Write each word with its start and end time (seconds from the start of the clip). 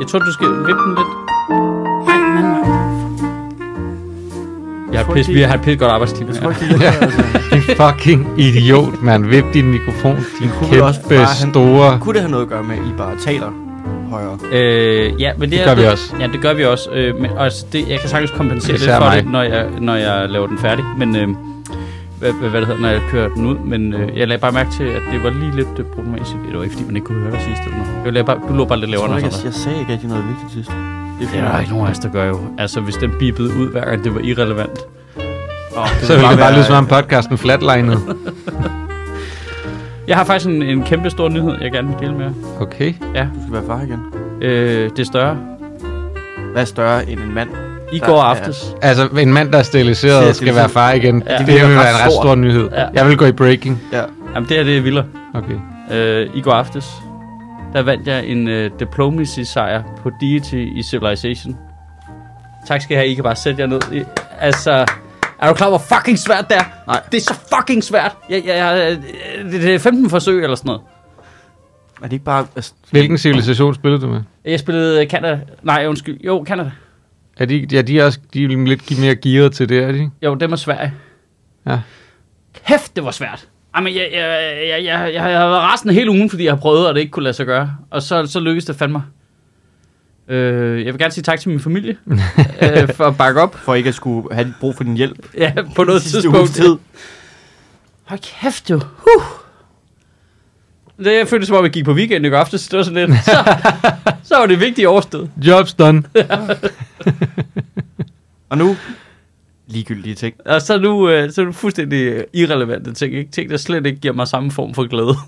Jeg 0.00 0.08
tror, 0.08 0.18
du 0.18 0.32
skal 0.32 0.46
vippe 0.48 0.82
den 0.86 0.94
lidt. 0.98 1.08
Jeg 4.92 5.00
har 5.04 5.14
pisse, 5.14 5.32
vi 5.32 5.40
har 5.40 5.54
et 5.54 5.60
pisse 5.60 5.76
godt 5.78 5.92
arbejdsteam. 5.92 6.28
Jeg 6.28 6.36
tror 6.36 6.50
det 6.50 6.82
er 6.86 6.90
altså. 7.00 7.22
Din 7.52 7.62
fucking 7.76 8.28
idiot, 8.38 9.02
mand. 9.02 9.26
Vip 9.26 9.44
din 9.54 9.70
mikrofon. 9.70 10.16
Din 10.40 10.50
kunne 10.58 10.70
vel 10.70 10.82
også 10.82 11.00
kæmpe 11.00 11.14
bare 11.14 11.24
have- 11.24 11.50
store... 11.50 11.98
Kunne 12.00 12.12
det 12.14 12.20
have 12.22 12.30
noget 12.30 12.42
at 12.44 12.48
gøre 12.50 12.62
med, 12.62 12.76
at 12.78 12.82
I 12.86 12.92
bare 12.98 13.16
taler 13.16 13.50
højere? 14.10 14.38
Øh, 14.52 15.20
ja, 15.20 15.30
men 15.38 15.50
det, 15.50 15.58
Det 15.58 15.60
er, 15.68 15.74
gør 15.74 15.82
vi 15.82 15.86
også. 15.86 16.14
Ja, 16.20 16.26
det 16.26 16.40
gør 16.42 16.54
vi 16.54 16.64
også. 16.64 16.90
Øh, 16.90 17.20
men, 17.20 17.30
altså, 17.38 17.66
det, 17.72 17.88
jeg 17.88 18.00
kan 18.00 18.08
sagtens 18.08 18.30
kompensere 18.30 18.76
lidt 18.76 18.90
for 18.90 19.00
mig. 19.00 19.22
det, 19.22 19.30
når 19.32 19.42
jeg, 19.42 19.66
når 19.80 19.94
jeg 19.94 20.28
laver 20.28 20.46
den 20.46 20.58
færdig. 20.58 20.84
Men 20.98 21.16
øh, 21.16 21.28
hvad, 22.20 22.32
hvad, 22.32 22.50
hvad 22.50 22.60
det 22.60 22.68
hedder, 22.68 22.80
når 22.82 22.88
jeg 22.88 23.00
kører 23.10 23.28
den 23.28 23.46
ud. 23.46 23.56
Men 23.58 23.94
øh, 23.94 24.18
jeg 24.18 24.28
lagde 24.28 24.40
bare 24.40 24.52
mærke 24.52 24.70
til, 24.70 24.84
at 24.84 25.02
det 25.12 25.22
var 25.24 25.30
lige 25.30 25.56
lidt 25.56 25.68
øh, 25.78 25.84
problematisk. 25.84 26.32
Det 26.48 26.56
var 26.56 26.62
ikke, 26.62 26.72
fordi 26.74 26.86
man 26.86 26.96
ikke 26.96 27.06
kunne 27.06 27.20
høre 27.20 27.32
dig 27.32 27.40
sidst. 27.40 27.62
Eller 27.64 27.76
noget. 27.78 28.04
Jeg 28.04 28.12
lagde 28.12 28.26
bare, 28.26 28.38
du 28.48 28.52
lå 28.54 28.64
bare 28.64 28.78
lidt 28.80 28.90
Jeg, 28.90 28.98
lavere. 28.98 29.14
jeg, 29.14 29.24
andre. 29.24 29.38
jeg 29.44 29.54
sagde 29.54 29.78
ikke 29.80 29.92
rigtig 29.92 30.08
noget 30.08 30.24
vigtigt 30.28 30.52
sidst. 30.52 30.70
Det 31.20 31.28
Det 31.32 31.40
er 31.40 31.52
der 31.52 31.58
ikke 31.60 31.72
nogen 31.72 31.86
af 31.86 31.90
os, 31.90 31.98
der 31.98 32.10
gør 32.12 32.24
jo. 32.24 32.38
Altså, 32.58 32.80
hvis 32.80 32.94
den 32.96 33.10
bipede 33.18 33.48
ud 33.60 33.70
hver 33.72 33.84
gang, 33.84 34.04
det 34.04 34.14
var 34.14 34.20
irrelevant. 34.20 34.78
Oh, 35.76 35.88
Så 36.02 36.12
ville 36.14 36.28
det 36.30 36.38
bare 36.38 36.54
lyde 36.54 36.64
som 36.64 36.74
om 36.76 36.86
podcasten 36.86 37.38
flatlinede. 37.38 37.98
Jeg 40.08 40.16
har 40.16 40.24
faktisk 40.24 40.48
en, 40.50 40.62
en 40.62 40.82
kæmpe 40.82 41.10
stor 41.10 41.28
nyhed, 41.28 41.54
jeg 41.60 41.72
gerne 41.72 41.88
vil 41.88 41.96
dele 42.00 42.12
med 42.14 42.24
jer. 42.24 42.32
Okay. 42.60 42.94
Ja, 43.14 43.22
Du 43.22 43.40
skal 43.42 43.52
være 43.52 43.62
far 43.66 43.80
igen. 43.82 44.00
øh, 44.42 44.90
det 44.90 44.98
er 44.98 45.04
større. 45.04 45.36
Hvad 46.52 46.62
er 46.62 46.66
større 46.66 47.10
end 47.10 47.20
en 47.20 47.34
mand? 47.34 47.48
I 47.92 47.98
Der 47.98 48.06
går 48.06 48.18
er- 48.18 48.22
aftes. 48.22 48.74
Altså, 48.82 49.06
en 49.06 49.32
mand, 49.32 49.52
der 49.52 49.58
er 49.58 49.62
steriliseret, 49.62 50.36
skal 50.36 50.54
være 50.54 50.68
far 50.68 50.92
igen. 50.92 51.22
Ja. 51.28 51.38
Det, 51.38 51.46
Det 51.46 51.60
er 51.60 51.66
vil 51.66 51.76
være 51.76 51.90
en 51.90 52.04
ret 52.06 52.12
stor 52.12 52.34
nyhed. 52.34 52.68
Ja. 52.72 52.86
Jeg 52.94 53.06
vil 53.06 53.16
gå 53.16 53.24
i 53.24 53.32
breaking. 53.32 53.82
Ja. 53.92 54.02
Jamen, 54.34 54.48
det 54.48 54.56
her 54.56 54.64
det 54.64 54.76
er 54.76 54.80
vildere. 54.80 55.04
Okay. 55.34 55.54
Øh, 55.92 56.30
I 56.34 56.40
går 56.40 56.52
aftes, 56.52 56.90
der 57.72 57.82
vandt 57.82 58.06
jeg 58.06 58.26
en 58.26 58.48
øh, 58.48 58.70
diplomacy-sejr 58.80 59.82
på 60.02 60.10
Deity 60.20 60.54
i 60.54 60.82
Civilization. 60.82 61.56
Tak 62.68 62.82
skal 62.82 62.94
I 62.94 62.96
have. 62.96 63.08
I 63.08 63.14
kan 63.14 63.24
bare 63.24 63.36
sætte 63.36 63.60
jer 63.60 63.66
ned. 63.66 63.80
I, 63.92 64.02
altså, 64.40 64.70
er 65.40 65.48
du 65.48 65.54
klar, 65.54 65.68
hvor 65.68 65.78
fucking 65.94 66.18
svært 66.18 66.44
det 66.48 66.56
er? 66.56 66.64
Nej. 66.86 67.00
Det 67.12 67.16
er 67.18 67.22
så 67.22 67.34
fucking 67.56 67.84
svært. 67.84 68.12
Jeg, 68.30 68.42
jeg, 68.46 68.56
jeg, 68.56 68.96
det, 69.52 69.62
det 69.62 69.74
er 69.74 69.78
15 69.78 70.10
forsøg 70.10 70.42
eller 70.42 70.56
sådan 70.56 70.68
noget. 70.68 70.80
Er 72.02 72.04
det 72.04 72.12
ikke 72.12 72.24
bare... 72.24 72.46
Altså, 72.56 72.72
Hvilken 72.90 73.18
civilisation 73.18 73.74
spillede 73.74 74.02
du 74.02 74.08
med? 74.08 74.20
Jeg 74.44 74.60
spillede 74.60 75.06
Canada. 75.10 75.38
Nej, 75.62 75.86
undskyld. 75.88 76.20
Jo, 76.20 76.44
Canada. 76.46 76.70
Er 77.36 77.44
de, 77.44 77.66
ja, 77.72 77.82
de 77.82 78.00
er 78.00 78.04
også 78.04 78.18
de 78.34 78.44
er 78.44 78.48
lidt 78.48 78.98
mere 79.00 79.14
gearet 79.16 79.52
til 79.52 79.68
det, 79.68 79.78
er 79.82 79.92
de? 79.92 79.98
ikke? 79.98 80.10
Jo, 80.22 80.34
det 80.34 80.50
var 80.50 80.56
Sverige. 80.56 80.94
Ja. 81.66 81.78
Kæft, 82.66 82.96
det 82.96 83.04
var 83.04 83.10
svært. 83.10 83.48
Jamen, 83.76 83.94
jeg, 83.94 84.08
jeg, 84.12 84.20
jeg, 84.68 84.84
jeg, 84.84 84.84
jeg, 84.84 85.14
jeg 85.14 85.22
har 85.40 85.48
været 85.48 85.72
resten 85.72 85.90
hele 85.90 86.10
ugen, 86.10 86.30
fordi 86.30 86.44
jeg 86.44 86.52
har 86.52 86.58
prøvet, 86.60 86.88
og 86.88 86.94
det 86.94 87.00
ikke 87.00 87.10
kunne 87.10 87.22
lade 87.22 87.34
sig 87.34 87.46
gøre. 87.46 87.76
Og 87.90 88.02
så, 88.02 88.26
så 88.26 88.40
lykkedes 88.40 88.64
det 88.64 88.76
fandme. 88.76 89.02
Øh, 90.28 90.84
jeg 90.84 90.92
vil 90.92 90.98
gerne 90.98 91.12
sige 91.12 91.22
tak 91.22 91.40
til 91.40 91.50
min 91.50 91.60
familie 91.60 91.96
øh, 92.62 92.88
for 92.94 93.04
at 93.04 93.16
bakke 93.16 93.40
op. 93.40 93.54
for 93.54 93.74
ikke 93.74 93.88
at 93.88 93.94
skulle 93.94 94.34
have 94.34 94.54
brug 94.60 94.76
for 94.76 94.84
din 94.84 94.96
hjælp. 94.96 95.28
Ja, 95.38 95.52
på 95.76 95.84
noget 95.84 96.02
tidspunkt. 96.12 96.50
tid. 96.50 96.76
Hold 98.04 98.20
kæft, 98.42 98.70
jo. 98.70 98.80
Huh. 98.96 99.22
Det 101.04 101.18
jeg 101.18 101.28
følte 101.28 101.46
som 101.46 101.56
om, 101.56 101.64
jeg 101.64 101.72
gik 101.72 101.84
på 101.84 101.92
weekend 101.92 102.26
i 102.26 102.28
går 102.28 102.36
aftes. 102.36 102.68
Det 102.68 102.76
var 102.76 102.82
sådan 102.82 103.10
lidt. 103.10 103.24
Så, 103.24 103.30
så 104.30 104.38
var 104.38 104.46
det 104.46 104.60
vigtigt 104.60 104.88
overstået. 104.88 105.30
Jobs 105.46 105.74
done. 105.74 106.02
Og 108.50 108.58
nu... 108.58 108.76
Ligegyldige 109.66 110.14
ting. 110.14 110.34
Og 110.46 110.62
så 110.62 110.74
er 110.74 110.78
nu, 110.78 111.08
øh, 111.08 111.32
så 111.32 111.40
er 111.40 111.44
nu 111.44 111.52
fuldstændig 111.52 112.24
irrelevante 112.32 112.92
ting. 112.92 113.14
Ikke? 113.14 113.30
Ting, 113.30 113.50
der 113.50 113.56
slet 113.56 113.86
ikke 113.86 114.00
giver 114.00 114.14
mig 114.14 114.28
samme 114.28 114.50
form 114.50 114.74
for 114.74 114.88
glæde. 114.88 115.14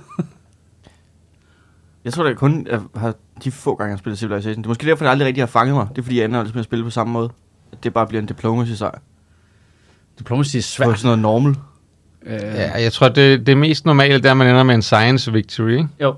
Jeg 2.05 2.13
tror, 2.13 2.25
det 2.25 2.31
er 2.31 2.35
kun 2.37 2.67
jeg 2.71 2.81
har 2.97 3.15
de 3.45 3.51
få 3.51 3.75
gange, 3.75 3.89
jeg 3.89 3.95
har 3.95 3.99
spillet 3.99 4.19
Civilization. 4.19 4.57
Det 4.59 4.65
er 4.67 4.69
måske 4.69 4.87
derfor, 4.87 5.05
det 5.05 5.11
aldrig 5.11 5.27
rigtig 5.27 5.43
har 5.43 5.47
fanget 5.47 5.75
mig. 5.77 5.87
Det 5.91 5.99
er 5.99 6.03
fordi, 6.03 6.19
jeg 6.19 6.25
ender 6.25 6.39
aldrig 6.39 6.55
med 6.55 6.61
at 6.61 6.65
spille 6.65 6.85
på 6.85 6.91
samme 6.91 7.13
måde. 7.13 7.31
At 7.73 7.85
det 7.85 7.95
bare 7.95 8.07
bliver 8.07 8.21
en 8.23 8.27
diplomacy-sejr. 8.27 8.99
Diplomacy 10.19 10.57
er 10.57 10.61
På 10.61 10.63
svært. 10.63 10.99
sådan 10.99 11.19
noget 11.19 11.19
normal. 11.19 11.55
Øh, 12.27 12.41
Ja, 12.55 12.83
jeg 12.83 12.93
tror, 12.93 13.09
det, 13.09 13.47
det 13.47 13.57
mest 13.57 13.85
normale, 13.87 14.15
det 14.15 14.27
er, 14.27 14.31
at 14.31 14.37
man 14.37 14.47
ender 14.47 14.63
med 14.63 14.75
en 14.75 14.83
science 14.83 15.33
victory, 15.33 15.71
ikke? 15.71 15.89
Jo, 16.01 16.15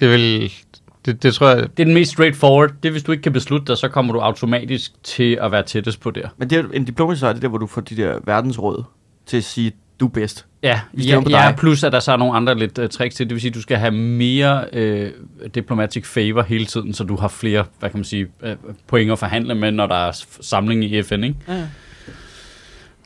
Det 0.00 0.10
vil... 0.10 0.52
Det, 1.04 1.22
det 1.22 1.34
tror 1.34 1.48
jeg... 1.48 1.56
det 1.56 1.80
er 1.80 1.84
den 1.84 1.94
mest 1.94 2.12
straightforward. 2.12 2.70
Det 2.82 2.88
er, 2.88 2.92
hvis 2.92 3.02
du 3.02 3.12
ikke 3.12 3.22
kan 3.22 3.32
beslutte 3.32 3.66
dig, 3.66 3.78
så 3.78 3.88
kommer 3.88 4.12
du 4.12 4.18
automatisk 4.18 4.92
til 5.02 5.38
at 5.40 5.52
være 5.52 5.62
tættest 5.62 6.00
på 6.00 6.10
der. 6.10 6.28
Men 6.36 6.50
det 6.50 6.58
er, 6.58 6.64
en 6.72 6.84
diplomacy-sejr, 6.84 7.32
det 7.32 7.38
er 7.38 7.40
der, 7.40 7.48
hvor 7.48 7.58
du 7.58 7.66
får 7.66 7.80
de 7.80 7.96
der 7.96 8.18
verdensråd 8.24 8.84
til 9.26 9.36
at 9.36 9.44
sige, 9.44 9.72
du 10.00 10.06
er 10.06 10.10
bedst. 10.10 10.46
Ja, 10.62 10.80
ja, 10.98 11.22
ja 11.28 11.52
plus 11.52 11.84
at 11.84 11.92
der 11.92 12.00
så 12.00 12.12
er 12.12 12.16
nogle 12.16 12.36
andre 12.36 12.58
lidt 12.58 12.78
uh, 12.78 12.88
tricks 12.88 13.16
til. 13.16 13.26
Det 13.26 13.34
vil 13.34 13.40
sige, 13.40 13.48
at 13.50 13.54
du 13.54 13.62
skal 13.62 13.76
have 13.76 13.90
mere 13.92 14.64
uh, 14.76 15.46
diplomatic 15.54 16.06
favor 16.06 16.42
hele 16.42 16.66
tiden, 16.66 16.94
så 16.94 17.04
du 17.04 17.16
har 17.16 17.28
flere, 17.28 17.64
hvad 17.78 17.90
kan 17.90 17.98
man 17.98 18.04
sige, 18.04 18.26
uh, 18.42 18.48
point 18.86 19.12
at 19.12 19.18
forhandle 19.18 19.54
med, 19.54 19.72
når 19.72 19.86
der 19.86 19.94
er 19.94 20.24
samling 20.40 20.84
i 20.84 21.02
FN, 21.02 21.24
ikke? 21.24 21.36
Ja. 21.48 21.66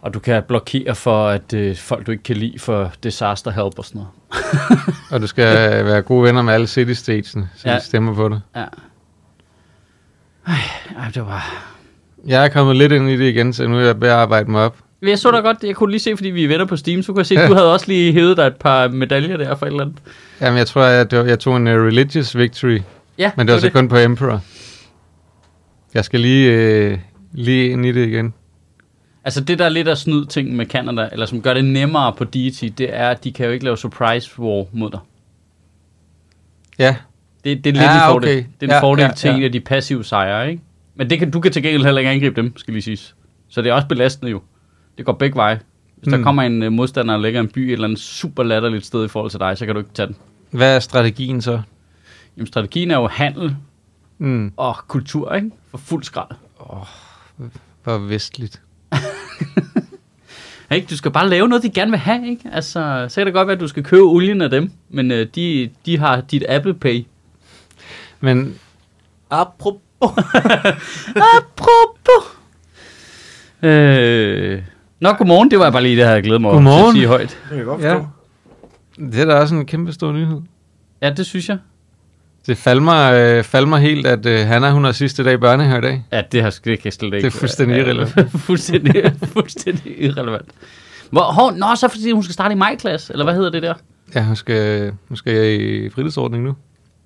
Og 0.02 0.14
du 0.14 0.18
kan 0.18 0.42
blokere 0.48 0.94
for, 0.94 1.28
at 1.28 1.52
uh, 1.56 1.76
folk, 1.76 2.06
du 2.06 2.10
ikke 2.10 2.22
kan 2.24 2.36
lide, 2.36 2.58
for 2.58 2.92
disaster 3.02 3.50
help 3.50 3.78
og 3.78 3.84
sådan 3.84 3.98
noget. 3.98 4.10
Og 5.12 5.20
du 5.20 5.26
skal 5.26 5.84
være 5.84 6.02
gode 6.02 6.22
venner 6.24 6.42
med 6.42 6.54
alle 6.54 6.66
city-statesene, 6.66 7.48
så 7.56 7.68
Ja. 7.68 7.74
de 7.76 7.84
stemmer 7.84 8.14
på 8.14 8.28
det. 8.28 8.42
Ja. 8.56 8.64
Ej, 10.46 10.54
ej, 10.98 11.10
det 11.14 11.22
var... 11.26 11.64
Jeg 12.26 12.44
er 12.44 12.48
kommet 12.48 12.76
lidt 12.76 12.92
ind 12.92 13.08
i 13.10 13.16
det 13.16 13.24
igen, 13.28 13.52
så 13.52 13.66
nu 13.68 13.76
er 13.76 13.80
jeg 13.80 14.00
ved 14.00 14.08
at 14.08 14.14
arbejde 14.14 14.50
mig 14.50 14.62
op. 14.64 14.76
Jeg 15.02 15.18
så 15.18 15.30
da 15.30 15.36
godt, 15.38 15.56
jeg 15.62 15.76
kunne 15.76 15.90
lige 15.90 16.00
se, 16.00 16.16
fordi 16.16 16.30
vi 16.30 16.44
er 16.44 16.48
venner 16.48 16.64
på 16.64 16.76
Steam, 16.76 17.02
så 17.02 17.12
kunne 17.12 17.18
jeg 17.18 17.26
se, 17.26 17.38
at 17.38 17.48
du 17.50 17.54
havde 17.54 17.72
også 17.72 17.86
lige 17.88 18.12
hævet 18.12 18.36
dig 18.36 18.46
et 18.46 18.56
par 18.56 18.88
medaljer 18.88 19.36
der 19.36 19.54
for 19.54 19.66
et 19.66 19.70
eller 19.70 19.84
andet. 19.84 19.98
Jamen, 20.40 20.58
jeg 20.58 20.66
tror, 20.66 20.82
at 20.82 21.10
det 21.10 21.18
var, 21.18 21.24
jeg 21.24 21.38
tog 21.38 21.56
en 21.56 21.66
uh, 21.66 21.72
religious 21.72 22.36
victory, 22.36 22.80
Ja, 23.18 23.30
men 23.36 23.46
det 23.46 23.54
var 23.54 23.60
så 23.60 23.70
kun 23.70 23.88
på 23.88 23.96
Emperor. 23.96 24.40
Jeg 25.94 26.04
skal 26.04 26.20
lige, 26.20 26.92
uh, 26.92 26.98
lige 27.32 27.68
ind 27.68 27.86
i 27.86 27.92
det 27.92 28.06
igen. 28.08 28.34
Altså 29.26 29.40
det, 29.40 29.58
der 29.58 29.64
er 29.64 29.68
lidt 29.68 29.88
af 29.88 29.98
snyd 29.98 30.24
ting 30.26 30.56
med 30.56 30.66
Canada, 30.66 31.08
eller 31.12 31.26
som 31.26 31.42
gør 31.42 31.54
det 31.54 31.64
nemmere 31.64 32.12
på 32.12 32.24
Deity, 32.24 32.64
det 32.64 32.94
er, 32.94 33.08
at 33.10 33.24
de 33.24 33.32
kan 33.32 33.46
jo 33.46 33.52
ikke 33.52 33.64
lave 33.64 33.76
surprise 33.76 34.40
war 34.40 34.66
mod 34.72 34.90
dig. 34.90 34.98
Ja, 36.78 36.96
Det, 37.44 37.64
det 37.64 37.70
er 37.70 37.72
lidt 37.74 37.84
Ja, 37.84 38.06
en 38.06 38.12
fordel. 38.12 38.28
okay. 38.38 38.44
Det 38.60 38.62
er 38.62 38.66
en 38.66 38.70
Ja, 38.70 38.80
fordel 38.80 39.02
ja, 39.04 39.10
til 39.12 39.28
ja. 39.30 39.36
en 39.36 39.42
af 39.42 39.52
de 39.52 39.60
passive 39.60 40.04
sejre, 40.04 40.50
ikke? 40.50 40.62
Men 40.94 41.10
det 41.10 41.18
kan, 41.18 41.30
du 41.30 41.40
kan 41.40 41.52
til 41.52 41.62
gengæld 41.62 41.84
heller 41.84 41.98
ikke 41.98 42.10
angribe 42.10 42.42
dem, 42.42 42.56
skal 42.56 42.72
lige 42.74 42.82
siges. 42.82 43.14
Så 43.48 43.62
det 43.62 43.70
er 43.70 43.74
også 43.74 43.88
belastende 43.88 44.30
jo. 44.30 44.40
Det 44.98 45.06
går 45.06 45.12
begge 45.12 45.36
veje. 45.36 45.60
Hvis 45.96 46.08
der 46.08 46.16
Hmm. 46.16 46.24
kommer 46.24 46.42
en 46.42 46.62
uh, 46.62 46.72
modstander 46.72 47.14
og 47.14 47.20
lægger 47.20 47.40
en 47.40 47.48
by 47.48 47.58
et 47.58 47.72
eller 47.72 47.84
andet 47.84 47.98
super 48.00 48.42
latterligt 48.42 48.86
sted 48.86 49.04
i 49.04 49.08
forhold 49.08 49.30
til 49.30 49.40
dig, 49.40 49.58
så 49.58 49.66
kan 49.66 49.74
du 49.74 49.78
ikke 49.80 49.90
tage 49.94 50.06
den. 50.06 50.16
hvad 50.50 50.74
er 50.76 50.80
strategien 50.80 51.42
så? 51.42 51.60
Jamen, 52.36 52.46
strategien 52.46 52.90
er 52.90 52.96
jo 52.96 53.06
handel 53.08 53.56
Mm, 54.18 54.52
og 54.56 54.76
kultur, 54.88 55.34
ikke? 55.34 55.50
For 55.70 55.78
fuld 55.78 56.02
skrald. 56.04 56.28
hvor 57.84 57.98
vestligt. 57.98 58.62
Ikke? 60.74 60.86
Du 60.90 60.96
skal 60.96 61.10
bare 61.10 61.28
lave 61.28 61.48
noget, 61.48 61.62
de 61.62 61.70
gerne 61.70 61.90
vil 61.90 62.00
have, 62.00 62.28
ikke? 62.28 62.42
Altså, 62.52 63.06
så 63.08 63.20
kan 63.20 63.26
det 63.26 63.34
godt 63.34 63.48
være, 63.48 63.54
at 63.54 63.60
du 63.60 63.68
skal 63.68 63.84
købe 63.84 64.02
olien 64.02 64.42
af 64.42 64.50
dem, 64.50 64.70
men 64.90 65.10
uh, 65.10 65.16
de, 65.34 65.70
de 65.86 65.98
har 65.98 66.20
dit 66.20 66.44
Apple 66.48 66.74
Pay. 66.74 67.06
Men 68.20 68.54
Apropos. 69.30 69.80
Apropos. 71.36 72.24
Øh, 73.62 74.62
Nå, 75.00 75.12
godmorgen. 75.12 75.50
Det 75.50 75.58
var 75.58 75.70
bare 75.70 75.82
lige 75.82 75.94
det, 75.96 76.00
jeg 76.00 76.08
havde 76.08 76.22
glædet 76.22 76.40
mig 76.40 76.50
Godmorgen. 76.52 76.94
til 76.94 77.00
at 77.00 77.02
sige 77.02 77.06
højt. 77.08 77.28
Det 77.28 77.48
kan 77.48 77.56
jeg 77.56 77.64
godt 77.66 77.82
Ja. 77.82 77.94
forstå. 77.94 78.08
det 78.98 79.20
er 79.20 79.24
da 79.24 79.34
også 79.34 79.54
en 79.54 79.66
kæmpe 79.66 79.92
stor 79.92 80.12
nyhed. 80.12 80.40
Ja, 81.02 81.10
det 81.10 81.26
synes 81.26 81.48
jeg. 81.48 81.58
Det 82.46 82.58
falder 82.58 82.82
mig, 82.82 83.14
øh, 83.14 83.44
falder 83.44 83.68
mig 83.68 83.80
helt, 83.80 84.06
at 84.06 84.26
øh, 84.26 84.46
Hanna, 84.46 84.70
hun 84.70 84.84
har 84.84 84.92
sidste 84.92 85.24
dag 85.24 85.34
i 85.34 85.36
børnehave 85.36 85.78
i 85.78 85.80
dag. 85.80 86.04
Ja, 86.12 86.22
det, 86.32 86.42
har, 86.42 86.54
det 86.64 86.78
kan 86.80 86.92
slet 86.92 87.14
ikke. 87.14 87.26
Det 87.26 87.34
er 87.34 87.38
fuldstændig 87.38 87.76
irrelevant. 87.78 88.30
fuldstændig, 88.46 89.12
fuldstændig 89.32 90.02
irrelevant. 90.04 90.48
Hvor, 91.10 91.22
hår, 91.22 91.50
nå, 91.50 91.66
så 91.76 91.88
fordi 91.88 92.10
hun 92.12 92.22
skal 92.22 92.32
starte 92.34 92.52
i 92.52 92.56
majklasse, 92.56 93.12
eller 93.12 93.24
hvad 93.24 93.34
hedder 93.34 93.50
det 93.50 93.62
der? 93.62 93.74
Ja, 94.14 94.22
hun 94.24 94.36
skal, 94.36 94.92
hun 95.08 95.16
skal 95.16 95.60
i 95.60 95.90
fritidsordning 95.90 96.44
nu. 96.44 96.54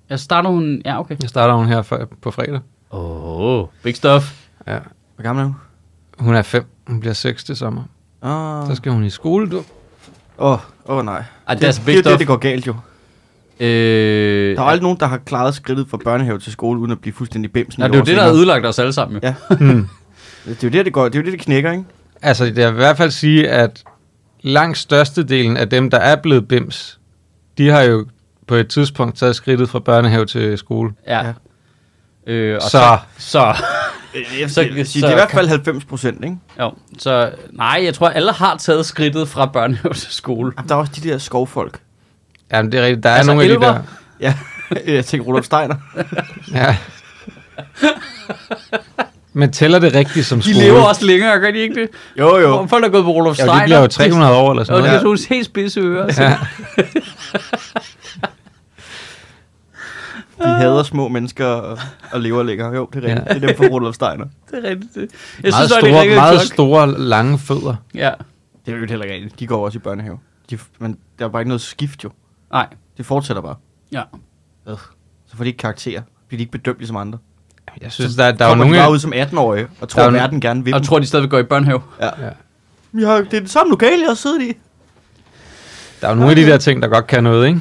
Jeg 0.09 0.19
starter 0.19 0.49
hun... 0.49 0.81
Ja, 0.85 0.99
okay. 0.99 1.15
Jeg 1.21 1.29
starter 1.29 1.53
hun 1.53 1.65
her 1.65 1.81
for, 1.81 2.09
på 2.21 2.31
fredag. 2.31 2.59
Åh, 2.91 3.59
oh, 3.61 3.67
big 3.83 3.95
stuff. 3.95 4.33
Ja. 4.67 4.77
Hvor 5.15 5.23
gammel 5.23 5.41
er 5.41 5.45
hun? 5.45 5.55
Hun 6.19 6.35
er 6.35 6.41
fem. 6.41 6.65
Hun 6.87 6.99
bliver 6.99 7.13
seks 7.13 7.43
til 7.43 7.55
sommer. 7.55 7.83
Åh, 8.23 8.67
Så 8.69 8.75
skal 8.75 8.91
hun 8.91 9.03
i 9.03 9.09
skole, 9.09 9.49
du. 9.49 9.63
åh, 10.37 10.57
åh 10.85 11.05
nej. 11.05 11.23
Ej, 11.47 11.53
Det, 11.53 11.57
det 11.61 11.63
er 11.63 11.67
altså 11.67 11.81
det, 11.81 11.85
big 11.85 11.93
er 11.93 11.97
jo 11.97 12.01
stuff. 12.01 12.11
det, 12.11 12.19
det 12.19 12.27
går 12.27 12.35
galt 12.37 12.67
jo. 12.67 12.75
Øh, 13.65 14.55
Der 14.55 14.61
er 14.61 14.65
aldrig 14.65 14.81
nogen, 14.83 14.97
der 14.99 15.05
har 15.05 15.17
klaret 15.17 15.55
skridtet 15.55 15.87
fra 15.89 15.97
børnehave 16.03 16.39
til 16.39 16.51
skole, 16.51 16.79
uden 16.79 16.91
at 16.91 16.99
blive 16.99 17.13
fuldstændig 17.13 17.51
bimsen. 17.51 17.79
Nå, 17.81 17.85
et 17.85 17.91
det 17.91 17.95
er 17.97 17.99
jo 17.99 18.05
det, 18.05 18.15
der 18.17 18.23
har 18.23 18.31
ødelagt 18.31 18.65
os 18.65 18.79
alle 18.79 18.93
sammen. 18.93 19.19
Jo. 19.23 19.27
Ja. 19.27 19.33
Hmm. 19.65 19.87
Det 20.45 20.63
er 20.63 20.67
jo 20.67 20.69
det, 20.69 20.85
det 20.85 20.93
går. 20.93 21.03
Det 21.09 21.15
er 21.15 21.19
jo 21.19 21.25
det, 21.25 21.31
det 21.33 21.41
knækker, 21.41 21.71
ikke? 21.71 21.83
Altså, 22.21 22.43
jeg 22.45 22.53
vil 22.55 22.63
i 22.63 22.71
hvert 22.83 22.97
fald 22.97 23.11
sige, 23.11 23.49
at 23.49 23.83
langt 24.41 24.77
størstedelen 24.77 25.57
af 25.57 25.69
dem, 25.69 25.89
der 25.89 25.97
er 25.97 26.15
blevet 26.15 26.47
bims, 26.47 26.99
de 27.57 27.67
har 27.69 27.81
jo 27.81 28.05
på 28.47 28.55
et 28.55 28.67
tidspunkt 28.67 29.17
taget 29.17 29.35
skridtet 29.35 29.69
fra 29.69 29.79
børnehave 29.79 30.25
til 30.25 30.57
skole. 30.57 30.91
Ja. 31.07 31.25
Ja. 31.25 31.33
Øh, 32.33 32.55
og 32.55 32.61
Så. 32.61 32.69
så. 32.69 32.97
så 33.17 33.39
Jeg 34.39 34.49
Så- 34.49 34.53
sige, 34.63 34.85
så 34.85 34.97
det 34.99 35.03
er 35.03 35.11
i 35.11 35.13
hvert 35.13 35.31
fald 35.31 35.47
90 35.47 35.85
procent, 35.85 36.23
ikke? 36.23 36.37
Jo, 36.59 36.71
så 36.99 37.31
nej, 37.51 37.81
jeg 37.83 37.93
tror, 37.93 38.09
alle 38.09 38.31
har 38.31 38.57
taget 38.57 38.85
skridtet 38.85 39.27
fra 39.27 39.45
børnehave 39.45 39.93
til 39.93 40.11
skole. 40.11 40.51
Der 40.69 40.75
er 40.75 40.79
også 40.79 40.91
de 41.03 41.09
der 41.09 41.17
skovfolk. 41.17 41.79
Jamen, 42.53 42.71
det 42.71 42.79
er 42.79 42.83
rigtigt. 42.85 43.03
Der 43.03 43.09
er 43.09 43.15
Altså, 43.15 43.31
nogle 43.31 43.43
af 43.43 43.49
de 43.49 43.53
elver? 43.53 43.67
der... 43.73 43.81
Ja, 44.19 44.33
jeg 44.95 45.05
tænker 45.05 45.27
Rudolf 45.27 45.45
Steiner. 45.45 45.75
Ja. 46.53 46.77
Men 49.33 49.51
tæller 49.51 49.79
det 49.79 49.95
rigtigt 49.95 50.25
som 50.25 50.41
De 50.41 50.53
skole? 50.53 50.65
lever 50.65 50.81
også 50.81 51.05
længere, 51.05 51.39
gør 51.39 51.51
de 51.51 51.57
ikke 51.57 51.75
det? 51.75 51.89
Jo, 52.19 52.37
jo. 52.37 52.47
Hvor 52.47 52.67
Folk, 52.67 52.83
der 52.83 52.89
er 52.89 52.93
gået 52.93 53.03
på 53.05 53.27
Ja, 53.27 53.33
Steiner. 53.33 53.53
de 53.59 53.63
bliver 53.63 53.79
jo 53.81 53.87
300 53.87 54.33
år 54.35 54.49
eller 54.51 54.59
Og 54.61 54.65
sådan 54.65 54.83
det 54.83 54.87
er 54.87 55.01
noget. 55.03 55.19
sådan 55.19 55.29
nogle 55.29 55.35
helt 55.35 55.45
spidse 55.45 55.79
ører. 55.79 56.11
så- 56.11 56.23
Ja. 56.23 56.37
De 60.43 60.47
hader 60.47 60.83
små 60.83 61.07
mennesker 61.07 61.45
og, 61.45 61.79
og 62.11 62.21
lever 62.21 62.43
længere. 62.43 62.75
Jo, 62.75 62.89
det 62.93 63.03
er 63.05 63.07
rigtigt. 63.09 63.27
Ja. 63.29 63.33
Det 63.33 63.43
er 63.43 63.47
dem 63.47 63.57
fra 63.57 63.65
Rudolf 63.75 63.95
Steiner. 63.95 64.25
Det 64.51 64.65
er 64.65 64.69
rigtigt. 64.69 64.95
Det. 64.95 65.01
Jeg 65.43 65.51
Meget, 65.51 65.53
synes, 65.55 65.71
store, 65.71 65.81
det 66.03 66.11
er 66.11 66.15
meget 66.15 66.39
klok. 66.39 66.53
store, 66.53 66.99
lange 66.99 67.39
fødder. 67.39 67.75
Ja, 67.95 68.11
Det 68.65 68.73
er 68.73 68.77
jo 68.77 68.85
heller 68.85 69.03
ikke 69.05 69.15
rigtigt. 69.15 69.39
De 69.39 69.47
går 69.47 69.65
også 69.65 69.77
i 69.77 69.79
børnehave. 69.81 70.17
De, 70.49 70.57
men 70.79 70.97
der 71.19 71.25
er 71.25 71.29
bare 71.29 71.41
ikke 71.41 71.49
noget 71.49 71.61
skift, 71.61 72.03
jo. 72.03 72.09
Nej. 72.51 72.67
Det 72.97 73.05
fortsætter 73.05 73.41
bare. 73.41 73.55
Ja. 73.91 74.01
Øh. 74.69 74.77
Så 75.27 75.37
får 75.37 75.43
de 75.43 75.47
ikke 75.49 75.57
karakterer. 75.57 76.01
Bliver 76.27 76.37
de 76.37 76.41
ikke 76.41 76.51
bedømt 76.51 76.77
ligesom 76.77 76.95
andre. 76.97 77.17
Jeg 77.81 77.91
synes, 77.91 78.15
der, 78.15 78.31
der 78.31 78.45
er 78.45 78.49
jo 78.49 78.55
nogle... 78.55 78.77
bare 78.77 78.91
ud 78.91 78.99
som 78.99 79.13
18-årige 79.13 79.67
og 79.81 79.89
tror, 79.89 79.99
Der 80.01 80.03
er 80.03 80.07
at 80.07 80.13
verden 80.13 80.41
gerne 80.41 80.63
vil 80.63 80.73
Og 80.73 80.79
dem. 80.79 80.85
tror, 80.85 80.99
de 80.99 81.05
stadigvæk 81.05 81.29
går 81.29 81.39
i 81.39 81.43
børnehave. 81.43 81.81
Ja. 81.99 82.05
Ja. 82.05 82.29
Ja, 82.99 83.17
det 83.21 83.33
er 83.33 83.39
det 83.39 83.49
samme 83.49 83.69
lokale, 83.69 83.99
jeg 84.01 84.07
har 84.09 84.13
siddet 84.13 84.41
i. 84.41 84.53
Der 86.01 86.07
er 86.07 86.11
jo 86.11 86.15
nogle 86.15 86.29
af 86.29 86.35
de 86.35 86.45
der 86.45 86.57
ting, 86.57 86.81
der 86.81 86.87
godt 86.87 87.07
kan 87.07 87.23
noget, 87.23 87.47
ikke? 87.47 87.59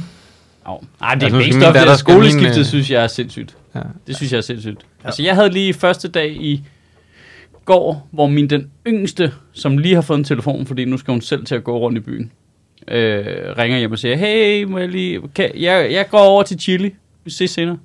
Oh. 0.64 0.78
Ej, 1.02 1.14
det 1.14 1.22
Altså, 1.22 1.26
er 1.26 1.40
nu 1.40 1.46
mest 1.46 1.58
skal 1.58 1.86
min, 1.88 1.96
skoleskiftet, 1.98 2.58
øh, 2.58 2.64
synes 2.64 2.90
jeg 2.90 3.02
er 3.02 3.06
sindssygt. 3.06 3.56
Ja. 3.74 3.80
Det 4.06 4.16
synes 4.16 4.32
jeg 4.32 4.38
er 4.38 4.42
sindssygt. 4.42 4.86
Ja. 5.02 5.06
Altså, 5.08 5.22
jeg 5.22 5.34
havde 5.34 5.48
lige 5.50 5.74
første 5.74 6.08
dag 6.08 6.30
i 6.30 6.64
går, 7.64 8.08
hvor 8.10 8.26
min 8.26 8.50
den 8.50 8.70
yngste, 8.86 9.32
som 9.52 9.78
lige 9.78 9.94
har 9.94 10.02
fået 10.02 10.18
en 10.18 10.24
telefon, 10.24 10.66
fordi 10.66 10.84
nu 10.84 10.96
skal 10.98 11.12
hun 11.12 11.20
selv 11.20 11.44
til 11.44 11.54
at 11.54 11.64
gå 11.64 11.78
rundt 11.78 11.98
i 11.98 12.00
byen, 12.00 12.32
øh, 12.88 13.24
ringer 13.58 13.78
hjem 13.78 13.92
og 13.92 13.98
siger, 13.98 14.16
hey, 14.16 14.64
må 14.64 14.78
jeg 14.78 14.88
lige... 14.88 15.20
Kan, 15.34 15.50
jeg, 15.54 15.92
jeg 15.92 16.08
går 16.10 16.18
over 16.18 16.42
til 16.42 16.60
Chili. 16.60 16.94
Vi 17.24 17.30
ses 17.30 17.50
senere. 17.50 17.78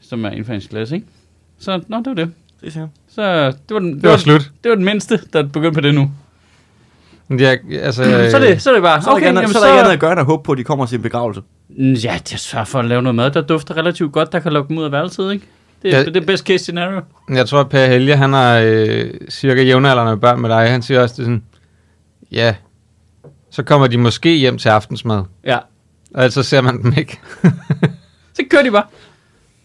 Som 0.00 0.24
er 0.24 0.30
inden 0.30 0.44
for 0.44 0.52
hendes 0.52 0.68
klasse, 0.68 0.94
ikke? 0.94 1.06
Så, 1.60 1.80
nå, 1.88 1.96
det 1.98 2.06
var 2.06 2.14
det. 2.14 2.30
Det 2.64 2.72
siger 2.72 2.88
Så 3.08 3.46
det 3.46 3.54
var, 3.70 3.78
den, 3.78 3.94
Det 4.00 4.10
var 4.10 4.16
slut. 4.16 4.50
det 4.64 4.68
var 4.68 4.74
den 4.76 4.84
mindste, 4.84 5.20
der 5.32 5.42
begyndte 5.42 5.72
på 5.74 5.80
det 5.80 5.94
nu. 5.94 6.10
Men 7.28 7.40
Jeg, 7.40 7.58
altså, 7.82 8.04
så, 8.30 8.36
er 8.36 8.40
det, 8.40 8.62
så 8.62 8.70
er 8.70 8.74
det 8.74 8.82
bare, 8.82 9.02
Så 9.02 9.10
er 9.10 9.14
okay, 9.14 9.26
andet, 9.26 9.40
jamen, 9.42 9.52
så 9.54 9.58
er 9.58 9.62
der 9.62 9.70
ikke 9.72 9.80
andet 9.80 9.92
at 9.92 10.00
gøre, 10.00 10.12
end 10.12 10.20
at 10.20 10.26
håbe 10.26 10.42
på, 10.42 10.52
at 10.52 10.58
de 10.58 10.64
kommer 10.64 10.86
til 10.86 10.96
en 10.96 11.02
begravelse. 11.02 11.40
Mm, 11.68 11.92
Ja, 11.92 12.12
jeg 12.12 12.38
sørger 12.38 12.64
for 12.64 12.78
at 12.78 12.84
lave 12.84 13.02
noget 13.02 13.14
mad, 13.14 13.30
der 13.30 13.40
dufter 13.40 13.76
relativt 13.76 14.12
godt, 14.12 14.32
der 14.32 14.40
kan 14.40 14.52
lukke 14.52 14.68
dem 14.68 14.78
ud 14.78 14.84
af 14.84 14.92
værelset, 14.92 15.32
ikke? 15.32 15.46
Det 15.82 15.88
er 15.94 15.98
Ja. 15.98 16.02
ja. 16.02 16.08
det 16.10 16.16
er 16.16 16.26
best 16.26 16.46
case 16.46 16.58
scenario. 16.58 17.00
Jeg 17.34 17.46
tror, 17.48 17.60
at 17.60 17.68
Per 17.68 17.86
Helge, 17.86 18.16
han 18.16 18.32
har 18.32 18.58
øh, 18.64 19.10
cirka 19.30 19.62
jævnaldrende 19.62 20.16
børn 20.16 20.40
med 20.40 20.50
dig. 20.50 20.70
Han 20.70 20.82
siger 20.82 21.02
også, 21.02 21.14
det 21.16 21.24
sådan, 21.24 21.42
ja, 22.32 22.54
så 23.52 23.62
kommer 23.62 23.86
de 23.86 23.98
måske 23.98 24.36
hjem 24.36 24.58
til 24.58 24.68
aftensmad. 24.68 25.24
Ja, 25.44 25.58
Og 26.14 26.22
ellers 26.22 26.34
så 26.34 26.42
ser 26.42 26.60
man 26.60 26.82
dem 26.82 26.94
ikke. 26.98 27.20
så 28.34 28.42
kører 28.50 28.62
de 28.62 28.70
bare. 28.70 28.84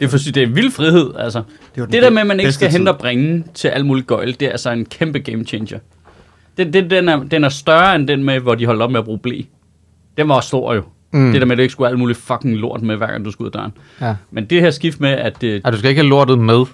Det 0.00 0.04
er, 0.04 0.08
for, 0.08 0.18
det 0.18 0.36
er 0.36 0.46
vild 0.46 0.70
frihed, 0.70 1.14
altså. 1.18 1.42
Det, 1.74 1.92
Det 1.92 2.02
der 2.02 2.10
med, 2.10 2.20
at 2.20 2.26
man 2.26 2.40
ikke 2.40 2.52
skal 2.52 2.70
hente 2.70 2.88
og 2.88 2.98
bringe 2.98 3.44
til 3.54 3.68
alt 3.68 3.86
muligt 3.86 4.06
gøjl, 4.06 4.40
det 4.40 4.42
er 4.42 4.50
altså 4.50 4.70
en 4.70 4.84
kæmpe 4.86 5.18
game 5.18 5.44
changer. 5.44 5.78
Den, 6.56 6.72
den, 6.72 6.90
den, 6.90 7.08
er, 7.08 7.24
den 7.24 7.44
er 7.44 7.48
større 7.48 7.94
end 7.94 8.08
den 8.08 8.24
med, 8.24 8.40
hvor 8.40 8.54
de 8.54 8.66
holdt 8.66 8.82
op 8.82 8.90
med 8.90 8.98
at 8.98 9.04
bruge 9.04 9.18
blæ. 9.18 9.40
Den 10.16 10.28
var 10.28 10.34
også 10.34 10.46
stor 10.46 10.74
jo. 10.74 10.82
Mm. 11.12 11.32
Det 11.32 11.40
der 11.40 11.46
med, 11.46 11.52
at 11.52 11.58
du 11.58 11.62
ikke 11.62 11.72
skulle 11.72 11.86
have 11.86 11.92
alt 11.92 11.98
muligt 11.98 12.18
fucking 12.18 12.56
lort 12.56 12.82
med, 12.82 12.96
hver 12.96 13.06
gang 13.06 13.24
du 13.24 13.30
skulle 13.30 13.46
ud 13.46 13.50
af 13.54 13.60
døren. 13.60 13.72
Ja. 14.00 14.14
Men 14.30 14.44
det 14.44 14.60
her 14.60 14.70
skift 14.70 15.00
med, 15.00 15.10
at... 15.10 15.42
Øh, 15.42 15.60
Ej, 15.64 15.70
du 15.70 15.78
skal 15.78 15.88
ikke 15.90 16.00
have 16.02 16.08
lortet 16.08 16.38
med 16.38 16.54
ud. 16.58 16.66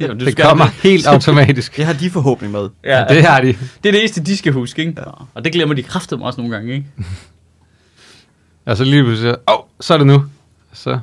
ja, 0.00 0.06
du 0.06 0.12
det 0.24 0.32
skal- 0.32 0.44
kommer 0.44 0.64
helt 0.82 1.06
automatisk. 1.14 1.76
Det 1.76 1.84
har 1.84 1.92
de 1.92 2.10
forhåbning 2.10 2.52
med. 2.52 2.68
Ja, 2.84 3.04
Det 3.08 3.24
har 3.24 3.40
de. 3.40 3.46
det 3.46 3.56
er 3.88 3.90
det 3.92 3.98
eneste, 4.00 4.24
de 4.24 4.36
skal 4.36 4.52
huske, 4.52 4.80
ikke? 4.80 4.94
Ja. 4.96 5.10
Og 5.34 5.44
det 5.44 5.52
glemmer 5.52 5.74
de 5.74 5.82
kraftigt 5.82 6.20
også 6.22 6.40
nogle 6.40 6.54
gange, 6.56 6.74
ikke? 6.74 6.86
Og 8.66 8.76
så 8.76 8.84
lige 8.84 9.04
pludselig, 9.04 9.34
åh, 9.48 9.54
oh, 9.54 9.64
så 9.80 9.94
er 9.94 9.98
det 9.98 10.06
nu. 10.06 10.24
Så. 10.72 10.98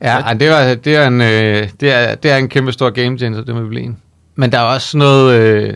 Ja, 0.00 0.18
ej, 0.20 0.34
det, 0.34 0.50
var, 0.50 0.74
det, 0.74 0.96
er 0.96 1.06
en, 1.06 1.20
øh, 1.20 1.68
det, 1.80 1.92
er, 1.92 2.14
det 2.14 2.30
er 2.30 2.36
en 2.36 2.48
kæmpe 2.48 2.72
stor 2.72 2.90
game 2.90 3.18
changer, 3.18 3.44
det 3.44 3.54
med 3.54 3.68
blæen. 3.68 3.96
Men 4.34 4.52
der 4.52 4.58
er 4.58 4.62
også 4.62 4.98
noget, 4.98 5.40
øh, 5.40 5.74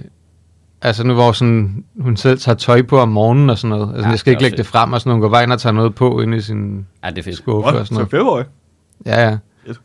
altså 0.82 1.04
nu 1.04 1.14
hvor 1.14 1.32
sådan, 1.32 1.84
hun 2.00 2.16
selv 2.16 2.38
tager 2.38 2.56
tøj 2.56 2.82
på 2.82 2.98
om 3.00 3.08
morgenen 3.08 3.50
og 3.50 3.58
sådan 3.58 3.76
noget. 3.78 3.88
Altså, 3.88 4.04
Ja, 4.04 4.10
jeg 4.10 4.18
skal 4.18 4.30
ikke 4.30 4.42
lægge 4.42 4.54
også 4.54 4.62
det 4.62 4.66
frem, 4.66 4.92
og 4.92 5.00
sådan, 5.00 5.12
hun 5.12 5.20
går 5.20 5.28
bare 5.28 5.42
ind 5.42 5.52
og 5.52 5.60
tager 5.60 5.72
noget 5.72 5.94
på 5.94 6.20
inde 6.20 6.36
i 6.36 6.40
sin 6.40 6.86
Ja, 7.04 7.10
det 7.10 7.18
er 7.18 7.22
fedt. 7.22 7.36
skuffe 7.36 7.66
og 7.68 7.72
sådan 7.72 7.86
så 7.86 7.94
noget. 7.94 8.10
femårig. 8.10 8.46
Ja, 9.06 9.28
ja. 9.28 9.38
Fedt. 9.66 9.80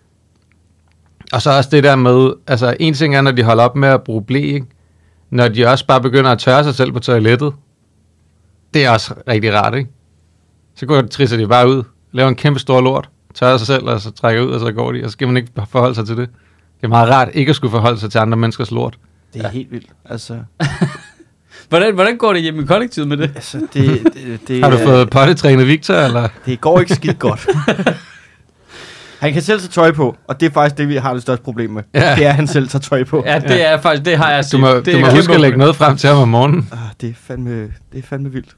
Og 1.34 1.42
så 1.42 1.58
også 1.58 1.70
det 1.70 1.84
der 1.84 1.96
med, 1.96 2.34
altså 2.48 2.76
en 2.80 2.94
ting 2.94 3.16
er, 3.16 3.22
når 3.22 3.32
de 3.32 3.44
holder 3.44 3.64
op 3.64 3.76
med 3.76 3.90
at 3.90 4.04
bruge 4.04 4.24
blæ, 4.24 4.40
ikke? 4.40 4.66
Når 5.30 5.48
de 5.48 5.66
også 5.66 5.86
bare 5.86 6.02
begynder 6.02 6.32
at 6.32 6.40
tørre 6.40 6.64
sig 6.64 6.76
selv 6.76 6.92
på 6.92 7.00
toilettet. 7.00 7.54
Det 8.74 8.86
er 8.86 8.90
også 8.90 9.14
rigtig 9.28 9.54
rart, 9.54 9.76
ikke? 9.76 9.90
Så 10.76 10.86
går 10.86 11.02
trisser 11.02 11.38
de 11.38 11.48
bare 11.48 11.70
ud, 11.70 11.84
laver 12.12 12.30
en 12.30 12.36
kæmpe 12.36 12.60
stor 12.60 12.82
lort, 12.82 13.10
tørrer 13.34 13.58
sig 13.58 13.68
selv, 13.68 13.84
og 13.90 14.02
så 14.02 14.12
trækker 14.12 14.42
ud, 14.42 14.52
og 14.52 14.60
så 14.60 14.72
går 14.72 14.92
de, 14.92 15.04
og 15.04 15.10
så 15.10 15.14
skal 15.14 15.28
man 15.28 15.38
ikke 15.38 15.52
forholde 15.70 15.96
sig 15.96 16.06
til 16.06 16.18
det. 16.18 16.30
Det 16.78 16.84
er 16.84 16.88
meget 16.88 17.10
rart 17.10 17.30
ikke 17.34 17.50
at 17.50 17.56
skulle 17.56 17.72
forholde 17.72 18.00
sig 18.00 18.12
til 18.12 18.20
andre 18.20 18.38
menneskers 18.38 18.72
lort. 18.72 18.98
Det 19.34 19.40
er 19.40 19.44
ja. 19.44 19.50
helt 19.52 19.72
vildt. 19.72 19.88
Altså, 20.06 20.40
Hvordan, 21.70 21.94
hvordan 21.94 22.18
går 22.18 22.34
det 22.34 22.42
hjemme 22.42 22.64
i 22.64 22.66
kollektivet 22.66 23.08
med 23.08 23.18
det? 23.18 23.32
altså 23.36 23.68
det, 23.74 24.02
det, 24.14 24.40
det, 24.48 24.64
Har 24.64 24.70
du 24.70 24.78
fået 24.78 25.10
pottetrænet 25.10 25.68
Victor, 25.68 25.94
eller? 25.94 26.28
Det 26.46 26.62
går 26.62 26.80
ikke 26.80 26.96
skidt 26.96 27.20
godt. 27.20 27.48
han 29.20 29.34
kan 29.34 29.42
selv 29.42 29.60
tage 29.60 29.70
tøj 29.70 29.92
på, 29.92 30.18
og 30.28 30.40
det 30.40 30.46
er 30.46 30.50
faktisk 30.52 30.78
det, 30.78 30.90
vi 30.90 30.96
har 30.96 31.14
det 31.14 31.22
største 31.22 31.44
problem 31.44 31.70
med. 31.70 31.84
Ja. 31.94 32.16
Det 32.16 32.26
er, 32.26 32.30
at 32.30 32.36
han 32.36 32.48
selv 32.48 32.68
tager 32.68 32.82
tøj 32.82 33.04
på. 33.04 33.24
Ja, 33.26 33.40
det 33.40 33.68
er 33.68 33.82
faktisk, 33.82 34.06
det 34.06 34.18
har 34.18 34.32
jeg 34.32 34.44
Du 34.44 34.50
set. 34.50 34.60
må, 34.60 34.68
det 34.76 34.86
du 34.94 35.00
må 35.00 35.10
huske 35.10 35.34
at 35.34 35.42
lægge 35.42 35.58
noget 35.58 35.76
frem 35.76 35.98
til 35.98 36.10
ham 36.10 36.18
om 36.18 36.28
morgenen. 36.28 36.70
Ah, 36.72 36.78
det, 37.02 37.10
er 37.10 37.14
fandme, 37.16 37.62
det 37.64 37.74
er 37.94 38.02
fandme 38.02 38.32
vildt. 38.32 38.56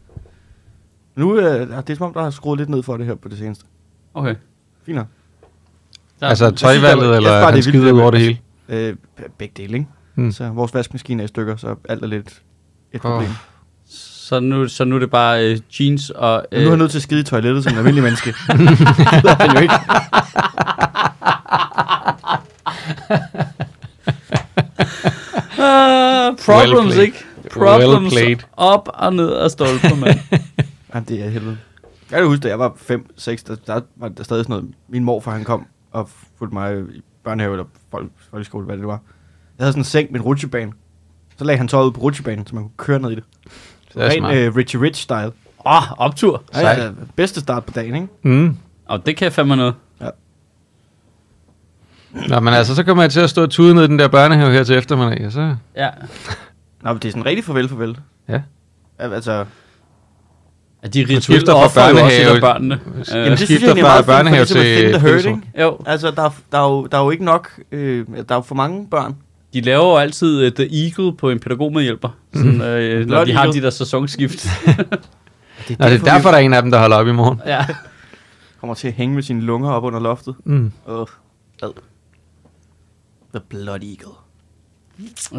Nu 1.15 1.37
øh, 1.39 1.67
det 1.67 1.89
er 1.89 1.95
som 1.95 2.05
om, 2.05 2.13
der 2.13 2.23
har 2.23 2.29
skruet 2.29 2.59
lidt 2.59 2.69
ned 2.69 2.83
for 2.83 2.97
det 2.97 3.05
her 3.05 3.15
på 3.15 3.29
det 3.29 3.37
seneste. 3.37 3.65
Okay. 4.13 4.35
Fint 4.85 4.95
nok. 4.97 5.07
Altså 6.21 6.45
det 6.45 6.51
er- 6.51 6.55
tøjvalget, 6.57 7.07
jeg 7.07 7.15
eller 7.15 7.29
synes 7.29 7.29
bare, 7.29 7.45
han 7.45 7.45
det 7.45 7.49
er 7.49 7.53
vildt, 7.53 7.63
skider 7.65 7.91
ud 7.91 7.97
det 7.97 8.01
over 8.01 8.11
det 8.11 8.19
hele? 8.19 8.37
Øh, 8.69 8.95
begge 9.37 9.53
dele, 9.63 9.73
ikke? 9.77 9.87
Mm. 10.15 10.31
Så 10.31 10.49
vores 10.49 10.73
vaskemaskine 10.73 11.23
er 11.23 11.25
i 11.25 11.27
stykker, 11.27 11.55
så 11.55 11.75
alt 11.89 12.03
er 12.03 12.07
lidt 12.07 12.41
et 12.93 13.01
problem. 13.01 13.29
så, 13.89 14.39
nu, 14.39 14.67
så 14.67 14.85
nu 14.85 14.95
er 14.95 14.99
det 14.99 15.11
bare 15.11 15.51
øh, 15.51 15.59
jeans 15.79 16.09
og... 16.09 16.45
Øh. 16.51 16.61
Nu 16.61 16.65
er 16.65 16.69
han 16.69 16.79
nødt 16.79 16.91
til 16.91 16.97
at 16.97 17.03
skide 17.03 17.19
i 17.19 17.23
toilettet 17.23 17.63
som 17.63 17.73
en 17.73 17.77
almindelig 17.77 18.03
menneske. 18.03 18.29
det 18.33 19.31
er 19.31 19.35
han 19.35 19.55
jo 19.55 19.61
ikke. 19.61 19.73
Uh, 25.57 26.37
problems, 26.45 26.93
played. 26.93 27.05
ikke? 27.05 27.25
Problems 27.51 28.13
Well 28.13 28.39
op 28.57 28.89
og 28.93 29.13
ned 29.13 29.33
af 29.33 29.51
stolpen, 29.51 29.99
mand. 29.99 30.19
Jamen, 30.93 31.07
det 31.07 31.25
er 31.25 31.29
helvede. 31.29 31.57
Jeg 32.11 32.19
kan 32.19 32.27
huske, 32.27 32.43
da 32.43 32.47
jeg 32.47 32.59
var 32.59 32.69
5-6, 32.69 33.43
der, 33.47 33.55
der 33.67 33.81
var 33.95 34.07
der 34.07 34.23
stadig 34.23 34.45
sådan 34.45 34.55
noget. 34.55 34.75
Min 34.89 35.03
morfar, 35.03 35.31
han 35.31 35.43
kom 35.43 35.67
og 35.91 36.09
fulgte 36.37 36.53
mig 36.53 36.79
i 36.79 37.01
børnehave 37.23 37.53
eller 37.53 37.65
folk, 37.91 38.11
folkeskole, 38.29 38.65
hvad 38.65 38.77
det 38.77 38.87
var. 38.87 38.99
Jeg 39.57 39.63
havde 39.63 39.71
sådan 39.71 39.79
en 39.81 39.83
seng 39.85 40.11
med 40.11 40.19
en 40.19 40.25
rutsjebane. 40.25 40.71
Så 41.37 41.43
lagde 41.45 41.57
han 41.57 41.67
tøjet 41.67 41.85
ud 41.85 41.91
på 41.91 42.01
rutsjebanen, 42.01 42.47
så 42.47 42.55
man 42.55 42.63
kunne 42.63 42.71
køre 42.77 42.99
ned 42.99 43.11
i 43.11 43.15
det. 43.15 43.23
Det 43.93 44.03
er 44.03 44.09
Ren 44.09 44.37
øh, 44.37 44.55
Richie 44.55 44.81
Rich-style. 44.81 45.31
Åh, 45.65 45.91
oh, 45.91 45.97
optur. 45.97 46.43
Ja, 46.53 46.83
ja, 46.83 46.89
bedste 47.15 47.39
start 47.39 47.65
på 47.65 47.71
dagen, 47.71 47.95
ikke? 47.95 48.07
Mm. 48.23 48.57
Og 48.85 49.05
det 49.05 49.17
kan 49.17 49.31
fandme 49.31 49.55
noget. 49.55 49.73
Nå, 52.29 52.39
men 52.39 52.53
altså, 52.53 52.75
så 52.75 52.83
kommer 52.83 53.03
jeg 53.03 53.11
til 53.11 53.19
at 53.19 53.29
stå 53.29 53.41
og 53.41 53.49
tude 53.49 53.75
ned 53.75 53.83
i 53.83 53.87
den 53.87 53.99
der 53.99 54.07
børnehave 54.07 54.51
her 54.51 54.63
til 54.63 54.75
eftermiddag, 54.77 55.25
og 55.25 55.31
så... 55.31 55.55
Ja. 55.75 55.89
Nå, 56.81 56.93
men 56.93 56.99
det 57.01 57.05
er 57.05 57.11
sådan 57.11 57.25
rigtig 57.25 57.43
farvel, 57.45 57.69
farvel. 57.69 57.97
Ja. 58.29 58.41
Ja, 58.99 59.13
Altså, 59.13 59.45
At 60.81 60.93
de 60.93 61.05
rituelle 61.09 61.45
fra 61.47 61.53
offer 61.63 61.81
jo 61.89 61.95
også 62.03 62.05
et 62.05 62.25
børnehave- 62.27 62.35
af 62.35 62.41
børnene. 62.41 62.79
Jamen, 63.11 63.23
Øh, 63.25 63.31
det 63.31 63.39
det 63.39 63.47
skifter 63.47 63.67
synes 63.67 63.77
jeg 63.77 63.85
fra 63.85 64.01
børnehave 64.01 64.45
til 64.45 64.55
finde 64.61 64.81
the 64.91 64.91
hurt, 64.99 65.01
fællesrum. 65.01 65.43
ikke? 65.47 65.61
jo, 65.63 65.77
Altså, 65.85 66.11
der, 66.11 66.23
er- 66.23 66.29
der, 66.51 66.57
er 66.59 66.69
jo, 66.71 66.85
der 66.85 66.97
er 66.97 67.03
jo 67.03 67.09
ikke 67.09 67.25
nok, 67.25 67.59
øh, 67.71 68.05
der 68.07 68.23
er 68.29 68.35
jo 68.35 68.41
for 68.41 68.55
mange 68.55 68.87
børn. 68.91 69.15
De 69.55 69.61
laver 69.61 69.85
jo 69.85 69.97
altid 69.97 70.45
uh, 70.45 70.51
The 70.51 70.83
Eagle 70.83 71.17
på 71.17 71.29
en 71.29 71.39
pædagogmedhjælper, 71.39 72.09
sådan, 72.33 73.01
uh, 73.01 73.07
når 73.07 73.25
de 73.25 73.33
har 73.33 73.51
de 73.51 73.61
der 73.61 73.69
sæsonskift. 73.69 74.45
Det 75.67 75.79
Nå, 75.79 75.85
det 75.85 75.93
er 75.93 76.03
derfor, 76.03 76.29
der 76.29 76.37
er 76.37 76.41
en 76.41 76.53
af 76.53 76.61
dem, 76.61 76.71
der 76.71 76.79
holder 76.79 76.97
op 76.97 77.07
i 77.07 77.11
morgen. 77.11 77.41
ja. 77.45 77.65
vi 77.67 77.73
kommer 78.59 78.73
til 78.73 78.87
at 78.87 78.93
hænge 78.93 79.15
med 79.15 79.23
sine 79.23 79.41
lunger 79.41 79.69
op 79.71 79.83
under 79.83 79.99
loftet. 79.99 80.35
Mm. 80.43 80.71
Uh, 80.87 81.05
ad. 81.63 81.73
The 83.33 83.41
Blood 83.49 83.79
Eagle. 83.83 84.15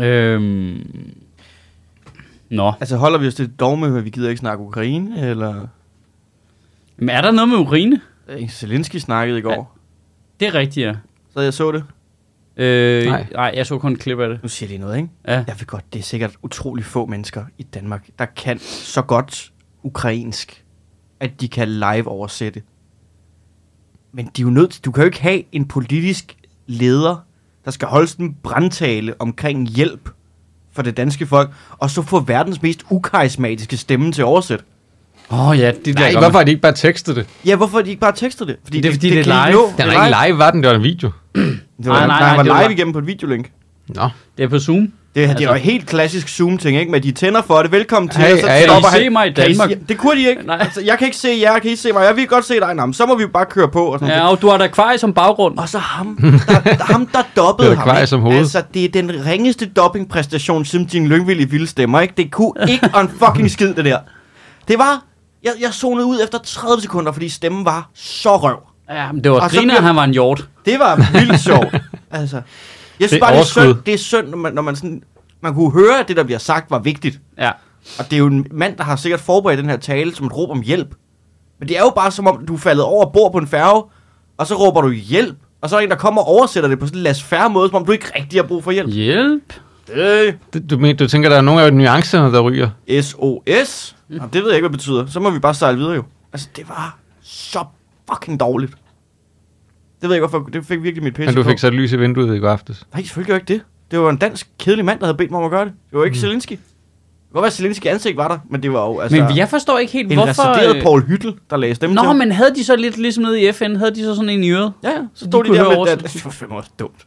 Øhm. 0.07 1.15
Nå. 2.51 2.73
Altså, 2.81 2.97
holder 2.97 3.19
vi 3.19 3.27
os 3.27 3.35
til 3.35 3.51
dogme, 3.51 3.99
at 3.99 4.05
vi 4.05 4.11
gider 4.11 4.29
ikke 4.29 4.39
snakke 4.39 4.65
Ukraine, 4.65 5.31
eller... 5.31 5.67
Men 6.97 7.09
er 7.09 7.21
der 7.21 7.31
noget 7.31 7.49
med 7.49 7.59
urine? 7.59 8.01
Øh, 8.29 8.49
Zelensky 8.49 8.97
snakkede 8.97 9.39
i 9.39 9.43
går, 9.43 9.79
Det 10.41 10.49
er 10.49 10.55
rigtigt, 10.55 10.87
ja. 10.87 10.95
så 11.35 11.41
jeg 11.41 11.55
så 11.55 11.73
det. 11.73 11.85
Øh, 12.57 13.07
Nej. 13.07 13.27
nej. 13.33 13.53
jeg 13.57 13.67
så 13.67 13.79
kun 13.79 13.93
et 13.93 13.99
klip 13.99 14.19
af 14.19 14.29
det. 14.29 14.39
Nu 14.43 14.49
siger 14.49 14.69
de 14.69 14.79
noget, 14.79 14.97
ikke? 14.97 15.09
Ja. 15.29 15.33
Jeg 15.33 15.55
ved 15.59 15.67
godt, 15.67 15.85
det 15.93 15.99
er 15.99 16.03
sikkert 16.03 16.37
utrolig 16.43 16.85
få 16.85 17.07
mennesker 17.07 17.45
i 17.59 17.63
Danmark, 17.63 18.07
der 18.19 18.25
kan 18.25 18.59
så 18.59 19.03
godt 19.03 19.53
ukrainsk, 19.83 20.65
at 21.21 21.41
de 21.41 21.49
kan 21.49 21.69
live 21.69 22.09
oversætte. 22.09 22.63
Men 24.13 24.31
de 24.37 24.43
er 24.43 24.47
jo 24.47 24.51
nødt 24.51 24.71
til, 24.71 24.85
du 24.85 24.93
kan 24.93 25.03
jo 25.03 25.07
ikke 25.07 25.23
have 25.23 25.43
en 25.53 25.65
politisk 25.69 26.37
leder, 26.67 27.17
der 27.65 27.71
skal 27.71 27.89
holde 27.89 28.07
sådan 28.07 28.27
en 28.27 28.37
brandtale 28.43 29.15
omkring 29.19 29.69
hjælp 29.69 30.09
for 30.73 30.83
det 30.83 30.97
danske 30.97 31.27
folk, 31.27 31.51
og 31.71 31.91
så 31.91 32.03
få 32.03 32.21
verdens 32.21 32.63
mest 32.63 32.85
ukarismatiske 32.91 33.77
stemme 33.77 34.13
til 34.13 34.23
at 34.23 34.27
oversætte. 34.27 34.65
Åh 35.31 35.49
oh, 35.49 35.59
ja, 35.59 35.73
det 35.85 35.95
Nej, 35.95 36.11
der 36.11 36.21
hvorfor 36.21 36.39
har 36.39 36.45
de 36.45 36.51
ikke 36.51 36.63
bare 36.63 36.73
tekstet 36.75 37.17
det? 37.17 37.27
Ja, 37.45 37.57
hvorfor 37.57 37.79
har 37.79 37.85
de 37.85 37.91
ikke 37.91 38.01
bare 38.01 38.13
tekstet 38.13 38.49
det? 38.49 38.57
Det 38.73 38.85
er 38.85 38.93
fordi, 38.93 39.11
det 39.11 39.19
er 39.19 39.23
kan 39.25 39.45
de 39.45 39.51
live. 39.51 39.61
nå. 39.61 39.73
Den 39.79 39.89
er 39.89 40.07
ikke 40.07 40.29
live, 40.29 40.39
var 40.39 40.51
den? 40.51 40.63
Det 40.63 40.71
var 40.71 40.77
en 40.77 40.83
video. 40.83 41.11
Det 41.79 41.87
var, 41.87 41.93
Nej, 41.93 42.07
nej, 42.07 42.19
nej, 42.21 42.21
nej, 42.21 42.35
nej, 42.37 42.43
det 42.43 42.51
var 42.53 42.57
var- 42.59 42.63
live 42.69 42.73
igennem 42.75 42.93
på 42.93 42.99
et 42.99 43.07
videolink. 43.07 43.51
Nå. 43.89 44.09
Det 44.37 44.45
er 44.45 44.49
på 44.49 44.59
Zoom. 44.59 44.77
Det, 45.15 45.21
altså, 45.21 45.35
det 45.39 45.41
Altså- 45.41 45.49
er 45.49 45.55
jo 45.57 45.61
helt 45.63 45.87
klassisk 45.87 46.29
Zoom-ting, 46.29 46.79
ikke? 46.79 46.93
Men 46.93 47.03
de 47.03 47.13
tænder 47.13 47.43
for 47.43 47.63
det. 47.63 47.73
Velkommen 47.73 48.09
til. 48.09 48.21
Hey, 48.21 48.33
og 48.33 48.39
så 48.41 48.47
hey, 48.47 48.67
kan 48.67 48.79
I 48.79 48.83
han. 48.85 49.01
se 49.01 49.11
mig 49.11 49.27
i 49.27 49.31
I 49.31 49.33
Danmark? 49.33 49.71
se- 49.71 49.79
Det 49.89 49.99
kunne 49.99 50.21
de 50.23 50.29
ikke. 50.29 50.47
Nej. 50.47 50.57
Altså, 50.61 50.81
jeg 50.81 50.99
kan 50.99 51.07
ikke 51.07 51.17
se 51.17 51.39
jer, 51.43 51.59
kan 51.59 51.71
I 51.71 51.77
se 51.77 51.93
mig? 51.93 52.05
Jeg 52.05 52.17
vil 52.17 52.27
godt 52.27 52.45
se 52.45 52.61
dig. 52.61 52.75
Nå, 52.75 52.93
så 52.93 53.07
må 53.07 53.17
vi 53.17 53.27
bare 53.27 53.47
køre 53.47 53.69
på. 53.69 53.85
Og 53.87 53.99
sådan 53.99 54.09
noget. 54.09 54.23
Ja, 54.23 54.31
og 54.31 54.43
du 54.43 54.49
har 54.49 54.59
da 54.59 54.67
kvar 54.67 54.97
som 54.97 55.13
baggrund. 55.15 55.59
Og 55.59 55.69
så 55.69 55.79
ham, 55.79 56.17
der, 56.21 56.85
ham, 56.93 57.07
der 57.07 57.23
dobbede 57.43 57.75
ham. 57.77 57.85
Kvaj 57.85 58.07
som 58.07 58.21
hoved. 58.21 58.37
Altså, 58.39 58.63
det 58.75 58.85
er 58.85 58.89
den 58.89 59.25
ringeste 59.27 59.67
doppingpræstation, 59.67 60.65
siden 60.65 60.85
din 60.87 61.09
lyngvillige 61.09 61.51
vilde 61.51 61.67
stemmer, 61.67 62.01
ikke? 62.01 62.15
Det 62.17 62.33
kunne 62.33 62.53
ikke 62.73 62.89
en 63.01 63.09
fucking 63.09 63.51
skid, 63.51 63.75
det 63.75 63.85
der. 63.85 63.99
Det 64.69 64.79
var... 64.79 65.03
Jeg, 65.45 65.53
jeg 65.61 65.73
zonede 65.73 66.07
ud 66.07 66.19
efter 66.25 66.39
30 66.39 66.83
sekunder, 66.83 67.13
fordi 67.13 67.29
stemmen 67.29 67.65
var 67.65 67.91
så 67.95 68.37
røv. 68.37 68.57
Ja, 68.91 69.13
men 69.13 69.25
det 69.25 69.33
var 69.33 69.41
Og 69.41 69.51
griner, 69.51 69.63
bliver- 69.75 69.81
han 69.81 69.97
var 69.97 70.05
en 70.05 70.11
hjort. 70.13 70.49
Det 70.65 70.79
var 70.79 70.97
vildt 71.13 71.41
sjovt. 71.51 71.75
altså, 72.11 72.37
jeg 72.37 72.43
synes 73.09 73.11
Det 73.11 73.17
er 73.17 73.21
bare, 73.21 73.33
det 73.35 73.41
er 73.41 73.45
synd, 73.45 73.75
det 73.87 73.95
er 73.95 73.99
synd 73.99 74.29
når, 74.29 74.37
man, 74.39 74.55
når 74.55 74.63
man 74.63 74.77
sådan... 74.77 75.03
Man 75.41 75.55
kunne 75.55 75.73
høre, 75.73 76.01
at 76.01 76.09
det, 76.09 76.17
der 76.17 76.23
bliver 76.25 76.39
sagt, 76.39 76.71
var 76.71 76.79
vigtigt. 76.79 77.21
Ja. 77.39 77.51
Og 77.99 78.05
det 78.05 78.13
er 78.13 78.19
jo 78.19 78.27
en 78.27 78.47
mand, 78.51 78.77
der 78.77 78.85
har 78.85 78.97
sikkert 78.97 79.21
forberedt 79.21 79.59
den 79.59 79.69
her 79.71 79.77
tale 79.77 80.15
som 80.15 80.27
et 80.27 80.37
råb 80.37 80.51
om 80.51 80.63
hjælp. 80.63 80.95
Men 81.61 81.69
det 81.69 81.77
er 81.77 81.81
jo 81.81 81.93
bare 81.97 82.11
som 82.11 82.27
om, 82.27 82.47
du 82.47 82.55
er 82.55 82.59
faldet 82.59 82.85
over 82.85 83.11
bord 83.11 83.33
på 83.33 83.39
en 83.39 83.47
færge, 83.47 83.83
og 84.39 84.47
så 84.47 84.55
råber 84.55 84.81
du 84.81 84.91
hjælp. 84.91 85.37
Og 85.61 85.71
så 85.71 85.77
er 85.77 85.81
der 85.81 85.85
en, 85.85 85.91
der 85.91 85.97
kommer 85.97 86.23
og 86.23 86.29
oversætter 86.29 86.69
det 86.69 86.79
på 86.79 86.87
sådan 86.87 86.99
en 86.99 87.03
lad 87.03 87.15
færre 87.15 87.51
måde, 87.51 87.69
som 87.69 87.77
om 87.77 87.85
du 87.87 87.93
ikke 87.93 88.07
rigtig 88.19 88.39
har 88.41 88.47
brug 88.47 88.65
for 88.65 88.71
hjælp. 88.71 88.91
Hjælp. 88.91 89.53
Øh, 89.93 90.33
Du, 90.55 90.59
du, 90.71 90.79
men, 90.79 90.97
du 90.97 91.07
tænker, 91.09 91.29
der 91.29 91.37
er 91.37 91.41
nogle 91.41 91.63
af 91.63 91.73
nuancerne, 91.75 92.33
der 92.33 92.41
ryger? 92.41 92.71
SOS. 93.03 93.97
Jamen, 94.11 94.29
det 94.33 94.43
ved 94.43 94.49
jeg 94.51 94.57
ikke, 94.57 94.69
hvad 94.69 94.71
det 94.71 94.71
betyder. 94.71 95.07
Så 95.07 95.21
må 95.21 95.31
vi 95.31 95.39
bare 95.39 95.55
sejle 95.55 95.79
videre 95.79 95.93
jo. 95.95 96.05
Altså, 96.33 96.49
det 96.57 96.69
var 96.69 96.99
så 97.23 97.65
fucking 98.13 98.41
dårligt. 98.41 98.73
Det 98.73 100.09
ved 100.09 100.11
jeg 100.11 100.17
ikke, 100.25 100.29
hvorfor. 100.29 100.49
Det 100.49 100.67
fik 100.67 100.83
virkelig 100.83 101.05
mit 101.05 101.15
pisse 101.15 101.27
Men 101.27 101.37
du 101.37 101.43
på. 101.43 101.49
fik 101.49 101.59
sat 101.59 101.75
lys 101.75 101.93
i 101.93 101.97
vinduet 101.97 102.37
i 102.37 102.39
går 102.39 102.49
aftes. 102.49 102.87
Nej, 102.93 103.03
selvfølgelig 103.03 103.27
gjorde 103.27 103.43
jeg 103.49 103.51
ikke 103.51 103.65
det. 103.65 103.91
Det 103.91 104.01
var 104.01 104.11
en 104.11 104.17
dansk 104.17 104.49
kedelig 104.59 104.85
mand, 104.85 105.01
der 105.01 105.07
havde 105.07 105.17
bedt 105.17 105.31
mig 105.31 105.39
om 105.41 105.45
at 105.45 105.51
gøre 105.51 105.65
det. 105.65 105.73
Det 105.91 105.99
var 105.99 106.05
ikke 106.05 106.15
mm. 106.15 106.21
Zelensky. 106.21 106.53
Det 106.53 106.61
godt 107.33 107.43
være, 107.43 107.47
at 107.47 107.53
Zelensky 107.53 107.87
ansigt 107.87 108.17
var 108.17 108.29
der, 108.29 108.39
men 108.51 108.63
det 108.63 108.73
var 108.73 108.87
jo 108.87 108.99
altså 108.99 109.23
Men 109.23 109.37
jeg 109.37 109.49
forstår 109.49 109.79
ikke 109.79 109.93
helt, 109.93 110.13
en 110.13 110.19
hvorfor... 110.19 110.43
resideret 110.53 110.77
øh, 110.77 110.83
Paul 110.83 111.03
Hyttel, 111.03 111.35
der 111.51 111.57
lagde 111.57 111.75
stemme 111.75 111.95
Nå, 111.95 112.03
til 112.03 112.17
men 112.17 112.33
havde 112.33 112.55
de 112.55 112.65
så 112.65 112.77
lidt 112.77 112.99
ligesom 112.99 113.23
nede 113.25 113.43
i 113.43 113.53
FN, 113.53 113.77
havde 113.77 113.95
de 113.95 114.05
så 114.05 114.15
sådan 114.15 114.29
en 114.29 114.45
i 114.45 114.51
øret? 114.51 114.73
Ja, 114.83 114.89
ja. 114.91 114.97
Så 115.15 115.25
De 115.25 115.31
stod 115.31 115.45
de, 115.45 115.49
kunne 115.49 115.59
der 115.59 115.69
med... 115.69 115.77
oversættelsen. 115.77 116.19
Det 116.19 116.25
var 116.25 116.31
fandme 116.31 116.57
også 116.57 116.71
dumt. 116.79 117.07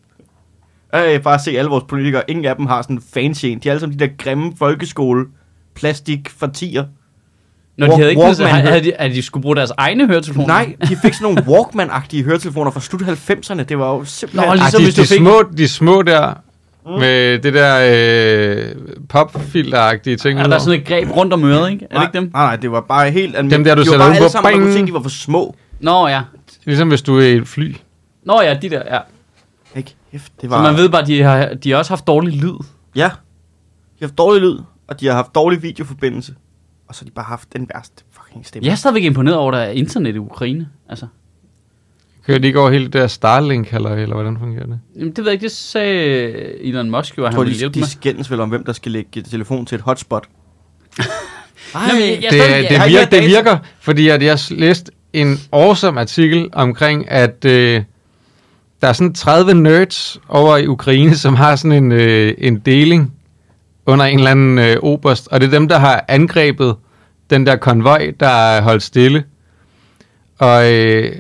Øh, 0.96 1.24
bare 1.24 1.39
se 1.39 1.51
alle 1.51 1.70
vores 1.70 1.84
politikere. 1.88 2.24
Ingen 2.27 2.46
af 2.46 2.56
dem 2.56 2.65
har 2.65 2.82
sådan 2.82 2.96
en 2.96 3.01
fancy 3.13 3.46
en. 3.46 3.60
De 3.60 3.70
er 3.70 3.72
alle 3.72 3.79
sammen 3.79 4.00
de 4.00 4.06
der 4.06 4.12
grimme 4.18 4.53
folkeskole 4.58 5.25
plastik 5.75 6.29
partier. 6.39 6.86
Når 7.79 7.88
de 7.88 7.95
havde 7.95 8.09
ikke 8.09 8.21
Walkman 8.21 8.48
havde, 8.50 8.67
havde 8.67 8.83
de, 8.83 8.93
at 8.93 9.12
de 9.12 9.21
skulle 9.21 9.41
bruge 9.41 9.55
deres 9.55 9.71
egne 9.77 10.07
høretelefoner? 10.07 10.48
Nej, 10.48 10.75
de 10.89 10.98
fik 11.03 11.13
sådan 11.13 11.33
nogle 11.36 11.41
Walkman-agtige 11.41 12.24
høretelefoner 12.24 12.71
fra 12.71 12.79
slut 12.81 13.01
90'erne. 13.01 13.63
Det 13.63 13.79
var 13.79 13.93
jo 13.93 14.03
simpelthen... 14.05 14.48
Nå, 14.48 14.51
Ej, 14.51 14.55
ligesom 14.55 14.79
de, 14.79 14.86
hvis 14.86 14.95
du 14.95 15.01
de, 15.01 15.07
fik- 15.07 15.17
små, 15.17 15.43
de 15.57 15.67
små 15.67 16.01
der, 16.01 16.33
med 17.00 17.39
det 17.39 17.53
der 17.53 17.79
øh, 17.91 18.75
popfilteragtige 19.09 20.15
ting. 20.17 20.39
Er 20.39 20.48
der 20.48 20.59
sådan 20.59 20.79
et 20.79 20.86
greb 20.88 21.09
rundt 21.15 21.33
om 21.33 21.43
øret, 21.43 21.71
ikke? 21.71 21.83
Er 21.86 21.88
det 21.88 21.95
nej, 21.95 22.03
ikke 22.03 22.13
dem? 22.13 22.24
Nej, 22.33 22.45
nej, 22.45 22.55
det 22.55 22.71
var 22.71 22.81
bare 22.81 23.12
helt 23.12 23.36
almindeligt. 23.36 23.57
Dem 23.57 23.63
der, 23.63 23.75
du 23.75 23.81
de 23.81 23.86
sætter 23.86 24.00
bare 24.00 24.09
ud 24.09 24.15
alle 24.15 24.25
på. 24.25 24.29
sammen, 24.31 24.51
man 24.53 24.62
kunne 24.62 24.74
se, 24.74 24.86
de 24.86 24.93
var 24.93 25.01
for 25.01 25.09
små. 25.09 25.55
Nå 25.79 26.07
ja. 26.07 26.21
Ligesom 26.65 26.88
hvis 26.88 27.01
du 27.01 27.17
er 27.19 27.24
i 27.24 27.33
et 27.36 27.48
fly. 27.48 27.75
Nå 28.25 28.41
ja, 28.41 28.53
de 28.62 28.69
der, 28.69 28.81
ja. 28.91 29.00
Ikke? 29.75 29.95
Kæft, 30.12 30.31
det 30.41 30.50
Så 30.50 30.55
var... 30.55 30.62
man 30.63 30.75
ved 30.77 30.89
bare, 30.89 31.05
de 31.05 31.21
har, 31.24 31.50
de 31.63 31.71
har 31.71 31.77
også 31.77 31.91
haft 31.91 32.07
dårlig 32.07 32.33
lyd. 32.41 32.53
Ja. 32.95 33.03
De 33.03 33.09
har 34.01 34.07
haft 34.07 34.17
dårlig 34.17 34.41
lyd, 34.41 34.57
og 34.88 35.00
de 35.00 35.07
har 35.07 35.13
haft 35.13 35.36
dårlig 35.36 35.63
videoforbindelse. 35.63 36.33
Og 36.89 36.96
så 36.96 37.01
har 37.01 37.05
de 37.05 37.12
bare 37.12 37.25
haft 37.25 37.53
den 37.53 37.69
værste 37.74 38.03
fucking 38.12 38.46
stemme. 38.46 38.65
Jeg 38.65 38.72
er 38.72 38.75
stadigvæk 38.75 39.03
imponeret 39.03 39.38
over, 39.38 39.51
at 39.51 39.58
der 39.58 39.63
er 39.63 39.69
internet 39.72 40.15
i 40.15 40.17
Ukraine. 40.17 40.67
Altså, 40.89 41.08
Kører 42.27 42.39
de 42.39 42.48
ikke 42.48 42.60
over 42.60 42.69
hele 42.72 42.84
det 42.86 42.93
der 42.93 43.08
Starlink, 43.08 43.74
eller, 43.74 43.89
eller 43.89 44.15
hvordan 44.15 44.38
fungerer 44.39 44.65
det? 44.65 44.79
jamen, 44.96 45.10
det 45.10 45.17
ved 45.17 45.25
jeg 45.25 45.34
ikke, 45.34 45.43
det 45.43 45.51
sagde 45.51 46.31
Elon 46.63 46.89
Musk 46.89 47.17
jo, 47.17 47.25
at 47.25 47.34
han 47.34 47.39
ville 47.39 47.53
de, 47.53 47.58
hjælpe 47.60 47.74
de 47.74 47.79
med. 47.79 47.88
skændes 47.88 48.31
vel 48.31 48.39
om, 48.39 48.50
hvem 48.50 48.63
der 48.63 48.74
skal 48.74 48.91
lægge 48.91 49.22
telefon 49.22 49.65
til 49.65 49.75
et 49.75 49.81
hotspot. 49.81 50.27
Ej, 51.75 51.88
Nå, 51.88 51.93
men 51.93 52.01
jeg- 52.01 52.19
jeg- 52.24 52.31
det, 52.31 52.69
det, 52.69 52.89
virker, 52.91 53.05
det 53.10 53.24
virker, 53.29 53.58
fordi 53.79 54.10
at 54.10 54.24
jeg 54.24 54.31
har 54.31 54.53
læst 54.55 54.91
en 55.13 55.38
awesome 55.53 56.00
artikel 56.00 56.50
omkring, 56.53 57.12
at 57.12 57.46
øh, 57.46 57.84
der 58.81 58.88
er 58.88 58.93
sådan 58.93 59.13
30 59.13 59.53
nerds 59.53 60.19
over 60.29 60.58
i 60.58 60.67
Ukraine, 60.67 61.15
som 61.15 61.36
har 61.36 61.55
sådan 61.55 61.84
en, 61.84 61.91
øh, 61.91 62.34
en 62.38 62.60
deling 62.60 63.13
under 63.89 64.05
en 64.05 64.17
eller 64.17 64.31
anden 64.31 64.60
øh, 64.60 64.77
oberst, 64.81 65.27
og 65.31 65.41
det 65.41 65.48
er 65.48 65.51
dem, 65.51 65.67
der 65.67 65.77
har 65.79 66.05
angrebet 66.08 66.75
den 67.29 67.46
der 67.46 67.55
konvoj, 67.55 68.12
der 68.19 68.27
er 68.27 68.62
holdt 68.62 68.84
stille. 68.84 69.24
Og 70.39 70.74
øh, 70.74 71.12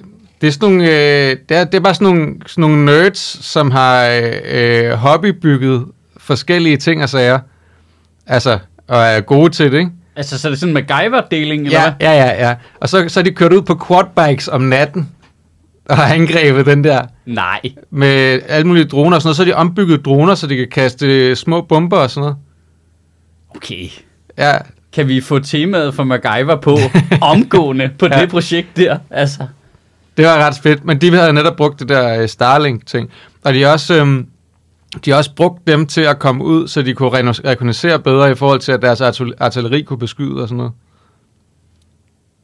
det 0.41 0.47
er 0.47 0.51
sådan 0.51 0.69
nogle, 0.69 0.83
øh, 0.83 1.37
det, 1.49 1.57
er, 1.57 1.63
det 1.63 1.75
er 1.75 1.79
bare 1.79 1.93
sådan 1.93 2.07
nogle, 2.15 2.35
sådan 2.47 2.61
nogle 2.61 2.85
nerds, 2.85 3.45
som 3.45 3.71
har 3.71 4.21
øh, 4.51 4.91
hobbybygget 4.91 5.85
forskellige 6.17 6.77
ting 6.77 7.03
og 7.03 7.09
sager. 7.09 7.39
Altså, 8.27 8.59
og 8.87 8.97
er 9.01 9.21
gode 9.21 9.49
til 9.49 9.71
det, 9.71 9.77
ikke? 9.77 9.91
Altså, 10.15 10.39
så 10.39 10.47
er 10.47 10.49
det 10.49 10.59
sådan 10.59 10.77
en 10.77 10.83
MacGyver-deling, 10.83 11.65
eller 11.65 11.71
Ja, 11.81 11.81
hvad? 11.81 11.93
ja, 12.01 12.11
ja, 12.13 12.47
ja. 12.49 12.55
Og 12.81 12.89
så, 12.89 13.05
så 13.07 13.19
er 13.19 13.23
de 13.23 13.31
kørt 13.31 13.53
ud 13.53 13.61
på 13.61 13.81
quadbikes 13.87 14.47
om 14.47 14.61
natten, 14.61 15.09
og 15.89 15.97
har 15.97 16.13
angrebet 16.13 16.65
den 16.65 16.83
der 16.83 17.01
Nej. 17.25 17.61
med 17.91 18.39
alle 18.47 18.67
mulige 18.67 18.85
droner 18.85 19.15
og 19.15 19.21
sådan 19.21 19.27
noget. 19.27 19.35
Så 19.37 19.43
har 19.43 19.51
de 19.51 19.55
ombygget 19.55 20.05
droner, 20.05 20.35
så 20.35 20.47
de 20.47 20.57
kan 20.57 20.67
kaste 20.71 21.35
små 21.35 21.61
bomber 21.61 21.97
og 21.97 22.09
sådan 22.09 22.21
noget. 22.21 22.35
Okay. 23.55 23.89
Ja, 24.37 24.57
Kan 24.93 25.07
vi 25.07 25.21
få 25.21 25.39
temaet 25.39 25.93
for 25.95 26.03
MacGyver 26.03 26.55
på 26.55 26.77
omgående 27.21 27.91
på 27.99 28.05
Ja. 28.11 28.21
det 28.21 28.29
projekt 28.29 28.67
der? 28.77 28.97
Altså, 29.09 29.47
det 30.17 30.25
var 30.25 30.37
ret 30.47 30.55
fedt. 30.63 30.85
Men 30.85 31.01
de 31.01 31.15
havde 31.15 31.33
netop 31.33 31.55
brugt 31.57 31.79
det 31.79 31.89
der 31.89 32.21
øh, 32.21 32.27
Starlink-ting. 32.29 33.09
Og 33.43 33.53
de 33.53 33.61
har 33.63 33.71
også... 33.71 33.93
Øhm, 33.95 34.27
de 35.05 35.09
har 35.11 35.17
også 35.17 35.35
brugt 35.35 35.67
dem 35.67 35.85
til 35.87 36.01
at 36.01 36.19
komme 36.19 36.43
ud, 36.43 36.67
så 36.67 36.81
de 36.81 36.93
kunne 36.93 37.09
rekognosere 37.45 37.99
bedre 37.99 38.31
i 38.31 38.35
forhold 38.35 38.59
til, 38.59 38.71
at 38.71 38.81
deres 38.81 39.01
artil- 39.01 39.33
artilleri 39.39 39.81
kunne 39.81 39.99
beskyde 39.99 40.41
og 40.41 40.47
sådan 40.47 40.57
noget. 40.57 40.71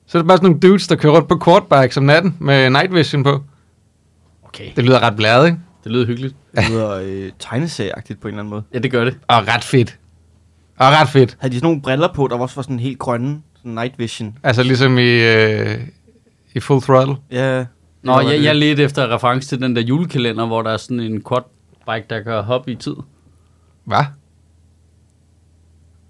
Så 0.07 0.17
er 0.17 0.21
det 0.21 0.27
bare 0.27 0.38
sådan 0.38 0.47
nogle 0.50 0.59
dudes, 0.59 0.88
der 0.88 0.95
kører 0.95 1.13
rundt 1.13 1.27
på 1.27 1.39
quadbikes 1.45 1.97
om 1.97 2.03
natten 2.03 2.38
med 2.39 2.69
night 2.69 2.93
vision 2.93 3.24
på. 3.24 3.43
okay. 4.43 4.65
Det 4.75 4.83
lyder 4.85 5.00
ret 5.00 5.15
blæret, 5.15 5.45
ikke? 5.45 5.57
Det 5.83 5.91
lyder 5.91 6.05
hyggeligt. 6.05 6.35
Det 6.55 6.69
lyder 6.69 6.91
øh, 7.03 7.29
tegneserieagtigt 7.39 8.21
på 8.21 8.27
en 8.27 8.33
eller 8.33 8.39
anden 8.41 8.50
måde. 8.50 8.63
Ja, 8.74 8.79
det 8.79 8.91
gør 8.91 9.03
det. 9.05 9.17
Og 9.27 9.47
ret 9.47 9.63
fedt. 9.63 9.97
Og 10.77 10.88
ret 10.88 11.10
fedt. 11.10 11.38
Havde 11.39 11.51
de 11.53 11.58
sådan 11.58 11.65
nogle 11.67 11.82
briller 11.82 12.13
på, 12.13 12.27
der 12.27 12.38
også 12.38 12.55
var 12.55 12.62
sådan 12.63 12.79
helt 12.79 13.00
grønne? 13.00 13.41
Sådan 13.58 13.72
night 13.72 14.00
vision. 14.00 14.38
Altså 14.44 14.63
ligesom 14.63 14.98
i, 14.98 15.10
øh, 15.34 15.77
i 16.55 16.60
Full 16.60 16.82
Throttle. 16.82 17.15
Ja. 17.32 17.58
Nå, 18.03 18.20
Det 18.20 18.25
var 18.25 18.32
jeg, 18.32 18.44
jeg 18.44 18.55
ledte 18.55 18.84
efter 18.84 19.13
reference 19.15 19.50
til 19.50 19.62
den 19.62 19.75
der 19.75 19.82
julekalender, 19.82 20.46
hvor 20.46 20.62
der 20.62 20.72
er 20.72 20.77
sådan 20.77 21.00
en 21.00 21.24
quadbike, 21.29 22.05
der 22.10 22.22
kan 22.24 22.44
hoppe 22.44 22.72
i 22.72 22.75
tid. 22.75 22.96
Hvad? 23.86 24.03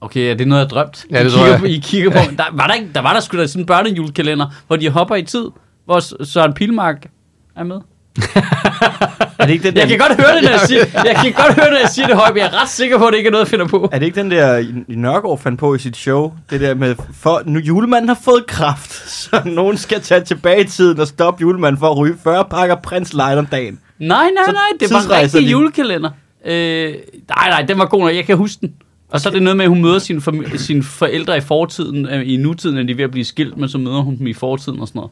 Okay, 0.02 0.32
er 0.32 0.34
det 0.36 0.48
noget, 0.48 0.60
jeg 0.62 0.66
har 0.68 0.84
drømt? 0.84 1.06
Ja, 1.12 1.24
det 1.24 1.30
I 1.30 1.30
tror 1.32 1.38
kigger 1.38 1.52
jeg. 1.52 1.60
På, 1.60 1.66
I 1.66 1.80
kigger 1.84 2.10
på, 2.12 2.18
der, 2.38 2.44
var 2.54 2.68
der, 2.68 2.74
ikke, 2.74 2.90
der 2.96 3.02
var 3.02 3.14
der 3.14 3.20
sgu 3.20 3.38
da 3.38 3.48
sådan 3.48 3.62
en 3.62 3.66
børnejulekalender, 3.66 4.48
hvor 4.68 4.76
de 4.76 4.90
hopper 4.90 5.16
i 5.16 5.24
tid, 5.24 5.46
hvor 5.86 6.24
Søren 6.24 6.54
Pilmark 6.54 7.08
er 7.56 7.64
med. 7.64 7.80
Er 9.40 9.46
det 9.46 9.54
ikke 9.54 9.64
den 9.68 9.76
der, 9.76 9.82
Jeg 9.82 9.90
kan 9.90 9.98
godt 9.98 10.16
høre 10.22 10.36
det, 10.36 10.44
når 10.44 10.50
jeg 10.50 10.60
siger, 10.68 10.86
jeg 11.06 11.16
kan 11.24 11.34
godt 11.34 11.54
høre 11.56 11.66
det, 11.66 11.72
når 11.74 11.80
jeg 11.80 11.90
siger 11.90 12.08
det 12.08 12.16
højt, 12.16 12.34
men 12.34 12.38
jeg 12.44 12.48
er 12.54 12.62
ret 12.62 12.70
sikker 12.70 12.98
på, 12.98 13.06
at 13.06 13.12
det 13.12 13.18
ikke 13.18 13.28
er 13.28 13.32
noget, 13.32 13.46
jeg 13.46 13.50
finder 13.50 13.68
på. 13.68 13.90
er 13.92 14.00
det 14.00 14.06
ikke 14.06 14.20
den 14.22 14.32
der, 14.32 14.66
Nørgaard 14.88 15.40
fandt 15.40 15.60
på 15.60 15.76
i 15.76 15.80
sit 15.80 15.98
show? 15.98 16.34
Det 16.50 16.62
der 16.62 16.74
med, 16.76 16.96
for 17.14 17.42
nu 17.46 17.60
julemanden 17.60 18.08
har 18.10 18.18
fået 18.26 18.48
kraft, 18.48 19.10
så 19.22 19.42
nogen 19.46 19.78
skal 19.78 20.02
tage 20.02 20.22
tilbage 20.22 20.62
i 20.62 20.68
tiden 20.68 21.00
og 21.00 21.08
stoppe 21.08 21.42
julemanden 21.42 21.80
for 21.80 21.90
at 21.92 21.98
ryge 21.98 22.16
40 22.24 22.46
pakker 22.46 22.76
Prins 22.76 23.14
Light 23.14 23.38
om 23.40 23.46
dagen. 23.46 23.80
Nej, 24.00 24.08
nej, 24.08 24.54
nej, 24.54 24.56
det 24.80 24.92
var 24.94 25.00
tidsrejser 25.00 25.38
rigtig 25.38 25.48
de. 25.48 25.52
julekalender. 25.52 26.10
Øh, 26.46 26.94
nej, 27.30 27.50
nej, 27.50 27.62
den 27.62 27.80
var 27.80 27.86
god 27.86 28.00
nok, 28.00 28.16
jeg 28.16 28.26
kan 28.26 28.38
huske 28.38 28.58
den. 28.62 28.74
Og 29.12 29.22
så 29.22 29.30
er 29.30 29.34
det 29.34 29.42
noget 29.44 29.58
med, 29.58 29.66
at 29.66 29.70
hun 29.70 29.82
møder 29.82 30.00
sine, 30.00 30.22
fami- 30.28 30.58
sine 30.58 30.84
forældre 30.84 31.38
i 31.38 31.42
fortiden, 31.42 32.06
øh, 32.08 32.22
i 32.34 32.38
nutiden, 32.38 32.78
at 32.78 32.86
de 32.88 32.92
er 32.92 32.96
ved 32.96 33.04
at 33.04 33.12
blive 33.12 33.26
skilt, 33.26 33.58
men 33.58 33.70
så 33.70 33.78
møder 33.78 34.02
hun 34.02 34.18
dem 34.18 34.28
i 34.28 34.34
fortiden 34.34 34.80
og 34.80 34.88
sådan 34.88 35.00
noget. 35.00 35.12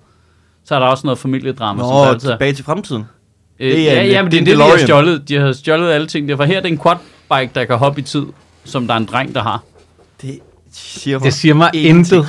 Så 0.66 0.76
er 0.76 0.80
der 0.80 0.86
også 0.88 1.08
noget 1.08 1.18
familiedrama, 1.20 1.82
som 1.82 1.90
Nå, 1.90 2.04
altid 2.04 2.30
er. 2.30 2.34
tilbage 2.34 2.54
til 2.54 2.66
fremtiden. 2.66 3.04
Øh, 3.60 3.72
Det 3.72 3.90
er 3.92 3.94
ja, 3.96 4.04
ja, 4.06 4.22
men 4.22 4.32
det 4.32 4.38
er 4.38 4.42
en 4.42 4.46
det, 4.48 4.58
de 4.58 4.62
har 4.64 4.78
stjålet. 4.78 5.30
De 5.30 5.36
har 5.36 5.52
stjålet 5.52 5.92
alle 5.92 6.08
ting 6.08 6.30
derfor. 6.30 6.44
Her 6.44 6.58
er 6.58 6.62
det 6.62 6.72
en 6.72 6.80
quadbike, 6.80 7.52
der 7.56 7.66
kan 7.66 7.78
hoppe 7.78 8.00
i 8.02 8.04
tid, 8.04 8.24
som 8.66 8.88
der 8.88 8.94
er 8.94 8.98
en 8.98 9.06
dreng, 9.06 9.36
der 9.36 9.42
har. 9.44 9.64
Det 10.22 10.40
siger 10.74 11.18
mig, 11.20 11.26
Det 11.26 11.34
siger 11.34 11.54
mig 11.54 11.70
intet. 11.74 12.28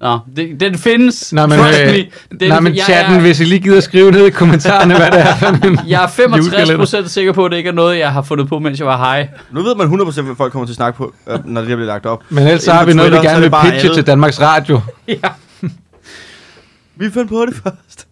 Nå, 0.00 0.18
det, 0.36 0.60
den 0.60 0.78
findes. 0.78 1.32
Nej, 1.32 1.46
men, 1.46 1.58
øh. 1.60 2.04
Den, 2.40 2.48
nej, 2.48 2.60
men 2.60 2.74
jeg 2.76 2.84
chatten, 2.84 3.16
er- 3.16 3.20
hvis 3.20 3.40
I 3.40 3.44
lige 3.44 3.58
gider 3.60 3.80
skrive 3.80 4.10
ned 4.10 4.26
i 4.26 4.30
kommentarerne, 4.30 4.96
hvad 4.96 5.10
det 5.10 5.20
er 5.20 5.36
for 5.36 5.46
en 5.46 5.78
Jeg 5.88 6.02
er 6.02 6.06
65 6.22 6.46
julekalender. 6.46 7.08
sikker 7.08 7.32
på, 7.32 7.44
at 7.44 7.50
det 7.50 7.56
ikke 7.56 7.68
er 7.68 7.72
noget, 7.74 7.98
jeg 7.98 8.12
har 8.12 8.22
fundet 8.22 8.48
på, 8.48 8.58
mens 8.58 8.78
jeg 8.78 8.86
var 8.86 9.14
high. 9.14 9.28
Nu 9.52 9.62
ved 9.62 9.74
man 9.74 9.86
100% 10.00 10.20
hvad 10.22 10.36
folk 10.36 10.52
kommer 10.52 10.66
til 10.66 10.72
at 10.72 10.76
snakke 10.76 10.96
på, 10.96 11.14
øh, 11.28 11.38
når 11.46 11.60
det 11.60 11.68
her 11.68 11.76
bliver 11.76 11.86
lagt 11.86 12.06
op. 12.06 12.22
Men 12.28 12.44
ellers 12.46 12.62
så 12.62 12.72
har 12.72 12.84
vi 12.84 12.92
noget, 12.92 13.10
vi 13.12 13.16
så 13.16 13.20
er 13.20 13.24
gerne 13.24 13.42
det 13.44 13.52
vil 13.52 13.58
pitche 13.70 13.88
alle. 13.88 13.94
til 13.94 14.06
Danmarks 14.06 14.40
Radio. 14.40 14.80
ja. 15.08 15.28
Vi 16.96 17.10
fandt 17.10 17.28
på 17.28 17.46
det 17.46 17.54
først. 17.62 18.06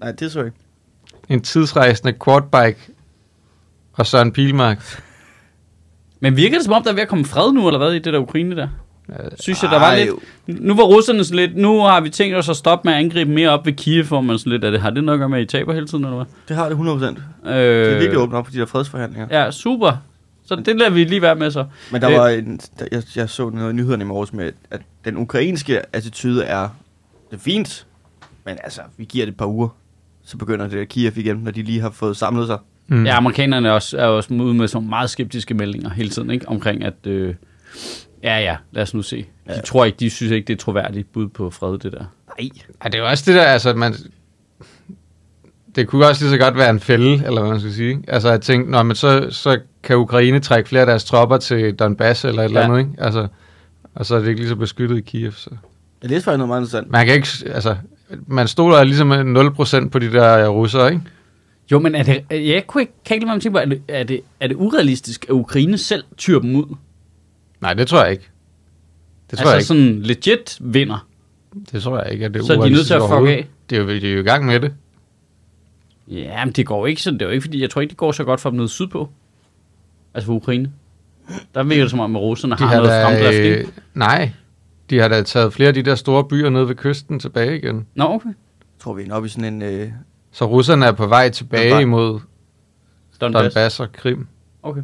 Nej, 0.00 0.12
det 0.12 0.32
så 0.32 0.38
jeg 0.38 0.46
ikke. 0.46 0.58
En 1.28 1.40
tidsrejsende 1.40 2.14
quadbike 2.24 2.78
og 3.92 4.06
Søren 4.06 4.32
Pilmark. 4.32 5.02
Men 6.20 6.36
virker 6.36 6.56
det 6.56 6.64
som 6.64 6.72
om, 6.72 6.82
der 6.82 6.90
er 6.90 6.94
ved 6.94 7.02
at 7.02 7.08
komme 7.08 7.24
fred 7.24 7.52
nu, 7.52 7.66
eller 7.68 7.78
hvad, 7.78 7.92
i 7.92 7.98
det 7.98 8.12
der 8.12 8.18
Ukraine 8.18 8.56
der? 8.56 8.68
Øh, 9.08 9.16
Synes 9.40 9.62
jeg, 9.62 9.70
der 9.70 9.78
var 9.78 9.86
Ej, 9.90 10.04
lidt... 10.46 10.60
Nu 10.64 10.74
var 10.74 10.82
russerne 10.82 11.24
sådan 11.24 11.36
lidt... 11.36 11.56
Nu 11.56 11.80
har 11.80 12.00
vi 12.00 12.10
tænkt 12.10 12.36
os 12.36 12.48
at 12.48 12.56
stoppe 12.56 12.88
med 12.88 12.94
at 12.94 12.98
angribe 13.04 13.30
mere 13.30 13.50
op 13.50 13.66
ved 13.66 13.72
Kiev, 13.72 14.04
hvor 14.04 14.20
man 14.20 14.38
sådan 14.38 14.52
lidt... 14.52 14.64
Er 14.64 14.70
det, 14.70 14.80
har 14.80 14.90
det 14.90 15.04
noget 15.04 15.18
at 15.18 15.20
gøre 15.20 15.28
med, 15.28 15.38
at 15.38 15.42
I 15.44 15.46
taber 15.46 15.72
hele 15.72 15.86
tiden, 15.86 16.04
eller 16.04 16.24
Det 16.48 16.56
har 16.56 16.68
det 16.68 16.74
100%. 16.76 16.78
hvad? 16.78 17.08
Det 17.08 17.18
er 17.44 17.92
Øh, 17.94 18.00
virkelig 18.00 18.18
åbent 18.18 18.34
op 18.36 18.46
for 18.46 18.52
de 18.52 18.58
der 18.58 18.66
fredsforhandlinger. 18.66 19.26
Ja, 19.44 19.50
super. 19.50 19.92
Så 20.46 20.56
det 20.56 20.76
lader 20.78 20.90
vi 20.90 21.04
lige 21.04 21.22
være 21.22 21.34
med 21.34 21.50
så. 21.50 21.64
Men 21.92 22.02
der 22.02 22.10
Øh. 22.10 22.16
var 22.16 22.28
en, 22.28 22.60
der, 22.78 22.86
jeg, 22.92 23.02
jeg 23.16 23.28
så 23.30 23.50
noget 23.50 23.72
i 23.72 23.76
nyhederne 23.76 24.04
i 24.04 24.06
morges 24.06 24.32
med, 24.32 24.52
at 24.70 24.80
den 25.04 25.16
ukrainske 25.16 25.96
attitude 25.96 26.44
er, 26.44 26.68
det 27.30 27.36
er 27.36 27.40
fint, 27.40 27.86
men 28.44 28.56
altså, 28.64 28.80
vi 28.96 29.04
giver 29.04 29.24
det 29.26 29.32
et 29.32 29.38
par 29.38 29.46
uger, 29.46 29.68
så 30.24 30.36
begynder 30.36 30.68
det 30.68 30.78
at 30.78 30.88
Kiev 30.88 31.12
igen, 31.18 31.36
når 31.36 31.50
de 31.50 31.62
lige 31.62 31.80
har 31.80 31.90
fået 31.90 32.16
samlet 32.16 32.46
sig. 32.46 32.58
Mm. 32.86 33.06
Ja, 33.06 33.16
amerikanerne 33.16 33.68
er 33.68 33.72
også, 33.72 33.98
er 33.98 34.04
også 34.06 34.34
ude 34.34 34.54
med 34.54 34.68
sådan 34.68 34.88
meget 34.88 35.10
skeptiske 35.10 35.54
meldinger 35.54 35.90
hele 35.90 36.08
tiden, 36.10 36.30
ikke? 36.30 36.48
Omkring 36.48 36.84
at... 36.84 36.94
Øh, 37.06 37.34
ja, 38.22 38.38
ja, 38.38 38.56
lad 38.72 38.82
os 38.82 38.94
nu 38.94 39.02
se. 39.02 39.16
De 39.16 39.24
Ja. 39.54 39.60
tror 39.60 39.84
ikke, 39.84 39.96
de 40.00 40.10
synes 40.10 40.32
ikke, 40.32 40.46
det 40.46 40.52
er 40.52 40.58
troværdigt 40.58 41.12
bud 41.12 41.28
på 41.28 41.50
fred, 41.50 41.78
det 41.78 41.92
der. 41.92 42.04
Nej. 42.40 42.48
Ja, 42.84 42.88
det 42.88 42.94
er 42.94 42.98
jo 42.98 43.08
også 43.08 43.24
det 43.26 43.34
der, 43.34 43.42
altså, 43.44 43.70
at 43.70 43.76
man... 43.76 43.94
Det 45.76 45.88
kunne 45.88 46.06
også 46.06 46.24
lige 46.24 46.30
så 46.30 46.38
godt 46.38 46.56
være 46.56 46.70
en 46.70 46.80
fælde, 46.80 47.12
eller 47.26 47.40
hvad 47.40 47.50
man 47.50 47.60
skal 47.60 47.72
sige. 47.72 48.04
Altså 48.08 48.28
at 48.28 48.40
tænke, 48.42 48.70
når 48.70 48.82
man 48.82 48.96
så, 48.96 49.26
så 49.30 49.58
kan 49.82 49.96
Ukraine 49.96 50.40
trække 50.40 50.68
flere 50.68 50.80
af 50.80 50.86
deres 50.86 51.04
tropper 51.04 51.36
til 51.36 51.74
Donbass 51.74 52.24
eller 52.24 52.42
et 52.42 52.44
eller 52.44 52.60
Ja. 52.60 52.66
andet, 52.66 52.78
ikke? 52.78 52.90
Altså, 52.98 53.26
og 53.94 54.06
så 54.06 54.14
er 54.14 54.18
det 54.20 54.28
ikke 54.28 54.40
lige 54.40 54.48
så 54.48 54.56
beskyttet 54.56 54.98
i 54.98 55.00
Kiev. 55.00 55.32
Så. 55.32 55.50
Jeg 56.02 56.10
læste 56.10 56.24
faktisk 56.24 56.38
noget 56.38 56.48
meget 56.48 56.60
interessant. 56.60 56.90
Man 56.90 57.06
kan 57.06 57.14
ikke, 57.14 57.28
altså, 57.46 57.76
man 58.26 58.48
stoler 58.48 58.84
ligesom 58.84 59.12
0% 59.12 59.88
på 59.88 59.98
de 59.98 60.12
der 60.12 60.48
russere, 60.48 60.92
ikke? 60.92 61.02
Jo, 61.72 61.78
men 61.78 61.94
er 61.94 62.02
det, 62.02 62.24
jeg 62.30 62.66
kunne 62.66 62.82
ikke, 62.82 62.92
kan 63.04 63.14
ikke 63.14 63.26
lade 63.26 63.36
mig 63.36 63.42
tænke 63.42 63.54
på, 63.54 63.58
er 63.58 63.64
det, 63.64 63.82
er, 63.88 64.04
det, 64.04 64.20
er 64.40 64.46
det 64.46 64.54
urealistisk, 64.54 65.24
at 65.28 65.30
Ukraine 65.30 65.78
selv 65.78 66.04
tyrer 66.16 66.40
dem 66.40 66.56
ud? 66.56 66.76
Nej, 67.60 67.74
det 67.74 67.88
tror 67.88 68.02
jeg 68.02 68.12
ikke. 68.12 68.30
Det 69.30 69.38
tror 69.38 69.50
altså 69.50 69.50
jeg 69.50 69.58
ikke. 69.58 69.66
sådan 69.66 70.02
legit 70.02 70.58
vinder. 70.60 71.06
Det 71.72 71.82
tror 71.82 72.02
jeg 72.02 72.12
ikke, 72.12 72.24
at 72.24 72.34
det 72.34 72.40
er 72.40 72.44
Så 72.44 72.52
er 72.52 72.56
de 72.56 72.60
nødt 72.60 72.68
urealistisk 72.68 72.88
til 72.88 72.94
at 72.94 73.02
fuck 73.08 73.28
af? 73.28 73.48
Det 73.70 73.78
er 73.78 73.82
jo, 73.82 73.88
de 73.88 74.08
er 74.08 74.14
jo 74.14 74.20
i 74.20 74.24
gang 74.24 74.46
med 74.46 74.60
det. 74.60 74.72
Ja, 76.08 76.44
men 76.44 76.52
det 76.52 76.66
går 76.66 76.86
ikke 76.86 77.02
sådan. 77.02 77.18
Det 77.18 77.24
er 77.24 77.28
jo 77.28 77.32
ikke, 77.32 77.42
fordi 77.42 77.60
jeg 77.60 77.70
tror 77.70 77.80
ikke, 77.80 77.90
det 77.90 77.98
går 77.98 78.12
så 78.12 78.24
godt 78.24 78.40
for 78.40 78.50
dem 78.50 78.56
nede 78.56 78.68
sydpå. 78.68 79.10
Altså 80.14 80.26
for 80.26 80.34
Ukraine. 80.34 80.72
Der 81.54 81.62
virker 81.62 81.82
det 81.82 81.90
som 81.90 82.00
om, 82.00 82.16
at 82.16 82.22
russerne 82.22 82.56
De 82.56 82.64
har, 82.64 82.76
noget 82.76 83.04
fremdrift, 83.04 83.58
øh, 83.60 83.66
nej, 83.94 84.30
de 84.90 84.98
har 84.98 85.08
da 85.08 85.22
taget 85.22 85.52
flere 85.52 85.68
af 85.68 85.74
de 85.74 85.82
der 85.82 85.94
store 85.94 86.24
byer 86.24 86.50
nede 86.50 86.68
ved 86.68 86.74
kysten 86.74 87.18
tilbage 87.20 87.56
igen. 87.58 87.86
Nå, 87.94 88.04
okay. 88.04 88.26
Jeg 88.28 88.34
tror, 88.80 88.94
vi 88.94 89.02
er 89.08 89.14
oppe 89.14 89.26
i 89.26 89.28
sådan 89.28 89.54
en... 89.54 89.62
Øh, 89.62 89.88
Så 90.32 90.44
russerne 90.44 90.86
er 90.86 90.92
på 90.92 91.06
vej 91.06 91.28
tilbage 91.30 91.70
Donbass. 91.70 91.82
imod 91.82 92.20
Donbass. 93.20 93.54
Donbass 93.54 93.80
og 93.80 93.92
Krim. 93.92 94.26
Okay. 94.62 94.82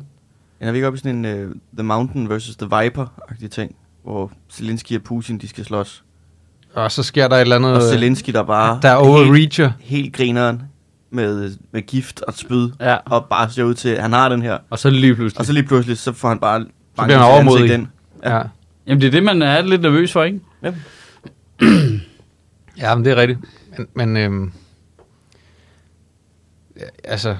er 0.60 0.70
vi 0.72 0.76
ikke 0.78 0.86
oppe 0.86 0.96
i 0.96 0.98
sådan 1.00 1.24
en 1.24 1.44
uh, 1.46 1.52
The 1.76 1.82
Mountain 1.82 2.28
versus 2.28 2.56
The 2.56 2.66
Viper-agtig 2.66 3.48
ting, 3.50 3.74
hvor 4.04 4.32
Zelensky 4.52 4.96
og 4.96 5.02
Putin, 5.02 5.38
de 5.38 5.48
skal 5.48 5.64
slås. 5.64 6.04
Og 6.74 6.92
så 6.92 7.02
sker 7.02 7.28
der 7.28 7.36
et 7.36 7.40
eller 7.40 7.56
andet... 7.56 7.74
Og 7.74 7.82
Zelensky, 7.82 8.30
der 8.30 8.42
bare... 8.42 8.78
der 8.82 8.88
er 8.88 9.04
helt, 9.04 9.08
overreacher. 9.28 9.72
helt 9.80 10.14
grineren 10.14 10.62
med, 11.10 11.56
med 11.72 11.82
gift 11.82 12.22
og 12.22 12.34
spyd, 12.34 12.70
Ja. 12.80 12.96
og 13.06 13.24
bare 13.30 13.50
ser 13.50 13.64
ud 13.64 13.74
til, 13.74 13.88
at 13.88 14.02
han 14.02 14.12
har 14.12 14.28
den 14.28 14.42
her. 14.42 14.58
Og 14.70 14.78
så 14.78 14.90
lige 14.90 15.14
pludselig. 15.14 15.40
Og 15.40 15.46
så 15.46 15.52
lige 15.52 15.64
pludselig, 15.66 15.98
så 15.98 16.12
får 16.12 16.28
han 16.28 16.38
bare... 16.38 16.64
bliver 17.04 17.18
han 17.18 17.32
overmodig. 17.32 17.68
Den. 17.68 17.88
Ja. 18.24 18.36
ja. 18.36 18.42
Jamen, 18.86 19.00
det 19.00 19.06
er 19.06 19.10
det, 19.10 19.22
man 19.22 19.42
er 19.42 19.62
lidt 19.62 19.82
nervøs 19.82 20.12
for, 20.12 20.24
ikke? 20.24 20.40
Ja, 22.78 22.94
men 22.94 23.04
det 23.04 23.12
er 23.12 23.16
rigtigt. 23.16 23.38
Men, 23.78 23.86
men 23.94 24.16
øhm, 24.16 24.52
ja, 26.76 26.84
altså, 27.04 27.36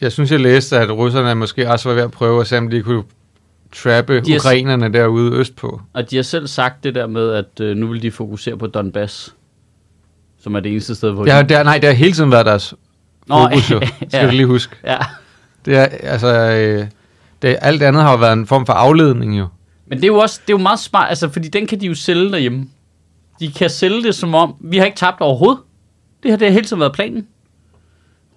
jeg 0.00 0.12
synes, 0.12 0.32
jeg 0.32 0.40
læste, 0.40 0.78
at 0.78 0.90
russerne 0.90 1.34
måske 1.34 1.70
også 1.70 1.88
var 1.88 1.94
ved 1.94 2.02
at 2.02 2.10
prøve 2.10 2.40
at 2.40 2.46
se, 2.46 2.58
om 2.58 2.70
de 2.70 2.82
kunne 2.82 3.02
trappe 3.72 4.20
De 4.20 4.38
s- 4.38 4.44
ukrainerne 4.44 4.92
derude 4.92 5.32
østpå. 5.36 5.80
Og 5.92 6.10
de 6.10 6.16
har 6.16 6.22
selv 6.22 6.46
sagt 6.46 6.84
det 6.84 6.94
der 6.94 7.06
med, 7.06 7.30
at 7.32 7.60
øh, 7.60 7.76
nu 7.76 7.86
vil 7.86 8.02
de 8.02 8.10
fokusere 8.10 8.58
på 8.58 8.66
Donbass. 8.66 9.34
Som 10.40 10.54
er 10.54 10.60
det 10.60 10.72
eneste 10.72 10.94
sted, 10.94 11.10
hvor 11.10 11.24
Det 11.24 11.32
har, 11.32 11.42
de... 11.42 11.48
det 11.48 11.56
har, 11.56 11.64
nej, 11.64 11.78
det 11.78 11.84
har 11.88 11.94
hele 11.94 12.12
tiden 12.12 12.30
været 12.30 12.46
deres 12.46 12.74
Nå, 13.26 13.34
fokus, 13.42 13.70
jo. 13.70 13.80
Skal 14.08 14.08
ja. 14.12 14.26
du 14.26 14.30
lige 14.30 14.46
huske. 14.46 14.76
Ja. 14.84 14.98
Det 15.64 15.76
er, 15.76 15.84
altså, 15.84 16.28
øh, 16.28 16.86
det, 17.42 17.56
alt 17.60 17.82
andet 17.82 18.02
har 18.02 18.10
jo 18.10 18.16
været 18.18 18.32
en 18.32 18.46
form 18.46 18.66
for 18.66 18.72
afledning, 18.72 19.38
jo. 19.38 19.46
Men 19.88 19.98
det 19.98 20.04
er 20.04 20.08
jo 20.08 20.18
også 20.18 20.40
det 20.46 20.52
er 20.52 20.58
jo 20.58 20.62
meget 20.62 20.78
smart, 20.80 21.08
altså, 21.08 21.28
fordi 21.28 21.48
den 21.48 21.66
kan 21.66 21.80
de 21.80 21.86
jo 21.86 21.94
sælge 21.94 22.30
derhjemme. 22.32 22.66
De 23.40 23.52
kan 23.52 23.70
sælge 23.70 24.02
det 24.02 24.14
som 24.14 24.34
om, 24.34 24.54
vi 24.60 24.78
har 24.78 24.84
ikke 24.84 24.96
tabt 24.98 25.20
overhovedet. 25.20 25.58
Det 26.22 26.30
her, 26.30 26.38
det 26.38 26.46
har 26.46 26.52
hele 26.52 26.64
tiden 26.66 26.80
været 26.80 26.92
planen. 26.92 27.26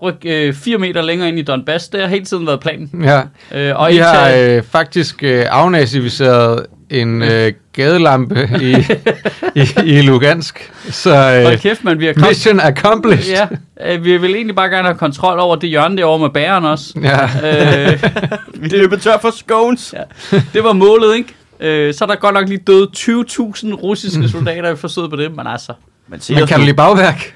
Ryk 0.01 0.15
øh, 0.25 0.53
fire 0.53 0.77
meter 0.77 1.01
længere 1.01 1.29
ind 1.29 1.39
i 1.39 1.41
Donbass, 1.41 1.87
det 1.87 2.01
har 2.01 2.07
hele 2.07 2.25
tiden 2.25 2.47
været 2.47 2.59
planen. 2.59 2.89
Ja. 3.03 3.21
Øh, 3.55 3.79
og 3.79 3.89
Vi 3.91 3.97
har 3.97 4.13
tage- 4.29 4.57
øh, 4.57 4.63
faktisk 4.63 5.23
øh, 5.23 5.45
afnazificeret 5.49 6.65
en 6.89 7.21
øh, 7.23 7.53
gadelampe 7.73 8.49
i, 8.61 8.75
i, 9.55 9.67
i 9.97 10.01
Lugansk. 10.01 10.71
Så 10.89 11.09
Hold 11.43 11.53
øh, 11.53 11.59
kæft, 11.59 11.83
man, 11.83 11.99
vi 11.99 12.05
har 12.05 12.13
kommet... 12.13 12.29
mission 12.29 12.59
accomplished. 12.59 13.35
Ja, 13.79 13.93
øh, 13.95 14.03
vi 14.05 14.17
vil 14.17 14.35
egentlig 14.35 14.55
bare 14.55 14.69
gerne 14.69 14.87
have 14.87 14.97
kontrol 14.97 15.39
over 15.39 15.55
det 15.55 15.69
hjørne 15.69 15.97
derovre 15.97 16.19
med 16.19 16.29
bæren 16.29 16.65
også. 16.65 16.93
ja. 17.03 17.91
øh, 17.93 18.03
Vi 18.61 18.67
løber 18.67 18.97
tør 18.97 19.17
for 19.21 19.31
scones. 19.31 19.93
ja. 19.97 20.37
Det 20.53 20.63
var 20.63 20.73
målet, 20.73 21.15
ikke? 21.15 21.33
Øh, 21.62 21.93
så 21.93 22.04
er 22.06 22.08
der 22.08 22.15
godt 22.15 22.34
nok 22.34 22.47
lige 22.50 22.58
døde 22.67 22.88
20.000 22.97 23.74
russiske 23.74 24.30
soldater 24.30 24.69
i 24.69 24.76
forsøget 24.76 25.10
på 25.10 25.15
det, 25.15 25.36
men 25.36 25.47
altså... 25.47 25.74
Man 26.08 26.19
ser 26.21 26.36
Men 26.36 26.47
kan 26.47 26.60
du 26.60 26.65
lide 26.65 26.76
bagværk? 26.76 27.34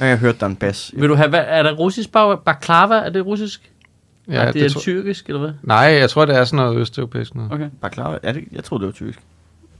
Jeg 0.00 0.08
har 0.10 0.16
hørt 0.16 0.40
Donbass. 0.40 0.92
Vil 0.96 1.08
du 1.08 1.14
have, 1.14 1.28
hvad, 1.28 1.40
er 1.46 1.62
det 1.62 1.78
russisk 1.78 2.12
bag, 2.12 2.38
baklava? 2.44 2.94
Er 2.94 3.10
det 3.10 3.26
russisk? 3.26 3.70
Ja, 4.28 4.40
Ja, 4.40 4.46
det, 4.46 4.54
det 4.54 4.64
er 4.64 4.68
tror- 4.70 4.80
tyrkisk, 4.80 5.26
eller 5.28 5.40
hvad? 5.40 5.50
Nej, 5.62 5.76
jeg 5.78 6.10
tror, 6.10 6.24
det 6.24 6.36
er 6.36 6.44
sådan 6.44 6.56
noget 6.56 6.78
østeuropæisk 6.78 7.34
noget. 7.34 7.52
Okay, 7.52 7.66
Bare 7.80 7.90
klar. 7.90 8.18
Er 8.22 8.32
det, 8.32 8.44
jeg 8.52 8.64
troede, 8.64 8.82
det 8.82 8.86
var 8.86 8.92
tysk. 8.92 9.18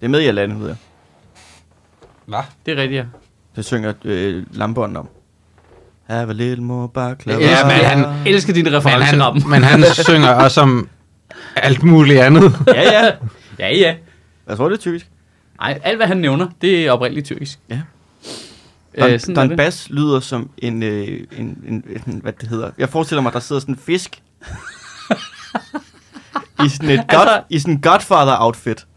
Det 0.01 0.07
er 0.07 0.09
med 0.11 0.29
i 0.29 0.31
landet, 0.31 0.61
ved 0.61 0.67
jeg. 0.67 0.77
Hvad? 2.27 2.39
det 2.67 2.79
er 2.79 2.83
rigtigt, 2.83 2.99
ja. 2.99 3.05
Det 3.57 3.65
synger 3.65 3.93
øh, 4.05 4.43
Lambånd 4.53 4.97
om. 4.97 5.09
Have 6.07 6.31
a 6.31 6.33
little 6.33 6.65
more 6.65 6.89
baklava. 6.89 7.41
Ja, 7.45 7.51
Ja, 7.51 7.65
men 7.67 7.77
men 7.77 7.85
han 8.05 8.27
elsker 8.27 8.53
din 8.53 8.65
Men 8.65 8.73
referenceramme. 8.75 9.41
han, 9.41 9.51
men 9.51 9.63
han 9.63 9.85
synger 10.09 10.29
også 10.29 10.61
om 10.61 10.89
alt 11.57 11.83
muligt 11.83 12.21
andet. 12.21 12.53
ja, 12.75 12.83
ja. 13.05 13.11
Ja, 13.59 13.69
ja. 13.77 13.95
Jeg 14.49 14.57
tror, 14.57 14.69
det 14.69 14.77
er 14.77 14.81
tysk. 14.81 15.07
Nej, 15.61 15.81
alt 15.85 15.97
hvad 15.97 16.07
han 16.07 16.17
nævner, 16.17 16.49
det 16.61 16.87
er 16.87 16.93
oprindeligt 16.93 17.27
tyrkisk. 17.27 17.59
Ja. 17.69 17.81
Øh, 18.95 19.11
Don, 19.11 19.19
sådan 19.19 19.37
er 19.37 19.41
det. 19.43 19.51
Donbass 19.51 19.91
lyder 19.91 20.21
som 20.21 20.51
en, 20.59 20.83
øh, 20.83 21.09
en, 21.39 21.59
en, 21.69 21.85
en, 22.07 22.21
hvad 22.23 22.33
det 22.33 22.49
hedder. 22.49 22.71
Jeg 22.79 22.89
forestiller 22.89 23.23
mig, 23.23 23.33
der 23.33 23.41
sidder 23.41 23.61
sådan 23.61 23.75
en 23.75 23.81
fisk. 23.87 24.23
I 26.65 26.69
sådan 26.69 26.91
et 26.91 27.01
god, 27.15 27.19
Altså- 27.21 27.43
i 27.51 27.59
sådan 27.59 27.75
en 27.75 27.81
Godfather-outfit. 27.81 28.87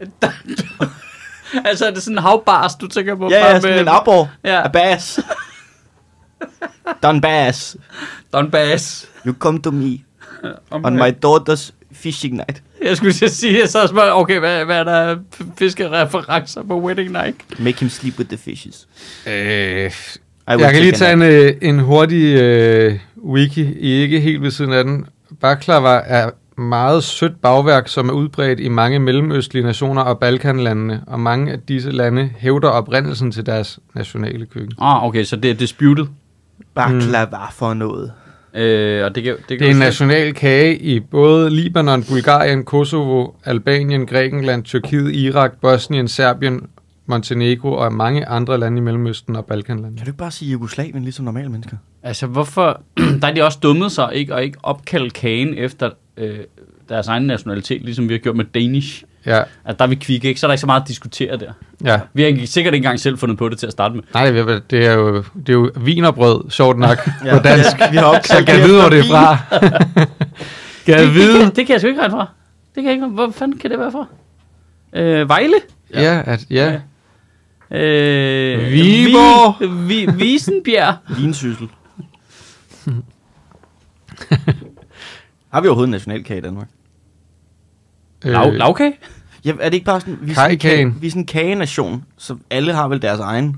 Altså, 1.64 1.86
er 1.86 1.90
det 1.90 2.02
sådan 2.02 2.18
en 2.18 2.22
havbars, 2.22 2.74
du 2.74 2.86
tænker 2.88 3.14
på? 3.14 3.28
Ja, 3.30 3.46
ja, 3.46 3.60
sådan 3.60 3.74
med- 3.74 3.80
en 3.82 3.88
abor. 3.88 4.30
Ja. 4.44 4.64
A 4.64 4.68
bass. 4.68 5.20
Donbass. 7.02 7.76
Donbass. 8.32 9.08
You 9.26 9.34
come 9.38 9.62
to 9.62 9.70
me 9.70 9.98
on 10.70 10.94
my 10.96 11.10
daughter's 11.24 11.70
fishing 12.06 12.34
night. 12.34 12.62
Jeg 12.84 12.96
skulle 12.96 13.12
til 13.12 13.30
sige, 13.30 13.60
jeg 13.60 13.68
så 13.68 13.78
og 13.78 14.20
okay, 14.20 14.38
hvad, 14.38 14.64
hvad 14.64 14.78
er 14.78 14.84
der 14.84 15.16
fiskereferencer 15.58 16.62
på 16.62 16.80
Wedding 16.80 17.12
Night? 17.12 17.36
Make 17.58 17.80
him 17.80 17.88
sleep 17.88 18.18
with 18.18 18.28
the 18.28 18.38
fishes. 18.38 18.88
Øh, 19.26 19.32
jeg 20.48 20.72
kan 20.72 20.82
lige 20.82 20.92
tage 20.92 21.12
en, 21.12 21.22
øh, 21.22 21.54
en 21.62 21.78
hurtig 21.78 22.40
øh, 22.40 22.98
wiki, 23.24 23.62
I 23.80 23.90
ikke 23.90 24.20
helt 24.20 24.42
ved 24.42 24.50
siden 24.50 24.72
af 24.72 24.84
den. 24.84 25.06
Baklava 25.40 26.00
er 26.04 26.30
meget 26.60 27.04
sødt 27.04 27.40
bagværk, 27.40 27.88
som 27.88 28.08
er 28.08 28.12
udbredt 28.12 28.60
i 28.60 28.68
mange 28.68 28.98
mellemøstlige 28.98 29.64
nationer 29.64 30.02
og 30.02 30.18
Balkanlandene, 30.18 31.02
og 31.06 31.20
mange 31.20 31.52
af 31.52 31.58
disse 31.60 31.90
lande 31.90 32.30
hævder 32.38 32.68
oprindelsen 32.68 33.32
til 33.32 33.46
deres 33.46 33.78
nationale 33.94 34.46
køkken. 34.46 34.72
Ah, 34.78 35.04
okay, 35.04 35.24
så 35.24 35.36
det 35.36 35.50
er 35.50 35.54
disputed. 35.54 36.06
Baklava 36.74 37.46
for 37.52 37.74
noget. 37.74 38.12
Øh, 38.54 39.04
og 39.04 39.14
det 39.14 39.22
kan, 39.22 39.36
det 39.36 39.46
kan 39.48 39.58
Det 39.58 39.66
er 39.66 39.70
en 39.70 39.76
national 39.76 40.34
kage 40.34 40.78
i 40.78 41.00
både 41.00 41.50
Libanon, 41.50 42.04
Bulgarien, 42.04 42.64
Kosovo, 42.64 43.30
Albanien, 43.44 44.06
Grækenland, 44.06 44.64
Tyrkiet, 44.64 45.14
Irak, 45.14 45.52
Bosnien, 45.60 46.08
Serbien, 46.08 46.66
Montenegro 47.06 47.72
og 47.72 47.92
mange 47.92 48.26
andre 48.26 48.58
lande 48.58 48.78
i 48.78 48.80
Mellemøsten 48.80 49.36
og 49.36 49.46
Balkanlandene. 49.46 49.96
Kan 49.96 50.06
du 50.06 50.10
ikke 50.10 50.18
bare 50.18 50.30
sige 50.30 50.52
Jugoslavien, 50.52 51.02
ligesom 51.02 51.24
normale 51.24 51.48
mennesker? 51.48 51.76
Altså, 52.02 52.26
hvorfor... 52.26 52.82
der 53.20 53.28
er 53.28 53.34
de 53.34 53.44
også 53.44 53.58
dummet 53.62 53.92
sig, 53.92 54.10
ikke? 54.14 54.34
Og 54.34 54.44
ikke 54.44 54.58
opkalde 54.62 55.10
kagen 55.10 55.54
efter 55.54 55.90
øh, 56.16 56.38
deres 56.88 57.08
egen 57.08 57.22
nationalitet, 57.22 57.82
ligesom 57.82 58.08
vi 58.08 58.14
har 58.14 58.18
gjort 58.18 58.36
med 58.36 58.44
Danish. 58.44 59.04
Ja, 59.26 59.38
Altså, 59.64 59.76
der 59.78 59.84
er 59.84 59.86
vi 59.86 59.94
kvikke, 59.94 60.28
ikke? 60.28 60.40
Så 60.40 60.46
er 60.46 60.48
der 60.48 60.52
ikke 60.52 60.60
så 60.60 60.66
meget 60.66 60.80
at 60.80 60.88
diskutere 60.88 61.36
der. 61.36 61.52
ja. 61.84 62.00
Vi 62.14 62.22
har 62.22 62.28
ikke- 62.28 62.46
sikkert 62.46 62.74
ikke 62.74 62.84
engang 62.84 63.00
selv 63.00 63.18
fundet 63.18 63.38
på 63.38 63.48
det 63.48 63.58
til 63.58 63.66
at 63.66 63.72
starte 63.72 63.94
med. 63.94 64.02
Nej, 64.14 64.30
det 64.30 64.40
er, 64.40 64.60
det 64.70 64.86
er 64.86 64.92
jo, 64.92 65.16
det 65.16 65.48
er 65.48 65.52
jo 65.52 65.70
vinerbrød, 65.76 66.50
sjovt 66.50 66.78
nok, 66.78 66.98
Ja. 67.24 67.36
på 67.36 67.42
dansk. 67.42 67.76
Vi 67.90 67.96
har 67.96 68.04
opkaldt 68.04 68.26
Så 68.26 68.36
kan 68.36 68.48
jeg 68.48 68.56
det 68.58 68.64
vide, 68.68 68.80
hvor 68.80 68.90
det 68.90 68.98
er 68.98 69.04
fra. 69.04 69.36
kan 70.86 70.94
jeg 70.94 70.98
det, 70.98 71.06
det, 71.06 71.14
vide? 71.14 71.38
kan, 71.38 71.46
det 71.54 71.66
kan 71.66 71.72
jeg 71.72 71.80
sgu 71.80 71.88
ikke 71.88 72.00
regne 72.00 72.12
fra. 72.12 72.26
Det 72.74 72.82
kan 72.82 72.84
jeg 72.84 72.92
ikke 72.92 73.06
Hvor 73.06 73.30
fanden 73.30 73.58
kan 73.58 73.70
det 73.70 73.78
være 73.78 73.92
fra? 73.92 74.06
Øh, 74.92 75.28
Vejle? 75.28 75.54
Ja, 75.94 76.22
at, 76.26 76.46
ja. 76.50 76.72
Øh, 77.70 78.72
Viborg. 78.72 79.88
Vi, 79.88 80.06
vi, 80.06 80.12
Visenbjerg. 80.12 80.94
Vinsyssel. 81.18 81.68
Har 85.52 85.60
vi 85.60 85.68
overhovedet 85.68 85.88
en 85.88 85.90
nationalkage 85.92 86.38
i 86.38 86.42
Danmark? 86.42 86.68
Lav, 88.22 88.46
Øh, 88.48 88.54
lavkage? 88.54 88.98
Ja, 89.46 89.52
er 89.60 89.68
det 89.68 89.74
ikke 89.74 89.84
bare 89.86 90.00
sådan, 90.00 90.18
vi 90.22 90.30
er 90.30 90.34
sådan, 90.34 90.84
en 90.84 90.96
vi 91.00 91.06
er 91.06 91.10
sådan 91.10 91.22
en 91.22 91.26
kagenation, 91.26 92.04
så 92.18 92.36
alle 92.50 92.72
har 92.72 92.88
vel 92.88 93.02
deres 93.02 93.20
egen. 93.20 93.56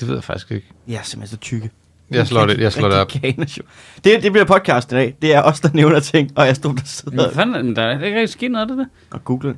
Det 0.00 0.08
ved 0.08 0.14
jeg 0.14 0.24
faktisk 0.24 0.50
ikke. 0.50 0.66
Ja, 0.88 0.98
simpelthen 1.02 1.36
så 1.36 1.40
tykke. 1.40 1.70
Jeg 2.10 2.26
slår 2.26 2.46
det, 2.46 2.58
jeg 2.58 2.72
slår 2.72 2.88
det 2.88 2.98
op. 2.98 3.06
Rigtig 3.06 3.20
kagenation. 3.20 3.66
Det, 4.04 4.22
det 4.22 4.32
bliver 4.32 4.44
podcast 4.44 4.92
i 4.92 4.94
dag. 4.94 5.16
Det 5.22 5.34
er 5.34 5.42
os, 5.42 5.60
der 5.60 5.68
nævner 5.74 6.00
ting, 6.00 6.30
og 6.36 6.46
jeg 6.46 6.56
stod 6.56 6.74
der 6.74 6.82
sidder 6.84 7.14
Hvad 7.22 7.34
fanden, 7.34 7.66
men 7.66 7.76
der 7.76 7.82
er 7.82 7.92
ikke 8.04 8.18
rigtig 8.18 8.28
sket 8.28 8.50
noget 8.50 8.62
af 8.62 8.68
det 8.68 8.78
der. 8.78 8.84
og 9.10 9.24
googler 9.24 9.52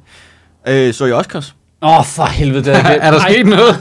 det. 0.66 0.88
Øh, 0.88 0.94
så 0.94 1.06
I 1.06 1.12
Oscars? 1.12 1.54
Åh, 1.82 1.98
oh, 1.98 2.04
for 2.04 2.24
helvede. 2.24 2.64
Det 2.64 2.76
er 2.76 3.10
der 3.10 3.20
sket 3.20 3.46
noget? 3.46 3.76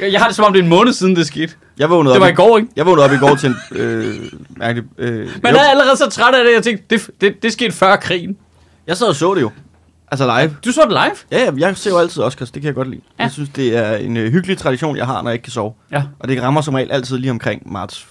Jeg 0.12 0.20
har 0.20 0.26
det 0.26 0.36
som 0.36 0.44
om, 0.44 0.52
det 0.52 0.58
er 0.60 0.62
en 0.62 0.68
måned 0.68 0.92
siden, 0.92 1.16
det 1.16 1.26
skete. 1.26 1.54
Jeg 1.78 1.90
vågnede 1.90 2.14
Det 2.14 2.20
op 2.20 2.24
var 2.26 2.32
i 2.32 2.34
går, 2.34 2.58
ikke? 2.58 2.70
Jeg 2.76 2.86
vågnede 2.86 3.04
op 3.04 3.12
i 3.12 3.16
går 3.16 3.34
til 3.34 3.48
en 3.48 3.56
øh, 3.72 4.14
mærkelig... 4.56 4.88
Øh, 4.98 5.28
Man 5.42 5.52
jo. 5.54 5.58
er 5.58 5.70
allerede 5.70 5.96
så 5.96 6.10
træt 6.10 6.34
af 6.34 6.44
det, 6.44 6.54
jeg 6.54 6.62
tænkte, 6.62 6.84
det, 6.90 7.10
det, 7.20 7.42
det 7.42 7.52
skete 7.52 7.72
før 7.72 7.96
krigen. 7.96 8.36
Jeg 8.86 8.96
sad 8.96 9.06
og 9.08 9.14
så 9.14 9.34
det 9.34 9.40
jo. 9.40 9.50
Altså 10.10 10.40
live. 10.40 10.56
Du 10.64 10.72
så 10.72 10.80
det 10.82 10.90
live? 10.90 11.40
Ja, 11.40 11.44
ja, 11.44 11.52
jeg 11.68 11.76
ser 11.76 11.90
jo 11.90 11.98
altid 11.98 12.22
Oscars, 12.22 12.50
det 12.50 12.62
kan 12.62 12.66
jeg 12.66 12.74
godt 12.74 12.90
lide. 12.90 13.00
Ja. 13.18 13.22
Jeg 13.22 13.32
synes, 13.32 13.48
det 13.48 13.76
er 13.76 13.96
en 13.96 14.16
øh, 14.16 14.32
hyggelig 14.32 14.58
tradition, 14.58 14.96
jeg 14.96 15.06
har, 15.06 15.22
når 15.22 15.30
jeg 15.30 15.34
ikke 15.34 15.44
kan 15.44 15.50
sove. 15.52 15.72
Ja. 15.92 16.02
Og 16.18 16.28
det 16.28 16.42
rammer 16.42 16.60
som 16.60 16.74
regel 16.74 16.92
altid 16.92 17.18
lige 17.18 17.30
omkring 17.30 17.72
marts, 17.72 18.06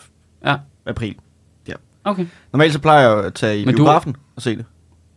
Ja, 0.46 0.56
april. 0.86 1.16
okay. 2.04 2.26
Normalt 2.54 2.74
så 2.74 2.80
plejer 2.80 3.10
jeg 3.10 3.26
at 3.26 3.34
tage 3.34 3.62
i 3.62 3.66
Men 3.66 3.74
du- 3.76 3.78
biografen 3.84 4.16
og 4.36 4.42
se 4.42 4.56
det. 4.58 4.66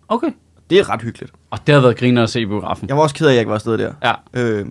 Okay. 0.08 0.28
Det 0.70 0.78
er 0.78 0.90
ret 0.90 1.02
hyggeligt. 1.02 1.32
Og 1.50 1.58
det 1.66 1.74
har 1.74 1.82
været 1.82 1.96
griner 1.96 2.22
at 2.22 2.30
se 2.30 2.40
i 2.40 2.46
biografen. 2.46 2.88
Jeg 2.88 2.96
var 2.96 3.02
også 3.02 3.14
ked 3.14 3.26
af, 3.26 3.30
at 3.30 3.34
jeg 3.34 3.40
ikke 3.40 3.48
var 3.48 3.54
afsted 3.54 3.78
der. 3.78 3.92
Ja. 4.04 4.12
Øh, 4.34 4.66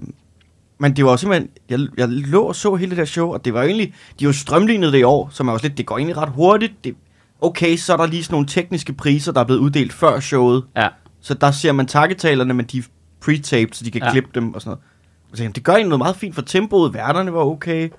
men 0.80 0.95
det 0.95 1.06
var 1.06 1.12
jo 1.12 1.17
simpelthen, 1.17 1.50
jeg, 1.69 1.80
jeg 1.97 2.08
lå 2.10 2.41
og 2.41 2.56
så 2.56 2.76
hele 2.76 2.89
det 2.89 2.97
der 2.97 3.06
show, 3.06 3.34
og 3.34 3.45
det 3.45 3.54
var 3.54 3.63
egentlig, 3.63 3.93
de 4.19 4.23
jo 4.23 4.34
strømlignet 4.34 4.93
det 4.93 5.00
i 5.00 5.04
år, 5.04 5.30
så 5.32 5.43
man 5.43 5.52
var 5.52 5.58
sådan 5.58 5.69
lidt, 5.69 5.78
det 5.78 5.86
går 5.86 5.97
egentlig 5.97 6.17
ret 6.17 6.30
hurtigt. 6.30 6.73
Det, 6.84 6.95
okay, 7.41 7.78
så 7.78 7.93
er 7.93 7.97
der 7.97 8.06
lige 8.06 8.23
sådan 8.23 8.34
nogle 8.34 8.47
tekniske 8.47 8.93
priser, 8.93 9.32
der 9.32 9.39
er 9.41 9.45
blevet 9.45 9.60
uddelt 9.60 9.93
før 9.93 10.19
showet. 10.19 10.63
Ja. 10.78 10.88
Så 11.21 11.34
der 11.34 11.52
ser 11.52 11.71
man 11.71 11.86
takketalerne, 11.88 12.54
men 12.54 12.65
de 12.65 12.78
er 12.78 12.82
pre-taped, 13.26 13.73
så 13.73 13.86
de 13.86 13.91
kan 13.91 14.02
Ja. 14.02 14.12
klippe 14.12 14.30
dem 14.36 14.54
og 14.54 14.62
sådan 14.62 14.69
noget. 14.69 14.84
Og 15.32 15.38
så 15.38 15.43
tænkte, 15.43 15.56
det 15.60 15.63
gør 15.65 15.73
egentlig 15.73 15.89
noget 15.89 16.00
meget 16.00 16.15
fint 16.15 16.36
for 16.36 16.41
tempoet. 16.41 16.93
Værterne 16.93 17.34
var 17.34 17.39
okay. 17.39 17.89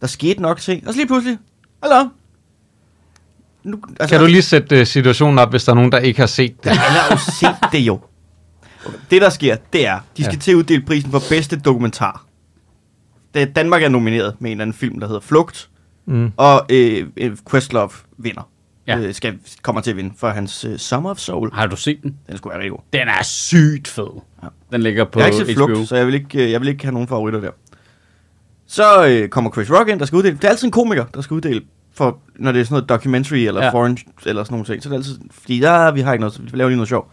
Der 0.00 0.06
skete 0.06 0.42
nok 0.42 0.60
ting. 0.60 0.86
Og 0.86 0.92
så 0.92 0.98
lige 0.98 1.06
pludselig, 1.06 1.38
hallo. 1.82 2.08
Nu, 3.64 3.78
altså, 4.00 4.08
Kan 4.14 4.20
du 4.20 4.26
lige 4.26 4.42
sætte 4.42 4.80
uh, 4.80 4.86
situationen 4.86 5.38
op, 5.38 5.50
hvis 5.50 5.64
der 5.64 5.72
er 5.72 5.76
nogen, 5.76 5.92
der 5.92 5.98
ikke 5.98 6.20
har 6.20 6.26
set 6.26 6.64
det? 6.64 6.70
Alle 6.70 6.80
har 6.80 7.10
jo 7.14 7.18
set 7.40 7.72
det 7.72 7.78
jo. 7.78 8.00
Okay. 8.86 8.98
Det, 9.10 9.22
der 9.22 9.30
sker, 9.30 9.56
det 9.72 9.86
er, 9.86 9.98
de 10.16 10.22
skal 10.24 10.32
Ja. 10.32 10.36
ja. 10.36 10.38
til 10.40 10.50
at 10.50 10.54
uddele 10.54 10.82
prisen 10.86 11.10
for 11.10 11.22
bedste 11.28 11.60
dokumentar. 11.60 12.24
Det, 13.34 13.56
Danmark 13.56 13.82
er 13.82 13.88
nomineret 13.88 14.36
med 14.40 14.50
en 14.50 14.52
eller 14.52 14.62
anden 14.64 14.74
film, 14.76 15.00
der 15.00 15.06
hedder 15.06 15.20
Flugt, 15.20 15.68
Mm. 16.06 16.32
og 16.36 16.66
øh, 16.70 17.06
øh, 17.16 17.36
Questlove 17.50 17.90
vinder. 18.18 18.48
Ja. 18.86 18.98
Øh, 18.98 19.14
skal, 19.14 19.38
kommer 19.62 19.80
til 19.82 19.90
at 19.90 19.96
vinde 19.96 20.14
for 20.18 20.28
hans 20.28 20.64
øh, 20.64 20.78
Summer 20.78 21.10
of 21.10 21.18
Soul. 21.18 21.50
Har 21.52 21.66
du 21.66 21.76
set 21.76 22.02
den? 22.02 22.16
Den 22.28 22.36
skulle 22.36 22.50
være 22.50 22.58
rigtig 22.58 22.70
god. 22.70 22.78
Den 22.92 23.08
er 23.08 23.22
sygt 23.22 23.88
fed. 23.88 24.20
Ja. 24.42 24.48
Den 24.72 24.82
ligger 24.82 25.04
på 25.04 25.18
jeg 25.18 25.26
har 25.26 25.32
ikke 25.32 25.46
set 25.46 25.56
HBO. 25.56 25.66
Flugt, 25.66 25.88
så 25.88 25.96
jeg 25.96 26.06
vil 26.06 26.14
ikke, 26.14 26.44
øh, 26.44 26.50
jeg 26.50 26.60
vil 26.60 26.68
ikke 26.68 26.84
have 26.84 26.92
nogen 26.92 27.08
favoritter 27.08 27.40
der. 27.40 27.50
Så 28.66 29.06
øh, 29.08 29.28
kommer 29.28 29.50
Chris 29.50 29.70
Rock 29.70 29.88
ind, 29.88 30.00
der 30.00 30.06
skal 30.06 30.16
uddele. 30.16 30.36
Det 30.36 30.44
er 30.44 30.48
altid 30.48 30.64
en 30.66 30.70
komiker, 30.72 31.04
der 31.14 31.20
skal 31.20 31.34
uddele, 31.34 31.60
for, 31.94 32.18
når 32.36 32.52
det 32.52 32.60
er 32.60 32.64
sådan 32.64 32.74
noget 32.74 32.88
documentary 32.88 33.36
eller 33.36 33.60
Ja. 33.60 33.66
ja. 33.66 33.72
foreign 33.72 33.98
eller 34.26 34.44
sådan 34.44 34.54
nogle 34.54 34.66
ting. 34.66 34.82
Så 34.82 34.88
det 34.88 34.94
er 34.94 34.98
altid, 34.98 35.18
fordi 35.30 35.60
der, 35.60 35.90
vi 35.92 36.00
har 36.00 36.12
ikke 36.12 36.20
noget, 36.20 36.34
så 36.34 36.42
vi 36.42 36.48
laver 36.52 36.68
lige 36.68 36.76
noget 36.76 36.88
sjov. 36.88 37.10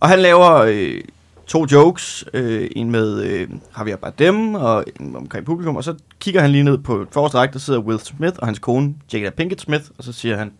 Og 0.00 0.08
han 0.08 0.18
laver 0.18 0.52
øh, 0.56 1.00
to 1.46 1.66
jokes, 1.72 2.24
øh, 2.34 2.68
en 2.76 2.90
med 2.90 3.22
øh, 3.22 3.48
Javier 3.78 3.96
Bardem 3.96 4.54
og 4.54 4.84
en 5.00 5.16
omkring 5.16 5.46
publikum, 5.46 5.76
og 5.76 5.84
så 5.84 5.94
kigger 6.20 6.40
han 6.40 6.50
lige 6.50 6.64
ned 6.64 6.78
på 6.78 7.06
forreste 7.12 7.38
række, 7.38 7.52
der 7.52 7.58
sidder 7.58 7.80
Will 7.80 8.00
Smith 8.00 8.34
og 8.38 8.46
hans 8.46 8.58
kone, 8.58 8.94
Jada 9.12 9.30
Pinkett 9.30 9.60
Smith, 9.60 9.84
og 9.98 10.04
så 10.04 10.12
siger 10.12 10.36
han, 10.36 10.52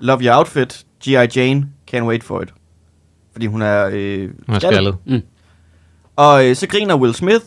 Love 0.00 0.22
your 0.24 0.34
outfit, 0.38 0.84
G.I. 1.04 1.26
Jane, 1.38 1.66
can't 1.94 2.04
wait 2.04 2.24
for 2.24 2.40
it. 2.42 2.48
Fordi 3.32 3.46
hun 3.46 3.62
er, 3.62 3.90
øh, 3.92 4.30
Hun 4.46 4.54
er 4.54 4.58
skaldet. 4.58 4.60
skaldet. 4.60 4.96
Mm. 5.06 5.22
Og 6.16 6.46
øh, 6.48 6.56
så 6.56 6.66
griner 6.66 6.96
Will 6.96 7.14
Smith, 7.14 7.44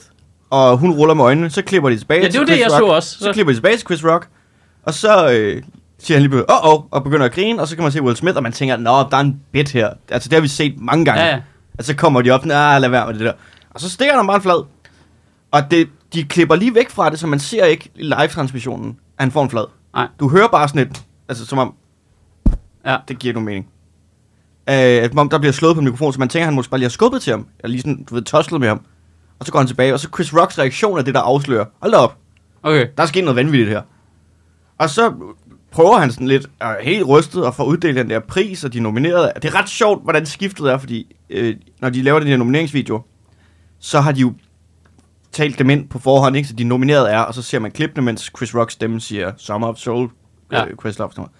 og 0.50 0.78
hun 0.78 0.92
ruller 0.92 1.14
med 1.14 1.24
øjnene. 1.24 1.50
Så 1.50 1.62
klipper 1.62 1.90
de 1.90 1.98
tilbage 1.98 2.20
Ja, 2.20 2.26
det 2.26 2.32
til 2.32 2.40
var 2.40 2.46
det, 2.46 2.56
Chris 2.56 2.62
jeg 2.72 2.72
Rock. 2.82 2.90
så 2.90 2.96
også. 2.96 3.10
Så, 3.10 3.20
så 3.20 3.34
klipper 3.34 3.52
de 3.54 3.58
tilbage 3.58 3.78
til 3.78 3.86
Chris 3.86 4.06
Rock. 4.06 4.28
Og 4.84 4.94
så 4.94 5.32
øh, 5.32 5.64
siger 6.00 6.16
han 6.18 6.22
lige 6.22 6.30
pludselig, 6.30 6.52
åh, 6.64 6.74
oh, 6.74 6.84
og 6.92 7.04
begynder 7.04 7.26
at 7.26 7.32
grine. 7.34 7.62
Og 7.62 7.68
så 7.68 7.76
kan 7.76 7.84
man 7.84 7.92
se 7.92 8.02
Will 8.02 8.16
Smith, 8.18 8.38
og 8.38 8.44
man 8.44 8.52
tænker, 8.52 8.78
nå, 8.78 8.92
der 8.92 9.18
er 9.18 9.22
en 9.22 9.40
bit 9.52 9.72
her. 9.72 9.90
Altså, 10.10 10.30
det 10.30 10.36
har 10.36 10.42
vi 10.42 10.48
set 10.48 10.80
mange 10.80 11.06
gange. 11.06 11.22
Ja, 11.24 11.30
ja. 11.30 11.42
Og 11.78 11.84
så 11.84 11.96
kommer 11.96 12.22
de 12.22 12.32
op, 12.32 12.46
nej, 12.46 12.80
lad 12.80 12.90
være 12.90 13.06
med 13.08 13.14
det 13.14 13.22
der. 13.22 13.34
Og 13.70 13.80
så 13.80 13.90
stikker 13.90 14.16
han 14.18 14.28
bare 14.28 14.36
en 14.36 14.42
flad. 14.42 14.66
Og 15.52 15.62
det, 15.72 15.90
de 16.14 16.24
klipper 16.24 16.56
lige 16.56 16.76
væk 16.76 16.90
fra 16.90 17.10
det, 17.10 17.20
så 17.20 17.28
man 17.28 17.40
ser 17.40 17.66
ikke 17.66 17.90
i 17.96 18.04
live-transmissionen, 18.04 18.90
at 19.18 19.24
han 19.24 19.32
får 19.32 19.44
en 19.44 19.50
flad. 19.50 19.66
Nej. 19.96 20.08
Du 20.20 20.30
hører 20.30 20.48
bare 20.48 20.68
sådan 20.68 20.82
et, 20.82 21.02
altså 21.30 21.46
som 21.46 21.58
om, 21.58 21.74
Ja. 22.86 22.98
det 23.08 23.20
giver 23.20 23.34
nu 23.34 23.40
mening. 23.40 23.68
Øh, 24.70 24.76
der 25.32 25.38
bliver 25.40 25.52
slået 25.52 25.76
på 25.76 25.80
en 25.80 25.86
mikrofon, 25.86 26.14
så 26.14 26.20
man 26.20 26.30
tænker, 26.30 26.44
at 26.44 26.48
han 26.48 26.54
måske 26.56 26.70
bare 26.72 26.80
lige 26.80 26.86
har 26.86 26.90
skubbet 26.90 27.22
til 27.22 27.32
ham. 27.32 27.48
Eller 27.60 27.72
lige 27.72 27.82
sådan, 27.82 28.04
du 28.04 28.16
ved, 28.16 28.22
toslet 28.24 28.60
med 28.60 28.68
ham. 28.68 28.82
Og 29.40 29.46
så 29.46 29.52
går 29.52 29.60
han 29.60 29.68
tilbage, 29.68 29.94
og 29.94 30.00
så 30.00 30.10
Chris 30.16 30.34
Rocks 30.36 30.60
reaktion 30.60 30.98
er 30.98 31.02
det, 31.02 31.14
der 31.14 31.22
afslører. 31.22 31.66
Hold 31.80 31.92
da 31.92 31.98
op, 31.98 32.18
Okay. 32.64 32.88
der 32.98 33.04
er 33.04 33.08
sket 33.08 33.24
noget 33.24 33.36
vanvittigt 33.36 33.70
her. 33.70 33.82
Og 34.78 34.90
så 34.90 35.14
prøver 35.72 35.98
han 35.98 36.12
sådan 36.12 36.28
lidt, 36.28 36.48
er 36.60 36.76
helt 36.84 37.08
rystet, 37.08 37.46
og 37.46 37.56
får 37.56 37.64
uddelt 37.64 37.96
den 37.98 38.10
der 38.10 38.20
pris, 38.20 38.64
og 38.64 38.74
de 38.74 38.80
nominerede. 38.80 39.32
Det 39.36 39.46
er 39.46 39.56
ret 39.60 39.70
sjovt, 39.70 40.04
hvordan 40.04 40.26
skiftet 40.26 40.72
er, 40.72 40.78
fordi 40.78 41.16
øh, 41.30 41.56
når 41.82 41.90
de 41.90 42.02
laver 42.02 42.20
den 42.20 42.28
her 42.28 42.38
nomineringsvideo, 42.38 43.02
så 43.80 44.02
har 44.02 44.12
de 44.12 44.20
jo 44.22 44.34
talt 45.32 45.60
dem 45.60 45.70
ind 45.70 45.88
på 45.90 46.00
forhånd, 46.00 46.36
ikke? 46.36 46.48
så 46.48 46.56
de 46.56 46.64
nominerede 46.64 47.10
er, 47.10 47.20
og 47.20 47.34
så 47.34 47.42
ser 47.42 47.60
man 47.60 47.72
klippene, 47.72 48.06
mens 48.06 48.32
Chris 48.38 48.56
Rocks 48.56 48.74
stemme 48.74 49.02
siger 49.02 49.32
Summer 49.38 49.68
of 49.68 49.78
Soul, 49.78 50.10
Ja. 50.52 50.60
ja. 50.60 50.66
øh, 50.68 50.74
Questlove 50.82 51.08
og 51.10 51.14
sådan 51.14 51.22
noget. 51.22 51.32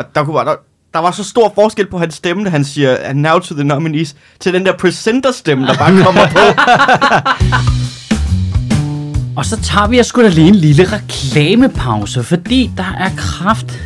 Og 0.00 0.06
der, 0.14 0.24
kunne 0.24 0.34
bare, 0.34 0.44
der, 0.44 0.54
der 0.94 0.98
var 0.98 1.10
så 1.10 1.24
stor 1.24 1.52
forskel 1.54 1.86
på 1.86 1.98
hans 1.98 2.14
stemme, 2.14 2.44
da 2.44 2.50
han 2.50 2.64
siger, 2.64 2.96
and 3.02 3.20
now 3.20 3.38
to 3.38 3.54
the 3.54 3.64
nominees, 3.64 4.16
til 4.40 4.54
den 4.54 4.66
der 4.66 4.76
presenter-stemme, 4.76 5.66
der 5.66 5.74
bare 5.74 6.04
kommer 6.04 6.26
på. 6.26 6.38
Og 9.36 9.46
så 9.46 9.60
tager 9.62 9.88
vi 9.88 10.02
sgu 10.02 10.22
da 10.22 10.28
lige 10.28 10.48
en 10.48 10.54
lille 10.54 10.84
reklamepause, 10.84 12.22
fordi 12.22 12.70
der 12.76 12.96
er 12.98 13.10
kraft 13.16 13.80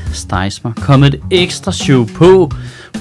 mig 0.64 0.72
kommet 0.76 1.14
et 1.14 1.20
ekstra 1.30 1.72
show 1.72 2.06
på 2.16 2.50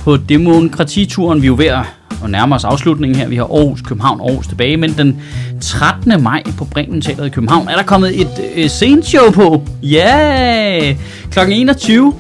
på 0.04 0.17
demokratituren. 0.17 1.41
Vi 1.41 1.45
er 1.45 1.47
jo 1.47 1.56
ved 1.58 1.65
at 1.65 1.86
og 2.23 2.30
nærmer 2.30 2.56
os 2.56 2.63
afslutningen 2.63 3.19
her. 3.19 3.28
Vi 3.28 3.36
har 3.36 3.43
Aarhus, 3.43 3.82
København, 3.82 4.21
Aarhus 4.21 4.47
tilbage, 4.47 4.78
men 4.78 4.93
den 4.97 5.21
13. 5.62 6.23
maj 6.23 6.43
på 6.58 6.65
Bremen 6.65 7.02
Teateret 7.02 7.28
i 7.28 7.30
København 7.30 7.67
er 7.67 7.76
der 7.76 7.84
kommet 7.84 8.21
et 8.21 8.30
øh, 8.56 8.69
sceneshow 8.69 9.32
på. 9.32 9.63
Ja! 9.84 10.80
Yeah! 10.84 10.97
Klokken 11.32 11.56
21. 11.56 12.13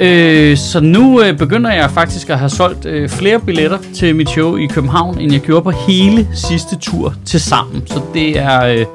Øh, 0.00 0.56
så 0.56 0.80
nu 0.80 1.22
øh, 1.22 1.38
begynder 1.38 1.72
jeg 1.72 1.90
faktisk 1.90 2.30
at 2.30 2.38
have 2.38 2.48
solgt 2.48 2.86
øh, 2.86 3.08
flere 3.08 3.40
billetter 3.40 3.78
til 3.94 4.16
mit 4.16 4.30
show 4.30 4.56
i 4.56 4.66
København, 4.66 5.18
end 5.18 5.32
jeg 5.32 5.40
gjorde 5.40 5.62
på 5.62 5.70
hele 5.70 6.28
sidste 6.34 6.76
tur 6.76 7.14
til 7.24 7.40
sammen. 7.40 7.82
Så 7.86 8.00
det 8.14 8.38
er... 8.38 8.64
Øh, 8.64 8.86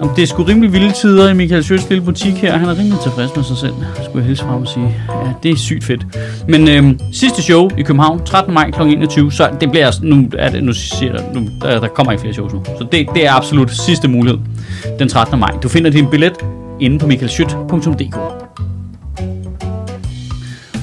Nå, 0.00 0.10
det 0.16 0.22
er 0.22 0.26
sgu 0.26 0.42
rimelig 0.42 0.72
vilde 0.72 0.92
tider 0.92 1.30
i 1.30 1.34
Michael 1.34 1.64
Sjøs 1.64 1.88
lille 1.88 2.04
butik 2.04 2.34
her. 2.34 2.56
Han 2.56 2.68
er 2.68 2.78
rimelig 2.78 3.00
tilfreds 3.02 3.36
med 3.36 3.44
sig 3.44 3.56
selv, 3.56 3.72
skulle 3.94 4.18
jeg 4.18 4.24
hilse 4.24 4.42
frem 4.44 4.62
og 4.62 4.68
sige. 4.68 4.94
Ja, 5.08 5.32
det 5.42 5.50
er 5.50 5.56
sygt 5.56 5.84
fedt. 5.84 6.06
Men 6.48 6.68
øhm, 6.68 6.98
sidste 7.12 7.42
show 7.42 7.70
i 7.78 7.82
København, 7.82 8.24
13. 8.24 8.54
maj 8.54 8.70
kl. 8.70 8.82
21, 8.82 9.32
så 9.32 9.48
det 9.60 9.70
bliver, 9.70 9.86
altså, 9.86 10.00
nu, 10.04 10.28
er 10.38 10.50
det, 10.50 10.64
nu 10.64 10.72
siger 10.72 11.12
jeg, 11.12 11.24
nu, 11.34 11.48
der, 11.62 11.80
der 11.80 11.88
kommer 11.88 12.12
ikke 12.12 12.20
flere 12.20 12.34
shows 12.34 12.52
nu. 12.52 12.64
Så 12.64 12.86
det, 12.92 13.06
det 13.14 13.26
er 13.26 13.32
absolut 13.32 13.70
sidste 13.70 14.08
mulighed, 14.08 14.38
den 14.98 15.08
13. 15.08 15.38
maj. 15.38 15.50
Du 15.62 15.68
finder 15.68 15.90
din 15.90 16.06
billet 16.10 16.32
inde 16.80 16.98
på 16.98 17.06
michaelschødt.dk. 17.06 18.45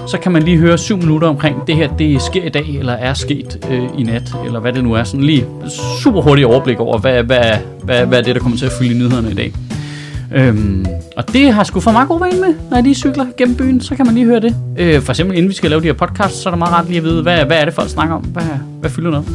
så 0.07 0.17
kan 0.17 0.31
man 0.31 0.43
lige 0.43 0.57
høre 0.57 0.77
syv 0.77 0.97
minutter 0.97 1.27
omkring, 1.27 1.67
det 1.67 1.75
her 1.75 1.97
det 1.97 2.21
sker 2.21 2.43
i 2.43 2.49
dag, 2.49 2.75
eller 2.79 2.93
er 2.93 3.13
sket 3.13 3.67
øh, 3.71 3.83
i 3.97 4.03
nat, 4.03 4.33
eller 4.45 4.59
hvad 4.59 4.73
det 4.73 4.83
nu 4.83 4.93
er. 4.93 5.03
Sådan 5.03 5.23
lige 5.23 5.45
super 6.03 6.21
hurtigt 6.21 6.45
overblik 6.45 6.79
over, 6.79 6.97
hvad, 6.97 7.23
hvad, 7.23 7.43
hvad, 7.83 8.05
hvad 8.05 8.19
er 8.19 8.23
det, 8.23 8.35
der 8.35 8.41
kommer 8.41 8.57
til 8.57 8.65
at 8.65 8.71
fylde 8.79 8.91
i 8.91 8.97
nyhederne 8.97 9.31
i 9.31 9.33
dag. 9.33 9.53
Øhm, 10.33 10.85
og 11.17 11.33
det 11.33 11.53
har 11.53 11.63
sgu 11.63 11.79
for 11.79 11.91
meget 11.91 12.07
god 12.07 12.19
vane 12.19 12.41
med, 12.41 12.55
når 12.69 12.77
jeg 12.77 12.83
lige 12.83 12.95
cykler 12.95 13.25
gennem 13.37 13.55
byen, 13.55 13.81
så 13.81 13.95
kan 13.95 14.05
man 14.05 14.15
lige 14.15 14.25
høre 14.25 14.39
det. 14.39 14.55
Øh, 14.77 15.01
for 15.01 15.11
eksempel 15.11 15.37
inden 15.37 15.49
vi 15.49 15.55
skal 15.55 15.69
lave 15.69 15.81
de 15.81 15.85
her 15.85 15.93
podcasts, 15.93 16.41
så 16.41 16.49
er 16.49 16.51
det 16.51 16.57
meget 16.59 16.73
rart 16.73 16.87
lige 16.87 16.97
at 16.97 17.03
vide, 17.03 17.21
hvad, 17.21 17.45
hvad 17.45 17.57
er 17.57 17.65
det 17.65 17.73
folk 17.73 17.89
snakker 17.89 18.15
om, 18.15 18.21
hvad, 18.21 18.43
hvad 18.79 18.89
fylder 18.89 19.11
noget. 19.11 19.25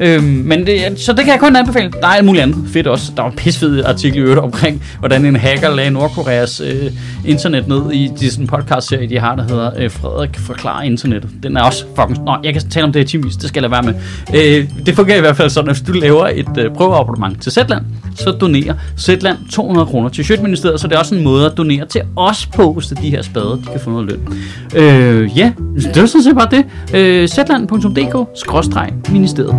Øhm, 0.00 0.24
men 0.24 0.66
det, 0.66 1.00
så 1.00 1.12
det 1.12 1.24
kan 1.24 1.32
jeg 1.32 1.40
kun 1.40 1.56
anbefale. 1.56 1.90
Der 1.90 2.06
er 2.06 2.10
alt 2.10 2.24
muligt 2.24 2.42
andet 2.42 2.56
fedt 2.72 2.86
også. 2.86 3.12
Der 3.16 3.22
var 3.22 3.30
en 3.30 3.36
pissefed 3.36 3.84
artikel 3.84 4.18
i 4.18 4.20
øvrigt 4.20 4.40
omkring, 4.40 4.82
hvordan 4.98 5.26
en 5.26 5.36
hacker 5.36 5.74
lagde 5.74 5.90
Nordkoreas 5.90 6.60
øh, 6.60 6.90
internet 7.24 7.68
ned 7.68 7.92
i 7.92 8.10
de 8.20 8.30
sådan 8.30 8.46
podcast-serie, 8.46 9.08
de 9.08 9.18
har, 9.18 9.36
der 9.36 9.42
hedder 9.42 9.70
øh, 9.78 9.90
Frederik 9.90 10.38
forklarer 10.38 10.82
internettet. 10.82 11.30
Den 11.42 11.56
er 11.56 11.62
også 11.62 11.84
fucking... 11.96 12.24
Nå, 12.24 12.36
jeg 12.44 12.52
kan 12.52 12.62
tale 12.70 12.84
om 12.84 12.92
det 12.92 13.00
i 13.00 13.04
timevis, 13.04 13.36
det 13.36 13.48
skal 13.48 13.62
jeg 13.62 13.70
lade 13.70 13.84
være 13.84 13.92
med. 13.92 14.60
Øh, 14.60 14.86
det 14.86 14.94
fungerer 14.94 15.16
i 15.16 15.20
hvert 15.20 15.36
fald 15.36 15.50
sådan, 15.50 15.70
at 15.70 15.76
hvis 15.76 15.86
du 15.86 15.92
laver 15.92 16.26
et 16.26 16.58
øh, 16.58 16.70
prøveabonnement 16.70 17.42
til 17.42 17.52
Zetland, 17.52 17.84
så 18.14 18.30
donerer 18.30 18.74
Zetland 18.98 19.38
200 19.50 19.86
kroner 19.86 20.08
til 20.08 20.24
Sjøtministeriet, 20.46 20.80
så 20.80 20.88
det 20.88 20.94
er 20.94 20.98
også 20.98 21.14
en 21.14 21.24
måde 21.24 21.46
at 21.46 21.56
donere 21.56 21.86
til 21.86 22.02
os 22.16 22.46
på, 22.46 22.80
så 22.80 22.94
de 22.94 23.10
her 23.10 23.22
spader, 23.22 23.56
de 23.56 23.62
kan 23.62 23.80
få 23.80 23.90
noget 23.90 24.06
løn. 24.06 24.28
Øh, 24.76 25.38
ja, 25.38 25.52
det 25.76 26.00
var 26.00 26.06
sådan 26.06 26.22
set 26.22 26.34
bare 26.34 26.48
det. 26.50 26.64
Øh, 26.94 27.28
Zetland.dk-ministeriet. 27.28 29.54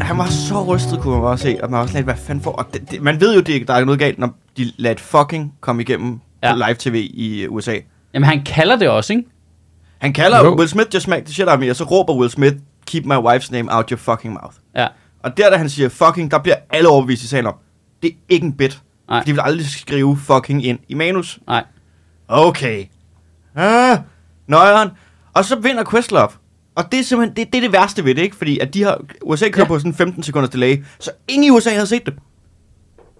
Han 0.00 0.18
var 0.18 0.26
så 0.26 0.64
rystet, 0.64 0.98
kunne 1.00 1.12
man 1.14 1.22
bare 1.22 1.38
se, 1.38 1.56
og 1.62 1.70
man 1.70 1.76
var 1.78 1.82
også 1.82 1.94
lidt, 1.94 2.04
hvad 2.06 2.14
fanden 2.16 2.44
for... 2.44 2.50
Og 2.50 2.66
det, 2.72 2.90
det, 2.90 3.02
man 3.02 3.20
ved 3.20 3.34
jo, 3.34 3.40
det, 3.40 3.68
der 3.68 3.74
er 3.74 3.84
noget 3.84 3.98
galt, 3.98 4.18
når 4.18 4.36
de 4.56 4.72
lader 4.76 4.94
et 4.94 5.00
fucking 5.00 5.52
komme 5.60 5.82
igennem 5.82 6.18
Ja. 6.42 6.48
ja. 6.48 6.54
på 6.54 6.58
live-tv 6.66 6.94
i 7.14 7.46
USA. 7.48 7.74
Jamen, 8.14 8.28
han 8.28 8.42
kalder 8.46 8.76
det 8.76 8.88
også, 8.88 9.12
ikke? 9.12 9.24
Han 9.98 10.12
kalder 10.12 10.44
Jo. 10.44 10.56
Will 10.56 10.68
Smith 10.68 10.88
just 10.94 11.04
smack 11.04 11.24
the 11.24 11.34
shit 11.34 11.46
out 11.48 11.54
of 11.54 11.60
me, 11.60 11.70
og 11.70 11.76
så 11.76 11.84
råber 11.84 12.14
Will 12.14 12.30
Smith, 12.30 12.56
keep 12.88 13.04
my 13.04 13.14
wife's 13.14 13.52
name 13.52 13.72
out 13.76 13.88
your 13.90 13.98
fucking 13.98 14.34
mouth. 14.42 14.56
Ja. 14.76 14.86
Og 15.24 15.36
der, 15.36 15.50
da 15.50 15.56
han 15.56 15.68
siger 15.68 15.88
fucking, 15.88 16.30
der 16.30 16.38
bliver 16.38 16.56
alle 16.70 16.88
overbevist 16.88 17.22
i 17.22 17.26
sagen 17.26 17.46
om, 17.46 17.54
det 18.02 18.10
er 18.10 18.14
ikke 18.28 18.46
en 18.46 18.52
bit. 18.52 18.82
Nej. 19.08 19.22
De 19.22 19.32
vil 19.32 19.40
aldrig 19.44 19.66
skrive 19.68 20.16
fucking 20.16 20.64
ind 20.66 20.78
i 20.88 20.94
manus. 20.94 21.38
Nej. 21.46 21.64
Okay. 22.28 22.84
Ah, 23.56 23.98
nøjeren. 24.46 24.90
Og 25.34 25.44
så 25.44 25.56
vinder 25.58 25.84
Questlove. 25.90 26.28
Og 26.76 26.92
det 26.92 27.00
er 27.00 27.04
simpelthen, 27.04 27.36
det, 27.36 27.52
det 27.52 27.58
er 27.58 27.62
det 27.62 27.72
værste 27.72 28.04
ved 28.04 28.14
det, 28.14 28.22
ikke? 28.22 28.36
Fordi 28.36 28.58
at 28.58 28.74
de 28.74 28.82
har, 28.82 29.00
USA 29.22 29.48
kører 29.48 29.64
Ja. 29.64 29.68
på 29.68 29.78
sådan 29.78 29.94
15 29.94 30.22
sekunders 30.22 30.50
delay, 30.50 30.84
så 31.00 31.10
ingen 31.28 31.44
i 31.44 31.50
USA 31.50 31.70
havde 31.70 31.86
set 31.86 32.06
det. 32.06 32.14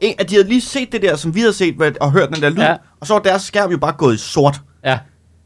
En, 0.00 0.14
at 0.18 0.30
de 0.30 0.34
havde 0.34 0.48
lige 0.48 0.60
set 0.60 0.92
det 0.92 1.02
der, 1.02 1.16
som 1.16 1.34
vi 1.34 1.40
havde 1.40 1.52
set, 1.52 1.96
og 2.00 2.12
hørt 2.12 2.28
den 2.34 2.42
der 2.42 2.50
lyd, 2.50 2.58
ja. 2.62 2.76
og 3.00 3.06
så 3.06 3.12
var 3.14 3.20
deres 3.20 3.42
skærm 3.42 3.70
jo 3.70 3.78
bare 3.78 3.92
gået 3.92 4.14
i 4.14 4.18
sort. 4.18 4.60
Ja. 4.84 4.98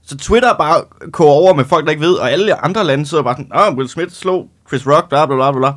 Så 0.06 0.16
Twitter 0.18 0.48
er 0.52 0.56
bare 0.56 0.84
koger 1.12 1.32
over 1.32 1.54
med 1.54 1.64
folk, 1.64 1.84
der 1.84 1.90
ikke 1.90 2.04
ved, 2.04 2.14
og 2.14 2.30
alle 2.32 2.64
andre 2.64 2.84
lande 2.84 3.06
sidder 3.06 3.22
bare 3.24 3.34
sådan, 3.34 3.50
ah, 3.54 3.74
Will 3.76 3.88
Smith 3.88 4.12
slog 4.14 4.48
Chris 4.68 4.86
Rock, 4.86 5.08
bla 5.08 5.26
bla 5.26 5.36
bla 5.36 5.52
bla. 5.58 5.72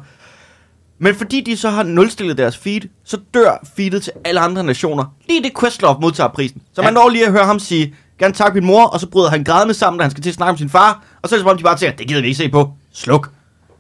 Men 1.00 1.16
fordi 1.16 1.42
de 1.42 1.58
så 1.58 1.70
har 1.70 1.84
nulstillet 1.84 2.38
deres 2.38 2.58
feed, 2.58 2.82
så 3.06 3.18
dør 3.34 3.66
feedet 3.78 4.04
til 4.04 4.12
alle 4.26 4.40
andre 4.40 4.64
nationer. 4.64 5.06
Lige 5.30 5.44
det 5.44 5.52
Questlove 5.60 5.98
modtager 6.02 6.30
prisen. 6.30 6.62
Så 6.74 6.82
man 6.82 6.90
Ja. 6.90 6.94
når 6.94 7.10
lige 7.10 7.26
at 7.26 7.32
høre 7.32 7.46
ham 7.46 7.60
sige, 7.60 7.96
gerne 8.20 8.34
tak 8.34 8.54
min 8.54 8.66
mor, 8.66 8.86
og 8.86 9.00
så 9.00 9.08
bryder 9.10 9.30
han 9.30 9.44
grædende 9.44 9.74
sammen, 9.74 9.98
da 10.00 10.04
han 10.04 10.12
skal 10.12 10.24
til 10.24 10.30
at 10.30 10.36
snakke 10.36 10.52
med 10.52 10.58
sin 10.58 10.70
far, 10.70 11.04
og 11.22 11.30
så 11.30 11.36
er 11.36 11.38
det 11.38 11.44
som 11.44 11.50
om, 11.52 11.58
de 11.58 11.64
bare 11.64 11.78
tænker, 11.78 11.98
det 11.98 12.08
gider 12.08 12.22
vi 12.22 12.28
ikke 12.28 12.38
se 12.38 12.50
på. 12.50 12.74
Sluk. 12.94 13.30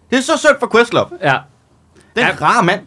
Det 0.10 0.17
er 0.17 0.21
så 0.21 0.38
synd 0.38 0.55
for 0.60 0.69
Questlove. 0.75 1.08
Ja. 1.23 1.38
Den 2.15 2.23
Ja. 2.23 2.27
ja. 2.27 2.36
rar 2.41 2.62
mand. 2.62 2.81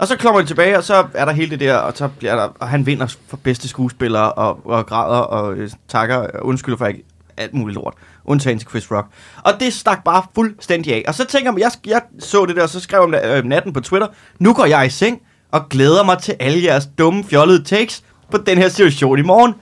Og 0.00 0.08
så 0.08 0.16
kommer 0.16 0.40
de 0.40 0.46
tilbage, 0.46 0.78
og 0.78 0.84
så 0.84 1.06
er 1.14 1.24
der 1.24 1.32
hele 1.32 1.50
det 1.50 1.60
der, 1.60 1.74
og, 1.74 1.92
så 1.96 2.08
bliver 2.08 2.36
der, 2.36 2.48
og 2.60 2.68
han 2.68 2.86
vinder 2.86 3.16
for 3.28 3.36
bedste 3.36 3.68
skuespiller, 3.68 4.20
og, 4.20 4.60
og 4.64 4.86
græder, 4.86 5.18
og 5.18 5.54
øh, 5.54 5.70
takker, 5.88 6.16
og 6.16 6.46
undskylder 6.46 6.78
for 6.78 6.86
ikke 6.86 7.04
alt 7.36 7.54
muligt 7.54 7.74
lort. 7.74 7.94
Undtagen 8.24 8.58
til 8.58 8.68
Chris 8.68 8.90
Rock. 8.90 9.06
Og 9.42 9.52
det 9.60 9.72
stak 9.72 10.04
bare 10.04 10.22
fuldstændig 10.34 10.94
af. 10.94 11.04
Og 11.08 11.14
så 11.14 11.24
tænker 11.26 11.52
jeg, 11.52 11.60
jeg, 11.60 11.70
jeg 11.86 12.02
så 12.18 12.46
det 12.46 12.56
der, 12.56 12.62
og 12.62 12.68
så 12.68 12.80
skrev 12.80 13.00
om 13.00 13.14
øh, 13.14 13.44
natten 13.44 13.72
på 13.72 13.80
Twitter, 13.80 14.08
nu 14.38 14.54
går 14.54 14.64
jeg 14.64 14.86
i 14.86 14.90
seng, 14.90 15.20
og 15.50 15.68
glæder 15.68 16.04
mig 16.04 16.18
til 16.18 16.34
alle 16.40 16.64
jeres 16.64 16.88
dumme, 16.98 17.24
fjollede 17.24 17.64
takes 17.64 18.02
på 18.30 18.38
den 18.38 18.58
her 18.58 18.68
situation 18.68 19.18
i 19.18 19.22
morgen. 19.22 19.54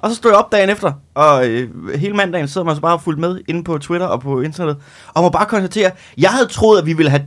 Og 0.00 0.10
så 0.10 0.16
stod 0.16 0.30
jeg 0.30 0.38
op 0.38 0.52
dagen 0.52 0.70
efter, 0.70 0.92
og 1.14 1.48
øh, 1.48 1.70
hele 1.94 2.14
mandagen 2.14 2.48
sidder 2.48 2.64
man 2.64 2.74
så 2.74 2.80
bare 2.80 2.98
fuldt 2.98 3.18
med 3.18 3.40
inde 3.48 3.64
på 3.64 3.78
Twitter 3.78 4.06
og 4.06 4.20
på 4.20 4.40
internettet, 4.40 4.82
og 5.14 5.22
må 5.22 5.28
bare 5.28 5.46
konstatere, 5.46 5.90
jeg 6.18 6.30
havde 6.30 6.46
troet, 6.46 6.78
at 6.78 6.86
vi 6.86 6.92
ville 6.92 7.10
have 7.10 7.22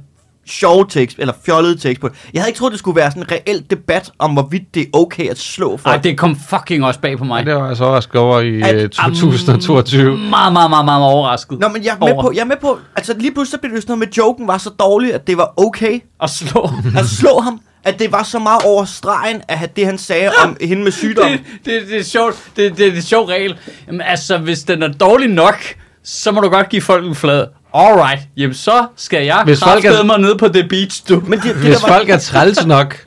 sjove 0.50 0.86
tekst, 0.90 1.20
eller 1.20 1.34
fjollede 1.46 1.78
tekst 1.78 2.02
på 2.02 2.08
det. 2.08 2.16
Jeg 2.34 2.42
havde 2.42 2.50
ikke 2.50 2.58
troet, 2.58 2.72
det 2.72 2.80
skulle 2.80 2.96
være 2.96 3.12
sådan 3.12 3.24
en 3.24 3.32
reel 3.32 3.64
debat 3.70 4.12
om, 4.20 4.32
hvorvidt 4.34 4.76
det 4.76 4.82
er 4.82 4.86
okay 4.94 5.30
at 5.30 5.38
slå 5.40 5.78
folk. 5.78 5.96
Ej, 5.96 6.02
det 6.02 6.18
kom 6.18 6.40
fucking 6.50 6.86
også 6.86 7.00
bag 7.00 7.18
på 7.18 7.24
mig. 7.24 7.46
Det 7.46 7.56
var 7.56 7.68
jeg 7.68 7.78
så 7.78 7.84
også 7.86 8.10
over 8.16 8.40
i 8.40 8.62
At- 8.62 8.76
øh, 8.76 8.90
2022. 8.90 10.18
Meget, 10.18 10.54
meget, 10.54 10.70
meget, 10.70 10.86
meget 10.86 11.04
overrasket. 11.04 11.60
Nå, 11.60 11.68
men 11.68 11.84
jeg 11.84 11.92
er 11.92 12.06
med 12.06 12.14
over 12.14 12.22
på, 12.24 12.32
jeg 12.36 12.42
er 12.42 12.46
med 12.46 12.58
på, 12.62 12.80
altså 12.96 13.14
lige 13.20 13.32
pludselig 13.34 13.52
så 13.52 13.62
blev 13.62 13.74
det 13.74 13.82
sådan 13.82 13.92
noget 13.92 14.00
med, 14.00 14.08
at 14.08 14.18
joken 14.18 14.48
var 14.48 14.58
så 14.58 14.70
dårlig, 14.70 15.14
at 15.14 15.28
det 15.28 15.38
var 15.38 15.54
okay 15.58 16.00
At 16.24 16.30
slå. 16.30 16.70
at 17.00 17.06
slå 17.06 17.40
ham. 17.40 17.60
At 17.84 18.00
det 18.00 18.12
var 18.12 18.24
så 18.24 18.40
meget 18.40 18.62
over 18.66 18.86
stregen, 18.86 19.42
at 19.48 19.76
det 19.76 19.86
han 19.86 19.98
sagde 19.98 20.30
om 20.44 20.58
hende 20.70 20.84
med 20.84 20.92
sygdom. 20.92 21.32
det, 21.32 21.40
det, 21.66 21.82
det 21.90 22.00
er 22.00 22.04
sjovt. 22.04 22.36
Det, 22.56 22.70
det, 22.72 22.78
det 22.78 22.88
er 22.88 22.92
en 22.96 23.02
sjov 23.02 23.26
regel. 23.26 23.58
Jamen, 23.88 24.02
altså, 24.02 24.38
hvis 24.38 24.64
den 24.64 24.84
er 24.84 24.88
dårlig 24.88 25.30
nok, 25.30 25.58
så 26.04 26.32
må 26.32 26.42
du 26.42 26.50
godt 26.50 26.70
give 26.70 26.82
folk 26.82 27.06
en 27.08 27.16
flad. 27.16 27.46
Alright, 27.74 28.22
jamen 28.38 28.54
så 28.54 28.88
skal 28.96 29.26
jeg 29.26 29.42
Hvis 29.46 29.60
folk 29.64 29.86
er- 29.86 30.04
mig 30.04 30.20
ned 30.20 30.36
på 30.38 30.48
The 30.48 30.68
Beach, 30.70 31.04
du. 31.10 31.24
Men 31.28 31.40
det, 31.40 31.44
det 31.44 31.56
Hvis 31.56 31.78
der 31.78 31.88
var, 31.88 31.98
folk 31.98 32.10
er 32.10 32.18
træls 32.18 32.66
nok, 32.66 33.06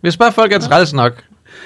hvis 0.00 0.16
bare 0.16 0.32
folk 0.32 0.52
er 0.52 0.58
træls 0.58 0.92
nok, 0.92 1.12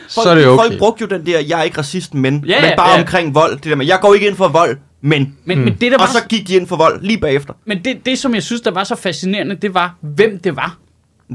så 0.09 0.21
er 0.31 0.35
det 0.35 0.45
folk, 0.45 0.59
okay. 0.59 0.69
folk 0.69 0.79
brugte 0.79 1.03
jo 1.03 1.07
den 1.19 1.27
der, 1.27 1.41
jeg 1.41 1.59
er 1.59 1.63
ikke 1.63 1.79
racist, 1.79 2.15
men, 2.15 2.45
Ja, 2.47 2.61
men 2.61 2.73
bare 2.77 2.91
ja. 2.91 3.01
omkring 3.01 3.35
vold. 3.35 3.53
Det 3.57 3.65
der 3.65 3.75
med, 3.75 3.87
jeg 3.87 3.99
går 4.01 4.15
ikke 4.15 4.27
ind 4.29 4.37
for 4.37 4.49
vold, 4.49 4.77
men. 5.01 5.35
Men, 5.45 5.59
men, 5.65 5.75
det, 5.81 5.93
der 5.93 5.99
var, 5.99 6.07
Og 6.07 6.13
så 6.13 6.19
gik 6.29 6.49
de 6.49 6.55
ind 6.55 6.67
for 6.67 6.77
vold 6.77 7.03
lige 7.03 7.19
bagefter. 7.19 7.53
men 7.67 7.85
det, 7.85 8.07
det, 8.07 8.19
som 8.19 8.35
jeg 8.35 8.43
synes, 8.43 8.61
der 8.61 8.71
var 8.71 8.85
så 8.85 8.97
fascinerende, 8.97 9.55
det 9.63 9.75
var, 9.75 9.95
hvem 10.01 10.39
det 10.39 10.57
var. 10.57 10.77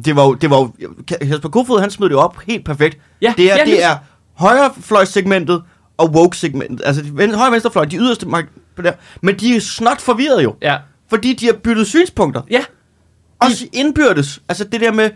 Det 0.05 0.15
var 0.15 0.23
jo, 0.23 0.33
det 0.33 0.49
var 0.49 0.57
jo, 0.57 0.89
Jesper 1.21 1.49
Kofod, 1.49 1.79
han 1.79 1.91
smed 1.91 2.07
det 2.09 2.13
jo 2.15 2.19
op 2.19 2.37
helt 2.47 2.65
perfekt. 2.65 2.97
Ja, 3.21 3.33
det 3.37 3.51
er, 3.51 3.55
ja, 3.57 3.65
det 3.65 3.83
er 3.83 3.95
højrefløjssegmentet 4.37 5.61
og 5.97 6.09
woke-segmentet. 6.09 6.81
Altså, 6.85 7.03
højre 7.35 7.51
venstrefløj, 7.51 7.85
de 7.85 7.97
yderste 7.97 8.25
på 8.79 8.87
der. 8.87 8.93
Men 9.21 9.35
de 9.39 9.55
er 9.55 9.59
snot 9.59 10.01
forvirret 10.01 10.43
jo. 10.43 10.55
Ja. 10.61 10.77
Fordi 11.09 11.33
de 11.33 11.45
har 11.45 11.53
byttet 11.53 11.87
synspunkter. 11.87 12.41
Ja. 12.51 12.61
Også 13.39 13.67
indbyrdes. 13.73 14.39
Altså 14.49 14.63
det 14.63 14.81
der 14.81 14.91
med, 14.91 15.09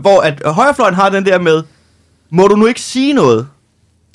hvor 0.00 0.20
at 0.20 0.42
højrefløjen 0.46 0.94
har 0.94 1.08
den 1.08 1.26
der 1.26 1.38
med, 1.38 1.62
må 2.30 2.48
du 2.48 2.56
nu 2.56 2.66
ikke 2.66 2.80
sige 2.80 3.12
noget? 3.12 3.48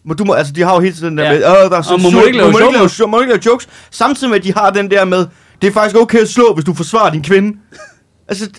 Må 0.04 0.14
du 0.14 0.24
må, 0.24 0.34
altså 0.34 0.54
de 0.54 0.62
har 0.62 0.74
jo 0.74 0.80
hele 0.80 0.96
tiden 0.96 1.10
den 1.10 1.18
der 1.18 1.24
Ja. 1.24 1.32
med, 1.34 1.46
Åh, 1.46 1.52
der 1.72 1.78
er 1.78 1.92
Og 1.92 2.02
må 2.02 2.10
man 2.10 2.24
ikke 2.26 2.38
lave 2.38 2.52
må 2.52 2.58
man 2.58 2.68
ikke 2.68 2.74
lave, 2.74 2.82
jokes?" 2.84 3.00
må 3.00 3.08
man 3.08 3.20
ikke 3.22 3.34
lave 3.34 3.42
jokes. 3.46 3.70
Samtidig 3.92 4.30
med, 4.30 4.38
at 4.38 4.44
de 4.44 4.54
har 4.54 4.70
den 4.70 4.92
der 4.92 5.06
med, 5.06 5.26
det 5.62 5.68
er 5.68 5.72
faktisk 5.72 5.96
okay 5.96 6.20
at 6.20 6.30
slå, 6.30 6.54
hvis 6.54 6.66
du 6.66 6.74
forsvarer 6.74 7.10
din 7.12 7.24
kvinde. 7.24 7.58
altså, 8.30 8.50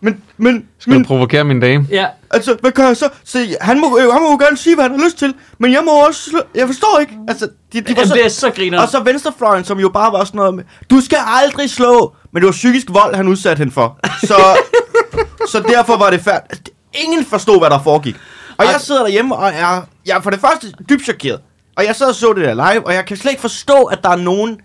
men, 0.00 0.22
men, 0.36 0.66
Skal 0.78 0.92
du 0.92 0.98
men, 0.98 1.06
provokere 1.06 1.44
min 1.44 1.60
dame? 1.60 1.86
Ja. 1.90 2.06
altså, 2.30 2.56
hvad 2.60 2.72
kan 2.72 2.84
jeg 2.84 2.96
så? 2.96 3.08
Så 3.24 3.56
han 3.60 3.80
må, 3.80 3.98
øh, 3.98 4.12
han 4.12 4.22
må 4.22 4.30
jo 4.30 4.36
gerne 4.36 4.56
sige, 4.56 4.74
hvad 4.74 4.84
han 4.84 4.98
har 4.98 5.04
lyst 5.06 5.18
til, 5.18 5.34
men 5.58 5.72
jeg 5.72 5.82
må 5.84 6.06
også. 6.06 6.42
Jeg 6.54 6.66
forstår 6.66 6.98
ikke. 7.00 7.12
Altså, 7.28 7.48
de, 7.72 7.80
de 7.80 7.84
var 7.88 7.92
Jamen, 7.94 8.08
så, 8.08 8.14
det 8.14 8.24
er 8.24 8.28
så 8.28 8.50
griner. 8.50 8.80
og 8.82 8.88
så 8.88 9.00
venstrefløjen, 9.00 9.64
som 9.64 9.80
jo 9.80 9.88
bare 9.88 10.12
var 10.12 10.24
sådan 10.24 10.38
noget 10.38 10.54
med, 10.54 10.64
du 10.90 11.00
skal 11.00 11.18
aldrig 11.26 11.70
slå, 11.70 12.14
men 12.32 12.40
det 12.40 12.46
var 12.46 12.52
psykisk 12.52 12.86
vold, 12.90 13.14
han 13.14 13.28
udsatte 13.28 13.58
hende 13.60 13.72
for. 13.72 13.98
Så, 14.20 14.58
så 15.52 15.60
derfor 15.60 15.96
var 15.96 16.10
det 16.10 16.20
færdigt. 16.20 16.70
Ingen 16.94 17.24
forstod, 17.24 17.58
hvad 17.58 17.70
der 17.70 17.82
foregik. 17.82 18.16
Og 18.58 18.64
jeg 18.64 18.80
sidder 18.80 19.00
derhjemme 19.02 19.36
og 19.36 19.48
er, 19.48 19.82
jeg 20.06 20.16
er 20.16 20.20
for 20.20 20.30
det 20.30 20.40
første 20.40 20.72
dybt 20.88 21.04
chokeret. 21.04 21.40
Og 21.76 21.84
jeg 21.84 21.96
sad 21.96 22.08
og 22.08 22.14
så 22.14 22.32
det 22.32 22.44
der 22.44 22.54
live, 22.54 22.86
og 22.86 22.94
jeg 22.94 23.06
kan 23.06 23.16
slet 23.16 23.30
ikke 23.30 23.40
forstå, 23.40 23.82
at 23.82 23.98
der 24.02 24.08
er 24.08 24.16
nogen 24.16 24.58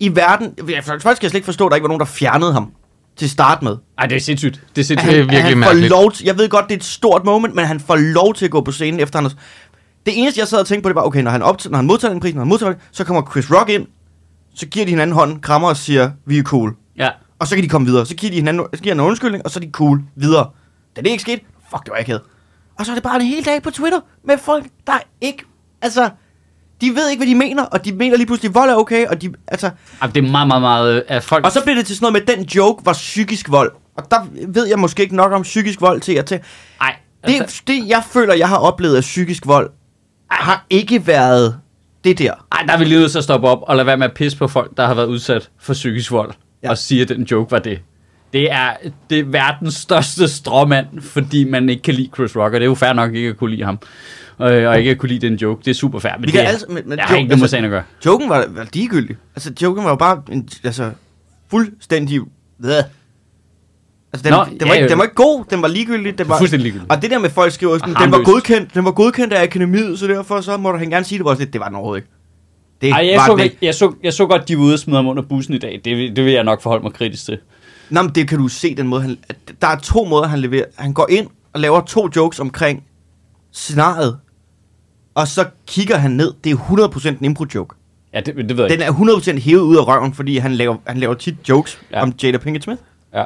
i 0.00 0.16
verden... 0.16 0.54
Jeg, 0.68 0.84
faktisk 0.84 1.04
kan 1.04 1.22
jeg 1.22 1.30
slet 1.30 1.34
ikke 1.34 1.44
forstå, 1.44 1.66
at 1.66 1.70
der 1.70 1.76
ikke 1.76 1.84
var 1.84 1.88
nogen, 1.88 2.00
der 2.00 2.06
fjernede 2.06 2.52
ham 2.52 2.72
til 3.16 3.30
start 3.30 3.62
med. 3.62 3.76
Ej, 3.98 4.06
det 4.06 4.16
er 4.16 4.20
sindssygt. 4.20 4.62
Det 4.76 4.82
er 4.82 4.84
sindssygt. 4.84 5.12
Det 5.12 5.18
er 5.20 5.24
virkelig 5.24 5.42
han 5.42 5.58
mærkeligt. 5.58 5.90
lov 5.90 6.12
til, 6.12 6.24
Jeg 6.26 6.38
ved 6.38 6.48
godt, 6.48 6.64
det 6.64 6.72
er 6.72 6.76
et 6.76 6.84
stort 6.84 7.24
moment, 7.24 7.54
men 7.54 7.64
han 7.64 7.80
får 7.80 7.96
lov 7.96 8.34
til 8.34 8.44
at 8.44 8.50
gå 8.50 8.60
på 8.60 8.72
scenen 8.72 9.00
efter 9.00 9.20
han 9.20 9.30
Det 10.06 10.18
eneste, 10.18 10.40
jeg 10.40 10.48
sad 10.48 10.60
og 10.60 10.66
tænkte 10.66 10.82
på, 10.82 10.88
det 10.88 10.96
var, 10.96 11.02
okay, 11.02 11.22
når 11.22 11.30
han, 11.30 11.42
op, 11.42 11.64
når 11.70 11.76
han 11.76 11.86
modtager 11.86 12.12
den 12.12 12.20
pris, 12.20 12.34
når 12.34 12.40
han 12.40 12.48
modtager 12.48 12.72
den, 12.72 12.80
så 12.92 13.04
kommer 13.04 13.30
Chris 13.30 13.50
Rock 13.50 13.70
ind, 13.70 13.86
så 14.54 14.66
giver 14.66 14.86
de 14.86 14.90
hinanden 14.90 15.14
hånden, 15.14 15.40
krammer 15.40 15.68
og 15.68 15.76
siger, 15.76 16.10
vi 16.26 16.38
er 16.38 16.42
cool. 16.42 16.74
Ja. 16.98 17.10
Og 17.38 17.46
så 17.46 17.54
kan 17.54 17.64
de 17.64 17.68
komme 17.68 17.86
videre. 17.86 18.06
Så 18.06 18.14
giver 18.14 18.30
de 18.30 18.36
hinanden, 18.36 18.66
så 18.74 18.82
giver 18.82 18.94
han 18.94 19.00
en 19.00 19.06
undskyldning, 19.06 19.44
og 19.44 19.50
så 19.50 19.58
er 19.58 19.64
de 19.64 19.70
cool 19.70 20.02
videre. 20.16 20.50
Da 20.96 21.00
det 21.00 21.10
ikke 21.10 21.22
skete, 21.22 21.40
fuck, 21.70 21.84
det 21.84 21.90
var 21.90 21.96
ikke 21.96 22.18
Og 22.78 22.86
så 22.86 22.92
er 22.92 22.96
det 22.96 23.02
bare 23.02 23.16
en 23.16 23.22
hel 23.22 23.44
dag 23.44 23.62
på 23.62 23.70
Twitter 23.70 24.00
med 24.24 24.38
folk, 24.38 24.66
der 24.86 24.92
ikke, 25.20 25.44
altså, 25.82 26.10
de 26.82 26.94
ved 26.94 27.10
ikke, 27.10 27.20
hvad 27.20 27.26
de 27.26 27.34
mener, 27.34 27.64
og 27.64 27.84
de 27.84 27.92
mener 27.92 28.16
lige 28.16 28.26
pludselig, 28.26 28.48
at 28.48 28.54
vold 28.54 28.70
er 28.70 28.74
okay, 28.74 29.06
og 29.06 29.22
de, 29.22 29.32
altså, 29.48 29.70
Jamen, 30.02 30.14
det 30.14 30.24
er 30.24 30.30
meget, 30.30 30.48
meget, 30.48 30.62
meget 30.62 30.96
øh, 30.96 31.02
af 31.08 31.22
folk... 31.22 31.44
og 31.44 31.52
så 31.52 31.64
blev 31.64 31.76
det 31.76 31.86
til 31.86 31.96
sådan 31.96 32.12
noget 32.12 32.26
med, 32.28 32.36
den 32.36 32.44
joke 32.44 32.86
var 32.86 32.92
psykisk 32.92 33.50
vold. 33.50 33.72
Og 33.96 34.10
der 34.10 34.26
ved 34.48 34.66
jeg 34.66 34.78
måske 34.78 35.02
ikke 35.02 35.16
nok 35.16 35.32
om 35.32 35.42
psykisk 35.42 35.80
vold 35.80 36.00
til 36.00 36.12
at 36.12 36.24
til. 36.24 36.40
Ej, 36.80 36.96
altså, 37.22 37.62
Det, 37.66 37.76
det, 37.82 37.88
jeg 37.88 38.02
føler, 38.10 38.34
jeg 38.34 38.48
har 38.48 38.56
oplevet 38.56 38.96
af 38.96 39.00
psykisk 39.00 39.46
vold, 39.46 39.70
har 40.30 40.66
ikke 40.70 41.06
været 41.06 41.58
det 42.04 42.18
der. 42.18 42.32
Ej, 42.52 42.62
der 42.66 42.72
er 42.72 42.78
vi 42.78 42.84
lige 42.84 43.00
nødt 43.00 43.10
til 43.10 43.18
at 43.18 43.24
stoppe 43.24 43.48
op 43.48 43.58
og 43.62 43.76
lade 43.76 43.86
være 43.86 43.96
med 43.96 44.06
at 44.06 44.12
pisse 44.14 44.38
på 44.38 44.48
folk, 44.48 44.76
der 44.76 44.86
har 44.86 44.94
været 44.94 45.06
udsat 45.06 45.50
for 45.60 45.72
psykisk 45.72 46.10
vold. 46.10 46.30
Ja. 46.30 46.66
Ja. 46.66 46.70
Og 46.70 46.78
sige, 46.78 47.02
at 47.02 47.08
den 47.08 47.22
joke 47.22 47.50
var 47.52 47.58
det. 47.58 47.80
Det 48.32 48.52
er, 48.52 48.72
det 49.10 49.18
er 49.18 49.24
verdens 49.24 49.74
største 49.74 50.28
stråmand, 50.28 51.00
fordi 51.00 51.44
man 51.44 51.68
ikke 51.68 51.82
kan 51.82 51.94
lide 51.94 52.10
Chris 52.14 52.36
Rock, 52.36 52.54
og 52.54 52.60
det 52.60 52.62
er 52.62 52.68
jo 52.68 52.74
fair 52.74 52.92
nok 52.92 53.14
ikke 53.14 53.28
at 53.28 53.36
kunne 53.36 53.50
lide 53.50 53.64
ham. 53.64 53.78
Øh, 54.40 54.68
og 54.68 54.78
ikke 54.78 54.94
kunne 54.94 55.08
lide 55.08 55.28
den 55.28 55.36
joke. 55.36 55.62
Det 55.64 55.70
er 55.70 55.74
super 55.74 55.98
fair, 55.98 56.12
men 56.12 56.22
Vi 56.22 56.26
det 56.26 56.32
kan 56.32 56.44
er, 56.44 56.48
altså, 56.48 56.66
men, 56.68 56.82
men 56.86 56.98
jeg 56.98 57.06
har 57.06 57.16
ikke 57.16 57.36
noget 57.36 57.50
sagen 57.50 57.64
at 57.64 57.70
gøre. 57.70 57.82
Joken 58.06 58.28
var, 58.28 58.44
var 58.48 58.66
ligegyldig. 58.72 59.16
Altså, 59.36 59.52
joken 59.62 59.84
var 59.84 59.90
jo 59.90 59.96
bare 59.96 60.22
en, 60.32 60.48
altså, 60.64 60.90
fuldstændig... 61.50 62.20
Hvad? 62.58 62.82
Altså, 64.12 64.24
den, 64.24 64.32
Nå, 64.32 64.44
den, 64.60 64.68
var 64.68 64.74
ja, 64.74 64.74
ikke, 64.74 64.88
den 64.88 64.98
var 64.98 65.04
ikke 65.04 65.14
god, 65.14 65.44
den 65.50 65.62
var 65.62 65.68
ligegyldig. 65.68 66.18
Den 66.18 66.28
var, 66.28 66.38
Fuldstændig 66.38 66.62
ligegyldigt. 66.64 66.92
Og 66.92 67.02
det 67.02 67.10
der 67.10 67.18
med 67.18 67.30
folk 67.30 67.52
skriver, 67.52 67.78
sådan, 67.78 67.94
den 67.94 68.12
var 68.12 68.24
godkendt, 68.24 68.74
den 68.74 68.84
var 68.84 68.90
godkendt 68.90 69.32
af 69.32 69.42
akademiet, 69.42 69.98
så 69.98 70.06
derfor 70.06 70.40
så 70.40 70.56
må 70.56 70.72
du 70.72 70.78
han 70.78 70.90
gerne 70.90 71.04
sige 71.04 71.18
det. 71.18 71.24
Var 71.24 71.30
også 71.30 71.42
lidt, 71.42 71.52
det 71.52 71.60
var 71.60 71.66
den 71.66 71.74
overhovedet 71.76 72.02
ikke. 72.02 72.12
Det 72.80 72.90
Ej, 72.90 73.06
jeg, 73.10 73.18
var 73.18 73.26
så, 73.36 73.42
ikke. 73.42 73.56
jeg, 73.62 73.74
så, 73.74 73.92
jeg 74.02 74.12
så 74.12 74.26
godt, 74.26 74.48
de 74.48 74.56
var 74.56 74.62
ude 74.62 74.72
og 74.74 74.78
smide 74.78 74.96
ham 74.96 75.06
under 75.06 75.22
bussen 75.22 75.54
i 75.54 75.58
dag. 75.58 75.80
Det, 75.84 75.96
vil- 75.96 76.16
det 76.16 76.24
vil 76.24 76.32
jeg 76.32 76.44
nok 76.44 76.62
forholde 76.62 76.82
mig 76.82 76.92
kritisk 76.92 77.24
til. 77.24 77.38
Nå, 77.90 78.02
men 78.02 78.10
det 78.14 78.28
kan 78.28 78.38
du 78.38 78.48
se, 78.48 78.74
den 78.74 78.88
måde, 78.88 79.02
han, 79.02 79.18
der 79.60 79.66
er 79.68 79.76
to 79.78 80.04
måder, 80.04 80.26
han 80.28 80.38
leverer. 80.38 80.64
Han 80.76 80.92
går 80.92 81.06
ind 81.10 81.26
og 81.52 81.60
laver 81.60 81.80
to 81.80 82.08
jokes 82.16 82.40
omkring 82.40 82.84
scenariet, 83.52 84.18
og 85.14 85.28
så 85.28 85.44
kigger 85.66 85.96
han 85.96 86.10
ned. 86.10 86.32
Det 86.44 86.52
er 86.52 86.56
100% 86.56 87.08
en 87.08 87.24
impro-joke. 87.24 87.74
Ja, 88.14 88.20
det, 88.20 88.36
det 88.36 88.56
ved 88.56 88.64
jeg 88.64 88.70
Den 88.70 88.80
ikke. 88.80 89.34
er 89.34 89.38
100% 89.38 89.38
hævet 89.40 89.60
ud 89.62 89.76
af 89.76 89.86
røven, 89.88 90.14
fordi 90.14 90.38
han 90.38 90.52
laver, 90.54 90.76
han 90.86 90.98
laver 90.98 91.14
tit 91.14 91.48
jokes 91.48 91.80
Ja. 91.92 92.02
om 92.02 92.14
Jada 92.22 92.38
Pinkett 92.38 92.64
Smith. 92.64 92.80
Ja. 93.14 93.24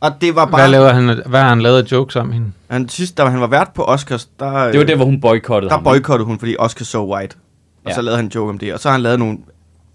Og 0.00 0.12
det 0.20 0.34
var 0.34 0.44
bare... 0.46 0.60
Hvad, 0.62 0.68
laver 0.70 0.88
han, 0.92 1.22
hvad 1.26 1.40
har 1.40 1.48
han 1.48 1.62
lavet 1.62 1.92
jokes 1.92 2.16
om 2.16 2.32
hende? 2.32 2.52
Han, 2.70 2.88
sidst, 2.88 3.16
da 3.18 3.24
han 3.24 3.40
var 3.40 3.46
vært 3.46 3.70
på 3.74 3.84
Oscars, 3.84 4.24
der, 4.40 4.64
Det 4.70 4.78
var 4.80 4.86
der, 4.86 4.96
hvor 4.96 5.04
hun 5.04 5.20
boykottede 5.20 5.68
der 5.70 5.76
ham. 5.76 5.84
boykottede 5.84 6.26
hun, 6.26 6.38
fordi 6.38 6.56
Oscar 6.58 6.84
so 6.84 7.14
white. 7.14 7.36
Og 7.84 7.90
Ja. 7.90 7.94
så 7.94 8.02
lavede 8.02 8.16
han 8.16 8.24
en 8.24 8.32
joke 8.34 8.50
om 8.50 8.58
det. 8.58 8.74
Og 8.74 8.80
så 8.80 8.88
har 8.88 8.92
han 8.92 9.02
lavet 9.02 9.18
nogle... 9.18 9.38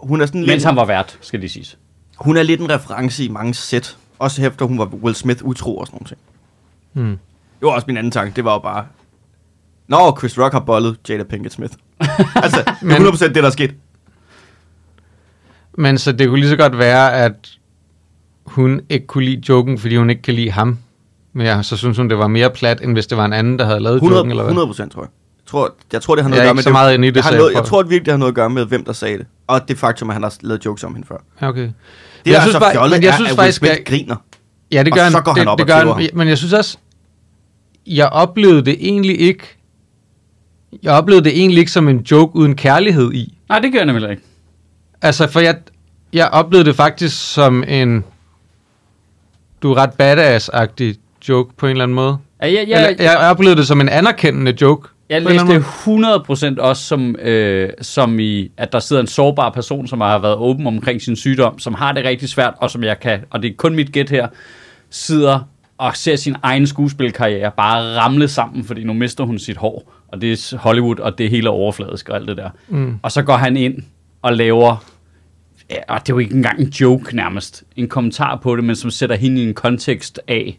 Hun 0.00 0.20
er, 0.20 0.26
sådan 0.26 0.40
Mens 0.40 0.50
lidt, 0.50 0.64
han 0.64 0.76
var 0.76 0.84
vært, 0.84 1.18
skal 1.20 1.40
lige 1.40 1.50
siges. 1.50 1.78
hun 2.16 2.36
er 2.36 2.42
lidt 2.42 2.60
en 2.60 2.70
reference 2.70 3.24
i 3.24 3.28
mange 3.28 3.54
sæt. 3.54 3.96
Også 4.18 4.46
efter 4.46 4.66
hun 4.66 4.78
var 4.78 4.84
Will 4.86 5.14
Smith 5.16 5.44
utro 5.44 5.76
og 5.78 5.86
sådan 5.86 5.96
nogle 5.96 6.08
ting. 6.08 6.18
Hmm. 6.92 7.18
Det 7.60 7.66
var 7.66 7.70
også 7.70 7.84
min 7.86 7.96
anden 7.96 8.10
tanke. 8.10 8.36
Det 8.36 8.44
var 8.44 8.52
jo 8.52 8.58
bare... 8.58 8.84
Nå, 9.92 10.16
Chris 10.18 10.38
Rock 10.38 10.52
har 10.52 10.60
bollet 10.60 10.96
Jada 11.08 11.22
Pinkett 11.24 11.54
Smith. 11.54 11.72
altså, 12.44 12.58
det 12.58 12.68
er 12.68 12.98
Men- 13.00 13.02
100% 13.06 13.24
det, 13.26 13.34
der 13.34 13.42
er 13.46 13.50
sket. 13.50 13.74
Men 15.78 15.98
så 15.98 16.12
det 16.12 16.28
kunne 16.28 16.40
lige 16.40 16.48
så 16.50 16.56
godt 16.56 16.78
være, 16.78 17.12
at 17.12 17.32
hun 18.46 18.80
ikke 18.88 19.06
kunne 19.06 19.24
lide 19.24 19.42
joken, 19.48 19.78
fordi 19.78 19.96
hun 19.96 20.10
ikke 20.10 20.22
kan 20.22 20.34
lide 20.34 20.50
ham. 20.50 20.78
Men 21.32 21.46
ja, 21.46 21.62
så 21.62 21.76
synes 21.76 21.96
hun, 21.96 22.10
det 22.10 22.18
var 22.18 22.26
mere 22.28 22.50
plat, 22.50 22.80
end 22.82 22.92
hvis 22.92 23.06
det 23.06 23.18
var 23.18 23.24
en 23.24 23.32
anden, 23.32 23.58
der 23.58 23.64
havde 23.64 23.80
lavet 23.80 23.94
100, 23.96 24.18
joken, 24.18 24.30
eller 24.30 24.44
hvad? 24.44 24.52
100% 24.86 24.88
tror 24.88 25.02
jeg. 25.02 25.08
Jeg 25.42 25.46
tror, 25.46 25.74
jeg 25.92 26.02
tror, 26.02 26.14
det 26.14 26.24
har 26.24 26.28
noget 26.28 26.38
Jeg 26.40 26.44
at 26.44 26.48
er 26.48 26.50
gøre 26.50 26.54
med 26.54 26.62
så 26.62 26.70
meget 26.70 26.94
inde 26.94 27.08
i 27.08 27.10
det, 27.10 27.16
jeg, 27.16 27.24
har 27.24 27.30
så 27.30 27.36
noget, 27.36 27.54
jeg 27.54 27.64
tror 27.64 27.80
at 27.80 27.90
virkelig, 27.90 28.06
det 28.06 28.12
har 28.12 28.18
noget 28.18 28.30
at 28.30 28.34
gøre 28.34 28.50
med, 28.50 28.64
hvem 28.66 28.84
der 28.84 28.92
sagde 28.92 29.18
det. 29.18 29.26
Og 29.46 29.68
det 29.68 29.78
faktum, 29.78 30.10
at 30.10 30.14
han 30.14 30.22
har 30.22 30.34
lavet 30.40 30.64
jokes 30.64 30.84
om 30.84 30.94
hende 30.94 31.06
før. 31.08 31.16
Okay. 31.48 31.60
Det, 31.60 31.72
Jeg 32.26 32.32
der 32.32 32.38
er 32.38 32.42
synes 32.42 32.52
så 32.52 32.60
bare- 32.60 32.72
fjollet, 32.72 32.96
men 32.96 33.02
jeg 33.02 33.10
er, 33.10 33.14
synes 33.14 33.30
at 33.30 33.36
faktisk, 33.36 33.62
Will 33.62 33.70
Smith 33.72 33.78
jeg- 33.78 33.86
griner. 34.06 34.16
Ja, 34.72 34.82
det 34.82 34.92
Og 34.92 34.96
gør 34.96 35.02
han. 35.02 35.12
så 35.12 35.20
går 35.20 35.32
det, 35.32 35.38
han 35.38 35.48
op 35.48 35.58
det 35.58 35.70
og 35.72 35.84
gør 35.84 35.94
han. 35.94 36.10
Men 36.14 36.28
jeg 36.28 36.38
synes 36.38 36.52
også, 36.52 36.78
jeg 37.86 38.06
oplevede 38.08 38.64
det 38.64 38.76
egentlig 38.80 39.20
ikke, 39.20 39.58
jeg 40.82 40.92
oplevede 40.92 41.24
det 41.24 41.38
egentlig 41.38 41.58
ikke 41.58 41.70
som 41.72 41.88
en 41.88 41.98
joke 42.10 42.36
uden 42.36 42.54
kærlighed 42.56 43.12
i. 43.12 43.34
Nej, 43.48 43.58
det 43.58 43.72
gør 43.72 43.78
jeg 43.78 43.86
nemlig 43.86 44.10
ikke. 44.10 44.22
Altså, 45.02 45.28
for 45.28 45.40
jeg, 45.40 45.56
jeg 46.12 46.28
oplevede 46.32 46.68
det 46.68 46.76
faktisk 46.76 47.32
som 47.32 47.64
en, 47.68 48.04
du 49.62 49.72
er 49.72 49.76
ret 49.76 49.90
badass-agtig 50.02 50.94
joke 51.28 51.56
på 51.56 51.66
en 51.66 51.70
eller 51.70 51.84
anden 51.84 51.94
måde. 51.94 52.16
Ja, 52.42 52.46
jeg, 52.46 52.68
Jeg, 52.68 52.90
Eller, 52.90 53.04
jeg 53.04 53.30
oplevede 53.30 53.56
det 53.56 53.66
som 53.66 53.80
en 53.80 53.88
anerkendende 53.88 54.54
joke. 54.60 54.88
jeg 55.08 55.22
læste 55.22 55.40
anden 55.40 55.62
det 55.62 56.58
100% 56.58 56.60
også 56.60 56.82
som, 56.82 57.16
øh, 57.16 57.70
som 57.80 58.18
i, 58.18 58.50
at 58.56 58.72
der 58.72 58.78
sidder 58.78 59.02
en 59.02 59.08
sårbar 59.08 59.50
person, 59.50 59.86
som 59.86 60.00
har 60.00 60.18
været 60.18 60.36
åben 60.36 60.66
omkring 60.66 61.02
sin 61.02 61.16
sygdom, 61.16 61.58
som 61.58 61.74
har 61.74 61.92
det 61.92 62.04
rigtig 62.04 62.28
svært, 62.28 62.54
og 62.58 62.70
som 62.70 62.84
jeg 62.84 63.00
kan, 63.00 63.20
og 63.30 63.42
det 63.42 63.50
er 63.50 63.54
kun 63.56 63.74
mit 63.74 63.92
gæt 63.92 64.10
her, 64.10 64.28
sidder 64.90 65.40
og 65.82 65.96
ser 65.96 66.16
sin 66.16 66.36
egen 66.42 66.66
skuespilkarriere 66.66 67.50
bare 67.56 67.96
ramle 67.96 68.28
sammen, 68.28 68.64
fordi 68.64 68.84
nu 68.84 68.92
mister 68.92 69.24
hun 69.24 69.38
sit 69.38 69.56
hår, 69.56 69.92
og 70.08 70.20
det 70.20 70.32
er 70.32 70.58
Hollywood, 70.58 70.98
og 70.98 71.18
det 71.18 71.26
er 71.26 71.30
hele 71.30 71.50
overfladisk 71.50 72.08
og 72.08 72.16
alt 72.16 72.28
det 72.28 72.36
der. 72.36 72.50
Mm. 72.68 72.98
Og 73.02 73.12
så 73.12 73.22
går 73.22 73.36
han 73.36 73.56
ind 73.56 73.82
og 74.22 74.32
laver, 74.32 74.84
ja, 75.70 75.76
og 75.88 76.00
det 76.00 76.12
er 76.12 76.14
jo 76.14 76.18
ikke 76.18 76.34
engang 76.34 76.60
en 76.60 76.68
joke 76.68 77.16
nærmest, 77.16 77.64
en 77.76 77.88
kommentar 77.88 78.36
på 78.36 78.56
det, 78.56 78.64
men 78.64 78.76
som 78.76 78.90
sætter 78.90 79.16
hende 79.16 79.42
i 79.42 79.48
en 79.48 79.54
kontekst 79.54 80.20
af, 80.28 80.58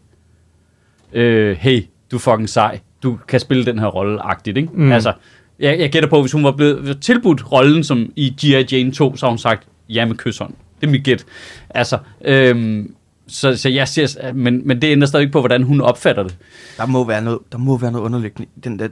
øh, 1.14 1.58
hey, 1.58 1.86
du 2.12 2.16
er 2.16 2.20
fucking 2.20 2.50
sej, 2.50 2.80
du 3.04 3.20
kan 3.28 3.40
spille 3.40 3.66
den 3.66 3.80
her 3.80 3.88
rolle-agtigt, 3.88 4.58
ikke? 4.58 4.70
Mm. 4.74 4.84
Mm. 4.84 4.92
Altså, 4.92 5.14
jeg, 5.60 5.80
jeg 5.80 5.92
gætter 5.92 6.10
på, 6.10 6.22
hvis 6.22 6.32
hun 6.32 6.44
var 6.44 6.52
blevet 6.52 7.02
tilbudt 7.02 7.52
rollen 7.52 7.84
som 7.84 8.12
i 8.16 8.30
G.I. 8.30 8.76
Jane 8.76 8.92
2, 8.92 9.16
så 9.16 9.26
har 9.26 9.32
hun 9.32 9.38
sagt, 9.38 9.68
ja 9.90 10.06
med 10.06 10.16
kysshånd. 10.16 10.54
Det 10.82 10.88
er 10.88 10.92
mit 10.92 11.04
gæt. 11.04 11.26
Altså, 11.70 11.98
øhm, 12.26 12.96
så, 13.28 13.58
så 13.58 13.70
jeg 13.70 13.88
siger, 13.88 14.34
men, 14.34 14.68
men 14.68 14.82
det 14.82 14.92
ændrer 14.92 15.08
stadig 15.08 15.24
ikke 15.24 15.32
på, 15.34 15.40
hvordan 15.40 15.64
hun 15.64 15.82
opfatter 15.82 16.24
det. 16.24 16.36
Der 16.78 16.86
må 16.86 17.04
være 17.04 17.22
noget, 17.22 17.40
der 17.52 17.58
må 17.58 17.78
være 17.78 17.92
noget 17.92 18.06
underliggende 18.06 18.50
i 18.58 18.60
den 18.60 18.80
der 18.80 18.88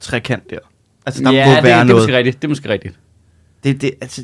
trekant 0.00 0.50
der. 0.50 0.58
Altså, 1.06 1.22
der 1.22 1.30
ja, 1.30 1.46
må 1.46 1.54
det, 1.54 1.62
være 1.64 1.74
det, 1.74 1.80
er 1.80 1.84
noget. 1.84 2.02
måske 2.02 2.16
rigtigt. 2.16 2.42
Det 2.42 2.44
er 2.44 2.48
måske 2.48 2.68
rigtigt. 2.68 2.94
Det, 3.64 3.80
det, 3.80 3.90
altså, 4.00 4.22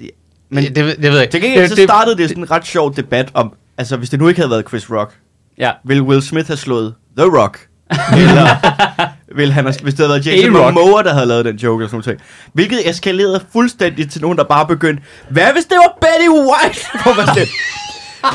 men 0.48 0.64
det, 0.64 0.76
det, 0.76 0.96
det 0.96 1.02
ved 1.02 1.10
jeg 1.12 1.22
ikke. 1.22 1.32
til 1.32 1.40
gengæld, 1.42 1.68
det, 1.68 1.76
så 1.78 1.82
startede 1.82 2.16
det 2.16 2.28
sådan 2.28 2.42
en 2.42 2.50
ret 2.50 2.66
sjov 2.66 2.96
debat 2.96 3.30
om, 3.34 3.52
altså, 3.78 3.96
hvis 3.96 4.10
det 4.10 4.20
nu 4.20 4.28
ikke 4.28 4.40
havde 4.40 4.50
været 4.50 4.68
Chris 4.68 4.90
Rock, 4.90 5.16
Ja. 5.58 5.72
ville 5.84 6.02
Will 6.02 6.22
Smith 6.22 6.46
have 6.46 6.56
slået 6.56 6.94
The 7.16 7.26
Rock? 7.38 7.66
Eller 8.12 8.46
ville 9.38 9.52
han 9.52 9.64
have, 9.64 9.74
hvis 9.82 9.94
det 9.94 10.06
havde 10.06 10.08
været 10.10 10.26
Jason 10.26 10.56
A-Rock. 10.56 10.74
Momoa, 10.74 11.02
der 11.02 11.12
havde 11.12 11.26
lavet 11.26 11.44
den 11.44 11.56
joke 11.56 11.82
eller 11.82 11.90
sådan 11.90 12.02
noget. 12.06 12.20
Hvilket 12.52 12.88
eskalerede 12.90 13.44
fuldstændig 13.52 14.10
til 14.10 14.20
nogen, 14.22 14.38
der 14.38 14.44
bare 14.44 14.66
begyndte, 14.66 15.02
hvad 15.30 15.52
hvis 15.52 15.64
det 15.64 15.76
var 15.76 15.98
Betty 16.00 16.28
White? 16.28 16.80
Hvor 17.02 17.14
man 17.16 17.26
sådan, 17.26 17.48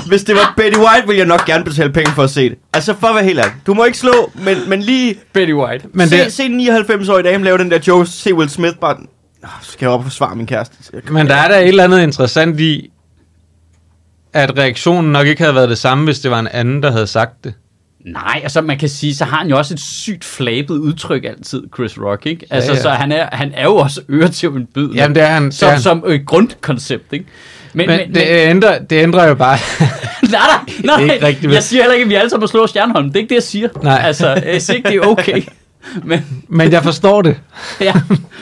hvis 0.08 0.24
det 0.24 0.36
var 0.36 0.54
Betty 0.58 0.78
White, 0.80 1.08
ville 1.08 1.18
jeg 1.20 1.28
nok 1.28 1.46
gerne 1.46 1.64
betale 1.64 1.92
penge 1.94 2.12
for 2.12 2.24
at 2.24 2.30
se 2.30 2.50
det. 2.50 2.58
Altså, 2.74 2.96
for 3.00 3.08
at 3.08 3.16
være 3.16 3.24
helt 3.24 3.40
ærlig. 3.40 3.54
Du 3.68 3.74
må 3.74 3.86
ikke 3.86 3.98
slå, 3.98 4.32
men, 4.36 4.58
men 4.68 4.82
lige 4.82 5.16
Betty 5.34 5.54
White. 5.54 5.86
Men 5.94 6.08
se, 6.10 6.18
det- 6.18 6.34
se 6.34 6.44
den 6.44 6.60
99-årige 6.60 7.24
dame 7.32 7.44
lave 7.44 7.58
den 7.58 7.72
der 7.72 7.80
joke, 7.88 8.06
se 8.10 8.34
Will 8.34 8.50
Smith 8.50 8.76
bare, 8.82 8.98
"Nå, 9.42 9.48
så 9.62 9.72
skal 9.72 9.86
jeg 9.86 9.92
op 9.94 10.00
og 10.00 10.04
forsvare 10.06 10.36
min 10.36 10.48
kæreste. 10.48 10.76
Men 11.12 11.28
der 11.28 11.36
er 11.36 11.48
da 11.48 11.60
et 11.62 11.68
eller 11.68 11.84
andet 11.84 12.02
interessant 12.02 12.60
i, 12.60 12.90
at 14.34 14.58
reaktionen 14.58 15.12
nok 15.12 15.28
ikke 15.28 15.42
havde 15.42 15.56
været 15.56 15.70
det 15.70 15.78
samme, 15.78 16.04
hvis 16.04 16.20
det 16.20 16.32
var 16.32 16.40
en 16.40 16.48
anden, 16.48 16.84
der 16.84 16.92
havde 16.92 17.08
sagt 17.08 17.44
det. 17.44 17.54
Nej, 18.06 18.40
altså 18.44 18.62
man 18.62 18.78
kan 18.78 18.90
sige, 18.90 19.16
så 19.16 19.26
har 19.26 19.38
han 19.38 19.48
jo 19.48 19.58
også 19.58 19.74
et 19.74 19.80
sygt 19.80 20.24
flabet 20.26 20.76
udtryk 20.78 21.24
altid, 21.26 21.64
Chris 21.76 21.98
Rock, 22.00 22.26
ikke? 22.26 22.46
Altså, 22.50 22.72
Ja, 22.72 22.76
ja. 22.78 22.82
så 22.82 22.90
han 22.90 23.12
er, 23.12 23.30
han 23.32 23.52
er 23.56 23.64
jo 23.64 23.76
også 23.76 24.02
øre 24.10 24.28
til 24.28 24.50
en 24.50 24.66
byd. 24.76 24.94
Jamen, 24.94 25.16
det 25.16 25.24
er 25.24 25.28
han. 25.28 25.52
som, 25.52 25.66
det 25.66 25.70
er 25.70 25.74
han. 25.74 25.82
som 25.82 26.04
et 26.08 26.26
grundkoncept, 26.26 27.14
ikke? 27.14 27.26
Men, 27.76 27.88
Men, 27.88 28.00
men 28.00 28.16
det, 28.16 28.24
ændrer, 28.28 28.80
det 28.80 29.04
ændrer 29.04 29.28
jo 29.28 29.36
bare... 29.36 29.58
nej, 30.32 30.42
nej, 30.84 30.98
nej, 30.98 31.08
er 31.08 31.14
ikke 31.14 31.26
rigtigt, 31.26 31.48
vel? 31.48 31.54
jeg 31.54 31.64
siger 31.64 31.84
heller 31.84 31.94
ikke, 31.94 32.04
at 32.04 32.10
vi 32.10 32.16
alle 32.16 32.30
sammen 32.30 32.44
må 32.44 32.48
slå 32.48 32.68
Stjernholm. 32.68 33.08
Det 33.08 33.16
er 33.16 33.20
ikke 33.20 33.30
det, 33.30 33.36
jeg 33.36 33.44
siger. 33.44 33.70
Nej. 33.84 34.02
Altså, 34.04 34.28
jeg 34.46 34.62
siger 34.62 34.78
ikke, 34.78 34.90
det 34.90 34.98
er 34.98 35.08
okay. 35.08 35.42
Men, 36.04 36.46
men 36.48 36.72
jeg 36.72 36.84
forstår 36.84 37.22
det. 37.22 37.38
ja, 37.82 37.94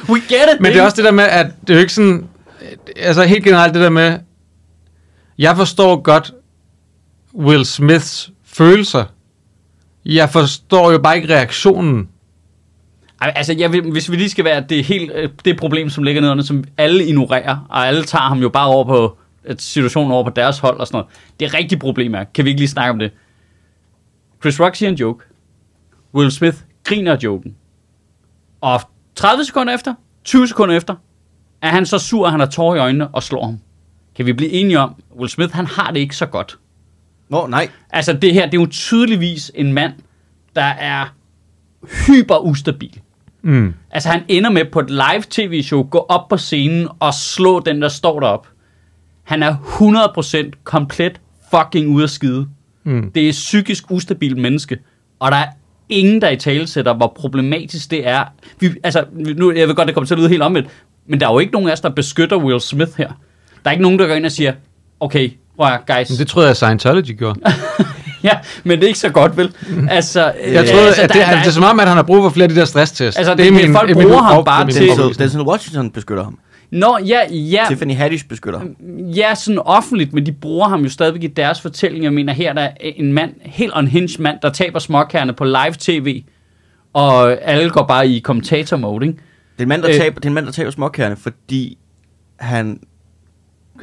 we 0.10 0.16
get 0.16 0.54
it. 0.54 0.60
Men 0.60 0.72
det 0.72 0.80
er 0.80 0.84
også 0.84 0.96
det 0.96 1.06
der 1.06 1.12
med, 1.12 1.24
at 1.24 1.46
det 1.62 1.70
er 1.70 1.74
jo 1.74 1.80
ikke 1.80 1.94
sådan... 1.94 2.26
Altså 2.96 3.24
helt 3.24 3.44
generelt 3.44 3.74
det 3.74 3.82
der 3.82 3.90
med... 3.90 4.18
Jeg 5.38 5.58
forstår 5.58 6.02
godt 6.02 6.32
Will 7.36 7.66
Smiths 7.66 8.32
følelser. 8.46 9.06
Jeg 10.06 10.30
forstår 10.30 10.92
jo 10.92 10.98
bare 10.98 11.16
ikke 11.16 11.34
reaktionen. 11.34 12.08
Altså, 13.22 13.54
jeg 13.58 13.72
vil, 13.72 13.92
hvis 13.92 14.12
vi 14.12 14.16
lige 14.16 14.30
skal 14.30 14.46
være 14.46 14.64
det, 14.70 14.84
helt, 14.84 15.12
øh, 15.16 15.30
det 15.46 15.58
problem, 15.58 15.90
som 15.90 16.04
ligger 16.04 16.22
nedenunder, 16.22 16.44
som 16.44 16.64
alle 16.78 17.06
ignorerer, 17.06 17.66
og 17.70 17.88
alle 17.88 18.04
tager 18.04 18.24
ham 18.24 18.40
jo 18.40 18.50
bare 18.50 18.68
over 18.68 18.86
på 18.86 19.18
et 19.46 19.62
situation 19.62 20.12
over 20.12 20.24
på 20.24 20.30
deres 20.30 20.60
hold 20.60 20.80
og 20.80 20.88
sådan 20.88 20.98
noget. 20.98 21.14
Det 21.40 21.54
rigtige 21.54 21.80
problem 21.80 22.16
er, 22.16 22.24
kan 22.24 22.46
vi 22.46 22.50
ikke 22.50 22.62
lige 22.62 22.70
snakke 22.70 22.92
om 22.92 23.00
det? 23.00 23.12
Chris 24.42 24.60
Rock 24.60 24.76
siger 24.76 24.90
en 24.90 24.96
joke. 24.96 25.26
Will 26.14 26.32
Smith 26.32 26.58
griner 26.84 27.12
af 27.14 27.18
joken. 27.24 27.56
Og 28.62 28.82
30 29.16 29.46
sekunder 29.46 29.74
efter, 29.74 29.94
20 30.24 30.48
sekunder 30.48 30.76
efter, 30.76 30.96
er 31.62 31.70
han 31.70 31.86
så 31.86 31.98
sur, 31.98 32.26
at 32.26 32.32
han 32.32 32.40
har 32.40 32.48
tårer 32.48 32.76
i 32.76 32.80
øjnene 32.80 33.08
og 33.08 33.24
slår 33.24 33.46
ham. 33.46 33.60
Kan 34.16 34.26
vi 34.26 34.34
blive 34.34 34.52
enige 34.52 34.80
om, 34.80 34.96
Will 35.16 35.30
Smith, 35.30 35.54
han 35.54 35.68
har 35.68 35.92
det 35.92 36.00
ikke 36.00 36.16
så 36.16 36.26
godt. 36.26 36.60
Nå, 37.30 37.48
nej. 37.48 37.70
Altså 37.90 38.14
det 38.14 38.34
her, 38.34 38.46
det 38.46 38.58
er 38.58 38.62
jo 38.62 38.68
tydeligvis 38.72 39.52
en 39.56 39.74
mand, 39.74 39.94
der 40.56 40.64
er 40.64 41.16
hyper 42.08 42.38
ustabil. 42.38 43.02
Mm. 43.42 43.74
Altså 43.92 44.10
han 44.10 44.24
ender 44.28 44.50
med 44.50 44.66
på 44.66 44.80
et 44.80 44.90
live 44.90 45.24
tv-show, 45.30 45.84
gå 45.84 45.98
op 45.98 46.28
på 46.28 46.38
scenen 46.38 46.88
og 47.00 47.14
slå 47.14 47.60
den, 47.60 47.82
der 47.82 47.90
står 47.90 48.20
derop. 48.20 48.48
Han 49.24 49.44
er 49.44 49.56
100% 50.46 50.52
komplet 50.64 51.22
fucking 51.56 51.88
ude 51.90 52.04
af 52.04 52.10
skide. 52.10 52.48
Mm. 52.84 53.12
Det 53.16 53.24
er 53.26 53.30
et 53.30 53.32
psykisk 53.34 53.84
ustabilt 53.92 54.38
menneske. 54.38 54.78
Og 55.20 55.32
der 55.32 55.38
er 55.38 55.46
ingen, 55.90 56.22
der 56.22 56.30
i 56.30 56.36
tale 56.38 56.68
sætter, 56.68 56.94
hvor 56.94 57.14
problematisk 57.20 57.92
det 57.92 58.08
er. 58.08 58.24
Vi, 58.60 58.70
altså, 58.84 59.04
nu, 59.38 59.52
jeg 59.52 59.68
ved 59.68 59.76
godt, 59.76 59.88
det 59.88 59.96
kommer 59.96 60.06
til 60.08 60.14
at 60.14 60.20
lyde 60.20 60.30
helt 60.30 60.42
omvendt, 60.42 60.68
men 61.10 61.20
der 61.20 61.28
er 61.28 61.34
jo 61.34 61.40
ikke 61.40 61.54
nogen 61.54 61.68
af 61.70 61.74
os, 61.74 61.82
der 61.82 61.90
beskytter 61.90 62.38
Will 62.38 62.62
Smith 62.62 62.92
her. 62.98 63.08
Der 63.64 63.70
er 63.70 63.72
ikke 63.72 63.82
nogen, 63.84 64.00
der 64.00 64.08
går 64.08 64.14
ind 64.16 64.26
og 64.26 64.32
siger, 64.32 64.54
okay, 65.00 65.32
prøv 65.58 65.68
at 65.68 65.80
guys. 65.88 66.10
Men 66.10 66.18
det 66.20 66.28
troede 66.28 66.48
jeg, 66.48 66.56
Scientology 66.56 67.18
gjorde. 67.18 67.40
ja, 68.24 68.32
men 68.64 68.78
det 68.78 68.84
er 68.84 68.88
ikke 68.88 69.00
så 69.00 69.10
godt, 69.10 69.38
vel? 69.38 69.54
Altså, 69.90 70.34
Jeg 70.48 70.66
troede, 70.70 70.88
altså, 70.88 71.02
at 71.02 71.10
det, 71.10 71.18
der- 71.18 71.30
der 71.30 71.38
det 71.40 71.48
er 71.48 71.52
som 71.52 71.64
om, 71.64 71.80
at 71.80 71.88
han 71.88 71.96
har 71.96 72.04
brug 72.04 72.24
for 72.24 72.30
flere 72.30 72.44
af 72.44 72.50
de 72.50 72.56
der 72.56 72.66
stresstests. 72.66 73.18
Altså, 73.18 73.36
det 73.36 73.48
er- 73.48 73.74
folk 73.74 73.94
bruger 73.94 74.22
ham 74.22 74.44
bare 74.44 74.66
min 74.66 74.74
til- 74.74 74.82
Denzel, 74.82 75.00
overbevisning. 75.02 75.20
Denzel 75.32 75.42
Washington 75.42 75.92
beskytter 75.92 76.24
ham. 76.24 76.38
Nå, 76.74 76.98
ja, 77.06 77.20
ja, 77.34 77.66
Tiffany 77.70 77.96
Haddish 77.96 78.28
beskytter 78.28 78.60
ham. 78.60 78.76
ja, 79.16 79.36
sådan 79.36 79.60
offentligt, 79.60 80.14
men 80.14 80.26
de 80.26 80.32
bruger 80.32 80.68
ham 80.68 80.82
jo 80.84 80.90
stadigvæk 80.90 81.24
i 81.24 81.28
deres 81.28 81.62
fortælling. 81.62 82.04
Jeg 82.04 82.14
mener, 82.14 82.34
her 82.34 82.50
er 82.50 82.54
der 82.54 82.70
en 82.80 83.14
mand, 83.14 83.34
helt 83.42 83.74
unhinged 83.78 84.20
mand, 84.20 84.38
der 84.42 84.50
taber 84.50 84.80
småkærne 84.80 85.34
på 85.34 85.44
live 85.44 85.74
tv, 85.80 86.24
og 86.94 87.42
alle 87.42 87.70
går 87.70 87.84
bare 87.84 88.08
i 88.08 88.20
kommentator-mode, 88.20 89.06
ikke? 89.08 89.18
Det 89.18 89.60
er 89.60 89.64
en 89.64 89.70
mand, 89.70 89.82
der 89.82 89.90
Øh. 89.90 89.96
taber, 89.96 90.16
det 90.16 90.26
er 90.26 90.30
en 90.30 90.34
mand, 90.34 90.46
der 90.46 90.52
taber 90.52 90.72
småkærne, 90.72 91.16
fordi 91.16 91.78
han... 92.40 92.80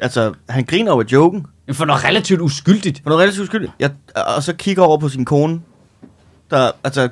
Altså, 0.02 0.32
han 0.48 0.64
griner 0.64 0.92
over 0.92 1.04
joken, 1.12 1.46
for 1.72 1.84
noget 1.84 2.04
relativt 2.04 2.40
uskyldigt. 2.40 3.00
For 3.02 3.10
noget 3.10 3.22
relativt 3.22 3.46
skyldigt. 3.46 3.72
Jeg, 3.78 3.90
og 4.36 4.42
så 4.42 4.54
kigger 4.56 4.82
over 4.82 4.98
på 4.98 5.08
sin 5.08 5.24
kone, 5.24 5.60
der, 6.50 6.70
altså, 6.84 7.08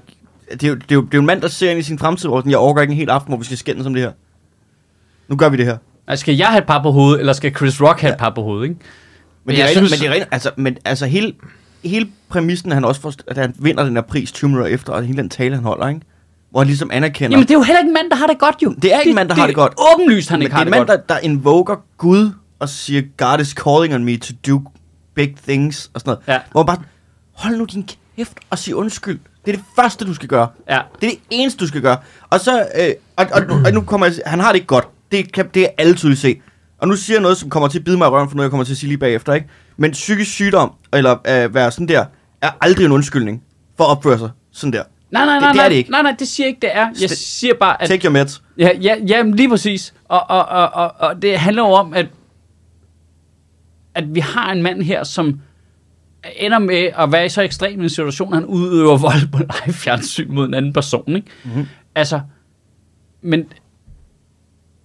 det 0.52 0.64
er, 0.64 0.68
jo, 0.68 0.74
det, 0.74 0.90
er 0.90 0.94
jo, 0.94 1.00
det 1.00 1.14
er 1.14 1.18
jo 1.18 1.20
en 1.20 1.26
mand, 1.26 1.40
der 1.40 1.48
ser 1.48 1.70
ind 1.70 1.78
i 1.78 1.82
sin 1.82 1.98
fremtid, 1.98 2.28
hvor 2.28 2.38
sådan, 2.40 2.50
jeg 2.50 2.58
overgår 2.58 2.80
ikke 2.80 2.92
en 2.92 2.96
hel 2.98 3.10
aften, 3.10 3.30
hvor 3.30 3.38
vi 3.38 3.44
skal 3.44 3.56
skændes 3.58 3.86
om 3.86 3.94
det 3.94 4.02
her. 4.02 4.12
Nu 5.28 5.36
gør 5.36 5.48
vi 5.48 5.56
det 5.56 5.66
her. 5.66 5.76
Altså, 6.06 6.20
skal 6.20 6.36
jeg 6.36 6.46
have 6.46 6.58
et 6.58 6.66
par 6.66 6.82
på 6.82 6.90
hovedet, 6.90 7.20
eller 7.20 7.32
skal 7.32 7.54
Chris 7.56 7.80
Rock 7.82 8.00
have 8.00 8.12
et 8.12 8.18
par 8.18 8.30
på 8.30 8.42
hovedet, 8.42 8.64
ikke? 8.68 8.76
Men, 9.44 9.56
det 9.56 9.64
er, 9.64 9.68
synes... 9.68 9.90
men 9.90 10.00
det 10.00 10.06
er 10.08 10.12
rent, 10.12 10.28
altså, 10.30 10.50
men, 10.56 10.76
altså 10.84 11.06
hele, 11.06 11.32
hele 11.84 12.08
præmissen, 12.28 12.72
han 12.72 12.84
også 12.84 13.00
får, 13.00 13.12
at 13.26 13.36
han 13.38 13.54
vinder 13.58 13.84
den 13.84 13.94
her 13.94 14.02
pris 14.02 14.32
20 14.32 14.48
minutter 14.50 14.74
efter, 14.74 14.92
og 14.92 15.02
hele 15.02 15.18
den 15.18 15.28
tale, 15.30 15.54
han 15.54 15.64
holder, 15.64 15.88
ikke? 15.88 16.00
Hvor 16.50 16.60
han 16.60 16.66
ligesom 16.66 16.90
anerkender... 16.92 17.30
Jamen, 17.36 17.42
det 17.48 17.50
er 17.50 17.58
jo 17.58 17.62
heller 17.62 17.78
ikke 17.80 17.88
en 17.88 17.94
mand, 17.94 18.10
der 18.10 18.16
har 18.16 18.26
det 18.26 18.38
godt, 18.38 18.56
jo. 18.62 18.74
Det 18.82 18.94
er 18.94 18.98
ikke 18.98 19.08
en 19.08 19.14
mand, 19.14 19.28
der 19.28 19.34
har 19.34 19.46
det 19.46 19.54
godt. 19.54 19.72
Det 19.72 19.78
er 19.78 19.94
åbenlyst, 19.94 20.28
han 20.30 20.38
men 20.38 20.42
ikke 20.42 20.50
det 20.50 20.54
har 20.54 20.60
er 20.60 20.66
en 20.66 20.72
det 20.72 20.78
mand, 20.78 20.88
godt. 20.98 21.08
der, 21.08 21.14
der 21.14 21.20
invoker 21.20 21.76
Gud 21.98 22.30
og 22.58 22.68
siger, 22.68 23.02
God 23.16 23.40
is 23.40 23.48
calling 23.48 23.94
on 23.94 24.04
me 24.04 24.16
to 24.16 24.32
do 24.46 24.60
big 25.14 25.36
things, 25.48 25.90
og 25.94 26.00
sådan 26.00 26.10
noget. 26.10 26.28
Ja. 26.28 26.40
Hvor 26.52 26.60
man 26.62 26.66
bare, 26.76 26.84
hold 27.32 27.56
nu 27.56 27.64
din 27.64 27.88
kæft 28.16 28.32
og 28.50 28.58
sig 28.58 28.74
undskyld. 28.74 29.18
Det 29.46 29.52
er 29.52 29.56
det 29.56 29.64
første, 29.76 30.04
du 30.04 30.14
skal 30.14 30.28
gøre. 30.28 30.48
Ja. 30.68 30.80
Det 31.00 31.06
er 31.06 31.10
det 31.10 31.18
eneste, 31.30 31.58
du 31.60 31.66
skal 31.66 31.80
gøre. 31.80 31.96
Og 32.30 32.40
så, 32.40 32.66
øh, 32.78 32.90
og, 33.16 33.26
og, 33.32 33.42
nu- 33.48 33.60
og 33.66 33.72
nu 33.72 33.80
kommer 33.80 34.06
jeg, 34.06 34.14
han 34.26 34.40
har 34.40 34.48
det 34.48 34.54
ikke 34.56 34.66
godt. 34.66 34.88
Det 35.12 35.32
kan 35.32 35.48
det 35.54 35.62
er 35.62 35.68
alle 35.78 35.94
tydeligt 35.94 36.20
se. 36.20 36.40
Og 36.78 36.88
nu 36.88 36.96
siger 36.96 37.14
jeg 37.16 37.22
noget, 37.22 37.36
som 37.36 37.50
kommer 37.50 37.68
til 37.68 37.78
at 37.78 37.84
bide 37.84 37.96
mig 37.98 38.06
i 38.06 38.08
røven, 38.08 38.28
for 38.28 38.36
noget, 38.36 38.44
jeg 38.44 38.50
kommer 38.50 38.64
til 38.64 38.72
at 38.72 38.76
sige 38.76 38.88
lige 38.88 38.98
bagefter, 38.98 39.34
ikke? 39.34 39.46
Men 39.76 39.90
psykisk 39.92 40.30
sygdom, 40.30 40.72
eller 40.92 41.12
øh, 41.12 41.54
være 41.54 41.70
sådan 41.70 41.88
der, 41.88 42.04
er 42.42 42.50
aldrig 42.60 42.84
en 42.86 42.92
undskyldning 42.92 43.42
for 43.76 43.84
at 43.84 43.90
opføre 43.90 44.18
sig 44.18 44.30
sådan 44.52 44.72
der. 44.72 44.82
Nej, 45.10 45.24
nej, 45.24 45.34
Det- 45.34 45.40
nej, 45.42 45.52
det 45.52 45.58
er 45.58 45.62
nej, 45.62 45.68
det 45.68 45.74
ikke. 45.76 45.90
nej, 45.90 46.02
nej, 46.02 46.14
det 46.18 46.28
siger 46.28 46.44
jeg 46.46 46.48
ikke, 46.48 46.60
det 46.60 46.76
er. 46.76 46.88
Jeg 47.00 47.10
siger 47.10 47.54
bare, 47.60 47.82
at... 47.82 47.88
Take 47.88 48.04
your 48.04 48.12
meds. 48.12 48.42
Ja, 48.58 48.70
ja, 48.82 48.94
ja 49.08 49.22
lige 49.22 49.48
præcis. 49.48 49.94
Og, 50.04 50.30
og, 50.30 50.44
og, 50.48 50.68
og, 50.70 50.92
og 50.98 51.22
det 51.22 51.38
handler 51.38 51.62
jo 51.62 51.68
om, 51.72 51.94
at, 51.94 52.06
at 53.94 54.14
vi 54.14 54.20
har 54.20 54.52
en 54.52 54.62
mand 54.62 54.82
her, 54.82 55.04
som 55.04 55.40
ender 56.36 56.58
med 56.58 56.88
at 56.98 57.12
være 57.12 57.26
i 57.26 57.28
så 57.28 57.42
ekstrem 57.42 57.80
en 57.80 57.88
situation, 57.90 58.28
at 58.32 58.34
han 58.34 58.44
udøver 58.44 58.96
vold 58.96 59.32
på 59.32 59.38
live 59.38 59.74
fjernsyn 59.74 60.34
mod 60.34 60.48
en 60.48 60.54
anden 60.54 60.72
person. 60.72 61.16
Ikke? 61.16 61.28
Mm-hmm. 61.44 61.66
Altså, 61.94 62.20
men 63.22 63.44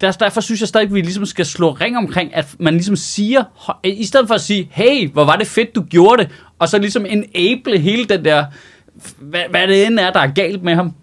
der, 0.01 0.11
derfor 0.11 0.41
synes 0.41 0.59
jeg 0.61 0.67
stadig, 0.67 0.87
at 0.87 0.93
vi 0.93 1.01
ligesom 1.01 1.25
skal 1.25 1.45
slå 1.45 1.71
ring 1.71 1.97
omkring, 1.97 2.35
at 2.35 2.55
man 2.59 2.73
ligesom 2.73 2.95
siger, 2.95 3.43
i 3.83 4.05
stedet 4.05 4.27
for 4.27 4.35
at 4.35 4.41
sige, 4.41 4.67
hey, 4.71 5.09
hvor 5.09 5.25
var 5.25 5.35
det 5.35 5.47
fedt, 5.47 5.75
du 5.75 5.81
gjorde 5.81 6.23
det, 6.23 6.31
og 6.59 6.69
så 6.69 6.77
ligesom 6.77 7.05
enable 7.05 7.79
hele 7.79 8.05
den 8.05 8.25
der, 8.25 8.45
hvad, 9.19 9.41
hvad 9.49 9.67
det 9.67 9.85
end 9.85 9.99
er, 9.99 10.11
der 10.11 10.19
er 10.19 10.27
galt 10.31 10.63
med 10.63 10.75
ham, 10.75 10.93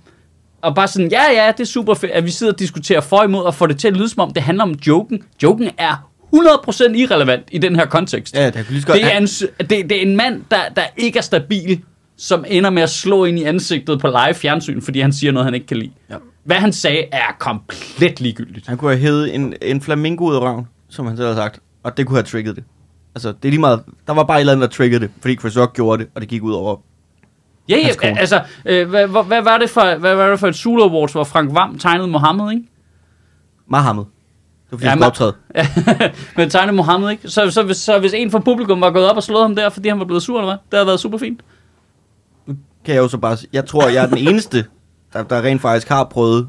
og 0.62 0.74
bare 0.74 0.88
sådan, 0.88 1.10
ja, 1.10 1.22
ja, 1.44 1.52
det 1.52 1.60
er 1.60 1.64
super 1.66 1.94
fedt, 1.94 2.12
at 2.12 2.24
vi 2.24 2.30
sidder 2.30 2.52
og 2.52 2.58
diskuterer 2.58 3.00
for 3.00 3.16
og 3.16 3.24
imod, 3.24 3.42
og 3.44 3.54
får 3.54 3.66
det 3.66 3.78
til 3.78 3.88
at 3.88 3.96
lyde 3.96 4.08
som 4.08 4.20
om, 4.20 4.30
det 4.32 4.42
handler 4.42 4.64
om 4.64 4.74
joken. 4.86 5.22
Joken 5.42 5.70
er 5.78 6.10
100% 6.34 6.92
irrelevant 6.94 7.44
i 7.52 7.58
den 7.58 7.76
her 7.76 7.86
kontekst. 7.86 8.34
Ja, 8.34 8.46
det 8.46 8.54
kan 8.54 8.64
lige 8.68 8.82
godt- 8.86 8.98
det, 8.98 9.14
er 9.14 9.18
en, 9.18 9.26
det, 9.70 9.70
det 9.90 9.92
er 9.92 10.02
en 10.02 10.16
mand, 10.16 10.42
der, 10.50 10.56
der 10.76 10.82
ikke 10.96 11.18
er 11.18 11.22
stabil, 11.22 11.80
som 12.16 12.44
ender 12.48 12.70
med 12.70 12.82
at 12.82 12.90
slå 12.90 13.24
ind 13.24 13.38
i 13.38 13.42
ansigtet 13.44 14.00
på 14.00 14.06
live 14.06 14.34
fjernsyn, 14.34 14.80
fordi 14.82 15.00
han 15.00 15.12
siger 15.12 15.32
noget, 15.32 15.44
han 15.44 15.54
ikke 15.54 15.66
kan 15.66 15.76
lide. 15.76 15.90
Ja. 16.10 16.14
Hvad 16.44 16.56
han 16.56 16.72
sagde, 16.72 17.04
er 17.12 17.36
komplet 17.38 18.20
ligegyldigt. 18.20 18.66
Han 18.66 18.76
kunne 18.76 18.90
have 18.90 19.00
hævet 19.00 19.34
en, 19.34 19.54
en 19.62 19.80
flamingo 19.80 20.24
ud 20.24 20.34
af 20.34 20.40
røven, 20.40 20.68
som 20.88 21.06
han 21.06 21.16
selv 21.16 21.28
har 21.28 21.34
sagt. 21.34 21.60
Og 21.82 21.96
det 21.96 22.06
kunne 22.06 22.16
have 22.16 22.26
trigget 22.26 22.56
det. 22.56 22.64
Altså, 23.14 23.28
det 23.28 23.44
er 23.44 23.50
lige 23.50 23.60
meget. 23.60 23.82
Der 24.06 24.12
var 24.12 24.24
bare 24.24 24.36
et 24.38 24.40
eller 24.40 24.52
andet, 24.52 24.70
der 24.70 24.76
triggede 24.76 25.00
det. 25.00 25.10
Fordi 25.20 25.36
Chris 25.36 25.58
Rock 25.58 25.74
gjorde 25.74 26.02
det, 26.02 26.10
og 26.14 26.20
det 26.20 26.28
gik 26.28 26.42
ud 26.42 26.52
over 26.52 26.76
Ja, 27.68 27.76
ja, 28.02 28.18
altså, 28.18 28.42
øh, 28.64 28.88
hvad, 28.88 29.06
hvad, 29.06 29.24
hvad, 29.24 29.42
var 29.42 29.58
det 29.58 29.70
for, 29.70 29.98
hvad 29.98 30.14
var 30.14 30.30
det 30.30 30.40
for 30.40 30.48
et 30.48 30.54
Zulu 30.56 30.82
Awards, 30.82 31.12
hvor 31.12 31.24
Frank 31.24 31.54
Vam 31.54 31.78
tegnede 31.78 32.08
Mohammed, 32.08 32.50
ikke? 32.50 32.68
Mahammed. 33.66 34.04
Det 34.04 34.12
var 34.70 34.76
fordi, 34.76 34.84
Ja, 34.84 34.90
han 34.90 35.02
optræde. 35.02 35.34
Ja, 35.54 35.66
men 36.36 36.50
tegnede 36.50 36.76
Mohammed, 36.76 37.10
ikke? 37.10 37.28
Så, 37.28 37.50
så, 37.50 37.62
hvis, 37.62 37.76
så 37.76 37.98
hvis 37.98 38.12
en 38.12 38.30
fra 38.30 38.38
publikum 38.38 38.80
var 38.80 38.90
gået 38.90 39.10
op 39.10 39.16
og 39.16 39.22
slået 39.22 39.42
ham 39.42 39.56
der, 39.56 39.68
fordi 39.68 39.88
han 39.88 39.98
var 39.98 40.04
blevet 40.04 40.22
sur, 40.22 40.38
eller 40.38 40.46
hvad? 40.52 40.58
Det 40.70 40.76
havde 40.78 40.86
været 40.86 41.00
super 41.00 41.18
fint. 41.18 41.40
Kan 42.84 42.94
jeg 42.94 42.96
jo 42.96 43.08
så 43.08 43.18
bare 43.18 43.36
sige. 43.36 43.48
Jeg 43.52 43.66
tror, 43.66 43.88
jeg 43.88 44.04
er 44.04 44.08
den 44.08 44.18
eneste, 44.18 44.64
der, 45.12 45.22
der 45.22 45.42
rent 45.42 45.60
faktisk 45.62 45.88
har 45.88 46.04
prøvet 46.04 46.48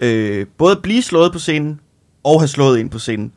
øh, 0.00 0.46
både 0.58 0.72
at 0.72 0.82
blive 0.82 1.02
slået 1.02 1.32
på 1.32 1.38
scenen, 1.38 1.80
og 2.24 2.40
have 2.40 2.48
slået 2.48 2.80
en 2.80 2.88
på 2.88 2.98
scenen. 2.98 3.32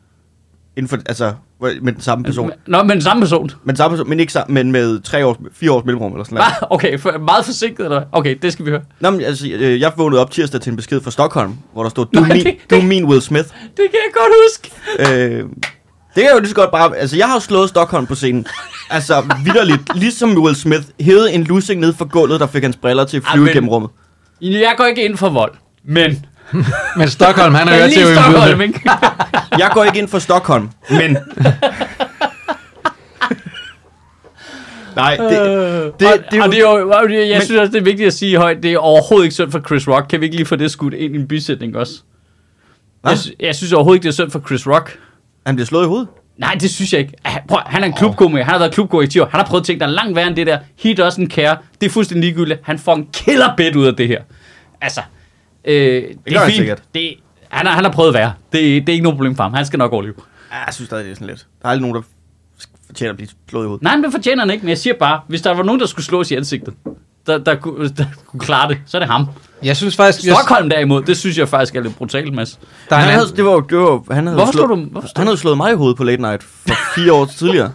Inden 0.76 0.88
for, 0.88 0.96
altså, 1.06 1.32
med 1.60 1.92
den 1.92 2.00
samme 2.00 2.24
person. 2.24 2.50
Nå, 2.66 2.82
men 2.82 3.02
samme 3.02 3.20
person. 3.20 3.50
Men 3.64 3.76
samme 3.76 3.96
person, 3.96 4.08
men 4.08 4.20
ikke 4.20 4.32
sammen, 4.32 4.54
men 4.54 4.72
med 4.72 5.00
tre 5.00 5.26
års, 5.26 5.36
fire 5.52 5.72
års 5.72 5.84
mellemrum 5.84 6.12
eller 6.12 6.24
sådan 6.24 6.36
noget. 6.36 6.52
Hva? 6.60 6.66
Okay, 6.70 6.98
for, 6.98 7.18
meget 7.18 7.44
forsinket, 7.44 7.84
eller? 7.84 8.02
Okay, 8.12 8.36
det 8.42 8.52
skal 8.52 8.64
vi 8.64 8.70
høre. 8.70 8.80
Nå, 9.00 9.10
men 9.10 9.20
altså, 9.20 9.48
øh, 9.48 9.80
jeg 9.80 9.92
vågnede 9.96 10.20
op 10.20 10.30
tirsdag 10.30 10.60
til 10.60 10.70
en 10.70 10.76
besked 10.76 11.00
fra 11.00 11.10
Stockholm, 11.10 11.56
hvor 11.72 11.82
der 11.82 11.90
stod, 11.90 12.06
du, 12.14 12.18
er 12.18 12.22
Nej, 12.26 12.36
min, 12.36 12.44
det- 12.46 12.56
du 12.70 12.74
er 12.76 12.82
min 12.82 13.04
Will 13.04 13.22
Smith. 13.22 13.48
Det 13.48 13.76
kan 13.76 13.86
jeg 13.92 14.12
godt 14.14 14.32
huske. 14.44 14.70
Øh, 14.98 15.38
det 16.14 16.14
kan 16.14 16.24
jeg 16.24 16.32
jo 16.34 16.38
lige 16.38 16.48
så 16.48 16.54
godt 16.54 16.70
bare... 16.70 16.96
Altså, 16.96 17.16
jeg 17.16 17.26
har 17.26 17.34
jo 17.34 17.40
slået 17.40 17.68
Stockholm 17.68 18.06
på 18.06 18.14
scenen. 18.14 18.46
Altså, 18.90 19.22
vidderligt. 19.44 19.80
Ligesom 19.94 20.38
Will 20.38 20.56
Smith 20.56 20.82
hævede 21.00 21.32
en 21.32 21.44
lussing 21.44 21.80
ned 21.80 21.92
fra 21.92 22.04
gulvet, 22.04 22.40
der 22.40 22.46
fik 22.46 22.62
hans 22.62 22.76
briller 22.76 23.04
til 23.04 23.16
at 23.16 23.22
flyve 23.32 23.42
Ej, 23.42 23.46
men- 23.46 23.54
gennem 23.54 23.68
rummet. 23.68 23.90
Jeg 24.40 24.74
går 24.76 24.84
ikke 24.84 25.04
ind 25.04 25.16
for 25.16 25.28
vold, 25.28 25.54
men... 25.84 26.26
Men 26.98 27.08
Stockholm, 27.08 27.54
han 27.54 27.68
er 27.68 27.76
jo 27.84 27.90
til 27.90 28.14
Stockholm, 28.16 28.60
ikke? 28.60 28.80
Jeg 29.62 29.70
går 29.72 29.84
ikke 29.84 29.98
ind 29.98 30.08
for 30.08 30.18
Stockholm, 30.18 30.68
men... 30.90 31.16
Nej, 34.96 35.16
det, 35.16 35.30
det, 35.30 35.40
det, 36.00 36.00
det, 36.00 36.24
det, 36.30 36.42
og 36.42 36.48
det 36.48 36.56
er 36.58 36.60
jo, 36.60 36.90
og 36.90 37.12
jeg 37.12 37.28
Men- 37.36 37.42
synes 37.42 37.60
også, 37.60 37.72
det 37.72 37.78
er 37.80 37.84
vigtigt 37.84 38.06
at 38.06 38.12
sige 38.12 38.36
højt, 38.36 38.62
det 38.62 38.72
er 38.72 38.78
overhovedet 38.78 39.24
ikke 39.24 39.34
synd 39.34 39.50
for 39.52 39.60
Chris 39.60 39.88
Rock. 39.88 40.06
Kan 40.08 40.20
vi 40.20 40.24
ikke 40.26 40.36
lige 40.36 40.46
få 40.46 40.56
det 40.56 40.70
skudt 40.70 40.94
ind 40.94 41.14
i 41.14 41.18
en 41.18 41.28
bisætning 41.28 41.76
også? 41.76 41.92
Hva? 43.02 43.10
Jeg, 43.10 43.18
jeg 43.40 43.54
synes 43.54 43.72
overhovedet 43.72 43.96
ikke, 43.96 44.02
det 44.02 44.08
er 44.08 44.14
synd 44.14 44.30
for 44.30 44.42
Chris 44.46 44.66
Rock. 44.66 44.98
han 45.46 45.56
bliver 45.56 45.66
slået 45.66 45.84
i 45.84 45.88
hovedet. 45.88 46.08
Nej, 46.38 46.54
det 46.60 46.70
synes 46.70 46.92
jeg 46.92 47.00
ikke. 47.00 47.12
Ah, 47.24 47.32
Prøv, 47.48 47.60
han 47.66 47.82
er 47.82 47.86
en 47.86 47.92
klubkomiker. 47.92 48.44
Han 48.44 48.52
har 48.52 48.58
været 48.58 48.72
klubkomiker 48.74 49.08
i 49.08 49.10
10 49.10 49.18
år. 49.18 49.26
Han 49.30 49.40
har 49.40 49.46
prøvet 49.46 49.64
ting, 49.66 49.80
der 49.80 49.86
er 49.86 49.90
langt 49.90 50.16
værre 50.16 50.26
end 50.26 50.36
det 50.36 50.46
der. 50.46 50.58
He 50.78 50.94
doesn't 50.94 51.26
care. 51.28 51.56
Det 51.80 51.86
er 51.86 51.90
fuldstændig 51.90 52.24
ligegyldigt. 52.24 52.60
Han 52.62 52.78
får 52.78 52.94
en 52.94 53.06
killerbed 53.12 53.76
ud 53.76 53.86
af 53.86 53.96
det 53.96 54.08
her. 54.08 54.22
Altså, 54.80 55.00
øh, 55.64 55.74
det, 56.02 56.16
gør 56.32 56.40
er 56.40 56.44
fint. 56.46 56.56
sikkert. 56.56 56.82
Det, 56.94 57.14
han, 57.48 57.66
har, 57.66 57.74
han 57.74 57.84
har 57.84 57.92
prøvet 57.92 58.14
værre. 58.14 58.32
Det, 58.52 58.60
det 58.62 58.88
er 58.88 58.92
ikke 58.92 59.02
noget 59.02 59.16
problem 59.16 59.36
for 59.36 59.42
ham. 59.42 59.54
Han 59.54 59.66
skal 59.66 59.78
nok 59.78 59.92
overleve. 59.92 60.14
Jeg 60.66 60.74
synes 60.74 60.86
stadig, 60.88 61.04
det 61.04 61.10
er 61.10 61.14
sådan 61.14 61.26
lidt. 61.26 61.46
Der 61.62 61.68
er 61.68 61.70
aldrig 61.70 61.88
nogen, 61.90 61.94
der 61.96 62.02
fortjener 62.86 63.10
at 63.10 63.16
blive 63.16 63.28
slået 63.50 63.64
i 63.64 63.66
hovedet. 63.66 63.82
Nej, 63.82 63.96
men 63.96 64.04
det 64.04 64.12
fortjener 64.12 64.42
han 64.42 64.50
ikke. 64.50 64.62
Men 64.62 64.68
jeg 64.68 64.78
siger 64.78 64.94
bare, 64.94 65.20
hvis 65.28 65.42
der 65.42 65.54
var 65.54 65.62
nogen, 65.62 65.80
der 65.80 65.86
skulle 65.86 66.06
slås 66.06 66.30
i 66.30 66.34
ansigtet, 66.34 66.74
der, 67.26 67.38
der, 67.38 67.54
kunne, 67.54 67.88
der 67.88 68.04
kunne 68.26 68.40
klare 68.40 68.68
det, 68.68 68.78
så 68.86 68.96
er 68.96 68.98
det 68.98 69.08
ham. 69.10 69.26
Jeg 69.62 69.76
synes 69.76 69.96
faktisk... 69.96 70.26
Jeg, 70.26 70.34
Stockholm 70.36 70.68
derimod, 70.70 71.02
det 71.02 71.16
synes 71.16 71.38
jeg 71.38 71.48
faktisk 71.48 71.74
er 71.76 71.80
lidt 71.80 71.96
brutalt, 71.96 72.34
Mads. 72.34 72.60
der 72.90 72.96
er 72.96 73.00
Han 73.00 73.12
havde, 73.14 73.26
det 73.36 73.44
var, 73.44 73.50
jo- 73.52 73.60
det 73.60 73.78
var, 73.78 74.14
han 74.14 74.26
havde 74.26 74.36
Hvorfor 74.36 74.52
slået, 74.52 74.68
du- 74.68 74.90
hvorfor 74.90 75.08
Han 75.16 75.26
havde 75.26 75.36
slået 75.38 75.56
mig 75.56 75.72
i 75.72 75.74
hovedet 75.74 75.96
på 75.96 76.04
Late 76.04 76.22
Night 76.22 76.42
for 76.42 76.74
fire 76.94 77.12
år 77.12 77.24
tidligere. 77.24 77.72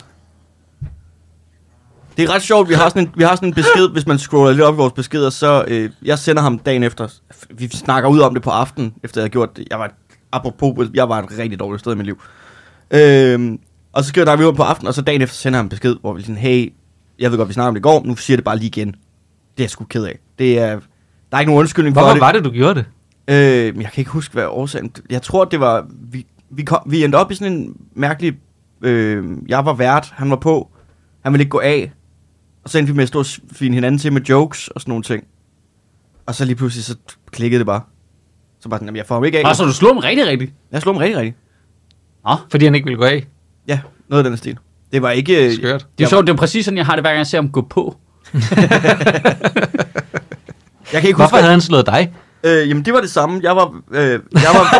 Det 2.17 2.23
er 2.29 2.33
ret 2.35 2.41
sjovt, 2.41 2.69
vi 2.69 2.73
har 2.73 2.89
sådan 2.89 3.03
en, 3.03 3.11
vi 3.17 3.23
har 3.23 3.35
sådan 3.35 3.49
en 3.49 3.53
besked, 3.53 3.89
hvis 3.89 4.07
man 4.07 4.19
scroller 4.19 4.51
lidt 4.51 4.61
op 4.61 4.73
i 4.73 4.77
vores 4.77 4.93
beskeder, 4.93 5.29
så 5.29 5.65
øh, 5.67 5.89
jeg 6.05 6.19
sender 6.19 6.41
ham 6.41 6.59
dagen 6.59 6.83
efter, 6.83 7.07
vi 7.49 7.67
snakker 7.67 8.09
ud 8.09 8.19
om 8.19 8.33
det 8.33 8.43
på 8.43 8.49
aftenen, 8.49 8.93
efter 9.03 9.21
jeg 9.21 9.23
havde 9.23 9.31
gjort 9.31 9.57
det. 9.57 9.67
Jeg 9.71 9.79
var, 9.79 9.91
apropos, 10.31 10.87
jeg 10.93 11.09
var 11.09 11.19
et 11.19 11.25
rigtig 11.39 11.59
dårligt 11.59 11.79
sted 11.79 11.91
i 11.93 11.95
mit 11.95 12.05
liv. 12.05 12.21
Øh, 12.91 13.51
og 13.93 14.03
så 14.03 14.07
skriver 14.09 14.35
vi 14.35 14.45
ud 14.45 14.53
på 14.53 14.63
aftenen, 14.63 14.87
og 14.87 14.93
så 14.93 15.01
dagen 15.01 15.21
efter 15.21 15.35
sender 15.35 15.57
han 15.57 15.65
en 15.65 15.69
besked, 15.69 15.95
hvor 16.01 16.13
vi 16.13 16.21
sådan, 16.21 16.37
hey, 16.37 16.73
jeg 17.19 17.31
ved 17.31 17.37
godt, 17.37 17.49
vi 17.49 17.53
snakker 17.53 17.67
om 17.67 17.73
det 17.73 17.79
i 17.79 17.81
går, 17.81 18.03
nu 18.05 18.15
siger 18.15 18.33
jeg 18.35 18.37
det 18.37 18.45
bare 18.45 18.57
lige 18.57 18.67
igen. 18.67 18.87
Det 18.87 18.95
er 19.57 19.63
jeg 19.63 19.69
sgu 19.69 19.83
ked 19.85 20.03
af. 20.05 20.19
Det 20.39 20.59
er, 20.59 20.79
der 21.33 21.37
er 21.37 21.41
ikke 21.41 21.49
nogen 21.49 21.59
undskyldning 21.59 21.95
for 21.95 22.01
hvorfor 22.01 22.13
det. 22.13 22.21
var 22.21 22.31
det, 22.31 22.45
du 22.45 22.51
gjorde 22.51 22.75
det? 22.75 22.85
Øh, 23.27 23.75
men 23.75 23.81
jeg 23.81 23.91
kan 23.91 24.01
ikke 24.01 24.11
huske, 24.11 24.33
hvad 24.33 24.45
årsagen... 24.45 24.91
Jeg 25.09 25.21
tror, 25.21 25.45
det 25.45 25.59
var... 25.59 25.85
Vi, 26.11 26.25
vi, 26.49 26.63
kom, 26.63 26.79
vi 26.85 27.03
endte 27.03 27.15
op 27.15 27.31
i 27.31 27.35
sådan 27.35 27.53
en 27.53 27.77
mærkelig... 27.95 28.33
Øh, 28.81 29.25
jeg 29.47 29.65
var 29.65 29.73
vært, 29.73 30.13
han 30.15 30.29
var 30.29 30.35
på. 30.35 30.71
Han 31.23 31.33
ville 31.33 31.41
ikke 31.41 31.49
gå 31.49 31.59
af. 31.59 31.91
Og 32.63 32.69
så 32.69 32.77
endte 32.77 32.93
vi 32.93 32.95
med 32.95 33.03
at 33.03 33.07
stå 33.07 33.19
og 33.19 33.25
svine 33.25 33.73
hinanden 33.73 33.99
til 33.99 34.13
med 34.13 34.21
jokes 34.21 34.67
og 34.67 34.81
sådan 34.81 34.91
nogle 34.91 35.03
ting. 35.03 35.23
Og 36.25 36.35
så 36.35 36.45
lige 36.45 36.55
pludselig, 36.55 36.83
så 36.85 36.95
klikkede 37.31 37.59
det 37.59 37.65
bare. 37.65 37.81
Så 38.59 38.69
bare 38.69 38.77
sådan, 38.77 38.87
jamen, 38.87 38.97
jeg 38.97 39.05
får 39.05 39.15
ham 39.15 39.23
ikke 39.23 39.39
af. 39.39 39.49
Og 39.49 39.55
så 39.55 39.65
du 39.65 39.73
slog 39.73 39.93
ham 39.93 39.97
rigtig, 39.97 40.27
rigtig. 40.27 40.53
Jeg 40.71 40.81
slog 40.81 40.95
ham 40.95 40.99
rigtig, 40.99 41.17
rigtig. 41.17 41.35
Nå. 42.25 42.35
Fordi 42.51 42.65
han 42.65 42.75
ikke 42.75 42.85
ville 42.85 42.97
gå 42.97 43.05
af. 43.05 43.27
Ja, 43.67 43.79
noget 44.09 44.23
af 44.23 44.29
den 44.29 44.37
stil. 44.37 44.57
Det 44.91 45.01
var 45.01 45.11
ikke... 45.11 45.45
øh, 45.45 45.53
Skørt. 45.53 45.87
Det 45.97 46.03
er 46.03 46.07
jo 46.07 46.09
sjovt, 46.09 46.27
det 46.27 46.33
er 46.33 46.37
præcis 46.37 46.65
sådan, 46.65 46.77
jeg 46.77 46.85
har 46.85 46.95
det, 46.95 47.03
hver 47.03 47.09
gang 47.09 47.17
jeg 47.17 47.27
ser 47.27 47.37
ham 47.37 47.49
gå 47.49 47.61
på. 47.61 47.97
jeg 50.93 51.01
kan 51.01 51.07
ikke 51.07 51.17
Hvorfor 51.17 51.29
huske... 51.35 51.41
havde 51.41 51.51
han 51.51 51.61
slået 51.61 51.85
dig? 51.85 52.13
Øh, 52.43 52.69
jamen, 52.69 52.85
det 52.85 52.93
var 52.93 53.01
det 53.01 53.09
samme. 53.09 53.39
Jeg 53.43 53.55
var... 53.55 53.73
Øh, 53.91 54.19
jeg 54.33 54.49
var 54.53 54.63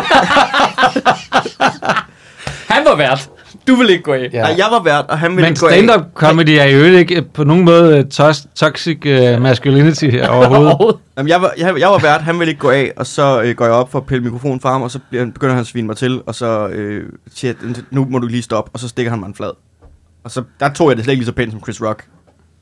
Han 2.74 2.84
var 2.84 2.96
vært. 2.96 3.30
Du 3.68 3.74
vil 3.74 3.90
ikke 3.90 4.02
gå 4.02 4.12
af. 4.12 4.30
Ja. 4.32 4.40
nej, 4.42 4.54
jeg 4.58 4.66
var 4.70 4.82
vært, 4.82 5.04
og 5.08 5.18
han 5.18 5.30
ville 5.30 5.42
Men 5.42 5.50
ikke 5.52 5.60
gå 5.60 5.66
af. 5.66 5.72
stand-up 5.72 6.02
comedy 6.14 6.48
er 6.48 6.64
jo 6.64 6.84
ikke 6.84 7.22
på 7.22 7.44
nogen 7.44 7.64
måde 7.64 7.98
øh, 7.98 8.04
tos- 8.14 8.46
toxic 8.54 8.98
uh, 9.06 9.42
masculinity 9.42 10.04
her 10.04 10.28
overhovedet. 10.28 10.96
Jamen, 11.16 11.28
jeg, 11.28 11.42
var, 11.42 11.52
jeg, 11.58 11.80
jeg 11.80 11.88
var 11.88 11.98
vært, 11.98 12.20
han 12.22 12.38
ville 12.38 12.50
ikke 12.50 12.60
gå 12.60 12.70
af, 12.70 12.92
og 12.96 13.06
så 13.06 13.42
øh, 13.42 13.56
går 13.56 13.64
jeg 13.64 13.74
op 13.74 13.92
for 13.92 13.98
at 13.98 14.06
pille 14.06 14.24
mikrofonen 14.24 14.60
fra 14.60 14.72
ham, 14.72 14.82
og 14.82 14.90
så 14.90 14.98
bliver, 15.10 15.24
begynder 15.26 15.54
han 15.54 15.60
at 15.60 15.66
svine 15.66 15.86
mig 15.86 15.96
til, 15.96 16.22
og 16.26 16.34
så 16.34 16.68
øh, 16.68 17.08
siger 17.34 17.54
jeg, 17.62 17.74
nu 17.90 18.06
må 18.10 18.18
du 18.18 18.26
lige 18.26 18.42
stoppe, 18.42 18.70
og 18.74 18.80
så 18.80 18.88
stikker 18.88 19.10
han 19.10 19.20
mig 19.20 19.26
en 19.26 19.34
flad. 19.34 19.50
Og 20.24 20.30
så, 20.30 20.42
der 20.60 20.68
tog 20.72 20.88
jeg 20.88 20.96
det 20.96 21.04
slet 21.04 21.12
ikke 21.12 21.20
lige 21.20 21.26
så 21.26 21.32
pænt 21.32 21.52
som 21.52 21.60
Chris 21.62 21.82
Rock. 21.82 22.04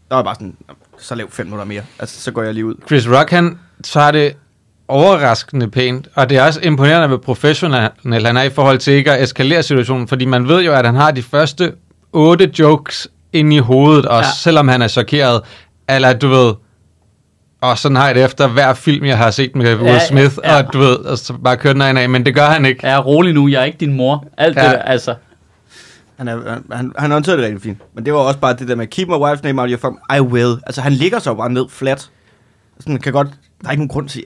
Der 0.09 0.15
var 0.17 0.23
bare 0.23 0.35
sådan, 0.35 0.55
så 1.03 1.15
lav 1.15 1.31
fem 1.31 1.47
minutter 1.47 1.65
mere. 1.65 1.83
Altså, 1.99 2.21
så 2.21 2.31
går 2.31 2.43
jeg 2.43 2.55
lige 2.55 2.67
ud. 2.67 2.75
Chris 2.87 3.09
Rock, 3.09 3.31
han 3.31 3.59
tager 3.83 4.11
det 4.11 4.33
overraskende 4.89 5.71
pænt, 5.71 6.09
og 6.15 6.31
det 6.31 6.39
er 6.39 6.43
også 6.43 6.61
imponerende, 6.63 7.09
hvor 7.09 7.17
professionel 7.17 8.27
han 8.27 8.37
er 8.37 8.43
i 8.43 8.51
forhold 8.51 8.79
til 8.79 8.93
ikke 8.93 9.13
at 9.13 9.23
eskalere 9.23 9.63
situationen, 9.63 10.09
fordi 10.09 10.25
man 10.25 10.49
ved 10.49 10.63
jo, 10.63 10.73
at 10.73 10.87
han 10.87 10.95
har 10.95 11.11
de 11.11 11.23
første 11.23 11.73
otte 12.13 12.51
jokes 12.59 13.09
ind 13.33 13.53
i 13.53 13.59
hovedet, 13.59 14.07
også 14.07 14.17
Ja. 14.17 14.27
ja. 14.27 14.33
selvom 14.37 14.69
han 14.69 14.83
er 14.83 14.89
chokeret. 14.89 15.41
Eller 15.89 16.13
du 16.13 16.29
ved, 16.29 16.55
og 17.61 17.79
sådan 17.79 17.97
har 17.97 18.07
jeg 18.07 18.15
det 18.15 18.25
efter 18.25 18.49
hver 18.49 18.75
film, 18.75 19.05
jeg 19.05 19.19
har 19.19 19.31
set 19.31 19.57
med 19.57 19.75
Will 19.77 19.87
Ja, 19.95 20.07
Smith, 20.07 20.35
ja. 20.45 20.57
og 20.57 20.73
du 20.73 20.79
ved, 20.79 20.95
og 20.97 21.19
så 21.19 21.33
bare 21.45 21.57
kører 21.57 21.73
den 21.73 21.83
af, 21.97 22.09
men 22.09 22.27
det 22.27 22.35
gør 22.35 22.47
han 22.47 22.67
ikke. 22.67 22.87
Jeg 22.87 22.95
er 22.95 22.99
rolig 23.01 23.35
nu, 23.35 23.49
jeg 23.49 23.61
er 23.61 23.65
ikke 23.65 23.79
din 23.79 23.93
mor. 23.93 24.25
Alt 24.39 24.57
ja. 24.57 24.63
Ja. 24.63 24.69
det 24.71 24.77
der, 24.79 24.83
altså. 24.83 25.15
Han, 26.19 26.29
er, 26.29 26.51
han, 26.51 26.63
han, 26.73 26.93
han 26.99 27.11
håndterede 27.11 27.39
det 27.39 27.47
rigtig 27.47 27.63
fint. 27.63 27.79
Men 27.95 28.05
det 28.05 28.13
var 28.13 28.19
også 28.19 28.39
bare 28.41 28.57
det 28.57 28.69
der 28.69 28.75
med, 28.75 28.87
keep 28.87 29.09
my 29.09 29.13
wife's 29.15 29.41
name 29.43 29.63
out 29.63 29.67
of 29.67 29.71
your 29.71 29.79
phone. 29.91 29.97
I 30.17 30.21
will. 30.21 30.61
Altså, 30.67 30.81
han 30.81 30.93
ligger 30.93 31.19
så 31.19 31.35
bare 31.35 31.51
ned 31.53 31.65
flat. 31.69 32.11
Sådan 32.81 32.99
kan 32.99 33.13
godt, 33.13 33.29
der 33.61 33.67
er 33.67 33.71
ikke 33.71 33.81
nogen 33.81 33.89
grund 33.89 34.09
til, 34.09 34.25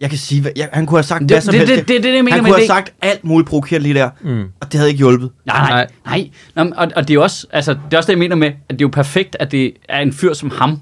jeg 0.00 0.08
kan 0.10 0.18
sige, 0.18 0.40
hvad, 0.42 0.50
jeg, 0.56 0.68
han 0.72 0.86
kunne 0.86 0.98
have 0.98 1.02
sagt 1.02 1.20
Det- 1.20 1.30
hvad 1.30 1.40
som 1.40 1.52
det- 1.52 1.60
helst. 1.60 1.74
det- 1.74 1.88
det- 1.88 1.96
det 1.96 2.02
det, 2.04 2.14
jeg 2.16 2.24
mener 2.24 2.34
han 2.36 2.44
kunne 2.44 2.52
have 2.54 2.60
det. 2.60 2.66
sagt 2.66 2.92
alt 3.02 3.24
muligt 3.24 3.48
provokeret 3.48 3.82
lige 3.82 3.94
der, 3.94 4.10
Mm. 4.20 4.42
og 4.60 4.72
det 4.72 4.74
havde 4.74 4.90
ikke 4.90 4.98
hjulpet. 4.98 5.30
Nej, 5.46 5.68
nej, 5.70 5.86
Nej. 6.06 6.30
Nå, 6.54 6.72
og, 6.76 6.88
og 6.96 7.08
det 7.08 7.14
er 7.16 7.20
også, 7.20 7.46
altså, 7.50 7.72
det 7.72 7.92
er 7.92 7.96
også 7.96 8.06
det, 8.06 8.12
jeg 8.12 8.18
mener 8.18 8.36
med, 8.36 8.48
at 8.48 8.54
det 8.68 8.74
er 8.74 8.84
jo 8.84 8.88
perfekt, 8.88 9.36
at 9.40 9.52
det 9.52 9.72
er 9.88 10.00
en 10.00 10.12
fyr 10.12 10.32
som 10.34 10.50
ham, 10.50 10.80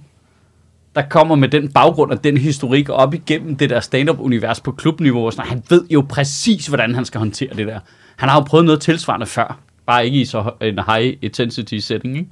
der 0.95 1.03
kommer 1.11 1.35
med 1.35 1.49
den 1.49 1.73
baggrund 1.73 2.11
og 2.11 2.25
den 2.25 2.37
historik 2.37 2.89
op 2.89 3.15
igennem 3.15 3.57
det 3.57 3.71
der 3.71 3.81
stand-up-univers 3.81 4.61
på 4.61 4.73
klubniveau. 4.73 5.27
Og 5.27 5.33
sådan, 5.33 5.49
han 5.49 5.63
ved 5.71 5.85
jo 5.91 6.05
præcis, 6.09 6.67
hvordan 6.67 6.95
han 6.95 7.05
skal 7.05 7.19
håndtere 7.19 7.49
det 7.57 7.67
der. 7.67 7.79
Han 8.17 8.29
har 8.29 8.37
jo 8.37 8.45
prøvet 8.45 8.65
noget 8.67 8.81
tilsvarende 8.81 9.27
før. 9.27 9.59
Bare 9.87 10.07
ikke 10.07 10.21
i 10.21 10.25
så 10.25 10.53
en 10.61 10.79
high 10.89 11.19
intensity 11.23 11.79
setting, 11.79 12.17
ikke? 12.17 12.29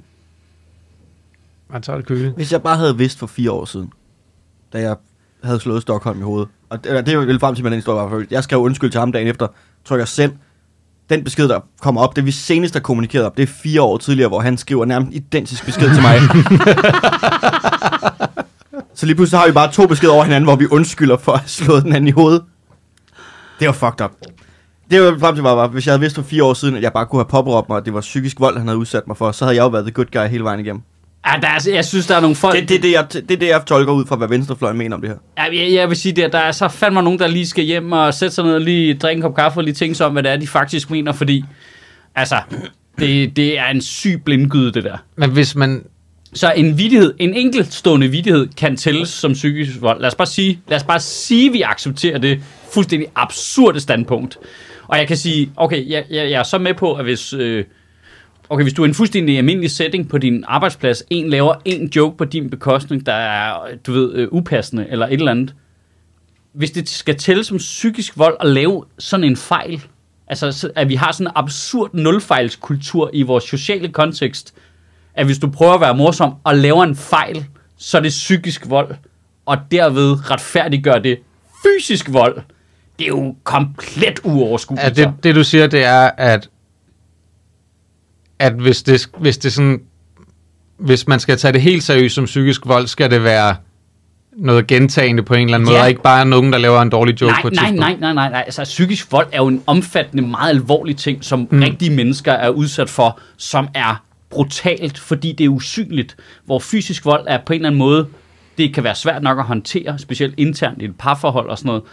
Han 1.71 1.81
tager 1.81 1.97
det 1.97 2.05
køle. 2.05 2.33
Hvis 2.35 2.51
jeg 2.51 2.63
bare 2.63 2.77
havde 2.77 2.97
vidst 2.97 3.19
for 3.19 3.27
fire 3.27 3.51
år 3.51 3.65
siden, 3.65 3.91
da 4.73 4.79
jeg 4.79 4.95
havde 5.43 5.59
slået 5.59 5.81
Stockholm 5.81 6.19
i 6.19 6.23
hovedet, 6.23 6.49
og 6.69 6.83
det, 6.83 7.05
det 7.05 7.13
er 7.13 7.21
jo 7.21 7.39
frem 7.39 7.55
til, 7.55 7.63
med 7.63 7.71
den 7.71 7.77
historie 7.77 8.03
var, 8.03 8.09
for 8.09 8.23
jeg 8.31 8.43
skrev 8.43 8.59
undskyld 8.59 8.91
til 8.91 8.99
ham 8.99 9.11
dagen 9.11 9.27
efter, 9.27 9.47
trykker 9.85 10.05
send, 10.05 10.31
den 11.09 11.23
besked, 11.23 11.47
der 11.47 11.59
kommer 11.81 12.01
op, 12.01 12.15
det 12.15 12.25
vi 12.25 12.31
senest 12.31 12.73
har 12.73 12.81
kommunikeret 12.81 13.25
op, 13.25 13.37
det 13.37 13.43
er 13.43 13.47
fire 13.47 13.81
år 13.81 13.97
tidligere, 13.97 14.27
hvor 14.27 14.39
han 14.39 14.57
skriver 14.57 14.85
nærmest 14.85 15.15
identisk 15.15 15.65
besked 15.65 15.93
til 15.93 16.01
mig. 16.01 16.19
så 18.97 19.05
lige 19.05 19.15
pludselig 19.15 19.39
har 19.39 19.47
vi 19.47 19.53
bare 19.53 19.71
to 19.71 19.87
beskeder 19.87 20.13
over 20.13 20.23
hinanden, 20.23 20.47
hvor 20.47 20.55
vi 20.55 20.67
undskylder 20.67 21.17
for 21.17 21.31
at 21.31 21.39
have 21.39 21.49
slået 21.49 21.83
den 21.83 21.93
anden 21.93 22.07
i 22.07 22.11
hovedet. 22.11 22.43
Det 23.59 23.67
var 23.67 23.73
fucked 23.73 24.01
up. 24.01 24.11
Det 24.91 25.01
var 25.01 25.17
frem 25.19 25.35
til 25.35 25.43
var, 25.43 25.55
var, 25.55 25.67
hvis 25.67 25.85
jeg 25.85 25.91
havde 25.91 26.01
vidst 26.01 26.15
for 26.15 26.23
fire 26.23 26.43
år 26.43 26.53
siden, 26.53 26.75
at 26.75 26.83
jeg 26.83 26.93
bare 26.93 27.05
kunne 27.05 27.19
have 27.19 27.29
påberåbt 27.29 27.69
mig, 27.69 27.77
at 27.77 27.85
det 27.85 27.93
var 27.93 28.01
psykisk 28.01 28.39
vold, 28.39 28.57
han 28.57 28.67
havde 28.67 28.77
udsat 28.77 29.07
mig 29.07 29.17
for, 29.17 29.31
så 29.31 29.45
havde 29.45 29.55
jeg 29.55 29.63
jo 29.63 29.67
været 29.67 29.85
the 29.85 29.91
good 29.91 30.05
guy 30.11 30.27
hele 30.29 30.43
vejen 30.43 30.59
igennem. 30.59 30.81
Ja, 31.27 31.31
der 31.41 31.47
er, 31.47 31.51
altså- 31.51 31.71
jeg 31.71 31.85
synes, 31.85 32.07
der 32.07 32.15
er 32.15 32.19
nogle 32.19 32.35
folk... 32.35 32.55
Det, 32.55 32.69
det, 32.69 32.77
er 32.77 32.81
det, 32.81 32.91
jeg, 32.91 33.05
det 33.13 33.31
er 33.31 33.37
det, 33.37 33.47
jeg 33.47 33.63
tolker 33.65 33.93
ud 33.93 34.05
fra, 34.05 34.15
hvad 34.15 34.27
venstrefløjen 34.27 34.77
mener 34.77 34.95
om 34.95 35.01
det 35.01 35.09
her. 35.09 35.17
Ja, 35.37 35.63
jeg, 35.63 35.73
jeg 35.73 35.89
vil 35.89 35.97
sige, 35.97 36.25
at 36.25 36.31
der 36.33 36.39
er 36.39 36.51
så 36.51 36.67
fandme 36.67 37.01
nogen, 37.01 37.19
der 37.19 37.27
lige 37.27 37.47
skal 37.47 37.63
hjem 37.63 37.91
og 37.91 38.13
sætte 38.13 38.35
sig 38.35 38.43
ned 38.43 38.53
og 38.53 38.61
lige 38.61 38.93
drikke 38.93 39.17
en 39.17 39.21
kop 39.21 39.35
kaffe 39.35 39.59
og 39.59 39.63
lige 39.63 39.73
tænke 39.73 39.95
sig 39.95 40.05
om, 40.05 40.11
hvad 40.13 40.23
det 40.23 40.31
er, 40.31 40.37
de 40.37 40.47
faktisk 40.47 40.91
mener, 40.91 41.11
fordi 41.11 41.43
altså, 42.15 42.35
det, 42.99 43.35
det 43.35 43.59
er 43.59 43.65
en 43.67 43.81
syg 43.81 44.21
blindgyde, 44.25 44.71
det 44.71 44.83
der. 44.83 44.97
Men 45.15 45.31
hvis 45.31 45.55
man... 45.55 45.83
Så 46.33 46.53
en 46.55 46.77
vidighed, 46.77 47.13
en 47.19 47.33
enkeltstående 47.33 48.07
vidighed 48.07 48.47
kan 48.57 48.77
tælles 48.77 49.09
som 49.09 49.33
psykisk 49.33 49.81
vold. 49.81 50.01
Lad 50.01 50.07
os 50.07 50.15
bare 50.15 50.27
sige, 50.27 50.59
lad 50.67 50.77
os 50.77 50.83
bare 50.83 50.99
sige, 50.99 51.47
at 51.47 51.53
vi 51.53 51.61
accepterer 51.61 52.17
det 52.17 52.41
fuldstændig 52.73 53.07
absurde 53.15 53.79
standpunkt. 53.79 54.37
Og 54.87 54.97
jeg 54.97 55.07
kan 55.07 55.17
sige, 55.17 55.51
okay, 55.55 55.89
jeg, 55.89 56.05
jeg, 56.09 56.31
jeg 56.31 56.39
er 56.39 56.43
så 56.43 56.57
med 56.57 56.73
på, 56.73 56.93
at 56.93 57.05
hvis, 57.05 57.33
øh, 57.33 57.65
okay, 58.49 58.63
hvis 58.63 58.73
du 58.73 58.81
er 58.81 58.85
i 58.85 58.89
en 58.89 58.95
fuldstændig 58.95 59.37
almindelig 59.37 59.71
setting 59.71 60.09
på 60.09 60.17
din 60.17 60.43
arbejdsplads, 60.47 61.03
en 61.09 61.29
laver 61.29 61.53
en 61.65 61.91
joke 61.95 62.17
på 62.17 62.25
din 62.25 62.49
bekostning, 62.49 63.05
der 63.05 63.13
er, 63.13 63.53
du 63.87 63.91
ved, 63.91 64.13
øh, 64.13 64.27
upassende 64.31 64.87
eller 64.89 65.07
et 65.07 65.13
eller 65.13 65.31
andet. 65.31 65.55
Hvis 66.53 66.71
det 66.71 66.89
skal 66.89 67.17
tælle 67.17 67.43
som 67.43 67.57
psykisk 67.57 68.17
vold 68.17 68.37
at 68.39 68.47
lave 68.47 68.85
sådan 68.99 69.23
en 69.23 69.37
fejl, 69.37 69.83
altså 70.27 70.71
at 70.75 70.89
vi 70.89 70.95
har 70.95 71.11
sådan 71.11 71.27
en 71.27 71.33
absurd 71.35 71.89
nulfejlskultur 71.93 73.09
i 73.13 73.21
vores 73.21 73.43
sociale 73.43 73.89
kontekst, 73.89 74.53
at 75.13 75.25
hvis 75.25 75.39
du 75.39 75.49
prøver 75.49 75.73
at 75.73 75.81
være 75.81 75.95
morsom 75.95 76.33
og 76.43 76.55
laver 76.55 76.83
en 76.83 76.95
fejl, 76.95 77.45
så 77.77 77.97
er 77.97 78.01
det 78.01 78.09
psykisk 78.09 78.69
vold, 78.69 78.95
og 79.45 79.57
derved 79.71 80.31
retfærdiggør 80.31 80.99
det 80.99 81.19
fysisk 81.63 82.13
vold. 82.13 82.41
Det 82.99 83.03
er 83.03 83.07
jo 83.07 83.35
komplet 83.43 84.19
uoverskueligt. 84.23 84.85
At 84.87 84.95
det, 84.95 85.13
det 85.23 85.35
du 85.35 85.43
siger, 85.43 85.67
det 85.67 85.83
er, 85.83 86.11
at, 86.17 86.49
at 88.39 88.53
hvis, 88.53 88.83
det, 88.83 89.09
hvis 89.17 89.37
det 89.37 89.53
sådan... 89.53 89.81
Hvis 90.77 91.07
man 91.07 91.19
skal 91.19 91.37
tage 91.37 91.51
det 91.53 91.61
helt 91.61 91.83
seriøst 91.83 92.15
som 92.15 92.25
psykisk 92.25 92.61
vold, 92.65 92.87
skal 92.87 93.11
det 93.11 93.23
være 93.23 93.55
noget 94.37 94.67
gentagende 94.67 95.23
på 95.23 95.33
en 95.33 95.41
eller 95.41 95.57
anden 95.57 95.69
Ja. 95.69 95.73
måde, 95.73 95.81
og 95.81 95.89
ikke 95.89 96.01
bare 96.01 96.25
nogen, 96.25 96.53
der 96.53 96.59
laver 96.59 96.81
en 96.81 96.89
dårlig 96.89 97.21
joke 97.21 97.31
nej, 97.31 97.41
på 97.41 97.47
et 97.47 97.53
nej, 97.53 97.71
nej, 97.71 97.95
nej, 97.99 98.13
nej, 98.13 98.29
nej. 98.29 98.43
Altså, 98.45 98.63
psykisk 98.63 99.11
vold 99.11 99.27
er 99.31 99.37
jo 99.37 99.47
en 99.47 99.63
omfattende, 99.67 100.27
meget 100.27 100.49
alvorlig 100.49 100.97
ting, 100.97 101.23
som 101.23 101.47
mm. 101.51 101.59
rigtige 101.59 101.91
mennesker 101.91 102.31
er 102.31 102.49
udsat 102.49 102.89
for, 102.89 103.19
som 103.37 103.67
er 103.73 104.03
brutalt, 104.29 104.97
fordi 104.97 105.31
det 105.31 105.43
er 105.43 105.49
usynligt. 105.49 106.15
Hvor 106.45 106.59
fysisk 106.59 107.05
vold 107.05 107.23
er 107.27 107.39
på 107.45 107.53
en 107.53 107.57
eller 107.59 107.69
anden 107.69 107.79
måde, 107.79 108.07
det 108.57 108.73
kan 108.73 108.83
være 108.83 108.95
svært 108.95 109.23
nok 109.23 109.39
at 109.39 109.45
håndtere, 109.45 109.99
specielt 109.99 110.33
internt 110.37 110.81
i 110.81 110.85
et 110.85 110.95
parforhold 110.97 111.49
og 111.49 111.57
sådan 111.57 111.67
noget, 111.67 111.83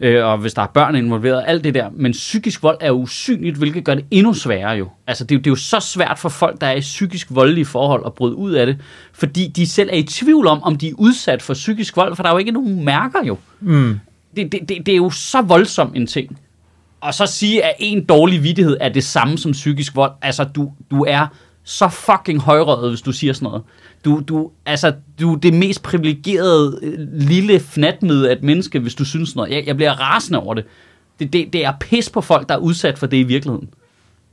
øh, 0.00 0.24
og 0.24 0.38
hvis 0.38 0.54
der 0.54 0.62
er 0.62 0.66
børn 0.66 0.96
involveret, 0.96 1.44
alt 1.46 1.64
det 1.64 1.74
der. 1.74 1.90
Men 1.92 2.12
psykisk 2.12 2.62
vold 2.62 2.76
er 2.80 2.88
jo 2.88 2.94
usynligt, 2.94 3.56
hvilket 3.56 3.84
gør 3.84 3.94
det 3.94 4.04
endnu 4.10 4.34
sværere 4.34 4.70
jo. 4.70 4.88
Altså, 5.06 5.24
det 5.24 5.30
er 5.34 5.36
jo, 5.36 5.38
det 5.38 5.46
er 5.46 5.50
jo 5.50 5.56
så 5.56 5.80
svært 5.80 6.18
for 6.18 6.28
folk, 6.28 6.60
der 6.60 6.66
er 6.66 6.74
i 6.74 6.80
psykisk 6.80 7.26
voldelige 7.30 7.64
forhold, 7.64 8.02
at 8.06 8.14
bryde 8.14 8.34
ud 8.36 8.52
af 8.52 8.66
det, 8.66 8.78
fordi 9.12 9.48
de 9.48 9.66
selv 9.66 9.90
er 9.92 9.96
i 9.96 10.02
tvivl 10.02 10.46
om, 10.46 10.62
om 10.62 10.76
de 10.76 10.88
er 10.88 10.92
udsat 10.98 11.42
for 11.42 11.54
psykisk 11.54 11.96
vold, 11.96 12.16
for 12.16 12.22
der 12.22 12.30
er 12.30 12.34
jo 12.34 12.38
ikke 12.38 12.52
nogen 12.52 12.84
mærker 12.84 13.24
jo 13.24 13.36
Mm. 13.60 14.00
det, 14.36 14.52
det, 14.52 14.60
det, 14.68 14.86
det 14.86 14.92
er 14.92 14.96
jo 14.96 15.10
så 15.10 15.42
voldsom 15.42 15.92
en 15.94 16.06
ting. 16.06 16.38
Og 17.00 17.14
så 17.14 17.26
sige, 17.26 17.64
at 17.64 17.74
en 17.78 18.04
dårlig 18.04 18.42
vittighed 18.42 18.76
er 18.80 18.88
det 18.88 19.04
samme 19.04 19.38
som 19.38 19.52
psykisk 19.52 19.96
vold. 19.96 20.12
Altså, 20.22 20.44
du, 20.44 20.72
du 20.90 21.04
er 21.08 21.26
så 21.68 21.88
fucking 21.88 22.40
højrøget, 22.40 22.90
hvis 22.90 23.00
du 23.00 23.12
siger 23.12 23.32
sådan 23.32 23.46
noget. 23.46 23.62
Du, 24.04 24.22
du, 24.28 24.50
altså, 24.66 24.92
du 25.20 25.34
er 25.34 25.38
det 25.38 25.54
mest 25.54 25.82
privilegerede 25.82 26.78
øh, 26.82 26.98
lille 27.12 27.60
fnatmøde 27.60 28.28
af 28.28 28.32
et 28.32 28.42
menneske, 28.42 28.78
hvis 28.78 28.94
du 28.94 29.04
synes 29.04 29.28
sådan 29.28 29.38
noget. 29.38 29.52
Jeg, 29.52 29.66
jeg 29.66 29.76
bliver 29.76 29.92
rasende 29.92 30.38
over 30.38 30.54
det. 30.54 30.64
Det, 31.18 31.32
det. 31.32 31.52
det 31.52 31.64
er 31.64 31.72
pis 31.80 32.10
på 32.10 32.20
folk, 32.20 32.48
der 32.48 32.54
er 32.54 32.58
udsat 32.58 32.98
for 32.98 33.06
det 33.06 33.16
i 33.16 33.22
virkeligheden. 33.22 33.68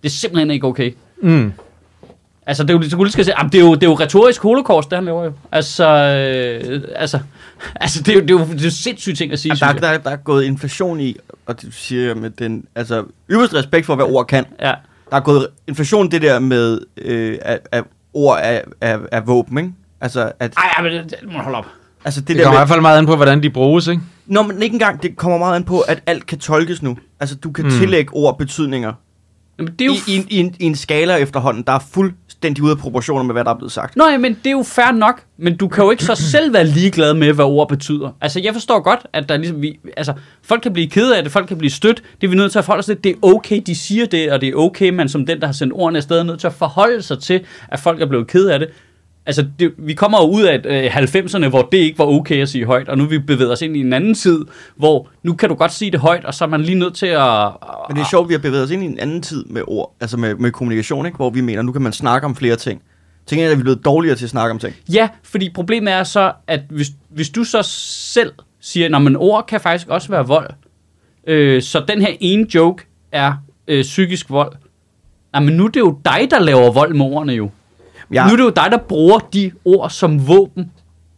Det 0.04 0.10
er 0.10 0.12
simpelthen 0.12 0.52
ikke 0.52 0.68
okay. 0.68 0.94
Mm. 1.22 1.54
Altså, 2.46 2.64
det 2.64 2.70
er 2.70 2.74
jo, 2.74 3.10
så 3.10 3.24
sige, 3.24 3.34
jamen, 3.38 3.52
det, 3.52 3.60
er 3.60 3.64
jo, 3.64 3.74
det 3.76 3.84
er 3.84 3.88
jo 3.88 3.94
retorisk 3.94 4.42
holocaust, 4.42 4.90
det 4.90 4.98
han 4.98 5.06
laver 5.06 5.24
jo. 5.24 5.34
Altså, 5.52 5.86
øh, 5.86 6.82
altså, 6.96 7.20
altså 7.76 8.04
det, 8.04 8.12
er 8.12 8.14
jo, 8.16 8.22
det, 8.22 8.30
er 8.30 8.34
jo, 8.34 8.40
det 8.40 8.60
er 8.60 8.64
jo 8.64 8.72
sindssygt 8.72 9.18
ting 9.18 9.32
at 9.32 9.40
sige, 9.40 9.58
Jamen, 9.62 9.82
der, 9.82 9.92
der, 9.92 9.98
der 9.98 10.10
er 10.10 10.16
gået 10.16 10.44
inflation 10.44 11.00
i, 11.00 11.16
og 11.46 11.62
det 11.62 11.74
siger 11.74 12.16
med 12.16 12.30
den, 12.30 12.66
altså, 12.76 13.06
yderste 13.30 13.58
respekt 13.58 13.86
for, 13.86 13.96
hvad 13.96 14.06
ord 14.06 14.28
kan. 14.28 14.46
Ja. 14.62 14.74
Der 15.14 15.20
er 15.20 15.24
gået 15.24 15.48
inflation 15.68 16.12
det 16.12 16.22
der 16.22 16.40
med, 16.40 16.80
øh, 16.98 17.38
at, 17.42 17.60
at 17.72 17.84
ord 18.14 18.40
er, 18.42 18.62
er, 18.82 19.00
er 19.12 19.22
våben, 19.22 19.58
ikke? 19.58 19.72
Altså, 20.02 20.32
at, 20.40 20.54
Ej, 20.58 20.64
ej, 20.78 20.84
men 20.84 20.92
det, 20.94 21.16
det 21.22 21.32
må 21.34 21.40
holde 21.40 21.58
op. 21.58 21.66
altså 22.06 22.22
det, 22.22 22.28
Det 22.28 22.38
der 22.38 22.44
kommer 22.44 22.52
i 22.52 22.60
med, 22.60 22.60
hvert 22.60 22.70
fald 22.70 22.82
meget 22.82 22.98
an 22.98 23.06
på, 23.06 23.16
hvordan 23.16 23.44
de 23.44 23.50
bruges, 23.50 23.88
ikke? 23.88 24.02
Nå, 24.26 24.42
men 24.42 24.62
ikke 24.62 24.74
engang, 24.74 25.04
det 25.04 25.18
kommer 25.18 25.38
meget 25.38 25.56
an 25.56 25.64
på, 25.64 25.80
at 25.80 26.04
alt 26.06 26.26
kan 26.26 26.40
tolkes 26.40 26.82
nu. 26.82 26.98
Altså, 27.20 27.36
du 27.36 27.52
kan. 27.52 27.66
Mm. 27.66 27.72
tillægge 27.72 28.14
ord 28.14 28.38
betydninger 28.38 28.94
Jamen, 29.60 29.74
det 29.80 29.82
er 29.82 29.86
jo... 29.86 29.94
i, 30.08 30.12
i, 30.12 30.16
en, 30.16 30.28
i, 30.30 30.40
en, 30.40 30.56
i 30.60 30.66
en 30.66 30.76
skala 30.76 31.16
efterhånden, 31.16 31.64
der 31.64 31.74
er 31.74 31.80
fuldstændig 31.92 32.64
ude 32.64 32.72
af 32.72 32.78
proportioner 32.78 33.24
med, 33.24 33.36
hvad 33.36 33.44
der 33.44 33.52
er 33.52 33.58
blevet 33.58 33.72
sagt. 33.72 33.96
Nå 33.96 34.08
ja, 34.08 34.18
men 34.18 34.34
det 34.34 34.48
er 34.48 34.52
jo 34.52 34.64
fair 34.64 34.92
nok, 34.92 35.24
men 35.38 35.58
du 35.58 35.68
kan 35.68 35.84
jo 35.84 35.92
ikke 35.92 36.04
så 36.04 36.16
selv 36.32 36.54
være 36.54 36.66
ligeglad 36.66 37.14
med, 37.14 37.34
hvad 37.34 37.46
ord 37.46 37.70
betyder. 37.70 38.10
Altså, 38.22 38.40
jeg 38.40 38.54
forstår 38.54 38.80
godt, 38.80 39.00
at 39.14 39.30
der 39.30 39.38
ligesom, 39.38 39.62
vi, 39.62 39.80
altså, 39.98 40.14
folk 40.44 40.62
kan 40.62 40.74
blive 40.74 40.90
ked 40.90 41.12
af 41.12 41.24
det, 41.24 41.32
folk 41.32 41.48
kan 41.48 41.58
blive 41.58 41.72
stødt, 41.72 42.04
det 42.22 42.28
er 42.28 42.32
vi 42.32 42.36
nødt 42.36 42.52
til 42.52 42.60
at 42.60 42.66
forholde 42.66 42.80
os 42.80 42.86
til. 42.86 43.04
Det 43.04 43.10
er 43.10 43.16
okay, 43.22 43.62
de 43.66 43.76
siger 43.76 44.06
det, 44.06 44.32
og 44.32 44.42
det 44.42 44.50
er 44.50 44.56
okay, 44.56 44.90
man 44.90 45.10
som 45.10 45.26
den, 45.26 45.40
der 45.40 45.46
har 45.46 45.54
sendt 45.54 45.74
ordene 45.74 45.98
afsted, 45.98 46.20
er 46.20 46.24
nødt 46.24 46.40
til 46.40 46.48
at 46.48 46.54
forholde 46.54 47.02
sig 47.02 47.20
til, 47.20 47.42
at 47.68 47.80
folk 47.80 48.02
er 48.02 48.06
blevet 48.06 48.28
ked 48.28 48.48
af 48.48 48.60
det. 48.60 48.70
Altså, 49.26 49.46
det, 49.60 49.74
vi 49.78 49.94
kommer 49.94 50.18
jo 50.22 50.30
ud 50.30 50.44
af 50.44 50.62
øh, 50.66 50.98
90'erne, 50.98 51.48
hvor 51.48 51.62
det 51.72 51.78
ikke 51.78 52.00
var 52.00 52.06
okay 52.06 52.42
at 52.42 52.50
sige 52.50 52.66
højt, 52.66 52.90
og 52.90 52.98
nu 52.98 53.04
er 53.04 53.08
vi 53.08 53.20
bevæget 53.20 53.52
os 53.52 53.62
ind 53.62 53.78
i 53.78 53.80
en 53.80 53.94
anden 53.94 54.14
tid, 54.14 54.46
hvor 54.76 55.10
nu 55.24 55.34
kan 55.34 55.50
du 55.50 55.56
godt 55.56 55.74
sige 55.74 55.92
det 55.92 56.00
højt, 56.00 56.26
og 56.26 56.34
så 56.34 56.44
er 56.44 56.48
man 56.50 56.62
lige 56.62 56.80
nødt 56.80 56.96
til 56.96 57.06
at... 57.06 57.50
Men 57.90 57.96
det 57.96 58.02
er 58.02 58.10
sjovt, 58.10 58.30
vi 58.30 58.34
har 58.34 58.40
bevæget 58.40 58.64
os 58.64 58.72
ind 58.72 58.84
i 58.84 58.86
en 58.86 59.00
anden 59.00 59.22
tid 59.22 59.46
med 59.46 59.62
ord, 59.68 59.96
altså 60.02 60.18
med, 60.18 60.36
med 60.36 60.52
kommunikation, 60.52 61.06
ikke? 61.06 61.16
hvor 61.16 61.30
vi 61.30 61.42
mener, 61.42 61.62
nu 61.62 61.72
kan 61.72 61.82
man 61.82 61.94
snakke 61.94 62.26
om 62.26 62.36
flere 62.36 62.56
ting. 62.56 62.82
Tænker 63.26 63.44
jeg, 63.44 63.52
at 63.52 63.58
vi 63.58 63.62
er 63.62 63.64
blevet 63.64 63.86
dårligere 63.86 64.16
til 64.16 64.26
at 64.26 64.30
snakke 64.30 64.52
om 64.52 64.60
ting. 64.60 64.76
Ja, 64.94 65.10
fordi 65.24 65.50
problemet 65.54 65.94
er 65.94 66.04
så, 66.04 66.32
at 66.48 66.62
hvis, 66.70 66.88
hvis 67.10 67.30
du 67.30 67.44
så 67.44 67.62
selv 67.62 68.32
siger, 68.60 68.98
at 68.98 69.16
ord 69.16 69.48
kan 69.48 69.62
faktisk 69.62 69.88
også 69.88 70.10
være 70.10 70.28
vold, 70.28 70.50
øh, 71.28 71.62
så 71.62 71.84
den 71.88 72.02
her 72.02 72.14
ene 72.20 72.56
joke 72.56 72.86
er 73.12 73.34
øh, 73.68 73.82
psykisk 73.82 74.30
vold, 74.30 74.54
men 75.34 75.54
nu 75.54 75.66
er 75.66 75.70
det 75.70 75.80
jo 75.80 76.00
dig, 76.06 76.28
der 76.32 76.40
laver 76.40 76.72
vold 76.72 76.94
med 76.94 77.06
ordene 77.06 77.34
jo. 77.34 77.50
Ja. 78.14 78.22
Ja, 78.22 78.28
Nu 78.28 78.34
er 78.34 78.38
det 78.38 78.44
jo 78.44 78.50
dig, 78.50 78.68
der 78.72 78.78
bruger 78.78 79.20
de 79.34 79.52
ord 79.66 79.90
som 79.90 80.28
våben 80.28 80.72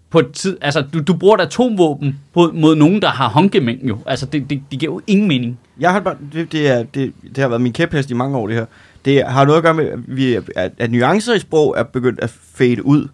på 0.10 0.20
et 0.20 0.32
tid. 0.32 0.58
Altså, 0.62 0.82
du, 0.94 1.00
du 1.02 1.14
bruger 1.14 1.36
et 1.36 1.42
atomvåben 1.42 2.20
på, 2.34 2.52
mod 2.54 2.76
nogen, 2.76 3.02
der 3.02 3.08
har 3.10 3.30
håndgemæng 3.30 3.90
jo. 3.90 3.98
Altså, 4.06 4.26
det, 4.26 4.50
det, 4.50 4.62
det 4.72 4.80
giver 4.80 4.94
jo 4.94 5.02
ingen 5.08 5.28
mening. 5.28 5.60
jeg 5.80 5.92
har 5.92 6.00
bare, 6.00 6.16
det, 6.34 6.52
det, 6.52 6.68
er, 6.68 6.84
det, 6.84 7.14
det 7.30 7.38
har 7.38 7.48
været 7.48 7.62
min 7.62 7.74
kæphest 7.74 8.12
i 8.12 8.14
mange 8.14 8.38
år, 8.38 8.48
det 8.48 8.56
her. 8.56 8.66
Det 9.06 9.24
har 9.28 9.46
noget 9.46 9.58
at 9.58 9.64
gøre 9.64 9.74
med, 9.74 9.86
at, 9.86 10.00
vi, 10.08 10.34
at, 10.36 10.44
at 10.78 10.92
nuancer 10.92 11.34
i 11.34 11.40
sprog 11.40 11.76
er 11.78 11.84
begyndt 11.84 12.20
at 12.20 12.30
fade 12.56 12.86
ud. 12.86 13.08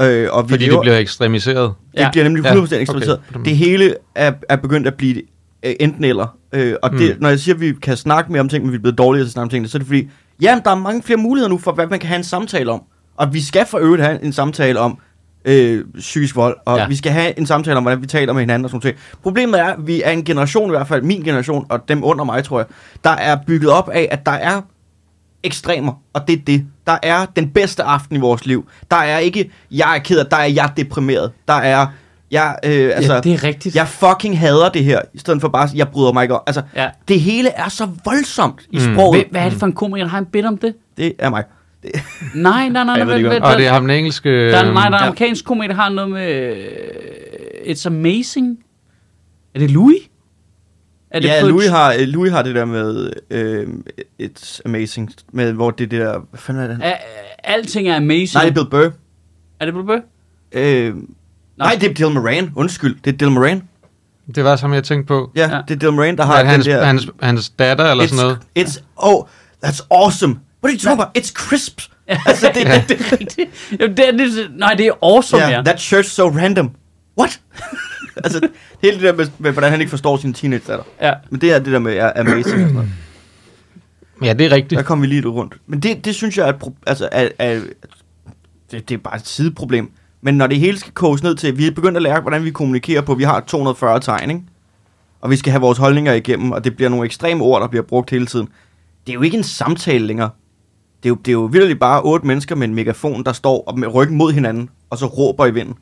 Øh, 0.00 0.28
og 0.32 0.48
vi 0.48 0.52
Fordi 0.52 0.64
lever, 0.64 0.76
det 0.76 0.82
bliver 0.82 0.98
ekstremiseret. 0.98 1.72
Det 1.92 2.00
Ja. 2.00 2.10
bliver 2.10 2.24
nemlig 2.24 2.44
Ja, 2.44 2.54
100% 2.54 2.58
okay. 2.62 2.80
ekstremiseret. 2.80 3.20
Det 3.44 3.56
hele 3.56 3.94
er, 4.14 4.32
er 4.48 4.56
begyndt 4.56 4.86
at 4.86 4.94
blive 4.94 5.22
øh, 5.62 5.74
enten 5.80 6.04
eller. 6.04 6.36
Øh, 6.52 6.74
og 6.82 6.90
det, 6.90 7.00
Mm. 7.16 7.22
når 7.22 7.28
jeg 7.28 7.38
siger, 7.40 7.54
at 7.54 7.60
vi 7.60 7.72
kan 7.82 7.96
snakke 7.96 8.32
mere 8.32 8.40
om 8.40 8.48
ting, 8.48 8.64
men 8.64 8.72
vi 8.72 8.76
er 8.76 8.80
blevet 8.80 8.98
dårligere 8.98 9.24
til 9.24 9.28
at 9.28 9.32
snakke 9.32 9.44
om 9.44 9.50
tingene, 9.50 9.68
så 9.68 9.76
er 9.76 9.80
det 9.80 9.86
fordi, 9.86 10.08
Jamen, 10.40 10.64
der 10.64 10.70
er 10.70 10.74
mange 10.74 11.02
flere 11.02 11.16
muligheder 11.20 11.48
nu 11.48 11.58
for, 11.58 11.72
hvad 11.72 11.86
man 11.86 11.98
kan 11.98 12.08
have 12.08 12.16
en 12.18 12.24
samtale 12.24 12.70
om. 12.72 12.82
Og 13.22 13.34
vi 13.34 13.40
skal 13.40 13.66
for 13.66 13.78
øvrigt 13.78 14.02
have 14.02 14.24
en 14.24 14.32
samtale 14.32 14.78
om 14.80 14.98
øh, 15.44 15.84
psykisk 15.98 16.36
vold, 16.36 16.56
og 16.64 16.78
Ja. 16.78 16.86
vi 16.88 16.96
skal 16.96 17.12
have 17.12 17.38
en 17.38 17.46
samtale 17.46 17.76
om, 17.76 17.82
hvordan 17.82 18.02
vi 18.02 18.06
taler 18.06 18.32
med 18.32 18.42
hinanden 18.42 18.64
og 18.64 18.70
sådan 18.70 18.80
noget. 18.84 18.98
Problemet 19.22 19.60
er, 19.60 19.64
at 19.64 19.86
vi 19.86 20.02
er 20.02 20.10
en 20.10 20.24
generation, 20.24 20.66
i 20.66 20.70
hvert 20.70 20.88
fald 20.88 21.02
min 21.02 21.22
generation, 21.22 21.66
og 21.68 21.88
dem 21.88 22.04
under 22.04 22.24
mig, 22.24 22.44
tror 22.44 22.58
jeg, 22.58 22.66
der 23.04 23.10
er 23.10 23.36
bygget 23.46 23.70
op 23.70 23.88
af, 23.88 24.08
at 24.10 24.26
der 24.26 24.32
er 24.32 24.60
ekstremer, 25.42 25.92
og 26.12 26.28
det 26.28 26.38
er 26.38 26.42
det. 26.46 26.66
Der 26.86 26.98
er 27.02 27.26
den 27.36 27.48
bedste 27.50 27.82
aften 27.82 28.16
i 28.16 28.18
vores 28.18 28.46
liv. 28.46 28.68
Der 28.90 28.96
er 28.96 29.18
ikke, 29.18 29.50
jeg 29.70 29.96
er 29.96 30.00
ked 30.00 30.18
af, 30.18 30.26
der 30.26 30.36
er 30.36 30.44
jeg 30.46 30.70
deprimeret. 30.76 31.32
Der 31.48 31.54
er, 31.54 31.86
jeg, 32.30 32.56
øh, 32.64 32.90
altså, 32.94 33.14
ja, 33.14 33.20
det 33.20 33.32
er 33.32 33.44
rigtigt. 33.44 33.74
jeg 33.76 33.88
fucking 33.88 34.38
hader 34.38 34.68
det 34.68 34.84
her, 34.84 35.00
i 35.14 35.18
stedet 35.18 35.40
for 35.40 35.48
bare, 35.48 35.68
jeg 35.74 35.88
bryder 35.88 36.12
mig 36.12 36.22
ikke 36.22 36.34
om. 36.34 36.42
Altså, 36.46 36.62
Ja. 36.76 36.88
det 37.08 37.20
hele 37.20 37.48
er 37.48 37.68
så 37.68 37.88
voldsomt 38.04 38.60
i 38.70 38.78
Mm. 38.78 38.94
sproget. 38.94 39.20
Hvad, 39.20 39.24
hvad 39.30 39.40
er 39.40 39.48
det 39.48 39.58
for 39.58 39.66
en 39.66 39.72
komiker, 39.72 40.04
der 40.04 40.10
har 40.10 40.18
en 40.18 40.26
bit 40.26 40.44
om 40.44 40.56
det? 40.58 40.74
Det 40.96 41.12
er 41.18 41.30
mig. 41.30 41.44
Det, 41.82 41.90
Nej, 42.34 42.68
nej, 42.68 42.84
nej. 42.84 43.04
nej 43.04 43.22
godt. 43.22 43.34
vent, 43.34 43.44
Og 43.44 43.56
det 43.58 43.66
er 43.66 43.72
ham 43.72 43.82
den 43.82 43.90
engelske... 43.90 44.50
Der 44.50 44.56
er, 44.58 44.72
nej, 44.72 44.74
der 44.74 44.80
er 44.82 44.86
en 44.86 44.92
Ja. 44.92 44.98
amerikansk 45.06 45.44
komiker, 45.44 45.68
der 45.68 45.82
har 45.82 45.88
noget 45.88 46.10
med... 46.10 46.56
øh, 46.56 47.72
It's 47.72 47.86
amazing. 47.86 48.58
Er 49.54 49.58
det 49.58 49.70
Louis? 49.70 49.96
Er 51.10 51.20
det 51.20 51.28
ja, 51.28 51.42
Louis 51.48 51.68
har, 51.68 51.92
øh, 51.92 52.00
Louis 52.00 52.32
har 52.32 52.42
det 52.42 52.54
der 52.54 52.64
med 52.64 53.12
øh, 53.30 53.68
It's 54.22 54.60
Amazing, 54.64 55.10
med 55.32 55.52
hvor 55.52 55.70
det 55.70 55.90
der, 55.90 56.18
hvad 56.30 56.38
fanden 56.38 56.62
er 56.62 56.68
det? 56.68 56.78
Er, 56.82 56.94
alting 57.44 57.88
er 57.88 57.96
amazing. 57.96 58.34
Nej, 58.34 58.44
det 58.44 58.50
er 58.50 58.54
Bill 58.54 58.70
Burr. 58.70 58.92
Er 59.60 59.64
det 59.64 59.74
Bill 59.74 59.86
Burr? 59.86 60.00
Øh, 60.52 60.94
nej, 61.58 61.76
det 61.80 61.90
er 61.90 61.94
Dylan 61.94 62.12
Moran. 62.12 62.52
Undskyld, 62.56 62.96
det 63.04 63.12
er 63.12 63.16
Dylan 63.16 63.32
Moran. 63.32 63.62
Det 64.34 64.44
var 64.44 64.56
som 64.56 64.74
jeg 64.74 64.84
tænkte 64.84 65.06
på. 65.08 65.30
Ja, 65.36 65.40
Ja. 65.40 65.56
ja. 65.56 65.62
det 65.68 65.74
er 65.74 65.78
Dylan 65.78 65.94
Moran, 65.94 66.16
der 66.16 66.24
har 66.24 66.38
den 66.38 66.46
hans, 66.46 66.64
der... 66.66 66.84
hans, 66.84 67.08
hans 67.22 67.50
datter 67.50 67.90
eller 67.90 68.04
it's, 68.04 68.08
sådan 68.08 68.24
noget. 68.24 68.38
It's, 68.58 68.82
oh, 68.96 69.24
that's 69.66 69.86
awesome. 69.90 70.36
What 70.62 70.70
are 70.70 70.74
you 70.74 70.78
talking 70.78 71.00
about? 71.02 71.18
It's 71.18 71.32
crisp. 71.32 71.80
altså, 72.06 72.52
det, 72.54 72.66
det, 72.66 72.88
det, 72.88 73.20
det 73.36 73.38
er. 73.38 73.76
Jamen, 73.80 73.96
det 73.96 74.08
er, 74.08 74.12
det, 74.12 74.50
nej, 74.56 74.74
det 74.74 74.86
er 74.86 74.92
awesome, 75.02 75.42
ja. 75.42 75.50
yeah, 75.50 75.64
that 75.64 75.76
shirt's 75.80 76.08
so 76.08 76.28
random. 76.28 76.70
What? 77.18 77.40
altså, 78.24 78.48
hele 78.82 78.94
det 78.94 79.02
der 79.02 79.12
med, 79.12 79.26
med, 79.38 79.52
hvordan 79.52 79.70
han 79.70 79.80
ikke 79.80 79.90
forstår 79.90 80.16
sin 80.16 80.34
teenage 80.34 80.62
datter. 80.68 80.84
ja. 81.00 81.12
Men 81.30 81.40
det 81.40 81.52
er 81.52 81.58
det 81.58 81.72
der 81.72 81.78
med 81.78 81.96
er 81.96 82.12
amazing 82.20 82.38
og 82.38 82.44
sådan 82.60 82.72
noget. 82.74 82.88
Ja, 84.22 84.32
det 84.32 84.46
er 84.46 84.50
rigtigt. 84.52 84.78
Der 84.78 84.82
kom 84.82 85.02
vi 85.02 85.06
lige 85.06 85.20
lidt 85.20 85.34
rundt. 85.34 85.54
Men 85.66 85.80
det, 85.80 86.04
det 86.04 86.14
synes 86.14 86.38
jeg 86.38 86.44
er, 86.48 86.52
et 86.52 86.62
pro- 86.64 86.82
altså, 86.86 87.08
er, 87.12 87.28
er 87.38 87.60
det, 88.70 88.88
det 88.88 88.94
er 88.94 88.98
bare 88.98 89.16
et 89.16 89.26
sideproblem. 89.26 89.90
Men 90.20 90.34
når 90.34 90.46
det 90.46 90.58
hele 90.58 90.78
skal 90.78 90.92
koges 90.92 91.22
ned 91.22 91.34
til, 91.34 91.48
at 91.48 91.58
vi 91.58 91.66
er 91.66 91.70
begyndt 91.70 91.96
at 91.96 92.02
lære, 92.02 92.20
hvordan 92.20 92.44
vi 92.44 92.50
kommunikerer 92.50 93.00
på, 93.02 93.14
vi 93.14 93.24
har 93.24 93.40
240 93.40 94.00
tegn, 94.00 94.30
ikke? 94.30 94.42
og 95.20 95.30
vi 95.30 95.36
skal 95.36 95.50
have 95.50 95.60
vores 95.60 95.78
holdninger 95.78 96.12
igennem, 96.12 96.52
og 96.52 96.64
det 96.64 96.76
bliver 96.76 96.88
nogle 96.88 97.04
ekstreme 97.06 97.44
ord, 97.44 97.60
der 97.62 97.68
bliver 97.68 97.82
brugt 97.82 98.10
hele 98.10 98.26
tiden. 98.26 98.48
Det 99.06 99.12
er 99.12 99.14
jo 99.14 99.22
ikke 99.22 99.36
en 99.36 99.42
samtale 99.44 100.06
længere. 100.06 100.30
Det 101.02 101.08
er 101.08 101.10
jo, 101.10 101.14
det 101.14 101.28
er 101.28 101.32
jo 101.32 101.48
virkelig 101.52 101.78
bare 101.78 102.02
otte 102.02 102.26
mennesker 102.26 102.56
med 102.56 102.68
en 102.68 102.74
megafon, 102.74 103.24
der 103.24 103.32
står 103.32 103.64
op 103.66 103.78
med 103.78 103.94
ryggen 103.94 104.16
mod 104.16 104.32
hinanden, 104.32 104.70
og 104.90 104.98
så 104.98 105.06
råber 105.06 105.46
i 105.46 105.50
vinden. 105.54 105.74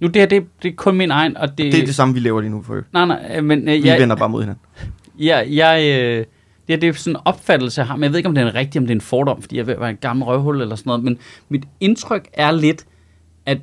Nu, 0.00 0.06
det 0.06 0.16
her, 0.16 0.26
det, 0.26 0.44
det 0.62 0.70
er 0.70 0.74
kun 0.76 0.96
min 0.96 1.10
egen, 1.10 1.36
og 1.36 1.48
det... 1.48 1.58
Det 1.72 1.80
er 1.80 1.84
det 1.86 1.94
samme, 1.94 2.14
vi 2.14 2.20
laver 2.20 2.40
lige 2.40 2.50
nu 2.50 2.62
for. 2.62 2.80
Nej, 2.92 3.04
nej, 3.06 3.32
øh, 3.36 3.44
men 3.44 3.68
øh, 3.68 3.82
Vi 3.82 3.88
jeg, 3.88 4.00
vender 4.00 4.16
bare 4.16 4.28
mod 4.28 4.42
hinanden. 4.42 4.62
jeg, 5.18 5.46
jeg, 5.50 5.80
øh, 5.80 6.16
det, 6.18 6.26
her, 6.68 6.76
det 6.76 6.88
er 6.88 6.92
sådan 6.92 7.16
en 7.16 7.20
opfattelse, 7.24 7.80
jeg 7.80 7.86
har, 7.88 7.96
men 7.96 8.02
jeg 8.02 8.10
ved 8.10 8.18
ikke, 8.18 8.28
om 8.28 8.34
det 8.34 8.42
er 8.42 8.48
en 8.48 8.54
rigtig, 8.54 8.78
om 8.78 8.84
det 8.86 8.90
er 8.90 8.94
en 8.96 9.00
fordom, 9.00 9.42
fordi 9.42 9.56
jeg 9.56 9.66
ved 9.66 9.76
være 9.78 9.90
en 9.90 9.96
gammel 9.96 10.24
røvhul 10.24 10.60
eller 10.60 10.76
sådan 10.76 10.90
noget, 10.90 11.04
men 11.04 11.18
mit 11.48 11.64
indtryk 11.80 12.28
er 12.32 12.50
lidt, 12.50 12.84
at 13.46 13.58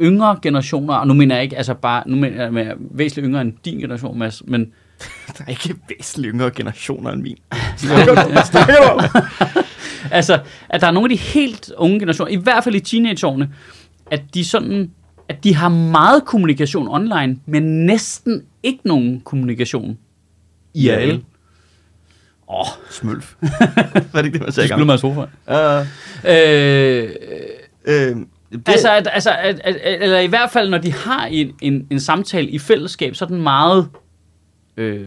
yngre 0.00 0.38
generationer, 0.42 0.94
og 0.94 1.06
nu 1.06 1.14
mener 1.14 1.34
jeg 1.34 1.44
ikke, 1.44 1.56
altså 1.56 1.74
bare, 1.74 2.02
nu 2.06 2.16
mener 2.16 2.42
jeg 2.42 2.52
med 2.52 2.66
væsentligt 2.90 3.26
yngre 3.26 3.40
end 3.40 3.52
din 3.64 3.78
generation, 3.78 4.18
Mads, 4.18 4.42
men 4.46 4.72
Der 5.38 5.44
er 5.46 5.50
ikke 5.50 5.74
væsentligt 5.88 6.32
yngre 6.34 6.50
generationer 6.50 7.12
end 7.12 7.22
min. 7.22 7.36
altså, 10.10 10.40
at 10.68 10.80
der 10.80 10.86
er 10.86 10.90
nogle 10.90 11.12
af 11.12 11.18
de 11.18 11.22
helt 11.22 11.72
unge 11.76 11.98
generationer, 11.98 12.32
i 12.32 12.36
hvert 12.36 12.64
fald 12.64 12.74
i 12.74 12.80
teenageårene, 12.80 13.50
at 14.10 14.22
de 14.34 14.44
sådan, 14.44 14.90
at 15.28 15.44
de 15.44 15.54
har 15.54 15.68
meget 15.68 16.24
kommunikation 16.24 16.88
online, 16.88 17.38
men 17.46 17.86
næsten 17.86 18.42
ikke 18.62 18.80
nogen 18.84 19.20
kommunikation 19.20 19.98
IRL. 20.74 21.22
Åh, 22.48 22.60
oh, 22.60 22.66
Smølf. 22.90 23.34
Hvad 23.40 23.48
er 24.14 24.22
det 24.22 24.24
ikke 24.24 24.32
det, 24.32 24.40
man 24.40 24.48
du 24.48 24.52
siger? 24.52 24.66
skulle 24.66 24.86
mig 24.86 24.94
i 24.94 24.98
sofaen. 24.98 25.28
Uh, 25.46 25.86
Øh, 26.24 27.10
øh, 27.84 28.16
det, 28.52 28.68
altså, 28.68 28.92
at, 28.92 29.08
altså 29.12 29.30
at, 29.30 29.60
at, 29.64 29.76
at, 29.76 30.02
eller 30.02 30.18
i 30.18 30.26
hvert 30.26 30.50
fald, 30.50 30.70
når 30.70 30.78
de 30.78 30.92
har 30.92 31.26
en, 31.26 31.52
en, 31.62 31.86
en 31.90 32.00
samtale 32.00 32.48
i 32.48 32.58
fællesskab, 32.58 33.14
så 33.14 33.24
er 33.24 33.28
den 33.28 33.42
meget 33.42 33.88
øh, 34.76 35.06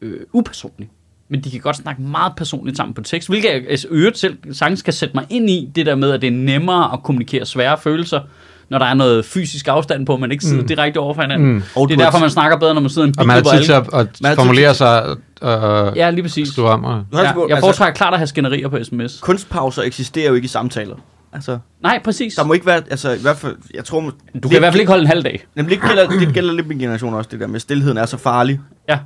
øh, 0.00 0.20
upersonlig. 0.32 0.90
Men 1.28 1.40
de 1.40 1.50
kan 1.50 1.60
godt 1.60 1.76
snakke 1.76 2.02
meget 2.02 2.32
personligt 2.36 2.76
sammen 2.76 2.94
på 2.94 3.02
tekst, 3.02 3.28
hvilket 3.28 3.48
jeg 3.48 3.62
altså, 3.70 3.86
øvrigt 3.90 4.18
selv 4.18 4.36
sagtens 4.52 4.78
skal 4.80 4.94
sætte 4.94 5.14
mig 5.16 5.26
ind 5.30 5.50
i, 5.50 5.70
det 5.74 5.86
der 5.86 5.94
med, 5.94 6.10
at 6.10 6.20
det 6.22 6.26
er 6.26 6.30
nemmere 6.32 6.92
at 6.92 7.02
kommunikere 7.02 7.46
svære 7.46 7.78
følelser, 7.78 8.20
når 8.68 8.78
der 8.78 8.86
er 8.86 8.94
noget 8.94 9.24
fysisk 9.24 9.68
afstand 9.68 10.06
på, 10.06 10.16
man 10.16 10.32
ikke 10.32 10.44
sidder 10.44 10.62
mm. 10.62 10.68
Direkte 10.68 10.98
over 10.98 11.14
for 11.14 11.22
hinanden. 11.22 11.52
Mm. 11.54 11.62
Det 11.88 11.90
er 12.00 12.04
derfor, 12.04 12.18
man 12.18 12.30
snakker 12.30 12.58
bedre, 12.58 12.74
når 12.74 12.80
man 12.80 12.90
sidder 12.90 13.06
i 13.06 13.08
en 13.08 13.12
bil, 13.12 13.20
Og 13.20 13.26
man 13.26 13.36
har 13.44 13.56
tid 13.56 13.64
til 13.64 13.72
at, 13.72 13.86
at 13.92 14.06
Man 14.22 14.36
formulere 14.36 14.74
sig 14.74 15.16
og 15.40 15.96
Ja, 15.96 16.10
lige 16.10 16.22
præcis. 16.22 16.48
skrive 16.48 16.68
om. 16.68 16.84
Og, 16.84 17.04
Ja, 17.12 17.18
altså- 17.18 17.34
jeg 17.34 17.50
altså- 17.50 17.60
foretrækker 17.60 17.96
klart 17.96 18.12
at 18.12 18.18
have 18.18 18.26
skænderier 18.26 18.68
på 18.68 18.78
sms. 18.84 19.20
kunstpauser 19.22 19.82
eksisterer 19.82 20.28
jo 20.28 20.34
ikke 20.34 20.44
i 20.44 20.48
samtaler. 20.48 20.96
Altså, 21.32 21.58
Nej, 21.82 22.00
præcis. 22.04 22.34
der 22.34 22.44
må 22.44 22.52
ikke 22.52 22.66
være, 22.66 22.82
altså 22.90 23.10
i 23.12 23.18
hvert 23.22 23.36
fald, 23.36 23.56
jeg 23.74 23.84
tror... 23.84 24.00
Du 24.42 24.48
kan 24.48 24.56
i 24.56 24.58
hvert 24.58 24.72
fald 24.72 24.80
ikke 24.80 24.90
holde 24.90 25.02
en 25.02 25.08
halv 25.08 25.24
dag. 25.24 25.44
Nemlig 25.54 25.80
det 25.80 25.88
gælder, 25.88 26.08
det 26.26 26.34
gælder 26.34 26.52
lidt 26.52 26.66
min 26.68 26.78
generation 26.78 27.14
også, 27.14 27.28
det 27.32 27.40
der 27.40 27.46
med, 27.46 27.60
stillheden 27.60 27.98
er 27.98 28.06
så 28.06 28.16
farlig. 28.16 28.60
Ja. 28.88 28.98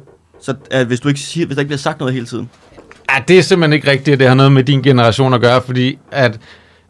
Så 0.43 0.55
at 0.71 0.87
hvis, 0.87 1.01
du 1.01 1.09
ikke 1.09 1.21
siger, 1.21 1.47
hvis 1.47 1.55
der 1.55 1.61
ikke 1.61 1.69
bliver 1.69 1.79
sagt 1.79 1.99
noget 1.99 2.15
hele 2.15 2.27
tiden. 2.27 2.51
Ja, 3.11 3.23
det 3.29 3.39
er 3.39 3.43
simpelthen 3.43 3.73
ikke 3.73 3.91
rigtigt, 3.91 4.13
at 4.13 4.19
det 4.19 4.29
har 4.29 4.35
noget 4.35 4.53
med 4.53 4.65
din 4.65 4.83
generation 4.83 5.35
at 5.35 5.41
gøre, 5.41 5.63
fordi 5.63 5.99
at 6.11 6.39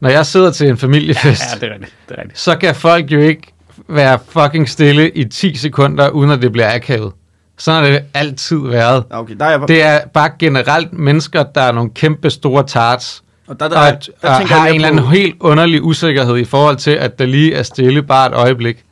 når 0.00 0.08
jeg 0.08 0.26
sidder 0.26 0.50
til 0.50 0.68
en 0.68 0.76
familiefest, 0.78 1.42
Ja, 1.54 1.60
det 1.60 1.68
er 1.70 1.74
rigtigt. 1.74 1.94
Det 2.08 2.14
er 2.18 2.22
rigtigt. 2.22 2.38
så 2.40 2.56
kan 2.56 2.74
folk 2.74 3.10
jo 3.12 3.20
ikke 3.20 3.52
være 3.88 4.18
fucking 4.28 4.68
stille 4.68 5.10
i 5.10 5.24
10 5.24 5.54
sekunder, 5.56 6.08
uden 6.08 6.30
at 6.30 6.42
det 6.42 6.52
bliver 6.52 6.74
akavet. 6.74 7.12
Sådan 7.58 7.84
har 7.84 7.90
det 7.90 8.02
altid 8.14 8.58
været. 8.58 9.04
Ja, 9.10 9.20
okay, 9.20 9.34
der 9.36 9.44
er 9.44 9.50
jeg, 9.50 9.60
Det 9.68 9.82
er 9.82 10.00
bare 10.14 10.30
generelt 10.38 10.92
mennesker, 10.92 11.42
der 11.42 11.60
er 11.60 11.72
nogle 11.72 11.90
kæmpe 11.94 12.30
store 12.30 12.66
tarts, 12.66 13.22
og 13.46 13.60
der, 13.60 13.68
der, 13.68 13.76
og, 13.78 13.84
der, 13.86 13.90
der, 14.22 14.30
og 14.30 14.38
tænker 14.38 14.54
har 14.54 14.64
jeg 14.66 14.70
en 14.70 14.74
eller 14.74 14.88
anden 14.88 15.06
helt 15.06 15.36
underlig 15.40 15.82
usikkerhed 15.82 16.36
i 16.36 16.44
forhold 16.44 16.76
til, 16.76 16.90
at 16.90 17.18
der 17.18 17.26
lige 17.26 17.54
er 17.54 17.62
stille 17.62 18.02
bare 18.02 18.26
et 18.28 18.34
øjeblik. 18.34 18.84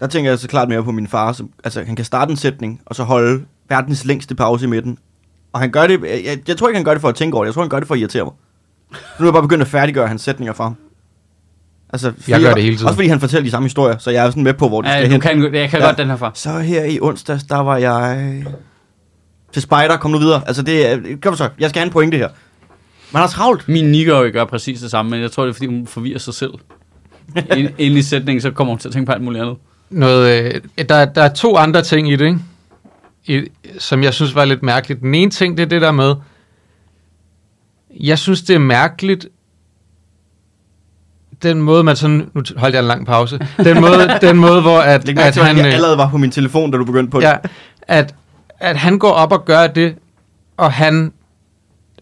der 0.00 0.06
tænker 0.06 0.30
jeg 0.30 0.38
så 0.38 0.48
klart 0.48 0.68
mere 0.68 0.84
på 0.84 0.92
min 0.92 1.08
far, 1.08 1.32
som, 1.32 1.50
altså 1.64 1.82
han 1.86 1.96
kan 1.96 2.04
starte 2.04 2.30
en 2.30 2.36
sætning, 2.36 2.80
og 2.86 2.94
så 2.94 3.02
holde 3.02 3.44
verdens 3.68 4.04
længste 4.04 4.34
pause 4.34 4.64
i 4.64 4.68
midten. 4.68 4.98
Og 5.52 5.60
han 5.60 5.70
gør 5.70 5.86
det, 5.86 6.00
jeg, 6.02 6.22
jeg, 6.24 6.38
jeg 6.48 6.56
tror 6.56 6.68
ikke, 6.68 6.76
han 6.78 6.84
gør 6.84 6.92
det 6.92 7.00
for 7.00 7.08
at 7.08 7.14
tænke 7.14 7.34
over 7.34 7.44
det, 7.44 7.48
jeg 7.48 7.54
tror, 7.54 7.62
han 7.62 7.68
gør 7.70 7.78
det 7.78 7.86
for 7.88 7.94
at 7.94 8.00
irritere 8.00 8.24
mig. 8.24 8.32
Nu 8.92 9.24
er 9.24 9.26
jeg 9.28 9.32
bare 9.32 9.42
begyndt 9.42 9.62
at 9.62 9.68
færdiggøre 9.68 10.08
hans 10.08 10.22
sætninger 10.22 10.52
for 10.52 10.64
ham. 10.64 10.76
Altså, 11.92 12.12
fordi 12.20 12.42
gør 12.42 12.54
det 12.54 12.62
hele 12.62 12.76
tiden. 12.76 12.86
Også 12.86 12.96
fordi 12.96 13.08
han 13.08 13.20
fortæller 13.20 13.44
de 13.44 13.50
samme 13.50 13.66
historier, 13.66 13.98
så 13.98 14.10
jeg 14.10 14.26
er 14.26 14.30
sådan 14.30 14.42
med 14.42 14.54
på, 14.54 14.68
hvor 14.68 14.82
de 14.82 14.88
Ja, 14.88 14.94
skal 14.94 15.06
du 15.06 15.12
hen. 15.12 15.20
kan, 15.20 15.54
jeg 15.54 15.70
kan 15.70 15.80
Ja. 15.80 15.86
godt 15.86 15.98
den 15.98 16.08
her 16.08 16.16
for. 16.16 16.30
Så 16.34 16.58
her 16.58 16.84
i 16.84 16.98
onsdags, 17.02 17.44
der 17.44 17.56
var 17.56 17.76
jeg 17.76 18.44
til 19.52 19.62
Spider. 19.62 19.96
Kom 19.96 20.10
nu 20.10 20.18
videre. 20.18 20.42
Altså, 20.46 20.62
det 20.62 20.90
er... 20.92 20.98
Kom 21.22 21.36
så, 21.36 21.48
jeg 21.58 21.70
skal 21.70 21.80
have 21.80 21.86
en 21.86 21.92
pointe 21.92 22.16
her. 22.16 22.28
Man 23.12 23.20
har 23.20 23.28
travlt. 23.28 23.68
Min 23.68 23.84
nikker 23.92 24.30
gør 24.30 24.44
præcis 24.44 24.80
det 24.80 24.90
samme, 24.90 25.10
men 25.10 25.20
jeg 25.20 25.30
tror, 25.32 25.42
det 25.42 25.50
er, 25.50 25.54
fordi 25.54 25.66
hun 25.66 25.86
forvirrer 25.86 26.18
sig 26.18 26.34
selv. 26.34 26.50
Ind, 27.56 27.68
ind 27.78 27.98
i 27.98 28.02
sætningen, 28.02 28.40
så 28.42 28.50
kommer 28.50 28.72
hun 28.74 28.78
til 28.78 28.88
at 28.88 28.92
tænke 28.92 29.06
på 29.06 29.12
alt 29.12 29.22
muligt 29.22 29.42
andet. 29.42 29.56
Noget, 29.90 30.44
øh, 30.54 30.60
der, 30.88 31.04
der 31.04 31.22
er 31.22 31.28
to 31.34 31.56
andre 31.56 31.82
ting 31.82 32.12
i 32.12 32.16
det, 32.16 32.24
ikke? 32.26 32.38
Som 33.78 34.02
jeg 34.02 34.14
synes 34.14 34.34
var 34.34 34.44
lidt 34.44 34.62
mærkeligt. 34.62 35.00
Den 35.00 35.14
ene 35.14 35.30
ting, 35.30 35.56
det 35.56 35.62
er 35.62 35.68
det 35.68 35.82
der 35.82 35.90
med, 35.92 36.14
jeg 38.00 38.18
synes, 38.18 38.42
det 38.42 38.54
er 38.54 38.58
mærkeligt, 38.58 39.26
den 41.42 41.62
måde, 41.62 41.84
man 41.84 41.96
sådan... 41.96 42.30
Nu 42.34 42.42
holdt 42.56 42.74
jeg 42.74 42.80
en 42.82 42.88
lang 42.88 43.06
pause. 43.06 43.38
Den 43.58 43.80
måde, 43.80 44.08
den 44.28 44.36
måde 44.36 44.62
hvor 44.62 44.78
at, 44.80 45.06
Læg 45.06 45.18
at 45.18 45.32
til, 45.34 45.42
han... 45.42 45.56
jeg 45.56 45.66
øh, 45.66 45.72
allerede 45.74 45.98
var 45.98 46.08
på 46.10 46.18
min 46.18 46.30
telefon, 46.30 46.70
da 46.70 46.78
du 46.78 46.84
begyndte 46.84 47.10
på 47.10 47.20
det. 47.20 47.26
ja, 47.26 47.36
at, 47.82 48.14
at 48.58 48.76
han 48.76 48.98
går 48.98 49.10
op 49.10 49.32
og 49.32 49.44
gør 49.44 49.66
det, 49.66 49.96
og 50.56 50.72
han, 50.72 51.12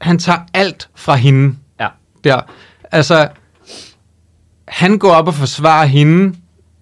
han 0.00 0.18
tager 0.18 0.38
alt 0.54 0.88
fra 0.94 1.14
hende 1.14 1.56
Ja. 1.80 1.88
der. 2.24 2.40
Altså, 2.92 3.28
han 4.68 4.98
går 4.98 5.12
op 5.12 5.28
og 5.28 5.34
forsvarer 5.34 5.86
hende, 5.86 6.34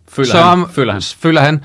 Føler, 0.08 0.30
som, 0.30 0.58
han, 0.58 0.68
føler 0.74 0.92
han. 0.92 1.02
føler 1.02 1.40
han, 1.40 1.64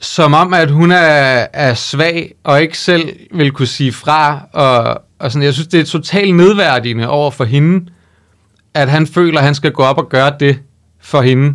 som 0.00 0.34
om, 0.34 0.54
at 0.54 0.70
hun 0.70 0.90
er, 0.90 1.46
er 1.52 1.74
svag, 1.74 2.34
og 2.44 2.62
ikke 2.62 2.78
selv 2.78 3.08
vil 3.34 3.50
kunne 3.52 3.66
sige 3.66 3.92
fra, 3.92 4.40
og, 4.52 5.02
og 5.18 5.32
sådan, 5.32 5.44
jeg 5.44 5.54
synes, 5.54 5.68
det 5.68 5.80
er 5.80 5.84
totalt 5.84 6.34
nedværdigende 6.34 7.08
over 7.08 7.30
for 7.30 7.44
hende, 7.44 7.90
at 8.74 8.88
han 8.90 9.06
føler, 9.06 9.38
at 9.38 9.44
han 9.44 9.54
skal 9.54 9.72
gå 9.72 9.82
op 9.82 9.98
og 9.98 10.08
gøre 10.08 10.32
det 10.40 10.58
for 11.00 11.22
hende. 11.22 11.54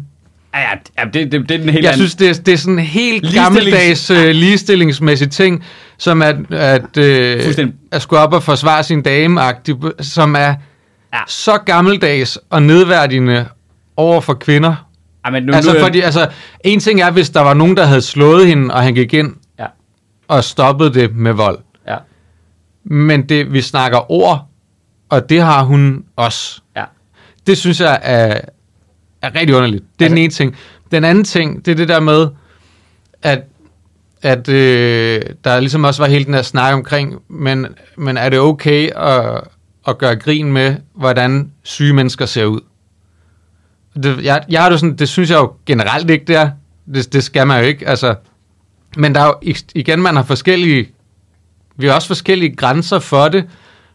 Ja, 0.54 0.60
ja, 1.00 1.06
det, 1.14 1.32
det, 1.32 1.50
det 1.50 1.52
er 1.52 1.58
den 1.58 1.70
helt 1.70 1.84
Jeg 1.84 1.94
anden. 1.94 1.94
synes, 2.08 2.16
det 2.16 2.30
er, 2.30 2.34
det 2.34 2.54
er 2.54 2.58
sådan 2.58 2.80
en 2.80 2.86
helt 2.86 3.26
Ligestillings- 3.26 3.42
gammeldags 3.42 4.10
øh, 4.10 4.30
ligestillingsmæssig 4.30 5.32
ting, 5.32 5.64
som 5.98 6.22
at, 6.22 6.36
at, 6.52 6.82
Fuldstændig. 7.44 7.76
at 7.92 8.02
skulle 8.02 8.20
op 8.20 8.34
og 8.34 8.44
forsvare 8.44 8.84
sin 8.84 9.02
dame 9.02 9.42
som 10.02 10.36
er 10.36 10.54
ja. 11.14 11.20
så 11.28 11.58
gammeldags 11.58 12.40
og 12.50 12.64
nedværdigende 12.64 13.46
over 13.98 14.22
for 14.22 14.34
kvinder. 14.34 14.88
Ja, 15.26 15.30
men 15.32 15.44
nu, 15.44 15.54
altså, 15.54 15.74
nu, 15.74 15.80
fordi, 15.80 16.02
altså, 16.02 16.30
en 16.64 16.80
ting 16.80 17.02
er, 17.02 17.12
hvis 17.12 17.30
der 17.30 17.42
var 17.42 17.54
nogen, 17.54 17.78
der 17.78 17.86
havde 17.86 18.02
slået 18.02 18.48
hende, 18.48 18.74
og 18.74 18.82
han 18.84 18.94
gik 18.94 19.14
ind 19.14 19.34
Ja, 19.60 19.66
og 20.28 20.44
stoppede 20.44 20.94
det 20.94 21.16
med 21.16 21.34
vold. 21.34 21.60
ja. 21.88 21.98
Men 22.84 23.30
det, 23.30 23.54
vi 23.54 23.62
snakker 23.62 24.12
ord, 24.12 24.48
og 25.10 25.30
det 25.30 25.42
har 25.42 25.64
hun 25.64 26.04
også. 26.16 26.62
Ja. 26.76 26.84
Det 27.48 27.58
synes 27.58 27.82
jeg 27.82 28.00
er, 28.04 28.42
er 29.22 29.36
rigtig 29.36 29.56
underligt. 29.56 29.84
Det 30.00 30.06
er 30.06 30.06
altså, 30.06 30.16
den 30.16 30.24
ene 30.24 30.32
ting. 30.32 30.56
Den 30.92 31.04
anden 31.04 31.24
ting, 31.24 31.66
det 31.66 31.72
er 31.72 31.76
det 31.76 31.88
der 31.88 32.00
med, 32.00 32.28
at, 33.22 33.44
at 34.22 34.50
øh, 34.50 35.22
der 35.44 35.60
ligesom 35.60 35.84
også 35.84 36.02
var 36.02 36.10
hele 36.10 36.26
den 36.26 36.34
her 36.34 36.42
snak 36.42 36.74
omkring, 36.74 37.16
men, 37.28 37.68
men 37.98 38.18
er 38.18 38.30
det 38.30 38.40
okay 38.40 38.90
at, 38.96 39.42
at 39.88 39.98
gøre 39.98 40.16
grin 40.16 40.52
med, 40.54 40.76
hvordan 40.96 41.52
syge 41.64 41.94
mennesker 41.94 42.26
ser 42.26 42.46
ud? 42.46 42.60
Det, 44.04 44.24
jeg, 44.24 44.44
jeg 44.50 44.62
har 44.62 44.70
det 44.70 44.80
sådan, 44.80 44.96
det 44.96 45.10
synes 45.10 45.30
jeg 45.30 45.38
jo 45.38 45.52
generelt 45.66 46.10
ikke, 46.10 46.26
det 46.26 46.36
er. 46.36 46.50
Det, 46.94 47.14
det 47.14 47.24
skal 47.24 47.48
man 47.48 47.62
jo 47.62 47.68
ikke, 47.68 47.88
altså. 47.88 48.16
Men 48.98 49.16
der 49.16 49.22
er 49.22 49.26
jo, 49.26 49.54
igen, 49.76 50.02
man 50.02 50.16
har 50.16 50.24
forskellige, 50.24 50.90
vi 51.76 51.88
har 51.88 51.94
også 51.94 52.08
forskellige 52.08 52.56
grænser 52.56 53.00
for 53.00 53.28
det, 53.28 53.46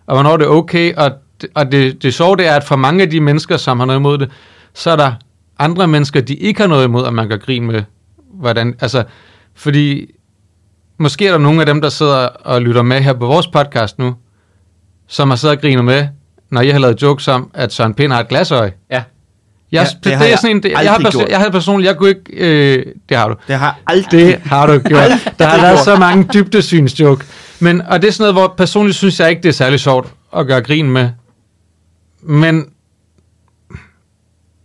og 0.07 0.15
hvornår 0.17 0.37
det 0.37 0.45
er 0.45 0.49
okay, 0.49 0.95
og, 0.95 1.11
og 1.55 1.73
det, 1.73 2.03
det 2.03 2.15
sjove 2.15 2.37
det 2.37 2.47
er, 2.47 2.55
at 2.55 2.65
for 2.65 2.77
mange 2.77 3.03
af 3.03 3.11
de 3.11 3.21
mennesker, 3.21 3.57
som 3.57 3.79
har 3.79 3.87
noget 3.87 3.99
imod 4.01 4.19
det, 4.19 4.31
så 4.75 4.91
er 4.91 4.97
der 4.97 5.13
andre 5.59 5.87
mennesker, 5.89 6.21
de 6.21 6.35
ikke 6.35 6.61
har 6.61 6.69
noget 6.69 6.85
imod, 6.85 7.07
at 7.07 7.15
man 7.15 7.29
gør 7.29 7.37
grin 7.37 7.67
med, 7.67 7.83
hvordan, 8.35 8.75
altså, 8.81 9.05
fordi 9.55 10.11
måske 10.99 11.27
er 11.27 11.31
der 11.31 11.39
nogle 11.39 11.61
af 11.61 11.67
dem, 11.67 11.81
der 11.81 11.89
sidder 11.89 12.27
og 12.27 12.63
lytter 12.63 12.83
med 12.83 13.01
her 13.01 13.13
på 13.13 13.27
vores 13.27 13.47
podcast 13.47 13.99
nu, 13.99 14.15
som 15.07 15.29
har 15.31 15.37
siddet 15.37 15.57
og 15.57 15.61
grinet 15.61 15.85
med, 15.85 16.09
når 16.51 16.61
jeg 16.61 16.75
har 16.75 16.81
lavet 16.81 17.03
jokes 17.03 17.29
om, 17.29 17.51
at 17.55 17.73
Søren 17.73 17.95
Pind 17.95 18.13
har 18.13 18.21
et 18.21 18.29
glasøje. 18.29 18.73
Ja. 18.91 19.03
Jeg, 19.73 19.83
Ja, 19.83 19.85
det, 19.85 20.05
det 20.05 20.21
det, 20.21 20.33
er 20.33 20.37
sådan 20.37 20.57
en, 20.57 20.63
det, 20.63 20.71
jeg, 20.71 20.93
har 20.93 21.11
gjort. 21.11 21.29
jeg 21.29 21.39
havde 21.39 21.51
personligt, 21.51 21.89
jeg 21.89 21.97
kunne 21.97 22.09
ikke, 22.09 22.33
øh, 22.33 22.87
det 23.09 23.17
har 23.17 23.29
du. 23.29 23.35
Det 23.49 23.57
har 23.57 23.79
aldrig. 23.87 24.27
Det 24.27 24.41
har 24.45 24.67
du 24.67 24.79
gjort. 24.79 25.11
Der 25.39 25.47
har 25.47 25.61
været 25.61 25.79
så 25.79 25.97
mange 25.97 26.29
dybdesynsjoke. 26.35 27.25
Men, 27.61 27.83
og 27.83 28.03
det 28.03 28.09
er 28.09 28.13
sådan 28.13 28.23
noget, 28.23 28.35
hvor 28.35 28.55
personligt 28.57 28.97
synes 28.97 29.21
jeg 29.21 29.31
ikke, 29.31 29.43
det 29.43 29.49
er 29.49 29.53
særlig 29.53 29.81
sjovt 29.81 30.09
at 30.37 30.47
gøre 30.47 30.63
grin 30.63 30.91
med. 30.91 31.11
Men 32.23 32.65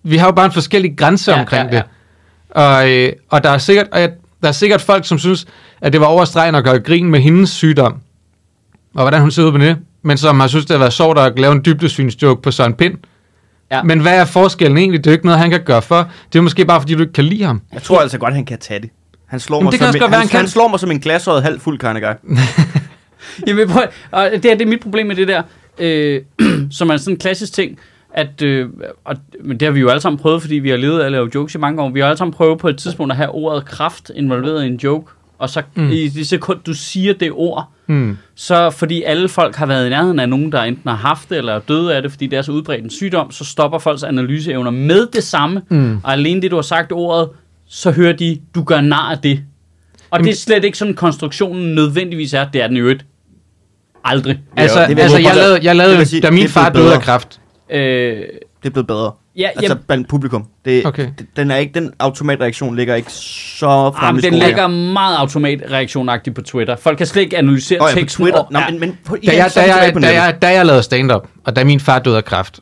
vi 0.04 0.18
har 0.18 0.26
jo 0.28 0.32
bare 0.32 0.46
en 0.46 0.52
forskellig 0.52 0.98
grænse 0.98 1.32
Ja, 1.32 1.40
omkring 1.40 1.70
ja, 1.72 1.76
ja. 1.76 1.82
det. 1.82 1.90
Og, 2.50 2.92
øh, 2.92 3.14
og 3.30 3.44
der 3.44 3.50
er 3.50 3.58
sikkert, 3.58 3.88
og 3.92 4.02
jeg, 4.02 4.10
der 4.42 4.48
er 4.48 4.52
sikkert 4.52 4.82
folk, 4.82 5.06
som 5.08 5.20
synes, 5.20 5.46
at 5.82 5.94
det 5.94 6.02
var 6.02 6.08
overstregen 6.08 6.56
at 6.56 6.64
gøre 6.64 6.80
grin 6.80 7.10
med 7.12 7.20
hendes 7.20 7.50
sygdom. 7.50 7.94
Og 8.96 9.02
hvordan 9.02 9.22
hun 9.22 9.32
ser 9.32 9.44
ud 9.44 9.52
med 9.52 9.68
det. 9.68 9.78
Men 10.02 10.18
som 10.18 10.40
har 10.40 10.48
synes, 10.48 10.66
det 10.66 10.74
har 10.74 10.80
været 10.80 10.94
sjovt 10.94 11.20
at 11.20 11.40
lave 11.40 11.52
en 11.54 11.62
dybdesynsjoke 11.66 12.42
på 12.42 12.52
Søren 12.52 12.74
Pind. 12.74 12.98
Ja. 13.72 13.84
Men 13.84 14.00
hvad 14.00 14.20
er 14.20 14.26
forskellen 14.26 14.78
egentlig? 14.78 15.04
Det 15.04 15.10
er 15.10 15.12
jo 15.12 15.16
ikke 15.16 15.26
noget, 15.26 15.40
han 15.40 15.50
kan 15.50 15.64
gøre 15.64 15.82
for. 15.82 16.12
Det 16.34 16.40
er 16.40 16.44
måske 16.44 16.66
bare, 16.66 16.82
fordi 16.82 16.94
du 16.94 17.02
ikke 17.02 17.14
kan 17.14 17.24
lide 17.24 17.44
ham. 17.44 17.62
Jeg 17.74 17.82
tror 17.82 18.00
altså 18.00 18.18
godt, 18.18 18.34
han 18.34 18.46
kan 18.46 18.60
tage 18.60 18.80
det. 18.82 18.90
Han 19.28 19.40
slår, 19.40 19.58
Jamen, 19.58 19.66
mig 19.66 19.72
det 19.72 19.80
som, 19.80 19.88
en, 19.88 20.00
godt 20.00 20.12
være, 20.12 20.20
han, 20.20 20.20
han 20.20 20.30
kan. 20.30 20.40
han 20.40 20.50
slår 20.50 20.68
mig 20.68 20.80
som 20.80 20.92
en 20.92 21.00
glasøjet 21.00 21.44
halv 21.44 21.60
fuld 21.60 21.80
kind 21.80 21.92
of 21.98 22.02
guy. 22.02 22.38
Jamen, 23.48 23.70
prøv, 23.70 23.84
og 24.12 24.30
det, 24.34 24.46
her, 24.46 24.56
det 24.56 24.62
er 24.62 24.70
mit 24.70 24.80
problem 24.80 25.08
med 25.08 25.16
det 25.16 25.28
der, 25.28 25.44
øh, 25.80 26.22
som 26.78 26.90
er 26.90 26.98
sådan 26.98 27.14
en 27.14 27.20
klassisk 27.20 27.54
ting, 27.54 27.80
at, 28.14 28.42
øh, 28.42 28.70
og, 29.06 29.16
men 29.44 29.60
det 29.60 29.66
har 29.66 29.74
vi 29.74 29.80
jo 29.80 29.90
alle 29.90 30.02
sammen 30.02 30.20
prøvet, 30.20 30.42
fordi 30.42 30.56
vi 30.56 30.70
har 30.70 30.78
levet 30.78 31.00
af 31.00 31.06
at 31.06 31.12
lave 31.12 31.30
jokes 31.36 31.56
i 31.56 31.58
mange 31.58 31.82
år. 31.82 31.90
Vi 31.90 32.00
har 32.00 32.08
alle 32.08 32.18
sammen 32.18 32.34
prøvet 32.34 32.60
på 32.60 32.70
et 32.70 32.78
tidspunkt 32.78 33.12
at 33.12 33.18
have 33.18 33.30
ordet 33.30 33.66
kraft 33.66 34.12
involveret 34.16 34.64
i 34.64 34.68
en 34.68 34.76
joke, 34.76 35.12
og 35.38 35.50
så 35.50 35.62
Mm. 35.76 35.84
mm. 35.84 35.90
i 35.92 36.08
det 36.08 36.28
sekund, 36.28 36.60
du 36.66 36.74
siger 36.74 37.14
det 37.14 37.32
ord, 37.34 37.70
Hmm. 37.88 38.18
så 38.36 38.70
fordi 38.70 39.04
alle 39.04 39.30
folk 39.30 39.56
har 39.56 39.66
været 39.66 39.86
i 39.88 39.90
nærheden 39.90 40.20
af 40.20 40.30
nogen, 40.30 40.52
der 40.52 40.62
enten 40.64 40.90
har 40.90 40.96
haft 40.98 41.30
det 41.30 41.38
eller 41.38 41.54
er 41.54 41.60
døde 41.60 41.96
af 41.96 42.02
det, 42.02 42.12
fordi 42.12 42.28
det 42.28 42.38
er 42.38 42.42
så 42.42 42.52
udbredt 42.52 42.84
en 42.84 42.90
sygdom, 42.90 43.32
så 43.32 43.46
stopper 43.46 43.80
folks 43.80 44.04
analyseevner 44.04 44.72
med 44.72 45.08
det 45.14 45.24
samme. 45.24 45.62
Mm. 45.70 45.98
Og 46.04 46.12
alene 46.12 46.42
det, 46.42 46.52
du 46.52 46.56
har 46.56 46.62
sagt 46.62 46.92
ordet, 46.92 47.30
så 47.68 47.92
hører 47.92 48.14
de, 48.14 48.40
du 48.56 48.64
gør 48.64 48.82
nar 48.82 49.12
af 49.12 49.18
det. 49.20 49.44
Og 50.12 50.18
Jamen- 50.18 50.26
det 50.26 50.32
er 50.32 50.38
slet 50.38 50.64
ikke 50.64 50.78
sådan, 50.78 50.94
konstruktionen 50.94 51.76
nødvendigvis 51.76 52.34
er. 52.34 52.46
Det 52.54 52.62
er 52.62 52.68
den 52.68 52.78
i 52.78 52.80
øvrigt. 52.80 53.06
Aldrig. 54.04 54.40
Altså, 54.58 54.80
det 54.88 54.96
vil 54.96 55.02
altså 55.02 55.18
jeg 55.18 55.36
lavede, 55.36 55.54
jeg 55.56 55.70
Det 55.70 55.76
lavede 55.76 56.06
sige, 56.06 56.22
da 56.22 56.28
det 56.28 56.34
min 56.34 56.50
far 56.50 56.70
døde 56.70 56.94
af 56.94 57.02
kræft. 57.02 57.42
Øh, 57.70 57.80
Det 57.80 58.26
er 58.64 58.70
blevet 58.70 58.88
bedre. 58.88 59.12
Ja, 59.38 59.50
Altså 59.56 59.74
ja, 59.74 59.80
blandt 59.88 60.08
publikum. 60.10 60.46
Det, 60.66 60.86
Okay. 60.86 61.08
den, 61.36 61.52
er 61.52 61.56
ikke, 61.56 61.74
den 61.74 61.94
automatreaktion 62.00 62.76
ligger 62.76 62.96
ikke 62.96 63.12
så 63.12 63.66
fremme 63.68 64.06
Jamen, 64.06 64.20
i 64.20 64.22
den 64.22 64.34
ligger 64.34 64.68
meget 64.68 65.18
automatreaktionagtigt 65.18 66.36
på 66.36 66.42
Twitter. 66.42 66.76
Folk 66.76 66.98
kan 66.98 67.08
slet 67.08 67.22
ikke 67.22 67.38
analysere 67.38 67.80
Nå, 67.80 67.88
ja, 67.88 67.94
på 67.94 68.00
teksten. 68.00 68.24
Twitter. 68.24 68.40
og- 68.40 68.48
Nå, 68.52 68.60
ja. 68.60 68.70
men, 68.70 68.80
men 68.80 68.98
på, 69.06 69.16
Da 69.26 69.32
jeg, 69.36 69.52
da, 69.56 69.62
jeg, 69.84 69.94
på 69.94 70.00
da, 70.00 70.22
jeg, 70.24 70.36
da 70.42 70.48
jeg 70.48 70.66
lavede 70.66 70.84
stand-up, 70.84 71.28
og 71.46 71.56
da 71.56 71.64
min 71.64 71.80
far 71.80 72.00
døde 72.00 72.18
af 72.18 72.26
kræft, 72.26 72.60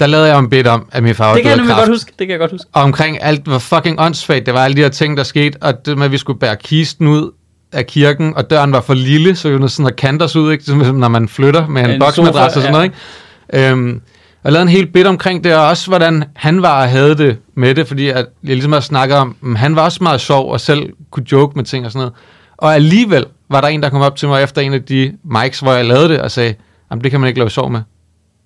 der 0.00 0.06
lavede 0.06 0.26
jeg 0.28 0.36
om 0.36 0.50
bedt 0.50 0.66
om, 0.66 0.88
at 0.92 1.02
min 1.02 1.14
far 1.14 1.26
var 1.26 1.34
det 1.34 1.42
kan 1.42 1.48
jeg 1.50 1.52
af 1.52 1.58
nemlig 1.58 1.74
kræft. 1.74 1.86
godt 1.86 1.96
huske. 1.96 2.12
Det 2.18 2.26
kan 2.26 2.30
jeg 2.30 2.38
godt 2.38 2.50
huske. 2.50 2.66
Og 2.72 2.82
omkring 2.82 3.22
alt, 3.22 3.42
hvor 3.44 3.58
fucking 3.58 4.00
åndssvagt 4.00 4.46
det 4.46 4.54
var, 4.54 4.64
alle 4.64 4.76
de 4.76 4.80
her 4.82 4.88
ting, 4.88 5.16
der 5.16 5.22
skete, 5.22 5.58
og 5.60 5.86
det 5.86 5.98
med, 5.98 6.04
at 6.06 6.12
vi 6.12 6.18
skulle 6.18 6.38
bære 6.38 6.56
kisten 6.56 7.06
ud 7.08 7.30
af 7.72 7.86
kirken, 7.86 8.36
og 8.36 8.50
døren 8.50 8.72
var 8.72 8.80
for 8.80 8.94
lille, 8.94 9.36
så 9.36 9.50
vi 9.50 9.60
var 9.60 9.66
sådan 9.66 9.86
at 9.86 9.96
kante 9.96 10.22
os 10.22 10.36
ud, 10.36 10.52
ikke? 10.52 10.64
Som 10.64 10.76
når 10.96 11.08
man 11.08 11.28
flytter 11.28 11.66
med 11.66 11.84
en, 11.84 11.90
En 11.90 12.00
boksmadras 12.00 12.56
og 12.56 12.62
sådan 12.62 12.72
noget. 12.72 12.84
Ikke? 12.84 13.68
Øhm, 13.70 14.00
og 14.44 14.52
lavede 14.52 14.62
en 14.62 14.68
helt 14.68 14.92
bit 14.92 15.06
omkring 15.06 15.44
det, 15.44 15.54
og 15.54 15.68
også 15.68 15.88
hvordan 15.88 16.24
han 16.34 16.62
var 16.62 16.82
og 16.82 16.88
havde 16.88 17.18
det 17.18 17.38
med 17.54 17.74
det, 17.74 17.88
fordi 17.88 18.08
at 18.08 18.16
jeg 18.16 18.26
ligesom 18.54 18.72
har 18.72 18.80
snakket 18.80 19.16
om, 19.18 19.36
mm, 19.40 19.54
han 19.54 19.76
var 19.76 19.84
også 19.84 19.98
meget 20.02 20.20
sjov 20.20 20.52
og 20.52 20.60
selv 20.60 20.92
kunne 21.10 21.26
joke 21.32 21.52
med 21.56 21.64
ting 21.64 21.86
og 21.86 21.92
sådan 21.92 22.00
noget. 22.00 22.12
Og 22.56 22.74
alligevel 22.74 23.26
var 23.50 23.60
der 23.60 23.68
en, 23.68 23.82
der 23.82 23.88
kom 23.88 24.00
op 24.00 24.16
til 24.16 24.28
mig 24.28 24.42
efter 24.42 24.62
en 24.62 24.74
af 24.74 24.82
de 24.82 25.12
mics, 25.24 25.60
hvor 25.60 25.72
jeg 25.72 25.84
lavede 25.84 26.08
det, 26.08 26.20
og 26.20 26.30
sagde, 26.30 26.54
jamen 26.90 27.04
det 27.04 27.10
kan 27.10 27.20
man 27.20 27.28
ikke 27.28 27.40
lave 27.40 27.50
sjov 27.50 27.70
med. 27.70 27.80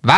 Hvad? 0.02 0.14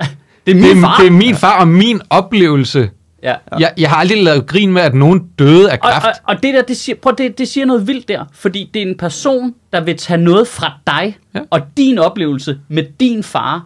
Det 0.46 0.56
er 0.56 0.60
min 0.60 0.64
det, 0.76 0.80
far. 0.82 0.96
det 1.00 1.06
er 1.06 1.10
min 1.10 1.34
far 1.36 1.60
og 1.60 1.68
min 1.68 2.00
oplevelse. 2.10 2.90
Ja. 3.22 3.34
Jeg, 3.58 3.72
jeg 3.78 3.90
har 3.90 3.96
aldrig 3.96 4.22
lavet 4.24 4.46
grin 4.46 4.72
med, 4.72 4.82
at 4.82 4.94
nogen 4.94 5.26
døde 5.38 5.70
af 5.70 5.78
Og, 5.82 5.90
kræft. 5.90 6.06
og, 6.06 6.12
og 6.34 6.42
det 6.42 6.54
der, 6.54 6.62
det 6.62 6.76
siger, 6.76 6.96
prøv, 7.02 7.14
det, 7.18 7.38
det 7.38 7.48
siger 7.48 7.66
noget 7.66 7.86
vildt 7.86 8.08
der, 8.08 8.24
fordi 8.32 8.70
det 8.74 8.82
er 8.82 8.86
en 8.86 8.96
person, 8.98 9.54
der 9.72 9.80
vil 9.80 9.96
tage 9.96 10.18
noget 10.20 10.48
fra 10.48 10.72
dig, 10.86 11.16
ja. 11.34 11.40
og 11.50 11.60
din 11.76 11.98
oplevelse 11.98 12.58
med 12.68 12.84
din 13.00 13.22
far, 13.22 13.64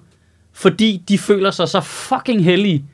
fordi 0.54 1.02
de 1.08 1.18
føler 1.18 1.50
sig 1.50 1.68
så 1.68 1.80
fucking 1.80 2.44
heldige, 2.44 2.84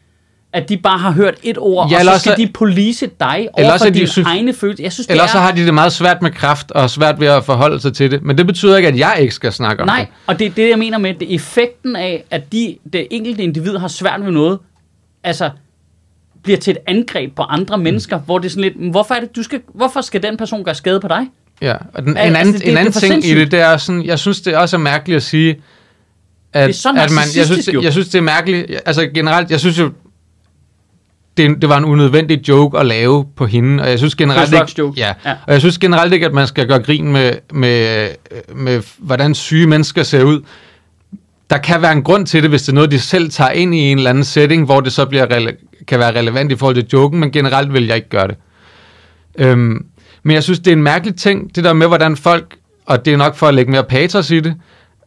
at 0.52 0.68
de 0.68 0.76
bare 0.76 0.98
har 0.98 1.10
hørt 1.10 1.34
et 1.42 1.58
ord, 1.58 1.88
Ja, 1.90 1.94
og 1.96 2.00
eller 2.00 2.12
så 2.12 2.18
skal 2.18 2.32
også- 2.32 2.42
de 2.46 2.52
police 2.52 3.06
dig 3.20 3.48
eller 3.58 3.70
over 3.70 3.78
for 3.78 3.84
dine 3.90 4.06
synes- 4.06 4.26
egne 4.28 4.52
følelser. 4.52 4.84
Jeg 4.84 4.92
synes, 4.92 5.06
det 5.06 5.12
Ellers 5.14 5.28
er... 5.28 5.32
så 5.32 5.38
har 5.38 5.52
de 5.52 5.66
det 5.66 5.74
meget 5.74 5.92
svært 5.92 6.22
med 6.22 6.30
kræft, 6.30 6.70
og 6.70 6.90
svært 6.90 7.20
ved 7.20 7.26
at 7.26 7.44
forholde 7.44 7.80
sig 7.80 7.92
til 7.94 8.10
det. 8.10 8.22
Men 8.22 8.38
det 8.38 8.46
betyder 8.46 8.76
ikke, 8.76 8.88
at 8.88 8.98
jeg 8.98 9.16
ikke 9.20 9.34
skal 9.34 9.52
snakke 9.52 9.82
om 9.82 9.86
Nej, 9.88 9.98
det. 9.98 10.08
og 10.26 10.38
det 10.38 10.46
er 10.46 10.50
det, 10.50 10.68
jeg 10.70 10.78
mener 10.78 10.98
med, 10.98 11.14
det 11.14 11.34
effekten 11.34 11.96
af, 11.96 12.24
at 12.30 12.52
de, 12.52 12.76
det 12.92 13.06
enkelte 13.10 13.42
individ 13.42 13.76
har 13.76 13.88
svært 13.88 14.24
ved 14.24 14.30
noget, 14.32 14.58
altså 15.24 15.50
bliver 16.42 16.58
til 16.58 16.70
et 16.70 16.78
angreb 16.86 17.36
på 17.36 17.42
andre 17.42 17.76
Mm. 17.76 17.82
mennesker, 17.82 18.18
hvor 18.18 18.38
det 18.38 18.46
er 18.46 18.50
sådan 18.50 18.62
lidt, 18.62 18.80
"Men 18.80 18.90
hvorfor, 18.90 19.14
er 19.14 19.20
det, 19.20 19.36
du 19.36 19.42
skal, 19.42 19.60
hvorfor 19.74 20.00
skal 20.00 20.22
den 20.22 20.36
person 20.36 20.64
gøre 20.64 20.74
skade 20.74 21.00
på 21.00 21.08
dig? 21.08 21.26
Ja, 21.62 21.74
og 21.94 22.02
den, 22.02 22.10
en 22.10 22.16
altså, 22.16 22.38
anden, 22.40 22.54
det- 22.54 22.62
en 22.62 22.70
det 22.70 22.76
anden 22.78 22.92
for 22.92 23.00
ting 23.00 23.12
i 23.12 23.14
sindssygt. 23.14 23.38
det, 23.38 23.50
det 23.52 23.60
er 23.60 23.76
sådan, 23.76 24.04
jeg 24.04 24.18
synes, 24.18 24.40
det 24.40 24.56
også 24.56 24.76
er 24.76 24.80
mærkeligt 24.80 25.16
at 25.16 25.22
sige, 25.22 25.56
at, 26.52 26.68
Det 26.68 26.74
er 26.74 26.78
så 26.78 26.88
at 26.88 27.10
man, 27.10 27.24
jeg 27.36 27.46
synes, 27.46 27.68
jo. 27.74 27.82
jeg 27.82 27.92
synes, 27.92 28.08
det 28.08 28.18
er 28.18 28.22
mærkeligt, 28.22 28.66
altså 28.86 29.06
generelt, 29.14 29.50
jeg 29.50 29.60
synes 29.60 29.78
jo, 29.78 29.90
det, 31.36 31.56
det 31.60 31.68
var 31.68 31.78
en 31.78 31.84
unødvendig 31.84 32.48
joke 32.48 32.78
at 32.78 32.86
lave 32.86 33.26
på 33.36 33.46
hende, 33.46 33.82
og 33.82 33.90
jeg 33.90 33.98
synes 33.98 34.14
generelt 34.14 34.52
ikke, 34.52 34.72
joke. 34.78 35.00
ja, 35.00 35.12
Ja. 35.24 35.32
og 35.46 35.52
jeg 35.52 35.60
synes 35.60 35.78
generelt 35.78 36.12
ikke, 36.12 36.26
at 36.26 36.32
man 36.32 36.46
skal 36.46 36.68
gøre 36.68 36.82
grin 36.82 37.12
med, 37.12 37.32
med, 37.52 38.08
med, 38.54 38.82
hvordan 38.98 39.34
syge 39.34 39.66
mennesker 39.66 40.02
ser 40.02 40.22
ud. 40.22 40.40
Der 41.50 41.58
kan 41.58 41.82
være 41.82 41.92
en 41.92 42.02
grund 42.02 42.26
til 42.26 42.42
det, 42.42 42.50
hvis 42.50 42.62
det 42.62 42.68
er 42.68 42.74
noget, 42.74 42.90
de 42.90 42.98
selv 43.00 43.30
tager 43.30 43.50
ind 43.50 43.74
i 43.74 43.78
en 43.78 43.98
eller 43.98 44.10
anden 44.10 44.24
setting, 44.24 44.64
hvor 44.64 44.80
det 44.80 44.92
så 44.92 45.04
bliver 45.04 45.26
rele- 45.26 45.84
kan 45.86 45.98
være 45.98 46.18
relevant 46.18 46.52
i 46.52 46.56
forhold 46.56 46.74
til 46.74 46.86
joken, 46.92 47.20
men 47.20 47.30
generelt 47.32 47.72
vil 47.72 47.86
jeg 47.86 47.96
ikke 47.96 48.08
gøre 48.08 48.28
det. 48.28 48.36
Øhm, 49.38 49.84
men 50.22 50.34
jeg 50.34 50.42
synes, 50.42 50.58
det 50.58 50.68
er 50.68 50.72
en 50.76 50.82
mærkelig 50.82 51.16
ting, 51.16 51.56
det 51.56 51.64
der 51.64 51.72
med, 51.72 51.86
hvordan 51.86 52.16
folk, 52.16 52.56
og 52.86 53.04
det 53.04 53.12
er 53.12 53.16
nok 53.16 53.36
for 53.36 53.46
at 53.48 53.54
lægge 53.54 53.70
mere 53.70 53.84
patos 53.84 54.30
i 54.30 54.40
det, 54.40 54.54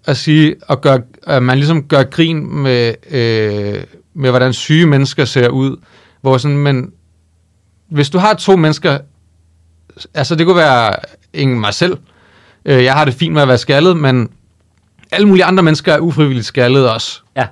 at 0.06 0.18
sige, 0.18 0.56
at, 0.70 0.82
gøre, 0.82 1.00
at 1.28 1.44
man 1.44 1.58
ligesom 1.58 1.84
gør 1.84 2.04
grin 2.04 2.62
med, 2.62 2.94
øh, 3.12 3.84
med, 4.14 4.30
hvordan 4.30 4.54
syge 4.54 4.86
mennesker 4.86 5.26
ser 5.26 5.50
ud. 5.50 5.78
Hvor 6.22 6.38
sådan, 6.38 6.58
men 6.58 6.92
hvis 7.90 8.10
du 8.10 8.18
har 8.18 8.34
to 8.34 8.56
mennesker, 8.56 8.98
altså 10.14 10.36
det 10.36 10.46
kunne 10.46 10.56
være 10.56 10.96
ingen 11.34 11.60
mig 11.60 11.74
selv, 11.74 11.98
øh, 12.66 12.84
jeg 12.84 12.94
har 12.94 13.06
det 13.06 13.14
fint 13.14 13.34
med 13.34 13.42
at 13.42 13.48
være 13.48 13.58
skaldet, 13.58 13.98
men 13.98 14.30
alle 15.12 15.28
mulige 15.28 15.46
andre 15.46 15.64
mennesker 15.64 15.94
er 15.94 16.00
ufrivilligt 16.00 16.46
skaldet 16.46 16.90
også. 16.90 17.22
Ja. 17.36 17.48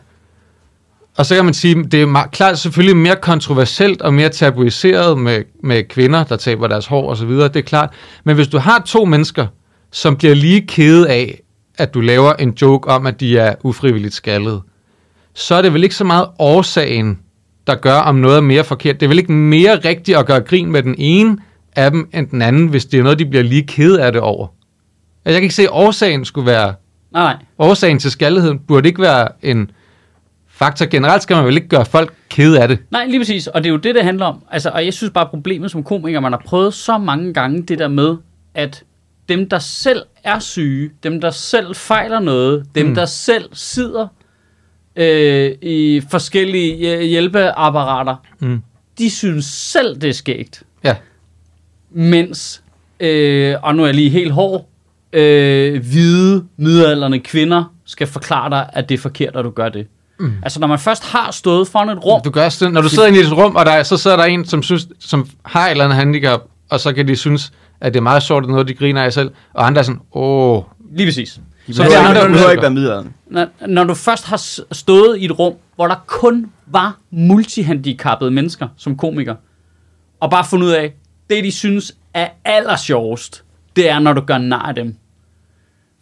Og 1.17 1.26
så 1.26 1.36
kan 1.36 1.45
man 1.45 1.53
sige, 1.53 1.84
det 1.84 2.01
er 2.01 2.28
klart 2.32 2.59
selvfølgelig 2.59 2.97
mere 2.97 3.15
kontroversielt 3.15 4.01
og 4.01 4.13
mere 4.13 4.30
tabuiseret 4.30 5.17
med, 5.17 5.43
med 5.63 5.84
kvinder, 5.84 6.24
der 6.24 6.36
taber 6.36 6.67
deres 6.67 6.86
hår 6.86 7.11
osv., 7.11 7.30
det 7.30 7.55
er 7.55 7.61
klart. 7.61 7.89
Men 8.24 8.36
hvis 8.36 8.47
du 8.47 8.57
har 8.57 8.80
to 8.80 9.05
mennesker, 9.05 9.47
som 9.91 10.15
bliver 10.15 10.36
lige 10.36 10.67
kede 10.67 11.09
af, 11.09 11.41
at 11.80 11.93
du 11.93 12.01
laver 12.01 12.34
en 12.34 12.49
joke 12.61 12.89
om, 12.89 13.05
at 13.05 13.19
de 13.19 13.38
er 13.38 13.55
ufrivilligt 13.63 14.13
skaldet, 14.13 14.61
så 15.34 15.55
er 15.55 15.61
det 15.61 15.73
vel 15.73 15.84
ikke 15.84 15.95
så 15.95 16.03
meget 16.03 16.27
årsagen, 16.39 17.19
der 17.67 17.75
gør, 17.75 17.95
om 17.95 18.15
noget 18.15 18.38
er 18.38 18.41
mere 18.41 18.63
forkert. 18.63 18.99
Det 18.99 19.05
er 19.05 19.07
vel 19.07 19.19
ikke 19.19 19.32
mere 19.32 19.75
rigtigt 19.86 20.17
at 20.17 20.25
gøre 20.25 20.41
grin 20.41 20.71
med 20.71 20.84
den 20.84 20.95
ene 20.97 21.38
af 21.75 21.91
dem, 21.91 22.09
end 22.13 22.27
den 22.27 22.41
anden, 22.41 22.67
hvis 22.67 22.86
det 22.86 22.99
er 22.99 23.03
noget, 23.03 23.19
de 23.19 23.25
bliver 23.25 23.43
lige 23.43 23.67
kede 23.67 24.03
af 24.03 24.11
det 24.11 24.21
over. 24.21 24.47
Altså, 25.25 25.34
Jeg 25.34 25.34
kan 25.34 25.43
ikke 25.43 25.55
se, 25.55 25.63
at 25.63 25.69
årsagen 25.71 26.25
skulle 26.25 26.45
være 26.45 26.73
Nej, 27.11 27.36
årsagen 27.59 27.99
til 27.99 28.11
skaldigheden 28.11 28.59
burde 28.59 28.89
ikke 28.89 29.01
være 29.01 29.27
en 29.41 29.71
faktor. 30.49 30.86
Generelt 30.86 31.23
skal 31.23 31.36
man 31.36 31.45
vel 31.45 31.55
ikke 31.55 31.67
gøre 31.67 31.86
folk 31.86 32.13
kede 32.30 32.61
af 32.61 32.67
det. 32.67 32.80
Nej, 32.91 33.05
lige 33.05 33.19
præcis. 33.19 33.47
Og 33.47 33.63
det 33.63 33.69
er 33.69 33.73
jo 33.73 33.77
det, 33.77 33.95
det 33.95 34.03
handler 34.03 34.25
om. 34.25 34.43
Altså, 34.51 34.69
og 34.69 34.86
jeg 34.86 34.93
synes 34.93 35.11
bare, 35.11 35.25
problemet 35.25 35.71
som 35.71 35.84
komiker, 35.84 36.19
man 36.19 36.32
har 36.32 36.41
prøvet 36.45 36.73
så 36.73 36.97
mange 36.97 37.34
gange 37.34 37.63
det 37.63 37.80
der 37.80 37.88
med, 37.88 38.17
at 38.53 38.84
dem, 39.30 39.49
der 39.49 39.59
selv 39.59 40.01
er 40.23 40.39
syge, 40.39 40.89
dem, 41.03 41.21
der 41.21 41.32
selv 41.32 41.75
fejler 41.75 42.19
noget, 42.19 42.65
dem, 42.75 42.86
Mm. 42.86 42.95
der 42.95 43.05
selv 43.05 43.49
sidder 43.53 44.07
øh, 44.95 45.51
i 45.61 46.01
forskellige 46.11 46.75
hj- 46.97 47.03
hjælpeapparater, 47.03 48.15
Mm. 48.39 48.61
de 48.97 49.09
synes 49.09 49.45
selv, 49.45 50.01
det 50.01 50.09
er 50.09 50.13
skægt. 50.13 50.63
Ja. 50.84 50.95
Mens, 51.91 52.63
øh, 52.99 53.55
og 53.63 53.75
nu 53.75 53.82
er 53.84 53.88
jeg 53.88 53.95
lige 53.95 54.09
helt 54.09 54.32
hård, 54.32 54.65
øh, 55.13 55.82
hvide, 55.86 56.45
midalderne 56.57 57.19
kvinder 57.19 57.73
skal 57.86 58.07
forklare 58.07 58.49
dig, 58.49 58.69
at 58.73 58.89
det 58.89 58.95
er 58.95 58.99
forkert, 59.01 59.36
at 59.36 59.45
du 59.45 59.49
gør 59.49 59.69
det. 59.69 59.88
Mm. 60.19 60.32
Altså, 60.43 60.59
når 60.59 60.67
man 60.67 60.80
først 60.80 61.05
har 61.05 61.32
stået 61.32 61.67
foran 61.67 61.89
et 61.89 62.05
rum, 62.05 62.21
Du 62.21 62.30
gør 62.30 62.49
sådan, 62.49 62.73
når 62.73 62.82
du 62.82 62.89
sidder 62.89 63.07
inde 63.07 63.19
i 63.19 63.21
et 63.21 63.38
rum, 63.38 63.55
og 63.55 63.65
der, 63.65 63.71
er- 63.71 63.84
så 63.84 63.97
sidder 63.97 64.17
der 64.17 64.23
en, 64.23 64.45
som, 64.45 64.63
synes, 64.63 64.88
som 64.99 65.27
har 65.45 65.65
et 65.65 65.71
eller 65.71 65.84
andet 65.84 65.97
handicap, 65.97 66.41
og 66.69 66.80
så 66.80 66.93
kan 66.93 67.07
de 67.07 67.15
synes, 67.15 67.51
at 67.82 67.93
det 67.93 67.99
er 67.99 68.03
meget 68.03 68.23
sjovt, 68.23 68.43
at 68.43 68.49
noget, 68.49 68.67
de 68.67 68.73
griner 68.73 69.03
af 69.03 69.13
selv, 69.13 69.32
og 69.53 69.67
andre 69.67 69.80
er 69.80 69.84
sådan, 69.84 70.01
åh, 70.13 70.63
lige 70.91 71.07
præcis. 71.07 71.39
De 71.67 71.73
Så 71.73 71.84
det 71.84 71.95
er 71.95 72.09
ikke, 72.09 72.21
andre, 72.21 72.43
du 72.43 72.49
ikke 72.49 72.61
være 72.61 72.71
middelalderen. 72.71 73.13
Når, 73.27 73.47
når 73.67 73.84
du 73.84 73.93
først 73.93 74.25
har 74.25 74.73
stået 74.73 75.17
i 75.17 75.25
et 75.25 75.39
rum, 75.39 75.53
hvor 75.75 75.88
der 75.88 75.95
kun 76.07 76.51
var 76.67 76.97
multihandicappede 77.11 78.32
mennesker 78.32 78.67
som 78.77 78.97
komiker, 78.97 79.36
og 80.19 80.32
bare 80.32 80.45
fundet 80.45 80.67
ud 80.67 80.71
af, 80.71 80.93
det 81.30 81.43
de 81.43 81.51
synes 81.51 81.95
er 82.13 82.27
allersjovest, 82.45 83.43
det 83.75 83.89
er, 83.89 83.99
når 83.99 84.13
du 84.13 84.21
gør 84.21 84.38
nar 84.38 84.67
af 84.67 84.75
dem. 84.75 84.95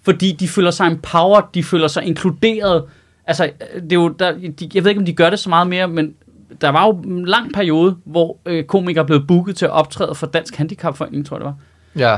Fordi 0.03 0.31
de 0.31 0.47
føler 0.47 0.71
sig 0.71 0.87
empowered, 0.87 1.43
de 1.53 1.63
føler 1.63 1.87
sig 1.87 2.03
inkluderet. 2.03 2.83
Altså, 3.25 3.49
det 3.75 3.91
er 3.91 3.95
jo, 3.95 4.07
der, 4.07 4.31
de, 4.31 4.69
jeg 4.73 4.83
ved 4.83 4.91
ikke, 4.91 4.99
om 4.99 5.05
de 5.05 5.13
gør 5.13 5.29
det 5.29 5.39
så 5.39 5.49
meget 5.49 5.67
mere, 5.67 5.87
men 5.87 6.13
der 6.61 6.69
var 6.69 6.85
jo 6.85 6.91
en 6.91 7.25
lang 7.25 7.53
periode, 7.53 7.95
hvor 8.05 8.37
øh, 8.45 8.63
komikere 8.63 9.05
blev 9.05 9.27
booket 9.27 9.55
til 9.55 9.65
at 9.65 9.71
optræde 9.71 10.15
for 10.15 10.27
Dansk 10.27 10.55
Handicapforening, 10.55 11.25
tror 11.25 11.37
jeg 11.37 11.45
det 11.45 11.45
var. 11.45 11.55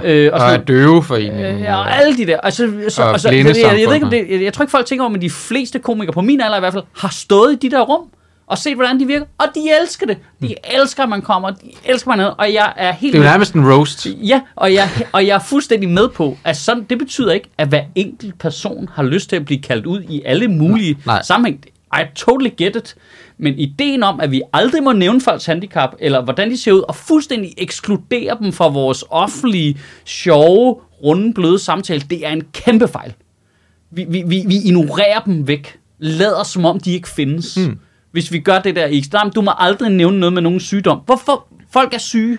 ja, 0.04 0.12
Øh, 0.12 0.30
og 0.34 0.34
og, 0.34 0.40
sådan- 0.40 0.62
og 0.62 0.68
døveforeningen. 0.68 1.56
Øh, 1.56 1.62
ja, 1.62 1.76
og 1.76 1.96
alle 2.02 2.18
de 2.18 2.26
der. 2.28 2.40
Altså, 2.40 2.72
så, 2.90 3.04
Og 3.04 3.10
altså, 3.12 3.30
det, 3.30 3.38
jeg, 3.46 3.56
jeg, 3.80 3.88
ved 3.88 3.94
ikke, 3.94 4.06
om 4.06 4.12
det, 4.12 4.26
jeg, 4.30 4.42
jeg 4.42 4.54
tror 4.54 4.64
ikke, 4.64 4.72
folk 4.72 4.86
tænker 4.86 5.04
over, 5.04 5.12
men 5.12 5.22
de 5.22 5.30
fleste 5.30 5.80
komikere, 5.80 6.14
på 6.14 6.22
min 6.22 6.42
alder 6.42 6.58
i 6.58 6.60
hvert 6.60 6.74
fald, 6.74 6.84
har 6.98 7.10
stået 7.10 7.54
i 7.54 7.56
de 7.56 7.72
der 7.76 7.82
rum 7.82 8.02
og 8.48 8.58
set, 8.58 8.76
hvordan 8.76 9.00
de 9.00 9.06
virker. 9.08 9.26
Og 9.38 9.46
de 9.56 9.60
elsker 9.82 10.06
det. 10.06 10.18
De 10.42 10.56
elsker, 10.64 11.04
at 11.04 11.10
man 11.10 11.22
kommer. 11.22 11.50
De 11.50 11.72
elsker, 11.86 12.10
man 12.12 12.20
er 12.20 12.26
Og 12.26 12.54
jeg 12.54 12.74
er 12.78 12.92
helt... 12.94 13.14
Det 13.14 13.20
er 13.20 13.24
jo 13.24 13.30
nærmest 13.30 13.54
en 13.54 13.72
roast. 13.74 14.06
Ja, 14.06 14.42
og 14.56 14.74
jeg, 14.74 14.90
og 15.12 15.28
jeg 15.28 15.36
er 15.36 15.40
fuldstændig 15.40 15.90
med 15.90 16.10
på, 16.10 16.38
at 16.44 16.58
sådan, 16.58 16.84
det 16.90 16.98
betyder 16.98 17.32
ikke, 17.32 17.50
at 17.58 17.68
hver 17.68 17.82
enkelt 17.96 18.40
person 18.40 18.90
har 18.94 19.04
lyst 19.04 19.30
til 19.30 19.36
at 19.36 19.46
blive 19.46 19.62
kaldt 19.62 19.86
ud 19.86 20.02
i 20.02 20.22
alle 20.26 20.48
mulige 20.48 20.98
Nej. 21.06 21.22
sammenhæng. 21.22 21.66
I 21.94 22.02
totally 22.16 22.50
get 22.58 22.76
it. 22.76 22.96
Men 23.40 23.60
ideen 23.60 24.04
om, 24.04 24.20
at 24.20 24.32
vi 24.32 24.42
aldrig 24.54 24.84
må 24.84 24.94
nævne 24.94 25.22
folks 25.22 25.46
handicap, 25.46 25.96
eller 26.00 26.22
hvordan 26.22 26.50
de 26.50 26.58
ser 26.58 26.72
ud, 26.72 26.80
og 26.80 26.96
fuldstændig 26.96 27.54
ekskludere 27.58 28.38
dem 28.40 28.52
fra 28.52 28.68
vores 28.68 29.04
offentlige, 29.10 29.80
sjove, 30.06 30.76
runde, 31.04 31.34
bløde 31.34 31.60
samtale, 31.60 32.02
det 32.10 32.26
er 32.26 32.32
en 32.32 32.44
kæmpe 32.54 32.88
fejl. 32.88 33.14
Vi, 33.92 34.06
vi, 34.10 34.24
vi, 34.28 34.44
vi 34.48 34.56
ignorerer 34.66 35.20
dem 35.20 35.48
væk. 35.48 35.78
Lader 36.00 36.44
som 36.44 36.66
om, 36.66 36.80
de 36.80 36.92
ikke 36.92 37.10
findes. 37.10 37.58
Mm. 37.58 37.80
Hvis 38.12 38.32
vi 38.32 38.40
gør 38.40 38.60
det 38.60 38.76
der 38.76 38.86
i 38.86 38.98
Islam, 38.98 39.32
du 39.32 39.42
må 39.42 39.52
aldrig 39.58 39.92
nævne 39.92 40.20
noget 40.20 40.34
med 40.34 40.42
nogen 40.42 40.60
sygdom. 40.60 41.00
Hvorfor? 41.06 41.48
Folk 41.72 41.94
er 41.94 41.98
syge. 41.98 42.38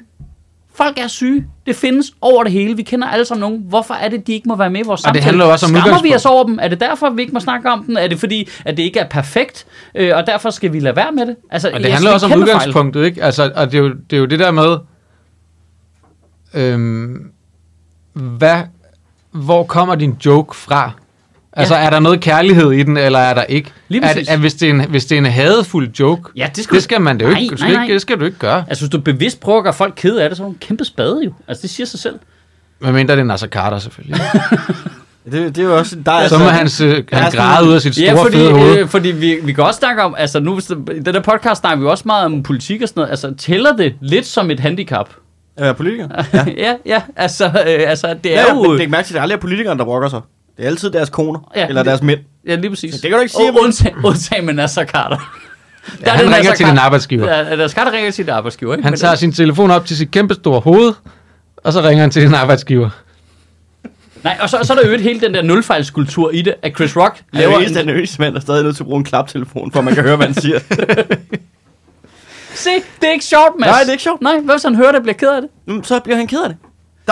Folk 0.74 0.98
er 0.98 1.06
syge. 1.06 1.46
Det 1.66 1.76
findes 1.76 2.12
over 2.20 2.42
det 2.42 2.52
hele. 2.52 2.76
Vi 2.76 2.82
kender 2.82 3.08
alle 3.08 3.24
sammen 3.24 3.40
nogen. 3.40 3.64
Hvorfor 3.68 3.94
er 3.94 4.08
det, 4.08 4.26
de 4.26 4.32
ikke 4.32 4.48
må 4.48 4.56
være 4.56 4.70
med 4.70 4.80
i 4.80 4.82
vores 4.86 5.00
Og 5.04 5.14
det 5.14 5.22
samtale? 5.22 5.24
handler 5.24 5.44
også 5.44 5.66
om 5.66 5.70
Skammer 5.76 6.02
vi 6.02 6.14
os 6.14 6.26
over 6.26 6.44
dem? 6.44 6.58
Er 6.62 6.68
det 6.68 6.80
derfor, 6.80 7.10
vi 7.10 7.20
ikke 7.22 7.32
må 7.34 7.40
snakke 7.40 7.70
om 7.70 7.84
den? 7.84 7.96
Er 7.96 8.06
det 8.08 8.20
fordi, 8.20 8.48
at 8.64 8.76
det 8.76 8.82
ikke 8.82 8.98
er 9.00 9.08
perfekt, 9.08 9.66
øh, 9.94 10.16
og 10.16 10.26
derfor 10.26 10.50
skal 10.50 10.72
vi 10.72 10.80
lade 10.80 10.96
være 10.96 11.12
med 11.12 11.26
det? 11.26 11.36
Altså, 11.50 11.68
Og 11.68 11.80
det 11.80 11.84
jeg 11.84 11.92
handler 11.94 12.12
også 12.12 12.26
om 12.26 12.30
fejl. 12.32 12.42
udgangspunktet, 12.42 13.04
ikke? 13.04 13.22
Altså, 13.24 13.52
og 13.56 13.72
det 13.72 13.78
er, 13.78 13.82
jo, 13.82 13.88
det 14.10 14.16
er 14.16 14.20
jo 14.20 14.26
det 14.26 14.38
der 14.38 14.50
med, 14.50 14.76
øhm, 16.54 17.30
hvad, 18.12 18.62
hvor 19.30 19.62
kommer 19.64 19.94
din 19.94 20.16
joke 20.26 20.56
fra? 20.56 20.92
Altså, 21.52 21.74
Ja. 21.76 21.84
er 21.86 21.90
der 21.90 22.00
noget 22.00 22.20
kærlighed 22.20 22.72
i 22.72 22.82
den, 22.82 22.96
eller 22.96 23.18
er 23.18 23.34
der 23.34 23.42
ikke? 23.42 23.70
Lige 23.88 24.02
er, 24.02 24.06
præcis. 24.08 24.26
det- 24.26 24.34
er, 24.34 24.38
hvis, 24.38 24.54
det 24.54 24.68
er 24.68 24.74
en, 24.74 24.84
hvis 24.90 25.04
det 25.04 25.14
er 25.14 25.18
en 25.18 25.26
hadefuld 25.26 25.88
joke, 26.00 26.22
Ja, 26.36 26.48
det 26.56 26.64
skal, 26.64 26.74
det 26.74 26.82
skal 26.82 27.00
man 27.00 27.18
det 27.20 27.24
jo 27.26 27.30
Nej, 27.30 27.40
ikke, 27.40 27.54
nej, 27.54 27.72
nej. 27.72 27.82
ikke, 27.82 27.94
det 27.94 28.02
skal 28.02 28.20
du 28.20 28.24
ikke 28.24 28.38
gøre. 28.38 28.64
Altså, 28.68 28.84
hvis 28.84 28.90
du 28.90 29.00
bevidst 29.00 29.40
prøver 29.40 29.58
at 29.58 29.64
gøre 29.64 29.72
folk 29.74 29.92
kede 29.96 30.22
af 30.22 30.30
det, 30.30 30.36
så 30.36 30.42
er 30.42 30.46
du 30.46 30.52
en 30.52 30.58
kæmpe 30.60 30.84
spade 30.84 31.20
jo. 31.24 31.32
Altså, 31.48 31.62
det 31.62 31.70
siger 31.70 31.86
sig 31.86 32.00
selv. 32.00 32.14
Hvad 32.78 32.92
mindre 32.92 33.14
det 33.14 33.20
er 33.20 33.24
Nasser 33.24 33.46
Carter, 33.46 33.78
selvfølgelig. 33.78 34.20
Det, 35.32 35.56
det 35.56 35.58
er 35.58 35.68
jo 35.68 35.76
også... 35.78 35.96
Der 36.06 36.12
er 36.12 36.28
så 36.28 36.38
må 36.38 36.44
altså- 36.44 36.84
han, 36.86 36.96
øh, 36.96 37.04
græde 37.32 37.68
ud 37.68 37.74
af 37.74 37.80
sit 37.80 37.94
store, 37.94 38.06
Ja, 38.06 38.22
fordi, 38.22 38.36
fede 38.36 38.52
hoved. 38.52 38.78
øh, 38.78 38.88
fordi 38.88 39.08
vi, 39.10 39.38
vi 39.42 39.52
kan 39.52 39.64
også 39.64 39.78
snakke 39.78 40.02
om, 40.02 40.14
altså 40.18 40.40
nu, 40.40 40.56
det- 40.56 40.88
i 40.96 40.98
den 41.00 41.14
der 41.14 41.20
podcast 41.20 41.60
snakker 41.60 41.84
vi 41.84 41.86
også 41.90 42.02
meget 42.06 42.24
om 42.24 42.42
politik 42.42 42.82
og 42.82 42.88
sådan 42.88 43.00
noget. 43.00 43.10
Altså, 43.10 43.34
tæller 43.38 43.76
det 43.76 43.94
lidt 44.00 44.26
som 44.26 44.50
et 44.50 44.60
handicap? 44.60 45.08
At 45.56 45.62
være 45.64 45.74
politiker. 45.74 46.08
Ja. 46.34 46.44
ja, 46.56 46.74
ja, 46.86 47.02
altså, 47.16 47.44
øh, 47.46 47.90
altså 47.90 48.16
det 48.24 48.38
er 48.38 48.42
Ja, 48.42 48.54
jo... 48.54 48.62
men 48.68 48.78
læg 48.78 48.90
mærke 48.90 49.06
til, 49.06 49.12
at 49.12 49.14
det 49.14 49.18
er 49.18 49.22
aldrig 49.22 49.40
politikerne, 49.40 49.78
der 49.78 49.84
brokker 49.84 50.08
sig. 50.08 50.20
Det 50.60 50.66
er 50.66 50.70
altid 50.70 50.90
deres 50.90 51.10
koner, 51.10 51.50
Ja, 51.56 51.66
eller 51.68 51.82
det- 51.82 51.86
deres 51.88 52.02
mænd. 52.02 52.20
Ja, 52.46 52.54
lige 52.54 52.70
præcis. 52.70 52.92
Det 52.94 53.02
kan 53.02 53.12
du 53.12 53.18
ikke 53.18 53.32
sige, 53.32 53.50
Og 53.50 53.60
undtagen, 53.62 53.96
undtagen 54.04 54.46
med 54.46 54.54
Nasser 54.54 54.84
Carter. 54.84 55.16
Ja, 56.06 56.10
han 56.10 56.24
den 56.26 56.34
ringer 56.34 56.54
til 56.54 56.66
din 56.66 56.78
arbejdsgiver. 56.78 57.36
Ja, 57.36 57.56
Nasser 57.56 57.78
Carter 57.78 57.92
ringer 57.92 58.10
til 58.10 58.24
din 58.24 58.32
arbejdsgiver, 58.34 58.74
ikke? 58.74 58.84
Han 58.88 58.96
tager 58.96 59.14
sin 59.14 59.32
telefon 59.32 59.70
op 59.70 59.86
til 59.86 59.96
sit 59.96 60.10
kæmpe 60.10 60.34
store 60.34 60.60
hoved, 60.60 60.92
og 61.56 61.72
så 61.72 61.80
ringer 61.80 62.00
han 62.00 62.10
til 62.10 62.22
din 62.22 62.34
arbejdsgiver. 62.34 62.90
Nej, 64.24 64.38
og 64.40 64.50
så, 64.50 64.58
så 64.62 64.72
er 64.72 64.76
der 64.76 64.84
øvrigt 64.86 65.02
hele 65.02 65.20
den 65.20 65.34
der 65.34 65.42
nulfejlskultur 65.42 66.30
i 66.30 66.42
det, 66.42 66.54
at 66.62 66.72
Chris 66.76 66.96
Rock 66.96 67.16
Han 67.16 67.24
er 67.32 67.38
laver 67.38 67.52
jo 67.52 67.58
eneste, 67.60 67.80
en... 67.82 67.88
eneste 67.90 68.20
mand, 68.20 68.34
der 68.34 68.40
stadig 68.40 68.62
nødt 68.64 68.76
til 68.76 68.82
at 68.82 68.86
bruge 68.86 68.98
en 68.98 69.04
klaptelefon, 69.04 69.72
for 69.72 69.80
man 69.80 69.94
kan 69.94 70.02
høre, 70.04 70.16
hvad 70.16 70.26
han 70.26 70.34
siger. 70.34 70.58
Se, 72.54 72.70
det 73.00 73.08
er 73.08 73.12
ikke 73.12 73.24
sjovt, 73.24 73.58
Mads. 73.60 73.70
Nej, 73.70 73.80
det 73.80 73.88
er 73.88 73.92
ikke 73.92 74.02
sjovt. 74.02 74.22
Nej, 74.22 74.38
hvad 74.44 74.54
hvis 74.54 74.62
han 74.62 74.74
hører 74.74 74.92
det 74.92 75.02
bliver 75.02 75.14
ked 75.14 75.28
af 75.28 75.40
det? 75.42 75.50
Mm, 75.66 75.84
så 75.84 76.00
bliver 76.00 76.16
han 76.16 76.26
ked 76.26 76.42
af 76.42 76.48
det. 76.48 76.58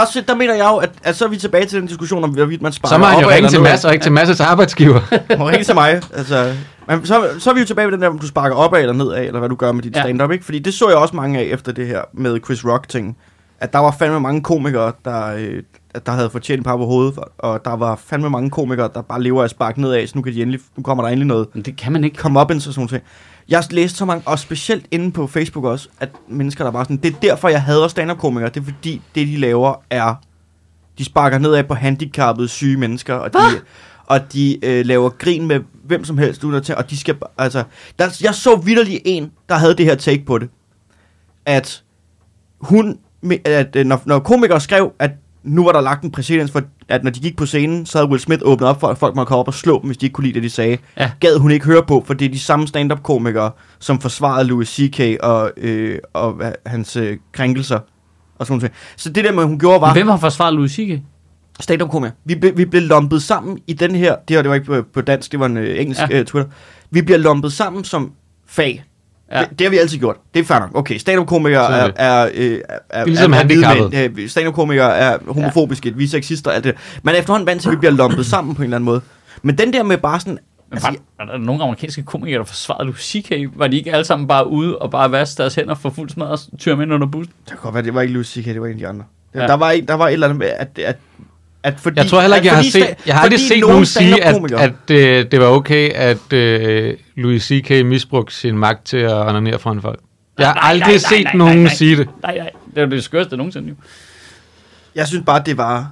Der, 0.00 0.18
er- 0.20 0.24
der 0.28 0.34
mener 0.34 0.54
jeg 0.54 0.68
jo, 0.72 0.76
at, 0.76 0.90
at 1.02 1.16
så 1.16 1.24
er 1.24 1.28
vi 1.28 1.36
tilbage 1.36 1.66
til 1.66 1.80
den 1.80 1.86
diskussion 1.88 2.24
om, 2.24 2.30
hvorvidt 2.30 2.62
man 2.62 2.72
sparer 2.72 2.92
Så 2.92 2.98
må 2.98 3.04
han 3.04 3.20
jo 3.22 3.30
ringe 3.30 3.48
til. 3.48 3.60
Mads, 3.60 3.84
og 3.84 3.92
ikke 3.92 4.02
til 4.02 4.10
Mads' 4.18 4.42
arbejdsgiver. 4.44 5.00
Må 5.38 5.48
ringe 5.48 5.64
til 5.64 5.74
mig. 5.74 6.02
Altså, 6.14 6.54
men 6.88 7.06
så, 7.06 7.28
så 7.38 7.50
er 7.50 7.54
vi 7.54 7.60
jo 7.60 7.66
tilbage 7.66 7.86
ved 7.86 7.92
den 7.92 8.02
der, 8.02 8.08
om 8.08 8.18
du 8.18 8.26
sparker 8.26 8.56
opad 8.56 8.80
eller 8.80 8.92
nedad, 8.92 9.24
eller 9.24 9.38
hvad 9.38 9.48
du 9.48 9.54
gør 9.54 9.72
med 9.72 9.82
dit 9.82 9.96
Ja. 9.96 10.02
stand-up, 10.02 10.30
ikke? 10.30 10.44
Fordi 10.44 10.58
det 10.58 10.74
så 10.74 10.88
jeg 10.88 10.96
også 10.98 11.16
mange 11.16 11.38
af 11.38 11.42
efter 11.44 11.72
det 11.72 11.86
her 11.86 12.00
med 12.14 12.38
Chris 12.44 12.64
Rock-ting. 12.64 13.16
At 13.60 13.72
der 13.72 13.78
var 13.78 13.94
fandme 13.98 14.20
mange 14.20 14.42
komikere, 14.42 14.92
der, 15.04 15.26
øh, 15.38 15.62
der 16.06 16.12
havde 16.12 16.30
fortjent 16.30 16.64
par 16.64 16.76
på 16.76 16.84
hovedet, 16.86 17.18
og 17.38 17.64
der 17.64 17.76
var 17.76 18.00
fandme 18.06 18.30
mange 18.30 18.50
komikere, 18.50 18.88
der 18.94 19.02
bare 19.02 19.22
lever 19.22 19.42
af 19.42 19.50
spark 19.50 19.78
nedad, 19.78 20.06
så 20.06 20.12
nu, 20.16 20.22
kan 20.22 20.32
de 20.34 20.42
endelig, 20.42 20.60
nu 20.76 20.82
kommer 20.82 21.04
der 21.04 21.08
endelig 21.10 21.26
noget 21.26 21.46
Men 21.54 21.62
det 21.62 21.76
kan 21.76 21.92
man 21.92 22.04
ikke. 22.04 22.16
komme 22.16 22.40
op 22.40 22.50
en 22.50 22.60
sådan 22.60 22.74
nogle 22.80 22.88
ting. 22.88 23.02
Jeg 23.48 23.58
har 23.58 23.66
læst 23.70 23.96
så 23.96 24.04
mange, 24.04 24.28
og 24.28 24.38
specielt 24.38 24.86
inde 24.90 25.12
på 25.12 25.26
Facebook 25.26 25.64
også, 25.64 25.88
at 26.00 26.08
mennesker, 26.28 26.64
der 26.64 26.70
bare 26.70 26.84
sådan, 26.84 26.96
det 26.96 27.14
er 27.14 27.20
derfor, 27.20 27.48
jeg 27.48 27.62
hader 27.62 27.88
stand-up-komikere, 27.88 28.50
det 28.50 28.60
er 28.60 28.64
fordi, 28.64 29.02
det 29.14 29.26
de 29.26 29.36
laver 29.36 29.74
er, 29.90 30.14
de 30.98 31.04
sparker 31.04 31.38
nedad 31.38 31.64
på 31.64 31.74
handicappede, 31.74 32.48
syge 32.48 32.76
mennesker, 32.76 33.14
og 33.14 33.32
de, 33.32 33.38
og 34.06 34.32
de 34.32 34.64
øh, 34.64 34.86
laver 34.86 35.08
grin 35.08 35.46
med 35.46 35.60
hvem 35.84 36.04
som 36.04 36.18
helst, 36.18 36.44
uden 36.44 36.56
at 36.56 36.62
tage, 36.62 36.76
og 36.76 36.90
de 36.90 36.96
skal, 36.98 37.16
altså, 37.38 37.64
der, 37.98 38.18
jeg 38.22 38.34
så 38.34 38.56
vidderlig 38.56 39.00
en, 39.04 39.32
der 39.48 39.54
havde 39.54 39.76
det 39.76 39.86
her 39.86 39.94
take 39.94 40.24
på 40.24 40.38
det, 40.38 40.48
at 41.46 41.82
hun, 42.60 42.98
at 43.44 43.76
øh, 43.76 43.86
når, 43.86 44.02
når 44.06 44.18
komikere 44.18 44.60
skrev, 44.60 44.92
at 44.98 45.10
nu 45.42 45.64
var 45.64 45.72
der 45.72 45.80
lagt 45.80 46.04
en 46.04 46.10
præcedens 46.10 46.50
for, 46.50 46.62
at 46.88 47.04
når 47.04 47.10
de 47.10 47.20
gik 47.20 47.36
på 47.36 47.46
scenen, 47.46 47.86
så 47.86 47.98
havde 47.98 48.10
Will 48.10 48.20
Smith 48.20 48.42
åbnet 48.44 48.68
op 48.68 48.80
for, 48.80 48.88
at 48.88 48.98
folk 48.98 49.14
måtte 49.16 49.28
komme 49.28 49.40
op 49.40 49.48
og 49.48 49.54
slå 49.54 49.80
dem, 49.80 49.86
hvis 49.88 49.96
de 49.96 50.06
ikke 50.06 50.14
kunne 50.14 50.24
lide 50.24 50.34
det, 50.34 50.42
de 50.42 50.50
sagde. 50.50 50.78
Ja. 50.98 51.10
Gad 51.20 51.38
hun 51.38 51.50
ikke 51.50 51.66
høre 51.66 51.82
på, 51.88 52.04
for 52.06 52.14
det 52.14 52.24
er 52.24 52.28
de 52.28 52.38
samme 52.38 52.68
stand-up-komikere, 52.68 53.50
som 53.78 54.00
forsvarede 54.00 54.48
Louis 54.48 54.68
C.K. 54.68 55.16
og, 55.22 55.50
øh, 55.56 55.98
og 56.12 56.42
hans 56.66 56.96
øh, 56.96 57.16
krænkelser. 57.32 57.78
Og 58.38 58.46
sådan 58.46 58.58
noget. 58.58 58.72
Så 58.96 59.10
det 59.10 59.24
der 59.24 59.32
med, 59.32 59.44
hun 59.44 59.58
gjorde, 59.58 59.80
var 59.80 59.92
Hvem 59.92 60.08
har 60.08 60.16
forsvaret 60.16 60.54
Louis 60.54 60.72
C.K.? 60.72 61.00
stand-up-komikere. 61.60 62.14
Vi, 62.24 62.34
ble, 62.34 62.56
vi 62.56 62.64
blev 62.64 62.82
lumpet 62.82 63.22
sammen 63.22 63.58
i 63.66 63.72
den 63.72 63.94
her, 63.94 64.16
det 64.28 64.36
her 64.36 64.42
det 64.42 64.48
var 64.48 64.54
ikke 64.54 64.66
på, 64.66 64.82
på 64.94 65.00
dansk, 65.00 65.32
det 65.32 65.40
var 65.40 65.46
en 65.46 65.56
øh, 65.56 65.80
engelsk 65.80 66.00
Ja. 66.00 66.06
ja. 66.10 66.18
øh, 66.18 66.26
Twitter. 66.26 66.50
Vi 66.90 67.02
bliver 67.02 67.18
lumpet 67.18 67.52
sammen 67.52 67.84
som 67.84 68.12
fag. 68.46 68.84
Ja. 69.32 69.40
Det, 69.40 69.58
det 69.58 69.64
har 69.64 69.70
vi 69.70 69.78
altid 69.78 69.98
gjort. 69.98 70.16
Det 70.34 70.40
er 70.40 70.44
fair 70.44 70.58
nok. 70.58 70.70
Okay, 70.74 70.98
stand-up-komikere 70.98 71.62
er, 71.62 71.84
Selvfølgelig. 71.92 71.94
er, 71.98 72.30
øh, 72.34 72.60
er, 72.68 73.00
er, 73.00 73.04
ligesom 73.04 73.32
er, 73.32 73.36
er 73.38 73.90
mænd. 73.90 74.20
Øh, 74.20 74.28
Stand-up-komikere 74.28 74.96
er 74.96 75.18
homofobiske, 75.28 75.88
ja. 75.88 75.94
vi 75.96 76.04
er 76.04 76.08
sexister, 76.08 76.50
alt 76.50 76.64
det. 76.64 76.74
Man 77.02 77.14
er 77.14 77.18
efterhånden 77.18 77.46
vant 77.46 77.62
til, 77.62 77.68
at 77.68 77.72
vi 77.72 77.76
bliver 77.76 77.92
lumpet 77.92 78.26
sammen 78.36 78.54
på 78.54 78.62
en 78.62 78.64
eller 78.64 78.76
anden 78.76 78.84
måde. 78.84 79.00
Men 79.42 79.58
den 79.58 79.72
der 79.72 79.82
med 79.82 79.98
bare 79.98 80.20
sådan... 80.20 80.38
Men 80.70 80.74
Altså, 80.76 80.88
var, 80.88 81.24
var 81.24 81.32
der 81.32 81.38
nogle 81.38 81.62
amerikanske 81.62 82.02
komikere, 82.02 82.38
der 82.38 82.44
forsvarede 82.44 82.84
Louis 82.84 83.00
C.K.? 83.00 83.32
Var 83.56 83.66
de 83.66 83.76
ikke 83.76 83.92
alle 83.92 84.04
sammen 84.04 84.28
bare 84.28 84.46
ude 84.48 84.78
og 84.78 84.90
bare 84.90 85.10
vaske 85.12 85.42
deres 85.42 85.54
hænder 85.54 85.74
for 85.74 85.90
fuld 85.90 86.10
smadret 86.10 86.48
og 86.52 86.58
tyre 86.58 86.82
ind 86.82 86.92
under 86.94 87.06
bussen? 87.06 87.32
det 87.44 87.48
kan 87.50 87.58
godt 87.62 87.74
være, 87.74 87.84
det 87.84 87.94
var 87.94 88.00
ikke 88.00 88.12
Louis 88.14 88.26
C.K., 88.26 88.44
det 88.44 88.60
var 88.60 88.66
en 88.66 88.72
af 88.72 88.78
de 88.78 88.88
andre. 88.88 89.04
Ja. 89.34 89.46
Der, 89.46 89.54
var, 89.54 89.70
en- 89.70 89.86
der 89.88 89.94
var 89.94 90.08
et 90.08 90.12
eller 90.12 90.26
andet 90.26 90.38
med, 90.38 90.46
at, 90.58 90.78
at, 90.78 90.96
at 91.62 91.80
fordi, 91.80 91.98
Jeg 92.00 92.06
tror 92.06 92.20
heller 92.20 92.36
ikke, 92.36 92.48
jeg 92.48 92.56
har, 92.56 92.62
set, 92.62 92.94
jeg 93.06 93.14
har 93.14 93.22
aldrig 93.22 93.40
set 93.40 93.60
nogle 93.60 93.72
nogen 93.72 93.86
sige, 93.86 94.24
at, 94.24 94.52
at 94.52 94.90
øh, 94.90 95.30
det 95.30 95.40
var 95.40 95.46
okay, 95.46 95.90
at 95.90 96.32
øh, 96.32 96.94
Louis 97.16 97.42
C.K. 97.42 97.70
misbrugte 97.86 98.34
sin 98.34 98.58
magt 98.58 98.86
til 98.86 98.96
at 98.96 99.12
onanere 99.28 99.58
foran 99.58 99.82
folk. 99.82 100.00
Jeg 100.38 100.46
har 100.46 100.54
Nej, 100.54 100.62
nej, 100.62 100.70
aldrig 100.70 100.88
nej, 100.88 100.98
set 100.98 101.24
nej, 101.24 101.34
nogen 101.34 101.56
nej, 101.56 101.62
nej. 101.62 101.74
sige 101.74 101.96
det. 101.96 102.08
Nej, 102.22 102.38
nej. 102.38 102.50
Det 102.74 102.78
er 102.78 102.84
jo 102.86 102.90
det 102.90 103.04
skørste 103.04 103.36
nogensinde 103.36 103.68
jo. 103.68 103.74
Jeg 104.94 105.06
synes 105.06 105.24
bare, 105.26 105.42
det 105.46 105.56
var 105.56 105.90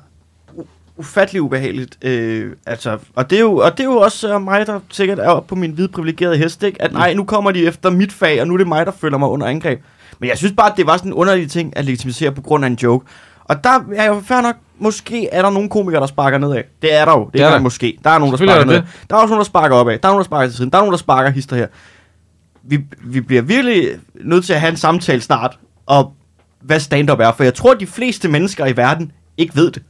ufattelig 0.97 1.43
ubehageligt. 1.43 1.99
Øh, 2.03 2.53
altså, 2.67 2.99
og, 3.14 3.31
det 3.31 3.37
er 3.37 3.41
jo, 3.41 3.57
og 3.57 3.73
det 3.73 3.81
er 3.81 3.85
jo 3.85 3.97
også 3.97 4.35
øh, 4.35 4.43
mig, 4.43 4.67
der 4.67 4.81
sikkert 4.91 5.19
er 5.19 5.29
oppe 5.29 5.49
på 5.49 5.55
min 5.55 5.71
hvide 5.71 5.89
privilegerede 5.89 6.37
hest, 6.37 6.62
ikke? 6.62 6.83
At 6.83 6.93
nej, 6.93 7.14
nu 7.14 7.25
kommer 7.25 7.51
de 7.51 7.67
efter 7.67 7.91
mit 7.91 8.12
fag, 8.12 8.41
og 8.41 8.47
nu 8.49 8.55
er 8.55 8.59
det 8.59 8.69
mig, 8.69 8.87
der 8.87 8.93
føler 9.01 9.19
mig 9.19 9.29
under 9.29 9.47
angreb. 9.47 9.81
Men 10.19 10.29
jeg 10.29 10.39
synes 10.39 10.55
bare, 10.57 10.71
at 10.71 10.77
det 10.77 10.87
var 10.87 10.97
sådan 10.97 11.11
en 11.11 11.14
underlig 11.14 11.51
ting 11.51 11.77
at 11.77 11.85
legitimisere 11.85 12.33
på 12.33 12.41
grund 12.43 12.64
af 12.64 12.69
en 12.69 12.79
joke. 12.83 13.07
Og 13.45 13.64
der 13.64 13.81
er 13.97 14.07
jo 14.07 14.23
fair 14.27 14.41
nok, 14.41 14.57
måske 14.79 15.29
er 15.29 15.43
der 15.43 15.51
nogle 15.51 15.68
komikere, 15.68 16.01
der 16.01 16.07
sparker 16.07 16.39
nedad. 16.39 16.62
Det 16.83 16.95
er 16.95 17.05
der 17.05 17.12
jo. 17.12 17.24
Det, 17.24 17.33
Det 17.33 17.41
er 17.41 17.45
er 17.45 17.49
der 17.49 17.57
der. 17.57 17.62
måske. 17.62 17.99
Der 18.05 18.11
er 18.11 18.18
nogen, 18.18 18.33
der 18.33 18.37
sparker 18.39 18.61
er 18.61 18.64
nedad. 18.64 18.83
der 19.11 19.16
er 19.16 19.20
også 19.20 19.29
nogen, 19.31 19.39
der 19.41 19.45
sparker 19.45 19.77
opad. 19.77 19.99
Der 19.99 20.09
er 20.09 20.12
nogen, 20.12 20.18
der 20.18 20.24
sparker 20.24 20.49
til 20.49 20.57
siden. 20.57 20.70
Der 20.70 20.79
er 20.79 20.83
nogen, 20.83 20.93
der 20.93 20.99
sparker 20.99 21.31
hister 21.31 21.57
her. 21.57 21.66
Vi, 22.62 22.79
vi 23.05 23.20
bliver 23.20 23.43
virkelig 23.43 23.89
nødt 24.24 24.45
til 24.45 24.53
at 24.53 24.61
have 24.61 24.70
en 24.70 24.77
samtale 24.77 25.20
snart 25.20 25.59
om, 25.87 26.07
hvad 26.61 26.81
stand-up 26.81 27.20
er. 27.20 27.33
For 27.33 27.45
jeg 27.45 27.55
tror, 27.55 27.72
at 27.74 27.81
de 27.81 27.87
fleste 27.87 28.29
mennesker 28.29 28.66
i 28.66 28.77
verden 28.77 29.12
ikke 29.37 29.57
ved 29.57 29.70
det. 29.70 29.83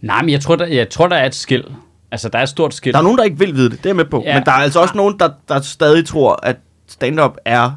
Nej, 0.00 0.22
men 0.22 0.30
jeg 0.30 0.40
tror, 0.40 0.56
der, 0.56 0.66
jeg 0.66 0.88
tror, 0.88 1.06
der 1.08 1.16
er 1.16 1.26
et 1.26 1.34
skil. 1.34 1.64
Altså, 2.12 2.28
der 2.28 2.38
er 2.38 2.42
et 2.42 2.48
stort 2.48 2.74
skil. 2.74 2.92
Der 2.92 2.98
er 2.98 3.02
nogen, 3.02 3.18
der 3.18 3.24
ikke 3.24 3.38
vil 3.38 3.54
vide 3.54 3.70
det. 3.70 3.78
Det 3.78 3.86
er 3.86 3.90
jeg 3.90 3.96
med 3.96 4.04
på. 4.04 4.22
Ja. 4.24 4.30
Ja. 4.30 4.34
Men 4.38 4.44
der 4.46 4.52
er 4.52 4.56
altså 4.56 4.80
også 4.80 4.96
nogen, 4.96 5.18
der, 5.18 5.30
der 5.48 5.60
stadig 5.60 6.06
tror, 6.06 6.40
at 6.42 6.56
stand-up 6.88 7.36
er 7.44 7.70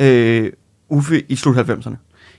øh, 0.00 0.52
Uffe 0.88 1.22
i 1.28 1.36
slut 1.36 1.56
90'erne. 1.56 1.94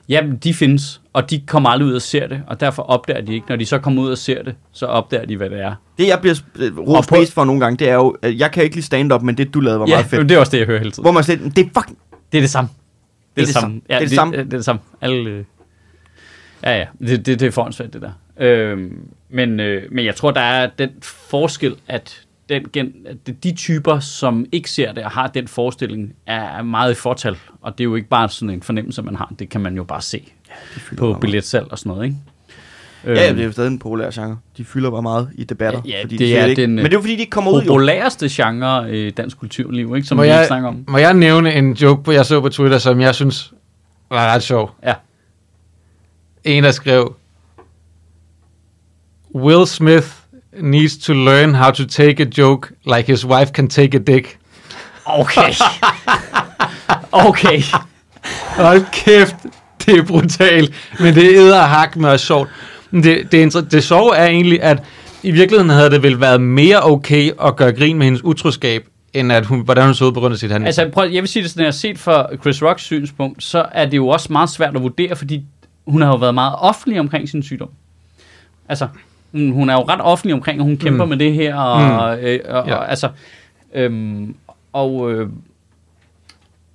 Jamen, 0.09 0.37
de 0.37 0.53
findes, 0.53 1.01
og 1.13 1.29
de 1.29 1.39
kommer 1.47 1.69
aldrig 1.69 1.87
ud 1.89 1.93
og 1.93 2.01
ser 2.01 2.27
det, 2.27 2.41
og 2.47 2.59
derfor 2.59 2.83
opdager 2.83 3.21
de 3.21 3.33
ikke. 3.33 3.45
Når 3.49 3.55
de 3.55 3.65
så 3.65 3.79
kommer 3.79 4.01
ud 4.03 4.11
og 4.11 4.17
ser 4.17 4.43
det, 4.43 4.55
så 4.71 4.85
opdager 4.85 5.25
de, 5.25 5.37
hvad 5.37 5.49
det 5.49 5.61
er. 5.61 5.75
Det, 5.97 6.07
jeg 6.07 6.19
bliver 6.21 6.35
øh, 6.55 6.77
rost 6.79 7.09
på- 7.09 7.15
mest 7.15 7.33
for 7.33 7.45
nogle 7.45 7.61
gange, 7.61 7.77
det 7.77 7.89
er 7.89 7.93
jo, 7.93 8.17
at 8.21 8.37
jeg 8.39 8.51
kan 8.51 8.63
ikke 8.63 8.75
lide 8.75 8.85
stand-up, 8.85 9.21
men 9.21 9.37
det, 9.37 9.53
du 9.53 9.59
lavede, 9.59 9.79
var 9.79 9.87
Ja, 9.87 9.95
meget 9.95 10.05
fedt. 10.05 10.29
det 10.29 10.35
er 10.35 10.39
også 10.39 10.51
det, 10.51 10.57
jeg 10.57 10.65
hører 10.67 10.77
hele 10.79 10.91
tiden. 10.91 11.03
Hvor 11.03 11.11
man 11.11 11.23
siger, 11.23 11.37
det 11.49 11.57
er 11.65 11.69
fucking... 11.81 11.97
Det 12.31 12.37
er 12.37 12.41
det 12.41 12.49
samme. 12.49 12.69
Det 13.35 13.41
er 13.41 13.45
det, 13.45 13.53
samme. 13.53 13.81
Ja, 13.89 13.93
Det 13.95 14.03
er 14.03 14.07
det 14.07 14.15
samme. 14.15 14.37
Det, 14.37 14.45
det 14.45 14.53
er 14.53 14.57
det 14.57 14.65
samme. 14.65 14.81
Alle, 15.01 15.29
øh, 15.29 15.43
ja, 16.63 16.77
ja. 16.77 16.85
Det, 16.99 17.25
det, 17.25 17.39
det 17.39 17.47
er 17.47 17.51
forhåndsvært, 17.51 17.93
det 17.93 18.01
der. 18.01 18.11
Øhm, 18.39 18.99
men, 19.29 19.59
øh, 19.59 19.83
men 19.91 20.05
jeg 20.05 20.15
tror, 20.15 20.31
der 20.31 20.41
er 20.41 20.69
den 20.79 20.89
forskel, 21.01 21.75
at, 21.87 22.21
den 22.49 22.65
gen, 22.73 22.93
de 23.43 23.55
typer, 23.55 23.99
som 23.99 24.45
ikke 24.51 24.71
ser 24.71 24.91
det 24.91 25.03
og 25.03 25.11
har 25.11 25.27
den 25.27 25.47
forestilling, 25.47 26.13
er 26.25 26.57
er 26.57 26.63
meget 26.63 26.91
i 26.91 26.95
fortal. 26.95 27.37
Og 27.61 27.71
det 27.77 27.79
er 27.79 27.85
jo 27.85 27.95
ikke 27.95 28.09
bare 28.09 28.29
sådan 28.29 28.49
en 28.49 28.61
fornemmelse, 28.61 29.01
man 29.01 29.15
har. 29.15 29.33
Det 29.39 29.49
kan 29.49 29.61
man 29.61 29.75
jo 29.75 29.83
bare 29.83 30.01
se 30.01 30.31
på 30.97 31.17
billetsalg 31.21 31.71
og 31.71 31.79
sådan 31.79 31.89
noget, 31.89 32.05
ikke? 32.05 32.17
Ja, 33.05 33.11
ja, 33.13 33.31
det 33.33 33.39
er 33.39 33.45
jo 33.45 33.51
stadig 33.51 33.67
en 33.67 33.79
populær 33.79 34.11
genre. 34.11 34.37
De 34.57 34.65
fylder 34.65 34.91
bare 34.91 35.01
meget 35.01 35.29
i 35.35 35.43
debatter. 35.43 35.81
Ja, 35.85 35.89
ja, 35.89 36.03
fordi 36.03 36.17
det 36.17 36.27
de 36.27 36.35
er 36.35 36.45
ikke. 36.45 36.61
den, 36.61 36.75
Men 36.75 36.85
det 36.85 36.93
er 36.93 36.97
jo 36.97 37.01
fordi, 37.01 37.13
de 37.15 37.19
ikke 37.19 37.29
kommer 37.29 37.51
ud 37.51 37.61
populæreste 37.61 38.29
genre 38.29 38.97
i 38.97 39.11
dansk 39.11 39.39
kulturliv, 39.39 39.95
ikke? 39.95 40.07
Som 40.07 40.17
Må 40.17 40.23
vi 40.23 40.29
jeg, 40.29 40.47
snakker 40.47 40.69
om. 40.69 40.85
må 40.87 40.97
jeg 40.97 41.13
nævne 41.13 41.53
en 41.53 41.73
joke, 41.73 42.03
på, 42.03 42.11
jeg 42.11 42.25
så 42.25 42.41
på 42.41 42.49
Twitter, 42.49 42.77
som 42.77 43.01
jeg 43.01 43.15
synes 43.15 43.53
var 44.09 44.33
ret 44.33 44.43
sjov? 44.43 44.71
Ja. 44.83 44.93
En, 46.43 46.63
der 46.63 46.71
skrev, 46.71 47.15
Will 49.35 49.67
Smith 49.67 50.07
needs 50.61 50.97
to 50.97 51.13
learn 51.13 51.53
how 51.53 51.71
to 51.71 51.85
take 51.85 52.23
a 52.23 52.25
joke 52.37 52.73
like 52.85 53.11
his 53.11 53.25
wife 53.25 53.51
can 53.51 53.67
take 53.67 53.97
a 53.97 53.99
dick. 53.99 54.39
Okay. 55.05 55.53
okay. 57.27 57.61
Hold 58.33 58.85
kæft, 58.91 59.35
det 59.85 59.97
er 59.97 60.03
brutalt, 60.03 60.73
men 60.99 61.15
det 61.15 61.37
er 61.37 61.61
hak 61.61 61.95
med 61.95 62.09
og 62.09 62.19
sjovt. 62.19 62.49
Det, 62.91 63.31
det, 63.31 63.71
det 63.71 63.83
sjove 63.83 64.15
er 64.15 64.25
egentlig, 64.25 64.61
at 64.63 64.83
i 65.23 65.31
virkeligheden 65.31 65.69
havde 65.69 65.89
det 65.89 66.03
vel 66.03 66.19
været 66.19 66.41
mere 66.41 66.83
okay 66.83 67.31
at 67.41 67.55
gøre 67.55 67.71
grin 67.71 67.97
med 67.97 68.05
hendes 68.05 68.23
utroskab, 68.23 68.87
end 69.13 69.31
at 69.31 69.45
hun, 69.45 69.61
hvordan 69.61 69.85
hun 69.85 69.93
så 69.93 70.05
ud 70.05 70.11
på 70.11 70.19
grund 70.19 70.33
af 70.33 70.39
sit 70.39 70.51
handicap. 70.51 70.67
Altså, 70.67 70.89
prøv, 70.93 71.09
jeg 71.09 71.23
vil 71.23 71.27
sige 71.27 71.43
det 71.43 71.51
sådan, 71.51 71.65
at 71.65 71.75
set 71.75 71.99
fra 71.99 72.27
Chris 72.41 72.63
Rocks 72.63 72.83
synspunkt, 72.83 73.43
så 73.43 73.65
er 73.71 73.85
det 73.85 73.97
jo 73.97 74.07
også 74.07 74.33
meget 74.33 74.49
svært 74.49 74.75
at 74.75 74.81
vurdere, 74.81 75.15
fordi 75.15 75.43
hun 75.87 76.01
har 76.01 76.09
jo 76.09 76.15
været 76.15 76.33
meget 76.33 76.55
offentlig 76.59 76.99
omkring 76.99 77.29
sin 77.29 77.43
sygdom. 77.43 77.69
Altså, 78.69 78.87
hun, 79.37 79.51
hun 79.51 79.69
er 79.69 79.73
jo 79.73 79.79
ret 79.81 80.01
offentlig 80.01 80.33
omkring, 80.33 80.59
at 80.59 80.65
hun 80.65 80.77
kæmper 80.77 81.03
Mm. 81.05 81.09
med 81.09 81.17
det 81.17 81.33
her, 81.33 81.55
og, 81.55 82.17
mm. 82.17 82.23
øh, 82.25 82.39
og, 82.49 82.67
Ja. 82.67 82.75
og 82.75 82.89
altså, 82.89 83.09
øhm, 83.75 84.35
og, 84.73 85.11
øh, 85.11 85.29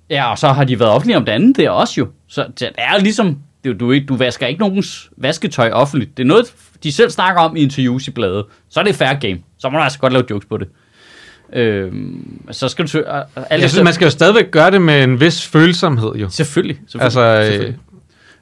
ja, 0.09 0.31
og 0.31 0.37
så 0.37 0.47
har 0.47 0.63
de 0.63 0.79
været 0.79 0.91
offentlige 0.91 1.17
om 1.17 1.25
det 1.25 1.31
andet 1.31 1.57
der 1.57 1.69
også 1.69 1.93
jo. 1.97 2.07
Så 2.27 2.45
det 2.59 2.69
er 2.77 2.97
ligesom, 2.99 3.37
det, 3.63 3.69
er 3.69 3.73
du, 3.73 3.91
ikke, 3.91 4.05
du 4.07 4.15
vasker 4.15 4.47
ikke 4.47 4.59
nogens 4.59 5.09
vasketøj 5.17 5.69
offentligt. 5.71 6.17
Det 6.17 6.23
er 6.23 6.27
noget, 6.27 6.53
de 6.83 6.91
selv 6.91 7.09
snakker 7.09 7.41
om 7.41 7.55
i 7.55 7.59
interviews 7.61 8.07
i 8.07 8.11
bladet. 8.11 8.45
Så 8.69 8.79
er 8.79 8.83
det 8.83 8.95
fair 8.95 9.13
game. 9.13 9.39
Så 9.59 9.69
må 9.69 9.77
du 9.77 9.83
altså 9.83 9.99
godt 9.99 10.13
lave 10.13 10.25
jokes 10.29 10.45
på 10.45 10.57
det. 10.57 10.67
Øhm, 11.53 12.41
så 12.51 12.67
skal 12.67 12.87
du... 12.87 13.03
og 13.07 13.25
alt 13.49 13.61
jeg 13.61 13.69
synes, 13.69 13.83
man 13.83 13.93
skal 13.93 14.05
jo 14.05 14.11
stadigvæk 14.11 14.51
gøre 14.51 14.71
det 14.71 14.81
med 14.81 15.03
en 15.03 15.19
vis 15.19 15.47
følsomhed, 15.47 16.15
jo. 16.15 16.29
Selvfølgelig. 16.29 16.77
selvfølgelig 16.87 17.03
Altså, 17.03 17.21
øh, 17.21 17.45
selvfølgelig. 17.45 17.77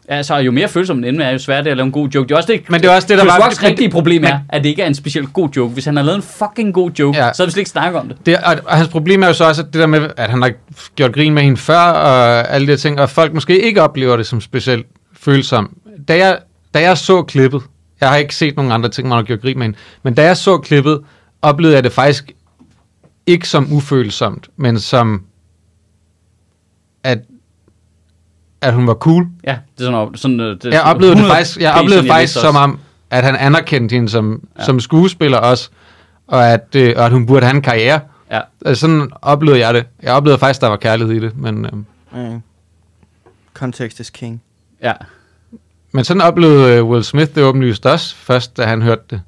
Altså, 0.07 0.35
jo 0.35 0.51
mere 0.51 0.67
følsom 0.67 0.97
en 0.97 1.03
ende 1.03 1.25
er, 1.25 1.31
jo 1.31 1.37
sværere 1.37 1.63
det 1.63 1.67
er 1.67 1.71
at 1.71 1.77
lave 1.77 1.85
en 1.85 1.91
god 1.91 2.09
joke. 2.09 2.27
Det 2.27 2.33
er 2.33 2.37
også 2.37 2.51
det, 2.51 2.69
Men 2.69 2.81
det 2.81 2.89
er 2.89 2.95
også 2.95 3.07
det, 3.07 3.17
der 3.17 3.23
Chris 3.23 3.33
var- 3.39 3.45
Rocks 3.45 3.63
rigtige 3.63 3.89
problem 3.89 4.23
er, 4.23 4.39
at 4.49 4.63
det 4.63 4.69
ikke 4.69 4.81
er 4.81 4.87
en 4.87 4.95
specielt 4.95 5.33
god 5.33 5.49
joke. 5.49 5.73
Hvis 5.73 5.85
han 5.85 5.95
har 5.95 6.03
lavet 6.03 6.15
en 6.15 6.21
fucking 6.21 6.73
god 6.73 6.91
joke, 6.91 7.17
Ja. 7.17 7.33
så 7.33 7.43
havde 7.43 7.47
vi 7.47 7.51
slet 7.51 7.61
ikke 7.61 7.69
snakket 7.69 7.99
om 8.01 8.07
det. 8.07 8.17
Det, 8.25 8.37
og, 8.37 8.55
og 8.65 8.77
hans 8.77 8.89
problem 8.89 9.23
er 9.23 9.27
jo 9.27 9.33
så 9.33 9.47
også, 9.47 9.61
at 9.61 9.73
det 9.73 9.79
der 9.79 9.85
med, 9.87 10.09
at 10.17 10.29
han 10.29 10.41
har 10.41 10.51
gjort 10.95 11.13
grin 11.13 11.33
med 11.33 11.43
hende 11.43 11.57
før, 11.57 11.75
og 11.79 12.49
alle 12.49 12.67
de 12.67 12.77
ting, 12.77 12.99
og 12.99 13.09
folk 13.09 13.33
måske 13.33 13.61
ikke 13.61 13.81
oplever 13.81 14.17
det 14.17 14.25
som 14.27 14.41
specielt 14.41 14.85
følsomt. 15.13 15.71
Da 16.07 16.17
jeg, 16.17 16.37
da 16.73 16.81
jeg 16.81 16.97
så 16.97 17.21
klippet, 17.23 17.61
jeg 18.01 18.09
har 18.09 18.17
ikke 18.17 18.35
set 18.35 18.55
nogen 18.55 18.71
andre 18.71 18.89
ting, 18.89 19.07
man 19.07 19.15
har 19.15 19.23
gjort 19.23 19.41
grin 19.41 19.57
med 19.57 19.65
hende, 19.65 19.77
men 20.03 20.13
da 20.13 20.23
jeg 20.23 20.37
så 20.37 20.57
klippet, 20.57 20.99
oplevede 21.41 21.75
jeg 21.75 21.83
det 21.83 21.91
faktisk 21.91 22.31
ikke 23.27 23.47
som 23.47 23.73
ufølsomt, 23.73 24.49
men 24.57 24.79
som, 24.79 25.21
at, 27.03 27.19
at 28.61 28.73
hun 28.73 28.87
var 28.87 28.93
cool. 28.93 29.27
Ja, 29.43 29.57
det 29.77 29.87
er 29.87 29.91
sådan, 29.91 30.17
sådan 30.17 30.39
øh, 30.39 30.57
det, 30.61 30.65
Jeg 30.73 30.81
oplevede 30.81 31.15
det 31.15 31.21
100 31.21 31.35
faktisk, 31.35 31.59
jeg 31.59 31.73
oplevede 31.73 32.07
faktisk 32.07 32.33
som 32.39 32.55
om, 32.55 32.79
at 33.09 33.23
han 33.23 33.35
anerkendte 33.35 33.93
hende 33.93 34.09
som, 34.09 34.47
Ja. 34.59 34.63
som 34.63 34.79
skuespiller 34.79 35.37
også, 35.37 35.69
og 36.27 36.47
at, 36.53 36.67
øh, 36.75 36.93
og 36.97 37.05
at 37.05 37.11
hun 37.11 37.25
burde 37.25 37.45
have 37.45 37.55
en 37.55 37.61
karriere. 37.61 37.99
Ja. 38.31 38.39
Altså, 38.65 38.81
sådan 38.81 39.09
oplevede 39.21 39.59
jeg 39.65 39.73
det. 39.73 39.85
Jeg 40.03 40.13
oplevede 40.13 40.39
faktisk, 40.39 40.57
at 40.57 40.61
der 40.61 40.67
var 40.67 40.77
kærlighed 40.77 41.13
i 41.15 41.19
det, 41.19 41.37
men, 41.37 41.65
øh, 41.65 41.71
Mm. 42.31 42.41
Context 43.53 43.99
is 43.99 44.09
king. 44.09 44.41
Ja. 44.83 44.93
men 45.93 46.03
sådan 46.03 46.21
oplevede 46.21 46.77
øh, 46.77 46.85
Will 46.85 47.03
Smith 47.03 47.35
det 47.35 47.43
åbenlyst 47.43 47.85
også, 47.85 48.15
først 48.15 48.57
da 48.57 48.65
han 48.65 48.81
hørte 48.81 49.01
det. 49.09 49.21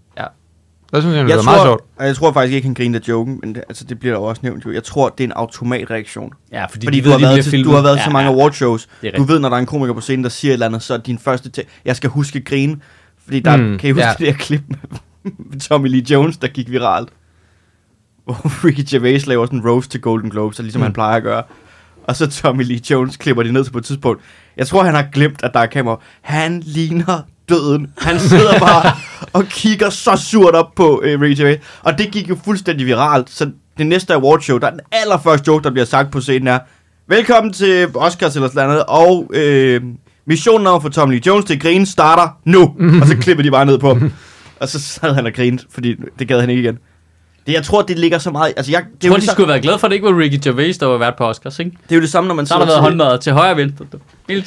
Der 0.93 1.01
synes 1.01 1.15
jeg, 1.15 1.23
det 1.23 1.29
Jeg 1.29 1.37
var 1.37 1.43
meget 1.43 1.57
tror, 1.57 1.65
sjovt. 1.65 1.83
og 1.97 2.05
jeg 2.05 2.15
tror 2.15 2.31
faktisk 2.31 2.55
ikke, 2.55 2.65
han 2.65 2.73
griner 2.73 2.99
af 2.99 3.07
joken, 3.09 3.39
men 3.43 3.55
det, 3.55 3.63
altså, 3.69 3.83
det 3.83 3.99
bliver 3.99 4.15
jo 4.15 4.23
også 4.23 4.39
nævnt 4.43 4.65
jo. 4.65 4.71
Jeg 4.71 4.83
tror, 4.83 5.09
det 5.09 5.23
er 5.23 5.27
en 5.27 5.31
automatreaktion. 5.31 6.31
Ja, 6.51 6.65
fordi, 6.65 6.85
Fordi 6.87 6.99
de 6.99 7.05
du 7.05 7.09
har, 7.09 7.17
ved, 7.17 7.25
de 7.27 7.33
været 7.33 7.45
til, 7.45 7.63
du 7.63 7.71
har 7.71 7.81
været 7.81 7.97
ja, 7.97 8.03
til 8.03 8.11
mange 8.11 8.31
ja. 8.31 8.35
awardshows. 8.37 8.87
Det 9.01 9.13
er 9.13 9.17
Du 9.17 9.23
ved, 9.23 9.39
når 9.39 9.49
der 9.49 9.55
er 9.55 9.59
en 9.59 9.65
komiker 9.65 9.93
på 9.93 10.01
scenen, 10.01 10.23
der 10.23 10.29
siger 10.29 10.51
et 10.51 10.53
eller 10.53 10.65
andet, 10.65 10.81
så 10.83 10.93
er 10.93 10.97
din 10.97 11.19
første 11.19 11.49
ting, 11.49 11.67
jeg 11.85 11.95
skal 11.95 12.09
huske 12.09 12.39
at 12.39 12.45
grine. 12.45 12.77
Fordi 13.23 13.39
der, 13.39 13.57
Mm, 13.57 13.77
kan 13.77 13.89
I 13.89 13.91
huske 13.91 14.05
ja. 14.07 14.13
det 14.19 14.27
der 14.27 14.33
klip 14.33 14.61
med, 14.67 14.77
med 15.51 15.59
Tommy 15.69 15.87
Lee 15.87 16.03
Jones, 16.11 16.37
der 16.37 16.47
gik 16.47 16.71
viralt? 16.71 17.09
Hvor 18.25 18.33
Ricky 18.67 18.83
Gervais 18.89 19.25
laver 19.27 19.45
sådan 19.45 19.59
en 19.59 19.67
roast 19.69 19.91
til 19.91 20.01
Golden 20.01 20.29
Globes, 20.29 20.59
ligesom 20.59 20.79
mm. 20.79 20.83
han 20.83 20.93
plejer 20.93 21.15
at 21.17 21.23
gøre. 21.23 21.43
Og 22.07 22.15
så 22.15 22.29
Tommy 22.29 22.63
Lee 22.63 22.79
Jones 22.89 23.17
klipper 23.17 23.43
det 23.43 23.53
ned 23.53 23.63
til 23.63 23.71
på 23.71 23.77
et 23.77 23.85
tidspunkt. 23.85 24.21
Jeg 24.57 24.67
tror, 24.67 24.83
han 24.83 24.93
har 24.95 25.05
glemt, 25.13 25.43
at 25.43 25.51
der 25.53 25.59
er 25.59 25.65
kamera. 25.65 25.99
Han 26.21 26.59
ligner 26.65 27.21
døden. 27.49 27.87
Han 27.97 28.19
sidder 28.19 28.59
bare 28.59 28.91
og 29.33 29.45
kigger 29.45 29.89
så 29.89 30.15
surt 30.15 30.55
op 30.55 30.75
på 30.75 31.01
øh, 31.03 31.21
Ricky 31.21 31.39
Gervais. 31.39 31.59
Og 31.83 31.97
det 31.97 32.11
gik 32.11 32.29
jo 32.29 32.37
fuldstændig 32.45 32.85
viralt. 32.85 33.29
Så 33.29 33.51
det 33.77 33.87
næste 33.87 34.13
awardshow, 34.13 34.57
der 34.57 34.67
er 34.67 34.71
den 34.71 34.79
allerførste 34.91 35.47
joke, 35.47 35.63
der 35.63 35.71
bliver 35.71 35.85
sagt 35.85 36.11
på 36.11 36.21
scenen 36.21 36.47
er, 36.47 36.59
Velkommen 37.07 37.53
til 37.53 37.87
Oscars 37.95 38.35
eller 38.35 38.49
sådan 38.49 38.67
noget, 38.67 38.83
og 38.87 39.31
øh, 39.33 39.81
missionen 40.25 40.67
at 40.67 40.81
få 40.81 40.89
Tommy 40.89 41.13
Lee 41.13 41.21
Jones 41.25 41.45
til 41.45 41.53
at 41.53 41.61
grine 41.61 41.85
starter 41.85 42.37
nu. 42.45 42.61
og 43.01 43.07
så 43.07 43.17
klipper 43.17 43.43
de 43.43 43.51
bare 43.51 43.65
ned 43.65 43.79
på 43.79 43.87
ham. 43.93 44.11
Og 44.59 44.69
så 44.69 44.79
sad 44.79 45.13
han 45.13 45.25
og 45.25 45.33
grinede, 45.33 45.63
fordi 45.69 45.95
det 46.19 46.27
gad 46.27 46.39
han 46.39 46.49
ikke 46.49 46.61
igen. 46.61 46.77
Det, 47.47 47.53
jeg 47.53 47.63
tror, 47.63 47.81
det 47.81 47.99
ligger 47.99 48.17
så 48.17 48.31
meget... 48.31 48.53
Altså, 48.57 48.71
jeg, 48.71 48.83
det, 48.83 49.03
Jeg 49.03 49.09
tror, 49.11 49.17
de 49.17 49.25
samme, 49.25 49.33
skulle 49.33 49.47
været 49.47 49.61
glade 49.61 49.79
for, 49.79 49.87
at 49.87 49.91
det 49.91 49.95
ikke 49.95 50.07
var 50.07 50.19
Ricky 50.19 50.39
Gervais, 50.43 50.77
der 50.77 50.85
var 50.85 50.97
vært 50.97 51.15
på 51.17 51.25
Oscars, 51.25 51.59
ikke? 51.59 51.71
det 51.83 51.91
er 51.91 51.95
jo 51.95 52.01
det 52.01 52.09
samme, 52.09 52.27
når 52.27 52.35
man 52.35 52.45
Så 52.45 52.53
har 52.53 52.59
der 52.59 52.67
været 52.67 52.81
håndmad 52.81 53.19
til 53.19 53.33
højre 53.33 53.51
og 53.51 53.57
venstre. 53.57 53.85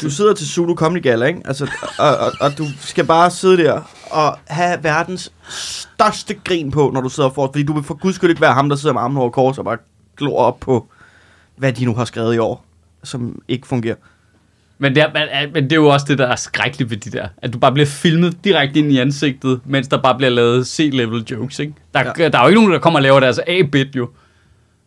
du. 0.02 0.10
Sidder 0.10 0.34
til 0.34 0.48
Zulu 0.48 0.74
Comedy 0.74 1.02
Gala, 1.02 1.26
ikke? 1.26 1.40
Altså, 1.44 1.70
og, 1.98 2.16
og, 2.16 2.32
og, 2.40 2.58
du 2.58 2.66
skal 2.80 3.06
bare 3.06 3.30
sidde 3.30 3.56
der 3.56 3.80
og 4.10 4.38
have 4.46 4.78
verdens 4.82 5.32
største 5.48 6.34
grin 6.44 6.70
på, 6.70 6.90
når 6.94 7.00
du 7.00 7.08
sidder 7.08 7.30
for. 7.30 7.46
Fordi 7.46 7.62
du 7.62 7.72
vil 7.72 7.82
for 7.82 7.94
guds 7.94 8.14
skyld 8.14 8.30
ikke 8.30 8.42
være 8.42 8.54
ham, 8.54 8.68
der 8.68 8.76
sidder 8.76 8.92
med 8.92 9.02
armen 9.02 9.18
over 9.18 9.30
kors 9.30 9.58
og 9.58 9.64
bare 9.64 9.78
glor 10.16 10.38
op 10.38 10.60
på, 10.60 10.88
hvad 11.56 11.72
de 11.72 11.84
nu 11.84 11.94
har 11.94 12.04
skrevet 12.04 12.34
i 12.34 12.38
år, 12.38 12.64
som 13.04 13.42
ikke 13.48 13.66
fungerer. 13.66 13.96
Men 14.78 14.94
det, 14.94 15.02
er, 15.02 15.08
men, 15.14 15.52
men 15.52 15.64
det 15.64 15.72
er 15.72 15.76
jo 15.76 15.88
også 15.88 16.06
det, 16.08 16.18
der 16.18 16.26
er 16.26 16.36
skrækkeligt 16.36 16.90
ved 16.90 16.96
de 16.96 17.10
der. 17.10 17.28
At 17.38 17.52
du 17.52 17.58
bare 17.58 17.72
bliver 17.72 17.86
filmet 17.86 18.44
direkte 18.44 18.78
ind 18.78 18.92
i 18.92 18.98
ansigtet, 18.98 19.60
mens 19.64 19.88
der 19.88 19.96
bare 19.96 20.16
bliver 20.16 20.30
lavet 20.30 20.66
C-level 20.66 21.24
jokes, 21.30 21.58
ikke? 21.58 21.72
Der. 21.94 22.12
Ja. 22.18 22.28
der 22.28 22.38
er 22.38 22.42
jo 22.42 22.48
ikke 22.48 22.60
nogen, 22.60 22.72
der 22.72 22.78
kommer 22.78 22.98
og 22.98 23.02
laver 23.02 23.20
deres 23.20 23.40
A-bit, 23.46 23.96
jo. 23.96 24.08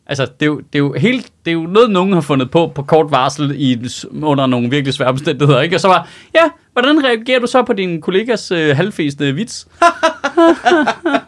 Altså, 0.06 0.26
det 0.26 0.42
er 0.42 0.46
jo, 0.46 0.58
det 0.58 0.76
er 0.76 0.80
jo, 0.80 0.94
helt, 0.94 1.32
det 1.46 1.52
er 1.52 1.56
jo 1.56 1.62
noget, 1.62 1.92
nogen 1.92 2.14
har 2.14 2.22
fundet 2.22 2.52
på 2.52 2.72
på 2.76 2.84
kort 2.84 3.12
varsel 3.12 3.54
i, 3.56 3.90
under 4.22 4.46
nogle 4.48 4.70
virkelig 4.70 4.94
svære 4.94 5.10
omstændigheder, 5.10 5.62
ikke? 5.62 5.76
Og 5.76 5.80
så 5.80 5.88
var, 5.88 6.08
ja, 6.36 6.44
hvordan 6.74 7.04
reagerer 7.06 7.40
du 7.40 7.48
så 7.48 7.64
på 7.64 7.74
din 7.74 8.02
kollegas 8.02 8.52
øh, 8.52 8.76
halvfæsende 8.76 9.36
vits? 9.36 9.68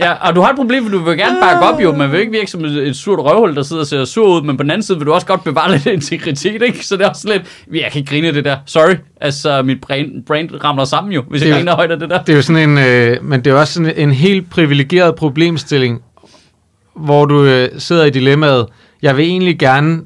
ja, 0.00 0.12
og 0.12 0.36
du 0.36 0.40
har 0.40 0.50
et 0.50 0.56
problem, 0.56 0.84
for 0.84 0.90
du 0.90 0.98
vil 0.98 1.16
gerne 1.18 1.36
bakke 1.42 1.66
op, 1.66 1.80
jo. 1.82 1.96
Man 1.96 2.12
vil 2.12 2.20
ikke 2.20 2.32
virke 2.32 2.50
som 2.50 2.64
et, 2.64 2.88
et 2.88 2.96
surt 2.96 3.18
røvhul, 3.18 3.56
der 3.56 3.62
sidder 3.62 3.82
og 3.82 3.86
ser 3.86 4.04
sur 4.04 4.26
ud, 4.26 4.42
men 4.42 4.56
på 4.56 4.62
den 4.62 4.70
anden 4.70 4.82
side 4.82 4.98
vil 4.98 5.06
du 5.06 5.12
også 5.12 5.26
godt 5.26 5.44
bevare 5.44 5.70
lidt 5.72 5.86
integritet, 6.10 6.62
ikke? 6.62 6.86
Så 6.86 6.96
det 6.96 7.04
er 7.04 7.08
også 7.08 7.28
lidt, 7.28 7.42
jeg 7.82 7.88
kan 7.92 7.98
ikke 7.98 8.10
grine 8.10 8.34
det 8.34 8.44
der. 8.44 8.56
Sorry, 8.66 8.94
altså 9.20 9.62
mit 9.62 9.80
brain, 9.80 10.10
brain 10.26 10.50
ramler 10.64 10.84
sammen 10.84 11.12
jo, 11.12 11.22
hvis 11.30 11.40
Det 11.42 11.48
jeg 11.48 11.54
er- 11.54 11.58
griner 11.58 11.74
højt 11.74 11.90
af 11.90 11.98
det 11.98 12.10
der. 12.10 12.22
Det 12.22 12.32
er 12.32 12.36
jo 12.36 12.42
sådan 12.42 12.70
en, 12.70 12.78
øh, 12.78 13.16
men 13.24 13.44
det 13.44 13.50
er 13.50 13.54
også 13.54 13.72
sådan 13.74 13.92
en 13.96 14.10
helt 14.10 14.50
privilegeret 14.50 15.14
problemstilling, 15.14 16.00
hvor 16.96 17.24
du 17.24 17.44
øh, 17.44 17.68
sidder 17.78 18.04
i 18.04 18.10
dilemmaet, 18.10 18.66
jeg 19.02 19.16
vil 19.16 19.24
egentlig 19.24 19.58
gerne 19.58 20.00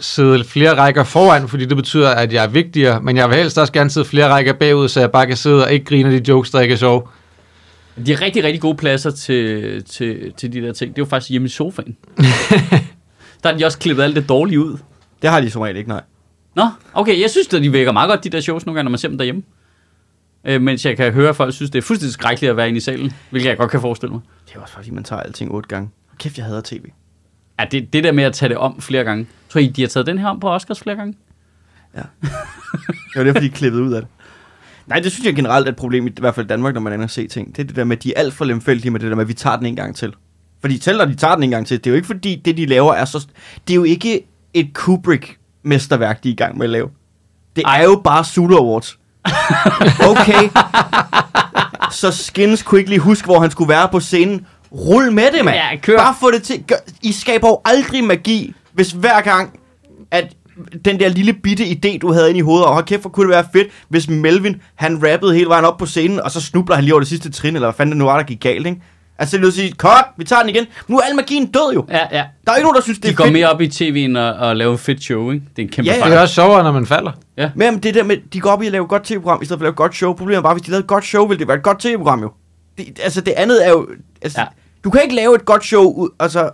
sidde 0.00 0.44
flere 0.44 0.76
rækker 0.76 1.04
foran, 1.04 1.48
fordi 1.48 1.64
det 1.64 1.76
betyder, 1.76 2.10
at 2.10 2.32
jeg 2.32 2.44
er 2.44 2.48
vigtigere, 2.48 3.00
men 3.02 3.16
jeg 3.16 3.28
vil 3.28 3.36
helst 3.36 3.58
også 3.58 3.72
gerne 3.72 3.90
sidde 3.90 4.06
flere 4.06 4.28
rækker 4.28 4.52
bagud, 4.52 4.88
så 4.88 5.00
jeg 5.00 5.10
bare 5.10 5.26
kan 5.26 5.36
sidde 5.36 5.64
og 5.64 5.72
ikke 5.72 5.84
grine 5.84 6.18
de 6.18 6.22
jokes, 6.28 6.50
der 6.50 6.60
ikke 6.60 6.72
er 6.72 6.76
sjove. 6.76 7.02
De 8.06 8.12
er 8.12 8.20
rigtig, 8.20 8.44
rigtig 8.44 8.60
gode 8.60 8.76
pladser 8.76 9.10
til, 9.10 9.84
til, 9.84 10.32
til 10.32 10.52
de 10.52 10.60
der 10.60 10.72
ting. 10.72 10.96
Det 10.96 11.02
er 11.02 11.06
jo 11.06 11.08
faktisk 11.08 11.30
hjemme 11.30 11.46
i 11.46 11.48
sofaen. 11.48 11.96
der 13.42 13.50
har 13.50 13.58
de 13.58 13.64
også 13.64 13.78
klippet 13.78 14.02
alt 14.02 14.16
det 14.16 14.28
dårlige 14.28 14.60
ud. 14.60 14.78
Det 15.22 15.30
har 15.30 15.40
de 15.40 15.50
som 15.50 15.62
regel 15.62 15.76
ikke, 15.76 15.88
nej. 15.88 16.02
Nå, 16.54 16.64
okay, 16.94 17.20
jeg 17.20 17.30
synes, 17.30 17.54
at 17.54 17.62
de 17.62 17.72
vækker 17.72 17.92
meget 17.92 18.08
godt, 18.08 18.24
de 18.24 18.30
der 18.30 18.40
shows 18.40 18.66
nogle 18.66 18.76
gange, 18.76 18.84
når 18.84 18.90
man 18.90 18.98
ser 18.98 19.08
dem 19.08 19.18
derhjemme. 19.18 19.42
Øh, 20.44 20.62
mens 20.62 20.86
jeg 20.86 20.96
kan 20.96 21.12
høre, 21.12 21.28
at 21.28 21.36
folk 21.36 21.54
synes, 21.54 21.70
det 21.70 21.78
er 21.78 21.82
fuldstændig 21.82 22.12
skrækkeligt 22.12 22.50
at 22.50 22.56
være 22.56 22.68
inde 22.68 22.76
i 22.76 22.80
salen, 22.80 23.12
hvilket 23.30 23.48
jeg 23.48 23.56
godt 23.56 23.70
kan 23.70 23.80
forestille 23.80 24.12
mig. 24.12 24.20
Det 24.48 24.56
er 24.56 24.60
også 24.60 24.74
fordi, 24.74 24.90
man 24.90 25.04
tager 25.04 25.22
alting 25.22 25.50
otte 25.52 25.68
gange. 25.68 25.90
Kæft, 26.18 26.38
jeg 26.38 26.46
hader 26.46 26.60
tv. 26.64 26.84
Ja, 27.60 27.64
det, 27.70 27.92
det 27.92 28.04
der 28.04 28.12
med 28.12 28.24
at 28.24 28.32
tage 28.32 28.48
det 28.48 28.56
om 28.56 28.80
flere 28.80 29.04
gange. 29.04 29.26
Tror 29.48 29.58
I, 29.58 29.66
de 29.66 29.80
har 29.82 29.88
taget 29.88 30.06
den 30.06 30.18
her 30.18 30.28
om 30.28 30.40
på 30.40 30.50
Oscars 30.50 30.80
flere 30.80 30.96
gange? 30.96 31.14
Det 33.14 33.16
var 33.16 33.24
derfor, 33.24 33.40
de 33.40 33.46
er 33.46 33.50
klippet 33.50 33.80
ud 33.80 33.92
af 33.92 34.02
det. 34.02 34.10
Nej, 34.90 35.00
det 35.00 35.12
synes 35.12 35.26
jeg 35.26 35.34
generelt 35.34 35.66
er 35.66 35.72
et 35.72 35.76
problem, 35.76 36.06
i 36.06 36.12
hvert 36.20 36.34
fald 36.34 36.46
i 36.46 36.48
Danmark, 36.48 36.74
når 36.74 36.80
man 36.80 36.92
ender 36.92 37.06
se 37.06 37.26
ting. 37.26 37.56
Det 37.56 37.62
er 37.62 37.66
det 37.66 37.76
der 37.76 37.84
med, 37.84 37.96
at 37.96 38.02
de 38.02 38.14
er 38.14 38.20
alt 38.20 38.34
for 38.34 38.44
lemfældige 38.44 38.90
med 38.90 39.00
det 39.00 39.10
der 39.10 39.16
med, 39.16 39.24
at 39.24 39.28
vi 39.28 39.34
tager 39.34 39.56
den 39.56 39.66
en 39.66 39.76
gang 39.76 39.96
til. 39.96 40.14
Fordi 40.60 40.80
selv 40.80 40.98
når 40.98 41.04
de 41.04 41.14
tager 41.14 41.34
den 41.34 41.44
en 41.44 41.50
gang 41.50 41.66
til, 41.66 41.78
det 41.78 41.86
er 41.86 41.90
jo 41.90 41.94
ikke 41.94 42.06
fordi, 42.06 42.42
det 42.44 42.56
de 42.56 42.66
laver 42.66 42.94
er 42.94 43.04
så... 43.04 43.26
Det 43.68 43.72
er 43.72 43.74
jo 43.74 43.84
ikke 43.84 44.26
et 44.54 44.70
Kubrick-mesterværk, 44.74 46.24
de 46.24 46.28
er 46.28 46.32
i 46.32 46.36
gang 46.36 46.58
med 46.58 46.64
at 46.66 46.70
lave. 46.70 46.88
Det 47.56 47.64
er 47.66 47.82
jo 47.82 48.00
bare 48.04 48.24
Zulu 48.24 48.56
Awards. 48.56 48.98
Okay. 50.10 50.48
så 51.90 52.10
Skins 52.10 52.62
kunne 52.62 52.78
ikke 52.78 52.90
lige 52.90 53.00
huske, 53.00 53.24
hvor 53.24 53.40
han 53.40 53.50
skulle 53.50 53.68
være 53.68 53.88
på 53.88 54.00
scenen. 54.00 54.46
Rul 54.72 55.12
med 55.12 55.32
det, 55.32 55.44
mand. 55.44 55.56
Ja, 55.56 55.76
kør. 55.76 55.96
Bare 55.96 56.14
få 56.20 56.30
det 56.30 56.42
til. 56.42 56.64
I 57.02 57.12
skaber 57.12 57.48
jo 57.48 57.60
aldrig 57.64 58.04
magi, 58.04 58.54
hvis 58.72 58.90
hver 58.90 59.20
gang, 59.20 59.60
at 60.10 60.36
den 60.84 61.00
der 61.00 61.08
lille 61.08 61.32
bitte 61.32 61.64
idé, 61.64 61.98
du 61.98 62.12
havde 62.12 62.28
inde 62.28 62.38
i 62.38 62.42
hovedet, 62.42 62.66
og 62.66 62.72
hold 62.74 62.84
kæft, 62.84 63.00
hvor 63.00 63.10
kunne 63.10 63.26
det 63.28 63.34
være 63.34 63.44
fedt, 63.52 63.68
hvis 63.88 64.08
Melvin, 64.08 64.56
han 64.74 64.96
rappede 65.12 65.34
hele 65.34 65.48
vejen 65.48 65.64
op 65.64 65.78
på 65.78 65.86
scenen, 65.86 66.20
og 66.20 66.30
så 66.30 66.40
snubler 66.40 66.74
han 66.74 66.84
lige 66.84 66.94
over 66.94 67.00
det 67.00 67.08
sidste 67.08 67.30
trin, 67.30 67.54
eller 67.54 67.68
hvad 67.68 67.74
fanden 67.76 67.90
det 67.92 67.98
nu 67.98 68.04
var, 68.04 68.16
der 68.16 68.24
gik 68.24 68.40
galt, 68.40 68.66
ikke? 68.66 68.80
Altså, 69.18 69.36
det 69.36 69.44
vil 69.44 69.52
sige, 69.52 69.72
cut, 69.76 70.04
vi 70.16 70.24
tager 70.24 70.40
den 70.42 70.50
igen. 70.50 70.66
Nu 70.88 70.98
er 70.98 71.02
al 71.10 71.16
magien 71.16 71.46
død 71.46 71.72
jo. 71.74 71.84
Ja, 71.90 71.98
ja. 72.12 72.24
Der 72.46 72.52
er 72.52 72.56
ikke 72.56 72.64
nogen, 72.64 72.74
der 72.76 72.82
synes, 72.82 72.98
det 72.98 73.04
De 73.06 73.10
er 73.10 73.14
går 73.14 73.24
fedt. 73.24 73.32
mere 73.32 73.50
op 73.50 73.60
i 73.60 73.66
tv'en 73.66 74.18
og, 74.18 74.32
og 74.48 74.56
laver 74.56 74.74
et 74.74 74.80
fedt 74.80 75.02
show, 75.02 75.30
ikke? 75.30 75.44
Det 75.56 75.62
er 75.62 75.66
en 75.66 75.72
kæmpe 75.72 75.90
Ja, 75.90 75.96
ja. 75.96 76.02
fejl. 76.02 76.10
Det 76.10 76.16
er 76.18 76.22
også 76.22 76.34
sjovere, 76.34 76.62
når 76.64 76.72
man 76.72 76.86
falder. 76.86 77.12
Ja. 77.36 77.50
Men 77.54 77.62
jamen, 77.64 77.80
det 77.82 77.94
der 77.94 78.02
med, 78.04 78.16
de 78.32 78.40
går 78.40 78.50
op 78.50 78.62
i 78.62 78.66
at 78.66 78.72
lave 78.72 78.82
et 78.82 78.88
godt 78.88 79.02
tv-program, 79.04 79.42
i 79.42 79.44
stedet 79.44 79.58
for 79.58 79.62
at 79.62 79.66
lave 79.66 79.70
et 79.70 79.76
godt 79.76 79.94
show. 79.96 80.12
Problemet 80.12 80.38
er 80.38 80.42
bare, 80.42 80.54
hvis 80.54 80.62
de 80.62 80.70
lavede 80.70 80.82
et 80.84 80.88
godt 80.88 81.04
show, 81.04 81.26
ville 81.26 81.38
det 81.38 81.48
være 81.48 81.56
et 81.56 81.62
godt 81.62 81.78
tv-program 81.78 82.20
jo. 82.22 82.30
Det, 82.78 82.98
altså, 83.02 83.20
det 83.20 83.32
andet 83.36 83.66
er 83.66 83.70
jo... 83.70 83.86
Altså, 84.22 84.40
Ja. 84.40 84.44
ja. 84.44 84.48
Du 84.84 84.90
kan 84.90 85.00
ikke 85.02 85.14
lave 85.14 85.34
et 85.34 85.44
godt 85.44 85.64
show, 85.64 85.82
ud- 85.92 86.10
altså... 86.20 86.50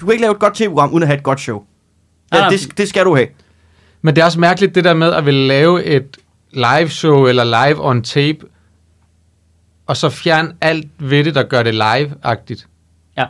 Du 0.00 0.06
kan 0.06 0.12
ikke 0.12 0.22
lave 0.22 0.32
et 0.32 0.38
godt 0.38 0.54
tv-program, 0.54 0.90
uden 0.92 1.02
at 1.02 1.06
have 1.08 1.16
et 1.16 1.22
godt 1.22 1.40
show. 1.40 1.62
Ja, 2.32 2.48
det, 2.50 2.78
det 2.78 2.88
skal 2.88 3.04
du 3.04 3.14
have. 3.16 3.28
Men 4.02 4.16
det 4.16 4.22
er 4.22 4.24
også 4.24 4.40
mærkeligt, 4.40 4.74
det 4.74 4.84
der 4.84 4.94
med 4.94 5.12
at 5.12 5.26
ville 5.26 5.46
lave 5.46 5.84
et 5.84 6.16
live 6.52 6.88
show 6.88 7.26
eller 7.26 7.44
live 7.44 7.88
on 7.88 8.02
tape, 8.02 8.38
og 9.86 9.96
så 9.96 10.10
fjerne 10.10 10.52
alt 10.60 10.86
ved 10.98 11.24
det, 11.24 11.34
der 11.34 11.42
gør 11.42 11.62
det 11.62 11.74
live-agtigt. 11.74 12.66
Ja. 13.16 13.26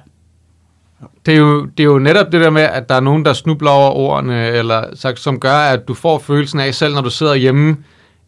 Det 1.26 1.34
er, 1.34 1.38
jo, 1.38 1.64
det 1.64 1.80
er 1.80 1.84
jo 1.84 1.98
netop 1.98 2.32
det 2.32 2.40
der 2.40 2.50
med, 2.50 2.62
at 2.62 2.88
der 2.88 2.94
er 2.94 3.00
nogen, 3.00 3.24
der 3.24 3.32
snubler 3.32 3.70
over 3.70 3.90
ordene, 3.90 4.46
eller 4.46 4.84
så, 4.94 5.12
som 5.16 5.40
gør, 5.40 5.56
at 5.56 5.88
du 5.88 5.94
får 5.94 6.18
følelsen 6.18 6.60
af, 6.60 6.74
selv 6.74 6.94
når 6.94 7.00
du 7.00 7.10
sidder 7.10 7.34
hjemme 7.34 7.76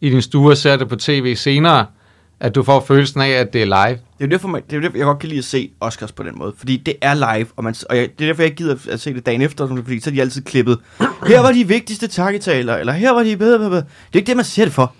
i 0.01 0.09
din 0.09 0.21
stue 0.21 0.51
og 0.51 0.57
ser 0.57 0.75
det 0.75 0.89
på 0.89 0.95
tv 0.95 1.35
senere, 1.35 1.85
at 2.39 2.55
du 2.55 2.63
får 2.63 2.85
følelsen 2.87 3.21
af, 3.21 3.29
at 3.29 3.53
det 3.53 3.61
er 3.61 3.65
live. 3.65 3.97
Det 3.97 4.23
er 4.23 4.25
jo 4.25 4.27
derfor, 4.27 4.47
man, 4.47 4.61
det 4.69 4.77
er 4.77 4.81
derfor, 4.81 4.97
jeg 4.97 5.05
godt 5.05 5.19
kan 5.19 5.29
lide 5.29 5.39
at 5.39 5.45
se 5.45 5.71
Oscars 5.79 6.11
på 6.11 6.23
den 6.23 6.37
måde. 6.37 6.53
Fordi 6.57 6.77
det 6.77 6.95
er 7.01 7.13
live, 7.13 7.47
og, 7.55 7.63
man, 7.63 7.75
og 7.89 7.97
jeg, 7.97 8.09
det 8.19 8.25
er 8.25 8.29
derfor, 8.29 8.41
jeg 8.41 8.51
ikke 8.51 8.57
gider 8.57 8.75
at 8.91 8.99
se 8.99 9.13
det 9.13 9.25
dagen 9.25 9.41
efter, 9.41 9.67
fordi 9.67 9.99
så 9.99 10.09
er 10.09 10.13
de 10.13 10.21
altid 10.21 10.41
klippet. 10.41 10.79
Her 11.27 11.39
var 11.39 11.51
de 11.51 11.67
vigtigste 11.67 12.07
takketaler, 12.07 12.75
eller 12.75 12.93
her 12.93 13.11
var 13.11 13.23
de 13.23 13.37
bedre, 13.37 13.57
bedre, 13.57 13.69
bedre. 13.69 13.83
Det 13.83 14.13
er 14.13 14.19
ikke 14.19 14.27
det, 14.27 14.35
man 14.35 14.45
ser 14.45 14.65
det 14.65 14.73
for. 14.73 14.93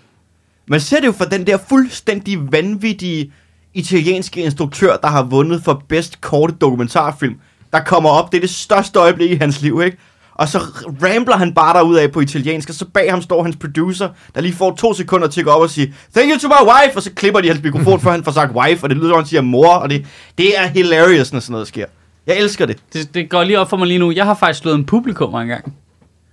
Man 0.66 0.80
ser 0.80 1.00
det 1.00 1.06
jo 1.06 1.12
for 1.12 1.24
den 1.24 1.46
der 1.46 1.58
fuldstændig 1.68 2.52
vanvittige 2.52 3.32
italienske 3.74 4.40
instruktør, 4.40 4.96
der 4.96 5.08
har 5.08 5.22
vundet 5.22 5.62
for 5.62 5.84
bedst 5.88 6.20
korte 6.20 6.54
dokumentarfilm, 6.60 7.34
der 7.72 7.80
kommer 7.84 8.10
op. 8.10 8.32
Det 8.32 8.38
er 8.38 8.40
det 8.40 8.50
største 8.50 8.98
øjeblik 8.98 9.30
i 9.30 9.34
hans 9.34 9.62
liv, 9.62 9.82
ikke? 9.84 9.96
Og 10.38 10.48
så 10.48 10.58
rambler 11.02 11.36
han 11.36 11.54
bare 11.54 11.78
derud 11.78 11.96
af 11.96 12.12
på 12.12 12.20
italiensk, 12.20 12.68
og 12.68 12.74
så 12.74 12.84
bag 12.84 13.10
ham 13.10 13.22
står 13.22 13.42
hans 13.42 13.56
producer, 13.56 14.08
der 14.34 14.40
lige 14.40 14.54
får 14.54 14.74
to 14.74 14.94
sekunder 14.94 15.28
til 15.28 15.40
at 15.40 15.44
gå 15.44 15.50
op 15.50 15.62
og 15.62 15.70
sige, 15.70 15.94
thank 16.14 16.30
you 16.32 16.38
to 16.38 16.48
my 16.48 16.68
wife, 16.70 16.96
og 16.98 17.02
så 17.02 17.12
klipper 17.12 17.40
de 17.40 17.48
hans 17.48 17.62
mikrofon, 17.62 18.00
før 18.00 18.10
han 18.10 18.24
får 18.24 18.32
sagt 18.32 18.52
wife, 18.56 18.84
og 18.84 18.88
det 18.90 18.96
lyder, 18.98 19.08
som 19.08 19.16
han 19.16 19.26
siger 19.26 19.40
mor, 19.40 19.68
og 19.74 19.90
det, 19.90 20.06
det 20.38 20.58
er 20.58 20.66
hilarious, 20.66 21.32
når 21.32 21.40
sådan 21.40 21.52
noget 21.52 21.68
sker. 21.68 21.86
Jeg 22.26 22.38
elsker 22.38 22.66
det. 22.66 22.78
Det, 22.92 23.14
det 23.14 23.30
går 23.30 23.44
lige 23.44 23.60
op 23.60 23.70
for 23.70 23.76
mig 23.76 23.86
lige 23.88 23.98
nu. 23.98 24.10
Jeg 24.12 24.24
har 24.24 24.34
faktisk 24.34 24.62
slået 24.62 24.74
en 24.74 24.84
publikum 24.86 25.34
engang. 25.34 25.74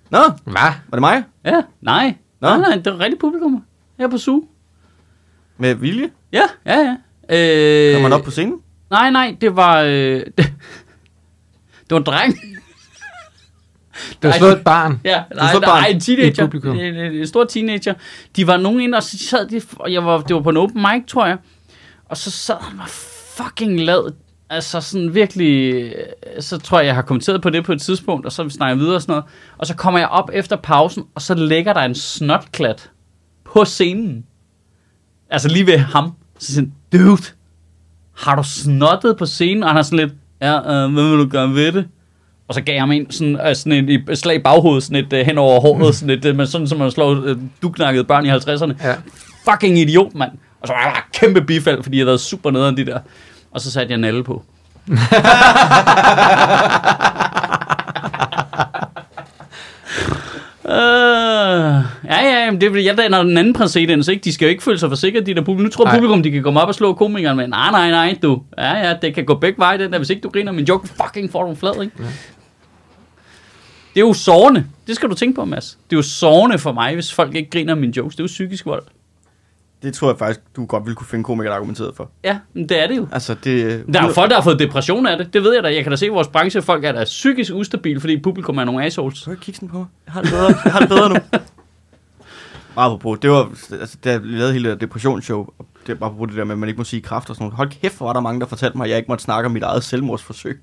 Nå, 0.10 0.20
Hvad? 0.44 0.54
var 0.56 0.74
det 0.92 1.00
mig? 1.00 1.24
Ja, 1.46 1.62
nej. 1.82 2.16
Nå. 2.42 2.48
Nej, 2.48 2.58
nej, 2.58 2.76
det 2.76 2.94
var 2.94 3.00
rigtig 3.00 3.20
publikum. 3.20 3.64
Her 4.00 4.08
på 4.08 4.18
SU. 4.18 4.42
Med 5.58 5.76
vilje? 5.76 6.10
Ja, 6.32 6.44
ja, 6.66 6.80
ja. 6.80 6.96
Øh, 7.38 7.94
Kommer 7.94 8.10
man 8.10 8.20
op 8.20 8.26
på 8.26 8.32
scenen? 8.32 8.56
Nej, 8.92 9.10
nej, 9.12 9.36
det 9.42 9.56
var... 9.56 9.82
Øh, 9.82 9.92
det, 9.92 10.26
det 11.88 11.92
var 11.92 11.98
en 11.98 12.04
dreng. 12.04 12.38
Det 14.22 14.28
var 14.28 14.32
slået 14.32 14.54
et 14.54 14.64
barn. 14.64 15.02
Ja, 15.04 15.24
nej, 15.36 15.54
nej, 15.54 15.62
bare 15.66 15.92
en 15.92 16.00
teenager. 16.00 16.48
En, 16.74 16.96
en, 16.96 17.14
en 17.14 17.28
stor 17.28 17.44
teenager. 17.44 17.94
De 18.36 18.48
var 18.48 18.58
nogen 18.58 18.82
inde, 18.82 18.96
og 18.96 19.04
så 19.04 19.18
sad 19.18 19.48
de, 19.48 19.62
og 19.76 19.94
jeg 19.94 20.06
var, 20.06 20.22
det 20.22 20.36
var 20.36 20.42
på 20.42 20.50
en 20.50 20.58
open 20.58 20.82
mic, 20.82 21.08
tror 21.08 21.26
jeg. 21.26 21.38
Og 22.06 22.18
så 22.18 22.32
sad 22.32 22.56
han 22.62 22.78
var 22.78 22.90
fucking 23.38 23.80
lad. 23.80 24.14
Altså 24.50 24.82
sådan 24.82 25.16
virkelig, 25.16 25.74
øh, 25.74 25.92
så 26.40 26.58
tror 26.58 26.80
jeg, 26.80 26.88
jeg 26.88 26.96
har 26.96 27.02
kommenteret 27.02 27.42
på 27.42 27.50
det 27.50 27.66
på 27.66 27.72
et 27.74 27.82
tidspunkt, 27.82 28.26
og 28.26 28.32
så 28.32 28.50
snakker 28.50 28.76
vi 28.76 28.80
videre 28.80 28.96
og 28.96 29.02
sådan 29.02 29.14
noget. 29.14 29.26
Og 29.58 29.68
så 29.68 29.76
kommer 29.76 30.00
jeg 30.00 30.10
op 30.10 30.30
efter 30.34 30.56
pausen, 30.56 31.04
og 31.16 31.22
så 31.22 31.34
ligger 31.36 31.74
der 31.74 31.82
en 31.82 31.96
snotklat 31.96 32.90
på 33.46 33.66
scenen. 33.66 34.26
Altså 35.30 35.48
lige 35.48 35.68
ved 35.68 35.78
ham. 35.78 36.12
Så 36.40 36.54
siger 36.54 36.62
han, 36.62 36.74
dude, 37.02 37.24
har 38.18 38.36
du 38.36 38.44
snottet 38.44 39.18
på 39.18 39.26
scenen? 39.26 39.64
Og 39.64 39.70
han 39.70 39.78
er 39.78 39.82
sådan 39.82 40.00
lidt, 40.00 40.14
ja, 40.42 40.58
øh, 40.58 40.94
hvad 40.94 41.04
vil 41.10 41.20
du 41.20 41.30
gøre 41.30 41.54
ved 41.54 41.72
det? 41.72 41.88
Og 42.54 42.56
så 42.56 42.62
gav 42.62 42.74
jeg 42.74 42.82
ham 42.82 42.92
en, 42.92 43.12
sådan, 43.12 43.40
øh, 43.48 43.56
sådan 43.56 43.90
et, 43.90 44.04
et 44.10 44.18
slag 44.18 44.36
i 44.36 44.40
baghovedet, 44.40 44.84
sådan 44.84 45.06
et 45.06 45.14
øh, 45.14 45.26
hen 45.26 45.38
over 45.38 45.60
håret, 45.62 45.96
sådan 45.96 46.10
et, 46.10 46.26
øh, 46.26 46.36
men 46.36 46.48
sådan 46.48 46.68
som 46.68 46.78
man 46.78 46.92
slår 46.92 47.24
øh, 47.26 47.38
duknakkede 47.62 48.04
børn 48.04 48.26
i 48.26 48.30
50'erne. 48.30 48.88
Ja. 48.88 48.96
Fucking 49.50 49.78
idiot, 49.80 50.16
mand. 50.16 50.32
Og 50.62 50.68
så 50.68 50.74
var 50.74 50.94
der 50.94 51.20
kæmpe 51.20 51.42
bifald, 51.42 51.84
fordi 51.84 51.98
jeg 51.98 52.06
havde 52.06 52.20
super 52.20 52.52
nederen 52.52 52.78
de 52.78 52.86
der. 52.86 53.00
Og 53.52 53.62
så 53.62 53.72
satte 53.72 53.92
jeg 53.92 53.98
nalle 53.98 54.24
på. 54.24 54.44
Uh, 54.88 54.94
ja, 62.12 62.20
ja, 62.24 62.52
men 62.52 62.62
det 62.62 62.68
er 62.68 62.72
fordi, 62.72 62.86
jeg 62.86 62.98
danner 62.98 63.24
den 63.24 63.38
anden 63.38 63.54
præcedens, 63.54 64.08
ikke? 64.08 64.24
De 64.24 64.34
skal 64.34 64.46
jo 64.46 64.50
ikke 64.50 64.64
føle 64.64 64.80
sig 64.80 64.90
forsikret, 64.90 65.26
de 65.26 65.34
der 65.34 65.42
publikum. 65.42 65.64
Nu 65.64 65.70
tror 65.70 65.86
Nej. 65.86 65.96
publikum, 65.96 66.24
de 66.24 66.32
kan 66.32 66.44
komme 66.44 66.62
op 66.62 66.68
og 66.68 66.76
slå 66.76 66.94
komikeren 66.94 67.38
med, 67.38 67.48
nej, 67.48 67.72
nej, 67.72 67.90
nej, 67.90 68.18
du. 68.24 68.42
Ja, 68.58 68.88
ja, 68.88 68.96
det 69.02 69.16
kan 69.16 69.26
gå 69.26 69.36
begge 69.36 69.58
veje, 69.58 69.78
den 69.78 69.92
der. 69.92 69.98
Hvis 69.98 70.10
ikke 70.10 70.22
du 70.22 70.30
griner 70.30 70.52
min 70.52 70.66
joke, 70.66 70.88
fucking 70.88 71.32
får 71.32 71.44
du 71.44 71.50
en 71.50 71.58
flad, 71.58 71.82
ikke? 71.82 71.96
Det 73.94 74.02
er 74.02 74.06
jo 74.06 74.14
sårende. 74.14 74.66
Det 74.88 74.96
skal 74.96 75.10
du 75.10 75.16
tænke 75.16 75.36
på, 75.36 75.46
Mads. 75.46 75.78
Det 75.90 75.96
er 75.96 75.98
jo 75.98 76.04
sårende 76.04 76.60
for 76.60 76.72
mig, 76.72 76.94
hvis 76.94 77.14
folk 77.14 77.36
ikke 77.36 77.50
griner 77.50 77.76
min 77.76 77.92
jokes. 77.92 78.16
Det 78.16 78.20
er 78.20 78.24
jo 78.24 78.28
psykisk 78.28 78.66
vold. 78.66 78.84
Det 79.84 79.94
tror 79.94 80.10
jeg 80.10 80.18
faktisk, 80.18 80.40
du 80.56 80.66
godt 80.66 80.86
ville 80.86 80.96
kunne 80.96 81.08
finde 81.08 81.24
komikere, 81.24 81.52
der 81.52 81.56
argumenteret 81.56 81.96
for. 81.96 82.12
Ja, 82.24 82.38
men 82.54 82.70
det 82.70 82.84
er 82.84 82.88
det 82.88 82.98
jo. 82.98 83.08
Altså, 83.12 83.34
det... 83.44 83.84
Der 83.94 84.02
er 84.02 84.08
jo 84.08 84.14
folk, 84.14 84.30
der 84.30 84.36
har 84.36 84.44
fået 84.44 84.60
depression 84.60 85.08
af 85.08 85.18
det. 85.18 85.34
Det 85.34 85.44
ved 85.44 85.54
jeg 85.54 85.64
da. 85.64 85.74
Jeg 85.74 85.84
kan 85.84 85.92
da 85.92 85.96
se, 85.96 86.06
at 86.06 86.12
vores 86.12 86.28
branche 86.28 86.62
folk 86.62 86.86
er 86.86 86.92
da 86.92 87.04
psykisk 87.04 87.54
ustabile, 87.54 88.00
fordi 88.00 88.20
publikum 88.20 88.58
er 88.58 88.64
nogle 88.64 88.86
assholes. 88.86 89.18
Så 89.18 89.36
kigge 89.36 89.56
sådan 89.56 89.70
på 89.70 89.78
mig. 89.78 89.88
Jeg 90.06 90.14
har 90.14 90.22
det 90.22 90.32
bedre, 90.32 90.54
jeg 90.66 90.74
har 90.74 90.80
det 90.80 90.90
bedre 90.90 91.10
nu. 91.10 91.16
Meget 92.76 93.00
på 93.00 93.18
det 93.22 93.30
var, 93.30 93.50
altså, 93.72 93.98
da 94.04 94.12
jeg 94.12 94.22
lavede 94.24 94.54
hele 94.54 94.76
depressionsshow, 94.76 95.48
det 95.88 96.00
var 96.00 96.10
på 96.10 96.26
det 96.26 96.36
der 96.36 96.44
med, 96.44 96.52
at 96.56 96.60
man 96.60 96.70
ikke 96.70 96.78
må 96.78 96.84
sige 96.84 97.02
kraft 97.02 97.30
og 97.30 97.36
sådan 97.36 97.46
noget. 97.46 97.58
Hold 97.58 97.70
kæft, 97.70 97.98
hvor 97.98 98.06
var 98.06 98.14
der 98.14 98.20
mange, 98.20 98.40
der 98.40 98.46
fortalte 98.46 98.78
mig, 98.78 98.86
at 98.86 98.90
jeg 98.90 98.98
ikke 98.98 99.08
måtte 99.12 99.24
snakke 99.24 99.46
om 99.46 99.52
mit 99.52 99.64
eget 99.64 99.84
selvmordsforsøg. 99.84 100.62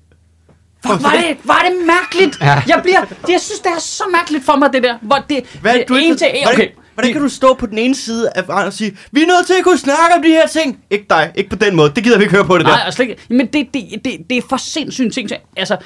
Fuck, 0.85 1.03
var 1.03 1.11
det, 1.11 1.37
var 1.43 1.65
det 1.69 1.85
mærkeligt? 1.87 2.37
Ja. 2.41 2.61
Jeg 2.67 2.79
bliver, 2.83 2.99
jeg 3.29 3.39
synes, 3.41 3.59
det 3.59 3.71
er 3.75 3.79
så 3.79 4.03
mærkeligt 4.11 4.45
for 4.45 4.55
mig, 4.55 4.73
det 4.73 4.83
der. 4.83 4.95
Hvor 5.01 5.25
det, 5.29 5.57
Hvad, 5.61 5.73
det 5.73 5.83
du 5.89 5.95
en 5.95 6.03
ikke, 6.03 6.15
til, 6.15 6.27
hvordan, 6.43 6.53
okay. 6.53 6.67
hvordan 6.93 7.13
kan 7.13 7.21
du 7.21 7.29
stå 7.29 7.53
på 7.53 7.65
den 7.65 7.77
ene 7.77 7.95
side 7.95 8.29
af 8.35 8.47
vejen 8.47 8.67
og 8.67 8.73
sige, 8.73 8.97
vi 9.11 9.21
er 9.21 9.27
nødt 9.27 9.47
til 9.47 9.53
at 9.53 9.63
kunne 9.63 9.77
snakke 9.77 10.15
om 10.15 10.21
de 10.21 10.27
her 10.29 10.47
ting? 10.47 10.79
Ikke 10.89 11.05
dig, 11.09 11.31
ikke 11.35 11.49
på 11.49 11.55
den 11.55 11.75
måde. 11.75 11.91
Det 11.95 12.03
gider 12.03 12.17
vi 12.17 12.23
ikke 12.23 12.35
høre 12.35 12.45
på 12.45 12.57
det 12.57 12.65
Nej, 12.65 12.75
der. 12.75 12.83
altså 12.83 12.95
slet 12.95 13.09
ikke. 13.09 13.21
Men 13.29 13.45
det, 13.47 13.67
det, 13.73 13.83
det, 14.05 14.17
det 14.29 14.37
er 14.37 14.41
for 14.49 14.57
sindssygt 14.57 15.05
en 15.05 15.11
ting. 15.11 15.27
til- 15.27 15.37
Altså, 15.57 15.77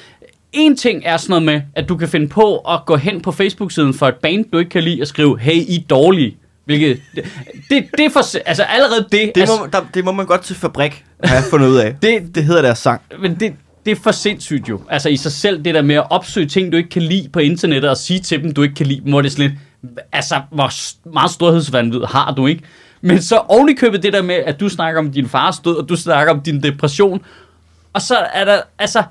en 0.52 0.76
ting 0.76 1.02
er 1.04 1.16
sådan 1.16 1.30
noget 1.30 1.42
med, 1.44 1.60
at 1.76 1.88
du 1.88 1.96
kan 1.96 2.08
finde 2.08 2.28
på 2.28 2.56
at 2.58 2.80
gå 2.86 2.96
hen 2.96 3.20
på 3.20 3.32
Facebook-siden 3.32 3.94
for 3.94 4.08
et 4.08 4.14
band, 4.14 4.44
du 4.52 4.58
ikke 4.58 4.70
kan 4.70 4.82
lide, 4.82 5.02
og 5.02 5.06
skrive, 5.06 5.38
hey, 5.40 5.54
I 5.54 5.76
er 5.76 5.80
dårlige. 5.90 6.36
Hvilket, 6.64 7.00
det, 7.14 7.24
det, 7.70 7.84
det 7.98 8.04
er 8.06 8.10
for, 8.10 8.38
altså 8.46 8.62
allerede 8.62 9.06
det, 9.12 9.32
Det 9.34 9.40
altså, 9.40 9.56
må, 9.60 9.66
der, 9.72 9.80
det 9.94 10.04
må 10.04 10.12
man 10.12 10.26
godt 10.26 10.40
til 10.40 10.56
fabrik 10.56 11.04
have 11.24 11.42
fundet 11.50 11.68
ud 11.68 11.76
af. 11.76 11.94
det, 12.02 12.34
det 12.34 12.44
hedder 12.44 12.62
deres 12.62 12.78
sang. 12.78 13.00
men 13.20 13.34
det, 13.40 13.52
det 13.86 13.92
er 13.92 13.96
for 14.02 14.10
sindssygt 14.10 14.68
jo. 14.68 14.80
Altså 14.88 15.08
i 15.08 15.16
sig 15.16 15.32
selv, 15.32 15.64
det 15.64 15.74
der 15.74 15.82
med 15.82 15.94
at 15.94 16.10
opsøge 16.10 16.46
ting, 16.46 16.72
du 16.72 16.76
ikke 16.76 16.88
kan 16.88 17.02
lide 17.02 17.28
på 17.28 17.38
internettet, 17.38 17.90
og 17.90 17.96
sige 17.96 18.20
til 18.20 18.42
dem, 18.42 18.54
du 18.54 18.62
ikke 18.62 18.74
kan 18.74 18.86
lide 18.86 19.00
dem, 19.00 19.10
hvor 19.10 19.22
det 19.22 19.28
er 19.28 19.32
sådan 19.32 19.50
lidt, 19.50 19.98
altså 20.12 20.42
hvor 20.50 20.70
meget 21.12 21.30
storhedsvandvid 21.30 22.00
har 22.08 22.34
du 22.34 22.46
ikke? 22.46 22.62
Men 23.00 23.22
så 23.22 23.36
oven 23.36 23.68
i 23.68 23.74
købet 23.74 24.02
det 24.02 24.12
der 24.12 24.22
med, 24.22 24.34
at 24.34 24.60
du 24.60 24.68
snakker 24.68 25.00
om 25.00 25.12
din 25.12 25.28
fars 25.28 25.58
død, 25.58 25.76
og 25.76 25.88
du 25.88 25.96
snakker 25.96 26.32
om 26.32 26.40
din 26.40 26.62
depression, 26.62 27.24
og 27.92 28.02
så 28.02 28.16
er 28.16 28.44
der, 28.44 28.60
altså, 28.78 29.02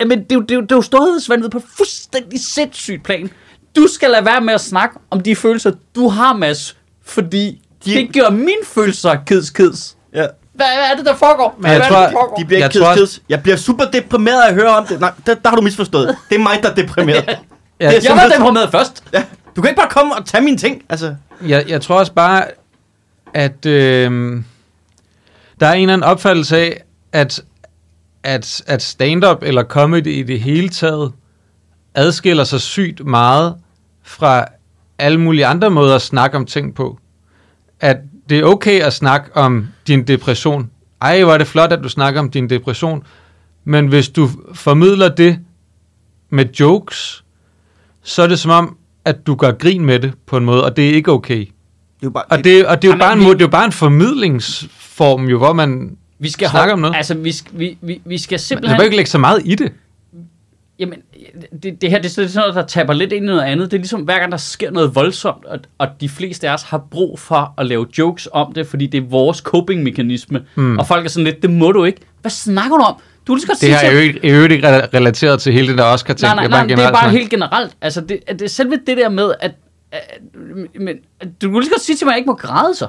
Jamen, 0.00 0.18
det 0.18 0.30
det 0.30 0.40
er 0.50 0.54
jo, 0.54 0.60
det 0.60 0.72
er 0.72 0.76
jo 0.76 0.82
storhedsvandet 0.82 1.50
på 1.50 1.62
fuldstændig 1.76 2.40
sindssygt 2.40 3.04
plan. 3.04 3.30
Du 3.76 3.86
skal 3.86 4.10
lade 4.10 4.24
være 4.24 4.40
med 4.40 4.54
at 4.54 4.60
snakke 4.60 4.98
om 5.10 5.20
de 5.20 5.36
følelser, 5.36 5.72
du 5.94 6.08
har, 6.08 6.36
Mads, 6.36 6.76
fordi 7.02 7.62
de... 7.84 7.94
det 7.94 8.14
gør 8.14 8.30
mine 8.30 8.64
følelser 8.64 9.16
kids 9.26 9.50
kids. 9.50 9.96
Ja. 10.14 10.26
Hvad, 10.56 10.66
hvad 10.66 10.84
er 10.92 10.96
det, 10.96 11.06
der 11.06 11.14
foregår? 11.16 11.56
Men 11.58 11.70
jeg 11.70 11.78
hvad 11.78 11.88
tror- 11.88 11.96
er 11.96 12.00
det, 12.06 12.12
der 12.14 12.18
foregår? 12.20 12.36
De 12.36 12.44
bliver 12.44 12.58
Jeg 12.60 12.66
ikke 12.74 12.84
tror 12.84 12.94
kids, 12.94 13.10
kids. 13.10 13.22
Jeg 13.28 13.42
bliver 13.42 13.56
super 13.56 13.84
deprimeret 13.84 14.42
af 14.42 14.48
at 14.48 14.54
høre 14.54 14.76
om 14.76 14.86
det. 14.86 15.00
Nej, 15.00 15.12
der, 15.26 15.34
der 15.34 15.48
har 15.48 15.56
du 15.56 15.62
misforstået. 15.62 16.16
Det 16.28 16.34
er 16.34 16.38
mig, 16.42 16.58
der 16.62 16.70
er 16.70 16.74
deprimeret. 16.74 17.24
Ja, 17.80 17.86
Det 17.90 17.96
er 17.96 18.00
Jeg 18.14 18.16
var 18.22 18.36
deprimeret 18.38 18.70
først. 18.70 19.04
Ja. 19.12 19.24
Du 19.56 19.62
kan 19.62 19.68
ikke 19.70 19.78
bare 19.80 19.90
komme 19.90 20.14
og 20.16 20.26
tage 20.26 20.44
mine 20.44 20.56
ting. 20.56 20.82
Altså, 20.88 21.14
jeg, 21.46 21.64
jeg 21.68 21.80
tror 21.82 21.98
også 21.98 22.12
bare, 22.12 22.44
at 23.34 23.66
øh, 23.66 24.42
der 25.60 25.66
er 25.66 25.72
en 25.72 25.80
eller 25.82 25.92
anden 25.92 26.02
opfattelse 26.02 26.56
af, 26.58 26.82
at, 27.12 27.40
at, 28.24 28.62
at 28.66 28.82
stand-up 28.82 29.42
eller 29.42 29.64
comedy 29.64 30.06
i 30.06 30.22
det 30.22 30.40
hele 30.40 30.68
taget 30.68 31.12
adskiller 31.94 32.44
sig 32.44 32.60
sygt 32.60 33.06
meget 33.06 33.54
fra 34.02 34.44
alle 34.98 35.20
mulige 35.20 35.46
andre 35.46 35.70
måder 35.70 35.94
at 35.94 36.02
snakke 36.02 36.36
om 36.36 36.46
ting 36.46 36.74
på. 36.74 36.98
At 37.80 37.96
det 38.30 38.38
er 38.38 38.44
okay 38.44 38.80
at 38.80 38.92
snakke 38.92 39.36
om 39.36 39.68
din 39.86 40.02
depression. 40.06 40.70
Ej, 41.00 41.22
hvor 41.22 41.32
er 41.34 41.38
det 41.38 41.46
flot, 41.46 41.72
at 41.72 41.78
du 41.82 41.88
snakker 41.88 42.20
om 42.20 42.30
din 42.30 42.50
depression. 42.50 43.02
Men 43.64 43.86
hvis 43.86 44.08
du 44.08 44.28
formidler 44.54 45.08
det 45.08 45.38
med 46.30 46.44
jokes, 46.60 47.24
så 48.02 48.22
er 48.22 48.26
det 48.26 48.38
som 48.38 48.50
om, 48.50 48.76
at 49.04 49.26
du 49.26 49.34
gør 49.34 49.52
grin 49.52 49.84
med 49.84 49.98
det 50.00 50.12
på 50.26 50.36
en 50.36 50.44
måde, 50.44 50.64
og 50.64 50.76
det 50.76 50.90
er 50.90 50.94
ikke 50.94 51.12
okay. 51.12 51.38
det 51.38 51.46
er 51.46 51.50
jo 52.04 52.10
bare... 52.10 52.24
Og 52.24 52.44
det, 52.44 52.66
og 52.66 52.82
det, 52.82 52.88
er, 52.88 52.92
jo 52.92 52.98
bare 52.98 53.12
en, 53.12 53.18
vi- 53.18 53.24
måde- 53.24 53.34
det 53.34 53.40
er 53.42 53.46
jo 53.46 53.50
bare 53.50 53.64
en 53.66 53.72
formidlingsform, 53.72 55.24
jo, 55.28 55.38
hvor 55.38 55.52
man... 55.52 55.96
Vi 56.18 56.30
skal 56.30 56.48
Snakke 56.48 56.60
holde, 56.60 56.72
om 56.72 56.78
noget. 56.78 56.96
Altså, 56.96 57.14
vi, 57.14 57.32
skal- 57.32 57.58
vi, 57.58 57.78
vi, 57.82 58.00
vi 58.04 58.18
skal 58.18 58.34
Man 58.34 58.38
simpelthen... 58.38 58.76
kan 58.76 58.84
ikke 58.84 58.96
lægge 58.96 59.10
så 59.10 59.18
meget 59.18 59.42
i 59.44 59.54
det. 59.54 59.72
Jamen, 60.78 60.98
det, 61.62 61.80
det 61.82 61.90
her 61.90 61.98
det 61.98 62.06
er 62.18 62.26
sådan 62.28 62.30
noget, 62.34 62.54
der 62.54 62.66
taber 62.66 62.92
lidt 62.92 63.12
ind 63.12 63.24
i 63.24 63.26
noget 63.26 63.42
andet. 63.42 63.70
Det 63.70 63.76
er 63.76 63.80
ligesom, 63.80 64.00
hver 64.00 64.18
gang 64.18 64.32
der 64.32 64.38
sker 64.38 64.70
noget 64.70 64.94
voldsomt, 64.94 65.44
og, 65.44 65.58
og 65.78 65.88
de 66.00 66.08
fleste 66.08 66.48
af 66.48 66.54
os 66.54 66.62
har 66.62 66.78
brug 66.90 67.18
for 67.18 67.54
at 67.58 67.66
lave 67.66 67.86
jokes 67.98 68.28
om 68.32 68.52
det, 68.52 68.66
fordi 68.66 68.86
det 68.86 68.98
er 68.98 69.06
vores 69.08 69.38
coping-mekanisme. 69.38 70.40
Mm. 70.54 70.78
Og 70.78 70.86
folk 70.86 71.04
er 71.04 71.08
sådan 71.08 71.24
lidt, 71.24 71.42
det 71.42 71.50
må 71.50 71.72
du 71.72 71.84
ikke. 71.84 72.00
Hvad 72.20 72.30
snakker 72.30 72.76
du 72.76 72.82
om? 72.82 72.96
Du 73.26 73.34
vil 73.34 73.46
godt 73.46 73.60
Det 73.60 73.68
her 73.68 73.76
er 73.78 73.92
jo 73.92 73.98
ikke, 73.98 74.20
er 74.22 74.36
jo 74.36 74.42
ikke 74.42 74.68
re- 74.68 74.88
relateret 74.94 75.40
til 75.40 75.52
hele 75.52 75.68
det 75.68 75.78
der 75.78 75.84
Oscar-ting. 75.84 76.26
Nej, 76.26 76.34
nej, 76.34 76.44
er 76.44 76.48
nej, 76.48 76.62
en 76.62 76.68
det 76.68 76.78
er 76.84 76.92
bare 76.92 77.10
helt 77.10 77.30
generelt. 77.30 77.76
Altså, 77.80 78.00
det, 78.00 78.20
det 78.28 78.42
er 78.42 78.48
selve 78.48 78.78
det 78.86 78.96
der 78.96 79.08
med, 79.08 79.32
at, 79.40 79.54
at, 79.92 80.00
men, 80.80 80.96
at 81.20 81.28
du 81.42 81.52
vil 81.52 81.60
lige 81.60 81.70
godt 81.70 81.82
sige 81.82 81.96
til 81.96 82.04
mig, 82.04 82.12
at 82.12 82.14
jeg 82.14 82.18
ikke 82.18 82.28
må 82.28 82.34
græde 82.34 82.74
så. 82.74 82.88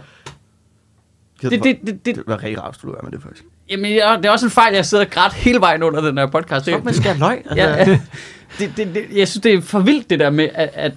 det, 1.42 1.52
Det, 1.52 1.64
det, 1.64 1.78
det, 1.86 2.06
det, 2.06 2.16
det 2.16 2.24
var 2.28 2.44
rigtig 2.44 2.64
rart, 2.64 2.80
du 2.82 2.96
med 3.04 3.12
det 3.12 3.22
faktisk. 3.22 3.44
Jamen, 3.70 3.96
jeg, 3.96 4.18
det 4.18 4.26
er 4.26 4.32
også 4.32 4.46
en 4.46 4.52
fejl, 4.52 4.74
jeg 4.76 4.86
sidder 4.86 5.06
og 5.06 5.12
grædt 5.12 5.34
hele 5.34 5.60
vejen 5.60 5.84
under 5.84 6.02
den 6.02 6.18
her 6.18 6.26
podcast. 6.26 6.66
Stop 6.66 6.86
med 6.86 6.94
skære 6.94 7.18
løg. 7.18 7.44
Altså. 7.50 7.66
ja. 7.66 8.00
Det, 8.60 8.72
det, 8.78 8.88
det, 8.96 9.04
jeg 9.16 9.28
synes, 9.28 9.42
det 9.42 9.54
er 9.54 9.62
for 9.62 9.80
vildt 9.80 10.10
det 10.10 10.20
der 10.20 10.30
med, 10.30 10.50
at, 10.54 10.70
at, 10.74 10.94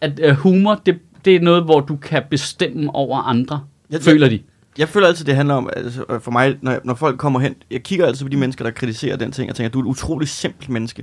at 0.00 0.20
øh, 0.22 0.34
humor, 0.34 0.80
det, 0.86 0.98
det 1.24 1.36
er 1.36 1.40
noget, 1.40 1.62
hvor 1.64 1.80
du 1.80 1.96
kan 1.96 2.22
bestemme 2.30 2.94
over 2.94 3.18
andre, 3.18 3.60
Jeg- 3.90 4.02
føler 4.02 4.28
de. 4.28 4.40
Jeg 4.78 4.88
føler 4.88 5.06
altid, 5.06 5.24
det 5.24 5.36
handler 5.36 5.54
om, 5.54 5.70
altså, 5.76 6.04
øh, 6.10 6.20
for 6.20 6.30
mig, 6.30 6.56
når, 6.62 6.78
når 6.84 6.94
folk 6.94 7.18
kommer 7.18 7.40
hen, 7.40 7.54
jeg 7.70 7.82
kigger 7.82 8.06
altid 8.06 8.24
på 8.24 8.28
de 8.28 8.36
mennesker, 8.36 8.64
der 8.64 8.70
kritiserer 8.70 9.16
den 9.16 9.32
ting, 9.32 9.50
og 9.50 9.56
tænker, 9.56 9.70
du 9.70 9.78
er 9.78 9.82
et 9.82 9.86
utroligt 9.86 10.30
simpelt 10.30 10.68
menneske. 10.70 11.02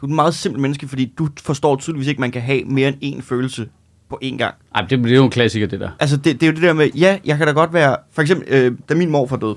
Du 0.00 0.06
er 0.06 0.10
et 0.10 0.14
meget 0.14 0.34
simpelt 0.34 0.62
menneske, 0.62 0.88
fordi 0.88 1.12
du 1.18 1.28
forstår 1.42 1.76
tydeligvis 1.76 2.08
ikke, 2.08 2.20
man 2.20 2.30
kan 2.30 2.42
have 2.42 2.64
mere 2.64 2.88
end 3.02 3.18
én 3.18 3.22
følelse 3.22 3.68
på 4.10 4.18
én 4.24 4.36
gang. 4.36 4.54
Ej, 4.74 4.80
det, 4.80 4.98
det 4.98 5.12
er 5.12 5.16
jo 5.16 5.24
en 5.24 5.30
klassiker, 5.30 5.66
det 5.66 5.80
der. 5.80 5.90
Altså, 6.00 6.16
det, 6.16 6.24
det 6.40 6.42
er 6.42 6.46
jo 6.46 6.52
det 6.54 6.62
der 6.62 6.72
med, 6.72 6.90
ja, 6.94 7.18
jeg 7.24 7.36
kan 7.38 7.46
da 7.46 7.52
godt 7.52 7.72
være... 7.72 7.96
For 8.12 8.22
eksempel, 8.22 8.48
øh, 8.54 8.72
da 8.88 8.94
min 8.94 9.10
mor 9.10 9.26
død, 9.26 9.56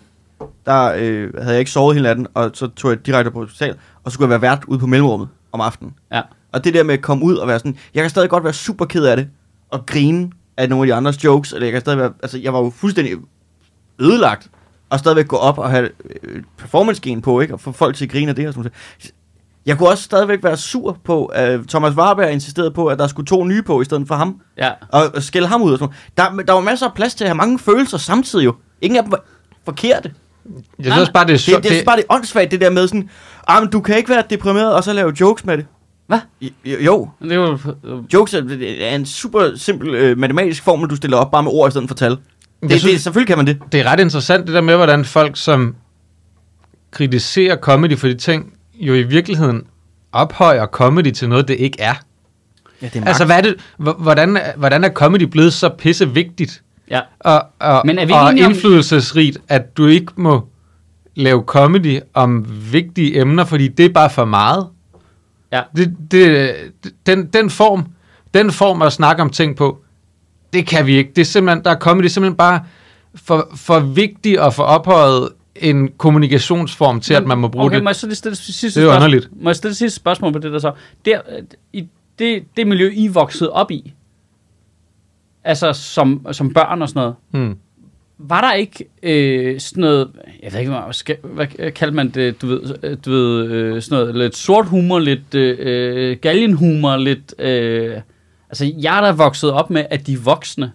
der 0.65 0.93
øh, 0.97 1.33
havde 1.37 1.49
jeg 1.51 1.59
ikke 1.59 1.71
sovet 1.71 1.95
hele 1.95 2.07
natten, 2.07 2.27
og 2.33 2.51
så 2.53 2.67
tog 2.67 2.91
jeg 2.91 3.05
direkte 3.05 3.31
på 3.31 3.39
hospital, 3.39 3.75
og 4.03 4.11
så 4.11 4.13
skulle 4.13 4.31
jeg 4.33 4.41
være 4.41 4.51
vært 4.51 4.63
ude 4.67 4.79
på 4.79 4.87
mellemrummet 4.87 5.27
om 5.51 5.61
aftenen. 5.61 5.93
Ja. 6.11 6.21
Og 6.51 6.63
det 6.63 6.73
der 6.73 6.83
med 6.83 6.93
at 6.93 7.01
komme 7.01 7.25
ud 7.25 7.35
og 7.35 7.47
være 7.47 7.59
sådan, 7.59 7.77
jeg 7.93 8.03
kan 8.03 8.09
stadig 8.09 8.29
godt 8.29 8.43
være 8.43 8.53
super 8.53 8.85
ked 8.85 9.05
af 9.05 9.17
det, 9.17 9.27
og 9.69 9.85
grine 9.85 10.31
af 10.57 10.69
nogle 10.69 10.83
af 10.83 10.87
de 10.87 10.93
andres 10.93 11.23
jokes, 11.23 11.53
eller 11.53 11.65
jeg 11.65 11.71
kan 11.71 11.81
stadig 11.81 11.99
være, 11.99 12.13
altså 12.23 12.37
jeg 12.37 12.53
var 12.53 12.59
jo 12.59 12.69
fuldstændig 12.75 13.13
ødelagt, 13.99 14.49
og 14.89 14.99
stadigvæk 14.99 15.27
gå 15.27 15.35
op 15.35 15.57
og 15.57 15.69
have 15.69 15.89
øh, 16.23 16.43
performance 16.57 17.21
på, 17.21 17.39
ikke? 17.39 17.53
Og 17.53 17.59
få 17.59 17.71
folk 17.71 17.95
til 17.95 18.05
at 18.05 18.11
grine 18.11 18.29
af 18.29 18.35
det 18.35 18.47
og 18.47 18.53
sådan 18.53 18.61
noget. 18.61 19.13
Jeg 19.65 19.77
kunne 19.77 19.89
også 19.89 20.03
stadigvæk 20.03 20.43
være 20.43 20.57
sur 20.57 20.97
på, 21.03 21.25
at 21.25 21.59
Thomas 21.67 21.95
Warberg 21.95 22.31
insisterede 22.31 22.71
på, 22.71 22.87
at 22.87 22.99
der 22.99 23.07
skulle 23.07 23.27
to 23.27 23.43
nye 23.43 23.61
på, 23.61 23.81
i 23.81 23.85
stedet 23.85 24.07
for 24.07 24.15
ham 24.15 24.41
Ja. 24.57 24.71
og, 24.91 25.03
og 25.15 25.23
skælde 25.23 25.47
ham 25.47 25.61
ud 25.61 25.71
og 25.71 25.79
sådan 25.79 25.93
noget. 26.17 26.37
Der, 26.37 26.43
der 26.43 26.53
var 26.53 26.61
masser 26.61 26.87
af 26.87 26.93
plads 26.93 27.15
til 27.15 27.23
at 27.23 27.29
have 27.29 27.37
mange 27.37 27.59
følelser 27.59 27.97
samtidig 27.97 28.45
jo. 28.45 28.55
Ingen 28.81 28.97
af 28.97 29.03
dem 29.03 29.11
var 29.11 29.23
forkerte. 29.65 30.13
Jeg 30.77 30.85
synes 30.85 30.97
også 30.99 31.11
bare, 31.13 31.23
det 31.25 31.29
er 31.31 31.33
Det, 31.33 31.41
sjovt. 31.41 31.63
det, 31.63 31.71
det 31.71 31.79
er 31.79 31.85
bare 31.85 31.97
det 31.97 32.05
er 32.09 32.13
åndssvagt, 32.15 32.51
det 32.51 32.61
der 32.61 32.69
med 32.69 32.87
sådan, 32.87 33.09
ah, 33.47 33.61
men 33.63 33.71
du 33.71 33.81
kan 33.81 33.97
ikke 33.97 34.09
være 34.09 34.23
deprimeret 34.29 34.73
og 34.73 34.83
så 34.83 34.93
lave 34.93 35.13
jokes 35.21 35.45
med 35.45 35.57
det. 35.57 35.65
Hvad? 36.07 36.19
Jo. 36.65 37.09
Det 37.21 37.31
er 37.31 37.35
jo, 37.35 37.57
jokes 38.13 38.33
er, 38.33 38.41
det 38.41 38.91
er 38.91 38.95
en 38.95 39.05
super 39.05 39.51
simpel 39.55 39.95
øh, 39.95 40.17
matematisk 40.17 40.63
formel, 40.63 40.89
du 40.89 40.95
stiller 40.95 41.17
op 41.17 41.31
bare 41.31 41.43
med 41.43 41.51
ord 41.51 41.67
i 41.67 41.71
stedet 41.71 41.87
for 41.87 41.95
tal. 41.95 42.11
Det, 42.11 42.69
det, 42.69 42.79
synes- 42.81 43.01
selvfølgelig 43.01 43.27
kan 43.27 43.37
man 43.37 43.47
det. 43.47 43.57
det 43.71 43.79
er 43.79 43.83
ret 43.91 43.99
interessant, 43.99 44.47
det 44.47 44.53
der 44.55 44.61
med, 44.61 44.75
hvordan 44.75 45.05
folk, 45.05 45.37
som 45.37 45.75
kritiserer 46.91 47.55
comedy 47.57 47.97
for 47.97 48.07
de 48.07 48.13
ting, 48.15 48.53
jo 48.79 48.93
i 48.93 49.03
virkeligheden 49.03 49.61
ophøjer 50.11 50.65
comedy 50.65 51.11
til 51.11 51.29
noget, 51.29 51.47
det 51.47 51.53
ikke 51.59 51.81
er. 51.81 51.93
Ja, 52.81 52.87
det 52.93 53.01
er 53.03 53.07
Altså, 53.07 53.25
hvad 53.25 53.37
er 53.37 53.41
det, 53.41 53.55
hvordan, 53.77 54.37
er- 54.37 54.57
hvordan 54.57 54.83
er 54.83 54.89
comedy 54.89 55.21
blevet 55.23 55.53
så 55.53 55.69
pisse 55.69 56.09
vigtigt 56.09 56.61
ja. 56.89 56.99
og, 57.19 57.43
og, 57.59 57.81
Men 57.85 57.99
er 57.99 58.05
vi 58.05 58.13
og 58.13 58.19
om- 58.19 58.37
indflydelsesrigt, 58.37 59.37
at 59.47 59.77
du 59.77 59.85
ikke 59.85 60.11
må 60.15 60.47
lave 61.15 61.43
comedy 61.45 61.99
om 62.13 62.45
vigtige 62.71 63.19
emner, 63.21 63.45
fordi 63.45 63.67
det 63.67 63.85
er 63.85 63.89
bare 63.89 64.09
for 64.09 64.25
meget? 64.25 64.67
Ja. 65.51 65.61
Det, 65.75 65.95
det, 66.11 66.55
den, 67.05 67.25
den, 67.27 67.49
form, 67.49 67.85
den 68.33 68.51
form 68.51 68.81
at 68.81 68.93
snakke 68.93 69.21
om 69.21 69.29
ting 69.29 69.55
på, 69.55 69.77
det 70.53 70.67
kan 70.67 70.85
vi 70.85 70.95
ikke. 70.97 71.11
Det 71.15 71.21
er 71.21 71.25
simpelthen, 71.25 71.63
der 71.65 71.71
er 71.71 71.79
comedy 71.79 72.05
simpelthen 72.05 72.37
bare 72.37 72.59
for, 73.15 73.49
for 73.55 73.79
vigtig 73.79 74.41
og 74.41 74.53
for 74.53 74.63
ophøjet 74.63 75.29
en 75.55 75.89
kommunikationsform 75.97 76.99
til, 77.01 77.13
at 77.13 77.25
man 77.25 77.37
må 77.37 77.47
bruge 77.47 77.65
okay, 77.65 77.75
det. 77.75 77.83
må 77.83 77.89
jeg 77.89 77.95
så 77.95 78.07
lige 78.07 78.15
stille 78.15 78.35
sidste 78.35 78.81
Det 78.81 78.89
er 78.89 78.95
underligt. 78.95 79.29
Må 79.41 79.49
jeg 79.49 79.55
stille 79.55 79.75
sidste 79.75 79.95
spørgsmål 79.95 80.33
på 80.33 80.39
det 80.39 80.51
der 80.51 80.59
så? 80.59 80.71
Der, 81.05 81.19
i 81.73 81.87
det, 82.19 82.43
det 82.57 82.67
miljø, 82.67 82.91
I 82.93 83.07
voksede 83.07 83.51
op 83.51 83.71
i, 83.71 83.93
altså 85.43 85.73
som, 85.73 86.27
som 86.31 86.53
børn 86.53 86.81
og 86.81 86.89
sådan 86.89 86.99
noget, 86.99 87.15
Hmm. 87.31 87.57
var 88.17 88.41
der 88.41 88.53
ikke 88.53 88.85
øh, 89.03 89.59
sådan 89.59 89.81
noget, 89.81 90.11
jeg 90.43 90.53
ved 90.53 90.59
ikke, 90.59 90.71
hvad, 90.71 90.93
skal, 90.93 91.17
hvad 91.23 91.71
kalder 91.71 91.93
man 91.93 92.09
det, 92.09 92.41
du 92.41 92.47
ved, 92.47 92.75
øh, 92.83 92.97
du 93.05 93.11
ved 93.11 93.45
øh, 93.45 93.81
sådan 93.81 93.99
noget, 93.99 94.15
lidt 94.15 94.35
sort 94.35 94.65
humor, 94.67 94.99
lidt 94.99 95.35
øh, 95.35 96.17
galgenhumor, 96.21 96.97
lidt, 96.97 97.35
øh, 97.39 98.01
altså 98.49 98.73
jeg 98.77 98.97
er 98.97 99.01
der 99.01 99.11
vokset 99.11 99.51
op 99.51 99.69
med, 99.69 99.85
at 99.89 100.07
de 100.07 100.19
voksne 100.19 100.71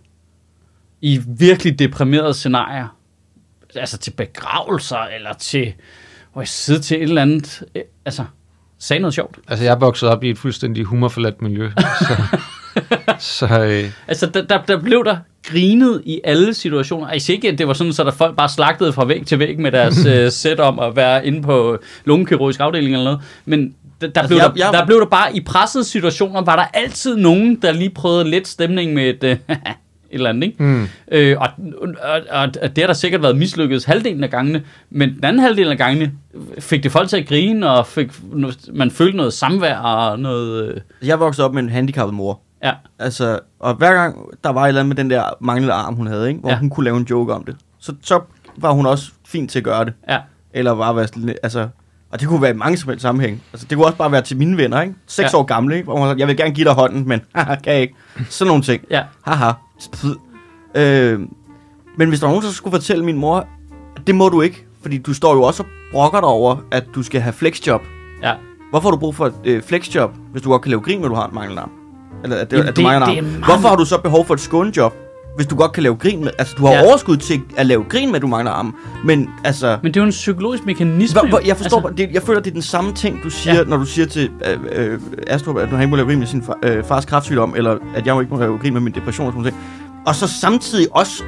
i 1.01 1.21
virkelig 1.27 1.79
deprimerede 1.79 2.35
scenarier, 2.35 2.97
altså 3.75 3.99
til 3.99 4.11
begravelser, 4.11 4.99
eller 4.99 5.33
til, 5.33 5.73
hvor 6.33 6.43
jeg 6.43 6.49
sidder 6.49 6.81
til 6.81 6.97
et 6.97 7.03
eller 7.03 7.23
andet, 7.23 7.63
øh, 7.75 7.83
altså, 8.05 8.25
sagde 8.79 9.01
noget 9.01 9.15
sjovt. 9.15 9.39
Altså, 9.49 9.65
jeg 9.65 9.73
er 9.75 9.79
vokset 9.79 10.09
op 10.09 10.25
i 10.25 10.31
et 10.31 10.39
fuldstændig 10.39 10.85
humorforladt 10.85 11.43
miljø. 11.43 11.71
Så, 12.09 12.39
så 13.19 13.47
øh, 13.65 13.85
Altså, 14.09 14.27
der, 14.27 14.43
der, 14.43 14.59
der 14.63 14.81
blev 14.81 15.05
der 15.05 15.17
grinet 15.47 16.03
i 16.05 16.21
alle 16.25 16.55
situationer. 16.55 17.07
Altså 17.09 17.33
ikke, 17.33 17.49
at 17.49 17.59
det 17.59 17.67
var 17.69 17.73
sådan, 17.73 17.93
så 17.93 18.05
der 18.05 18.11
folk 18.11 18.37
bare 18.37 18.49
slagtede 18.49 18.93
fra 18.93 19.05
væg 19.05 19.27
til 19.27 19.39
væg 19.39 19.59
med 19.61 19.73
deres 19.73 20.05
øh, 20.15 20.31
sæt 20.33 20.61
om 20.61 20.79
at 20.79 20.97
være 20.97 21.27
inde 21.27 21.43
på 21.43 21.79
lungekirurgisk 22.05 22.61
afdeling 22.61 22.93
eller 22.95 23.05
noget. 23.05 23.21
Men 23.45 23.75
der, 24.01 24.07
der, 24.07 24.21
Altså, 24.21 24.29
blev 24.29 24.37
jeg- 24.39 24.47
der, 24.57 24.65
jeg- 24.65 24.73
der 24.73 24.87
blev 24.87 25.01
der 25.01 25.07
bare 25.07 25.37
i 25.37 25.41
pressede 25.41 25.85
situationer, 25.85 26.41
var 26.45 26.57
der 26.57 26.65
altid 26.81 27.17
nogen, 27.17 27.57
der 27.63 27.73
lige 27.73 27.91
prøvede 27.91 28.31
lidt 28.31 28.49
stemning 28.49 28.95
med 28.95 29.05
et, 29.09 29.25
øh, 29.25 29.31
et 29.49 29.57
eller 30.11 30.31
andet, 30.31 30.43
ikke? 30.43 30.63
mm. 30.63 30.89
Øh, 31.13 31.37
og, 31.41 31.49
og, 32.03 32.21
og, 32.31 32.49
og 32.63 32.77
det 32.77 32.79
har 32.79 32.87
der 32.87 32.95
sikkert 32.95 33.23
været 33.23 33.37
mislykket 33.37 33.85
halvdelen 33.85 34.25
af 34.25 34.31
gangene, 34.31 34.63
men 34.91 35.09
den 35.15 35.25
anden 35.25 35.43
halvdel 35.43 35.69
af 35.71 35.79
gangene 35.79 36.13
fik 36.59 36.83
det 36.83 36.93
folk 36.93 37.09
til 37.09 37.17
at 37.17 37.27
grine, 37.29 37.71
og 37.71 37.87
fik, 37.87 38.07
man 38.73 38.91
følte 38.91 39.17
noget 39.17 39.33
samvær 39.33 39.77
og 39.79 40.19
noget... 40.21 40.69
Øh, 40.69 41.09
Jeg 41.09 41.21
voksede 41.21 41.45
op 41.45 41.55
med 41.55 41.63
en 41.63 41.69
handicappet 41.69 42.15
mor. 42.15 42.41
Ja, 42.65 42.73
Altså, 42.99 43.41
og 43.61 43.75
hver 43.75 43.93
gang 43.95 44.17
der 44.45 44.51
var 44.51 44.63
et 44.65 44.69
eller 44.69 44.81
andet 44.81 44.97
med 44.97 45.05
den 45.05 45.11
der 45.11 45.25
manglende 45.41 45.75
arm, 45.75 45.95
hun 45.95 46.07
havde, 46.07 46.29
ikke? 46.29 46.41
hvor 46.41 46.51
Ja. 46.51 46.59
hun 46.59 46.71
kunne 46.71 46.85
lave 46.85 46.97
en 46.97 47.07
joke 47.11 47.33
om 47.35 47.45
det, 47.45 47.57
så, 47.79 47.95
så 48.03 48.21
var 48.57 48.71
hun 48.73 48.87
også 48.87 49.13
fint 49.27 49.51
til 49.51 49.59
at 49.59 49.65
gøre 49.65 49.85
det. 49.85 49.93
ja, 50.09 50.19
Eller 50.53 50.75
bare 50.75 50.97
være 50.97 51.07
sådan, 51.07 51.35
altså, 51.43 51.69
og 52.13 52.21
det 52.21 52.29
kunne 52.29 52.43
være 52.43 52.51
i 52.51 52.55
mange 52.57 52.77
som 52.77 52.89
helst 52.89 53.03
sammenhæng. 53.03 53.43
Altså, 53.53 53.67
det 53.71 53.77
kunne 53.79 53.87
også 53.87 53.99
bare 53.99 54.13
være 54.13 54.23
til 54.23 54.37
mine 54.37 54.57
venner, 54.57 54.81
ikke? 54.83 54.95
Seks 55.07 55.33
Ja. 55.33 55.39
år 55.39 55.43
gamle, 55.43 55.75
ikke? 55.77 55.85
Hvor 55.85 55.97
hun 55.99 56.07
sagde, 56.07 56.21
jeg 56.21 56.29
vil 56.29 56.37
gerne 56.37 56.51
give 56.55 56.65
dig 56.65 56.75
hånden, 56.75 57.09
men 57.09 57.21
haha, 57.35 57.55
kan 57.55 57.73
jeg 57.73 57.83
ikke. 57.83 57.95
Sådan 58.31 58.49
nogle 58.49 58.63
ting. 58.63 58.83
ja. 58.91 59.03
Haha. 59.23 59.53
Øh, 60.75 61.21
men 61.97 62.09
hvis 62.09 62.21
der 62.21 62.27
var 62.27 62.33
nogen, 62.33 62.45
der 62.47 62.51
skulle 62.51 62.73
fortælle 62.77 63.05
min 63.05 63.19
mor, 63.19 63.47
det 64.07 64.15
må 64.15 64.29
du 64.29 64.41
ikke, 64.43 64.67
fordi 64.83 64.99
du 64.99 65.15
står 65.15 65.35
jo 65.35 65.43
også 65.43 65.63
og 65.63 65.69
brokker 65.93 66.21
dig 66.21 66.29
over, 66.29 66.57
at 66.71 66.85
du 66.95 67.03
skal 67.03 67.21
have 67.21 67.33
flexjob. 67.33 67.83
ja. 68.23 68.35
Hvorfor 68.71 68.89
har 68.89 68.91
du 68.91 69.01
brug 69.01 69.15
for 69.15 69.27
et 69.27 69.35
øh, 69.45 69.63
flexjob, 69.63 70.11
hvis 70.33 70.43
du 70.43 70.51
godt 70.51 70.63
kan 70.63 70.71
lave 70.71 70.81
grin, 70.81 71.01
når 71.01 71.09
du 71.09 71.15
har 71.15 71.27
en 71.27 71.35
manglende 71.35 71.63
arm? 71.63 71.71
Eller 72.25 72.37
at, 72.37 72.51
det, 72.51 72.57
Jamen, 72.57 72.69
at 72.69 72.77
du 72.77 72.81
det- 72.81 72.87
mangler 72.89 73.07
en 73.07 73.13
det 73.17 73.19
er 73.19 73.23
meget- 73.39 73.45
Hvorfor 73.45 73.69
har 73.69 73.77
du 73.77 73.85
så 73.85 73.99
behov 73.99 74.27
for 74.27 74.35
et 74.35 74.41
skånejob, 74.41 74.95
hvis 75.37 75.47
du 75.47 75.57
godt 75.57 75.73
kan 75.73 75.83
lave 75.83 75.97
grin 75.97 76.25
med. 76.25 76.31
Altså, 76.39 76.55
du 76.59 76.67
har 76.67 76.73
Ja. 76.73 76.87
overskud 76.89 77.17
til 77.17 77.41
at 77.57 77.67
lave 77.67 77.85
grin 77.89 78.09
med, 78.09 78.17
at 78.17 78.23
du 78.23 78.27
mangler 78.27 78.51
arme. 78.53 78.73
Men 79.05 79.31
altså... 79.45 79.79
Men 79.83 79.95
det 79.95 80.01
er 80.01 80.05
jo 80.05 80.07
en 80.07 80.11
psykologisk 80.11 80.67
mekanisme. 80.67 81.21
Hvor, 81.29 81.41
jeg 81.47 81.57
forstår, 81.57 81.77
altså, 81.89 81.95
det, 81.97 82.09
jeg 82.13 82.23
føler, 82.23 82.41
det 82.41 82.51
er 82.51 82.55
den 82.55 82.63
samme 82.63 82.93
ting, 82.93 83.21
du 83.25 83.31
siger, 83.31 83.55
Ja. 83.57 83.65
når 83.65 83.77
du 83.77 83.85
siger 83.85 84.07
til 84.07 84.31
øh, 84.75 84.93
øh, 84.93 85.01
Astrup, 85.27 85.57
at 85.57 85.69
han 85.69 85.81
ikke 85.81 85.91
må 85.91 85.97
lave 85.97 86.09
grin 86.09 86.19
med 86.19 86.27
sin 86.27 86.43
far, 86.43 86.59
øh, 86.63 86.85
fars 86.85 87.05
kræftsygdom, 87.05 87.55
eller 87.57 87.71
at 87.97 88.07
jeg 88.07 88.15
jo 88.15 88.21
ikke 88.21 88.35
må 88.35 88.41
lave 88.41 88.59
grin 88.59 88.73
med 88.73 88.81
min 88.81 88.93
depression 88.95 89.27
og 89.27 89.33
sådan 89.33 89.43
noget. 89.43 89.55
Og 90.07 90.15
så 90.15 90.27
samtidig 90.41 90.87
også 90.91 91.23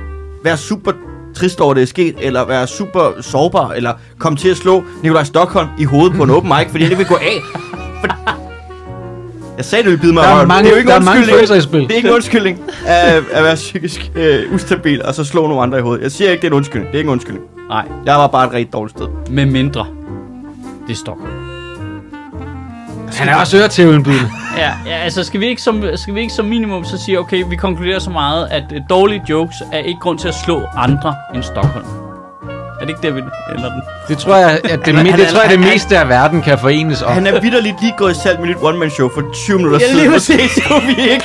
være 0.44 0.56
super 0.56 0.93
trist 1.35 1.60
over, 1.60 1.74
det 1.74 1.82
er 1.82 1.86
sket, 1.86 2.14
eller 2.20 2.44
være 2.44 2.66
super 2.66 3.12
sårbar, 3.20 3.70
eller 3.70 3.93
komme 4.18 4.39
til 4.39 4.48
at 4.48 4.56
slå 4.56 4.85
Nikolaj 5.02 5.24
Stockholm 5.24 5.68
i 5.78 5.85
hovedet 5.85 6.16
på 6.16 6.23
en 6.23 6.31
open 6.36 6.52
mic, 6.59 6.70
fordi 6.70 6.82
han 6.85 6.93
ikke 6.93 6.97
vil 6.98 7.06
gå 7.06 7.16
af. 7.16 7.40
For... 8.01 8.35
Jeg 9.56 9.64
sagde, 9.64 9.82
det 9.82 9.90
ville 9.90 10.00
bide 10.02 10.12
mig 10.12 10.22
Der 10.22 10.28
i 10.28 10.32
er 10.32 10.36
røven. 10.36 10.48
mange- 10.48 10.62
det 10.64 10.68
er 10.68 10.74
jo 10.74 10.78
ikke 10.78 10.90
der 10.90 10.96
en 10.96 11.02
er 11.02 11.04
mange 11.04 11.18
undskyldning. 11.18 11.48
følelser 11.48 11.54
i 11.54 11.60
spil. 11.70 11.80
Det 11.80 11.90
er 11.92 11.96
ikke 11.96 12.08
en 12.08 12.14
undskyldning 12.14 12.60
at, 12.86 13.14
at 13.32 13.44
være 13.44 13.54
psykisk 13.54 14.10
øh, 14.14 14.54
ustabil, 14.54 15.02
og 15.04 15.14
så 15.14 15.24
slå 15.24 15.46
nogle 15.46 15.62
andre 15.62 15.78
i 15.78 15.82
hovedet. 15.82 16.02
Jeg 16.02 16.12
siger 16.12 16.30
ikke, 16.30 16.40
det 16.42 16.46
er 16.46 16.50
en 16.52 16.56
undskyldning. 16.56 16.86
Det 16.92 16.94
er 16.94 16.98
ikke 16.98 17.08
en 17.08 17.12
undskyldning. 17.12 17.46
Nej, 17.68 17.84
Jeg 18.06 18.14
var 18.14 18.26
bare 18.26 18.46
et 18.46 18.52
rigtig 18.52 18.72
dårligt 18.72 18.98
sted. 18.98 19.06
med 19.30 19.46
mindre. 19.46 19.86
Det 20.86 20.92
er 20.92 20.96
Stockholm. 20.96 21.32
Han 23.12 23.28
er 23.28 23.36
også 23.36 23.56
øretævindbydende. 23.58 24.30
Ja, 24.58 24.72
ja, 24.86 24.96
altså 24.96 25.22
skal 25.24 25.40
vi, 25.40 25.46
ikke 25.46 25.62
som, 25.62 25.84
skal 25.94 26.14
vi 26.14 26.20
ikke 26.20 26.32
som 26.32 26.44
minimum 26.44 26.84
så 26.84 26.98
sige, 27.04 27.18
okay, 27.20 27.44
vi 27.50 27.56
konkluderer 27.56 27.98
så 27.98 28.10
meget, 28.10 28.48
at 28.50 28.62
uh, 28.70 28.78
dårlige 28.90 29.22
jokes 29.30 29.56
er 29.72 29.78
ikke 29.78 30.00
grund 30.00 30.18
til 30.18 30.28
at 30.28 30.34
slå 30.44 30.62
andre 30.76 31.14
end 31.34 31.42
Stockholm. 31.42 31.84
Er 32.80 32.80
det 32.80 32.88
ikke 32.88 33.00
der, 33.02 33.10
vi 33.10 33.20
ender 33.20 33.70
den? 33.72 33.82
Det 34.08 34.18
tror 34.18 34.36
jeg, 34.36 34.50
at 34.64 34.80
det, 34.86 34.94
Han 34.96 35.06
er- 35.06 35.16
det, 35.16 35.28
tror 35.28 35.40
jeg, 35.40 35.50
det 35.50 35.58
han 35.58 35.68
meste 35.72 35.98
af 35.98 36.08
verden 36.08 36.42
kan 36.42 36.58
forenes 36.58 37.02
om. 37.02 37.12
Han 37.12 37.26
er 37.26 37.40
vidderligt 37.40 37.80
lige 37.80 37.94
gået 37.98 38.12
i 38.16 38.20
salg 38.22 38.40
med 38.40 38.48
nyt 38.48 38.56
one-man-show 38.62 39.10
for 39.14 39.22
20 39.34 39.56
minutter 39.56 39.78
Ja, 39.80 39.86
lige 39.92 40.20
siden. 40.20 40.38
præcis. 40.40 40.54
Det 40.54 40.64
skulle 40.64 40.86
vi 40.86 41.02
ikke 41.10 41.24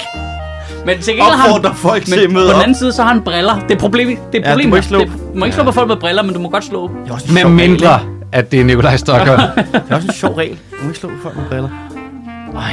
Men 0.86 1.02
til 1.02 1.14
gengæld 1.16 1.36
har 1.36 1.48
opfordre 1.54 1.76
folk 1.76 2.06
til 2.06 2.14
at 2.20 2.20
men 2.30 2.34
møde 2.34 2.48
på 2.48 2.54
den 2.54 2.62
anden 2.62 2.76
side, 2.76 2.94
så 2.94 3.02
har 3.04 3.10
han 3.14 3.22
briller. 3.22 3.60
Det 3.70 3.76
er 3.76 3.80
problemet. 3.80 4.18
Det 4.34 4.38
er 4.46 4.50
Ja, 4.50 4.52
du 4.52 4.52
problemet. 4.52 4.70
må 4.70 4.76
ikke 4.76 4.88
slå. 4.88 5.00
Det, 5.00 5.08
du 5.34 5.40
må 5.40 5.46
ikke 5.46 5.56
slå 5.56 5.64
på 5.64 5.72
folk 5.72 5.88
med 5.88 5.96
briller, 5.98 6.24
men 6.24 6.34
du 6.34 6.40
må 6.40 6.50
godt 6.50 6.64
slå. 6.66 6.88
Med 6.88 7.08
sjov 7.08 7.20
regel, 7.28 7.50
mindre, 7.70 8.00
at 8.32 8.52
det 8.52 8.60
er 8.62 8.64
Nikolaj 8.66 8.94
ikke? 8.94 9.06
Det 9.12 9.84
er 9.90 9.96
også 9.96 10.08
en 10.08 10.14
sjov 10.14 10.34
regel. 10.34 10.58
Du 10.72 10.84
må 10.84 10.88
ikke 10.90 11.00
slå 11.00 11.10
på 11.10 11.16
folk 11.24 11.36
med 11.36 11.46
briller. 11.50 11.70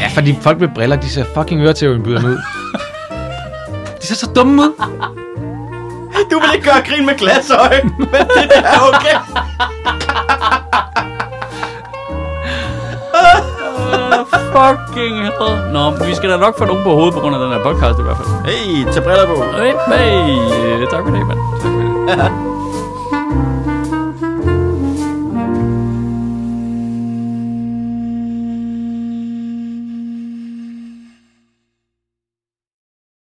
ja, 0.00 0.08
fordi 0.14 0.38
folk 0.40 0.60
med 0.60 0.68
briller, 0.74 0.96
de 0.96 1.08
ser 1.08 1.24
fucking 1.34 1.60
øretævindbydende 1.60 2.28
ud. 2.28 2.38
De 4.02 4.06
ser 4.06 4.14
så 4.14 4.26
dumme 4.36 4.62
ud. 4.62 4.72
Du 6.30 6.36
vil 6.40 6.50
ikke 6.54 6.66
gøre 6.70 6.82
grin 6.88 7.06
med 7.06 7.14
glasøje, 7.18 7.80
men 7.98 8.22
det 8.36 8.46
der 8.54 8.62
er 8.62 8.80
okay. 8.88 9.16
Fucking 14.52 15.16
hell. 15.16 15.72
Nå, 15.72 15.90
vi 16.06 16.14
skal 16.14 16.30
da 16.30 16.36
nok 16.36 16.58
få 16.58 16.64
nogen 16.64 16.82
på 16.84 16.90
hovedet 16.90 17.14
på 17.14 17.20
grund 17.20 17.34
af 17.36 17.40
den 17.40 17.50
her 17.52 17.62
podcast 17.62 17.98
i 17.98 18.02
hvert 18.02 18.16
fald. 18.16 18.28
Hey, 18.46 18.92
tag 18.92 19.02
briller 19.02 19.26
på. 19.26 19.36
Hey, 19.56 19.72
hey. 19.92 20.86
Tak 20.90 21.02
for 21.04 21.10
det, 21.10 21.26
mand. 21.26 21.38
Tak 21.62 21.70
for 21.72 22.22
det. 22.22 22.44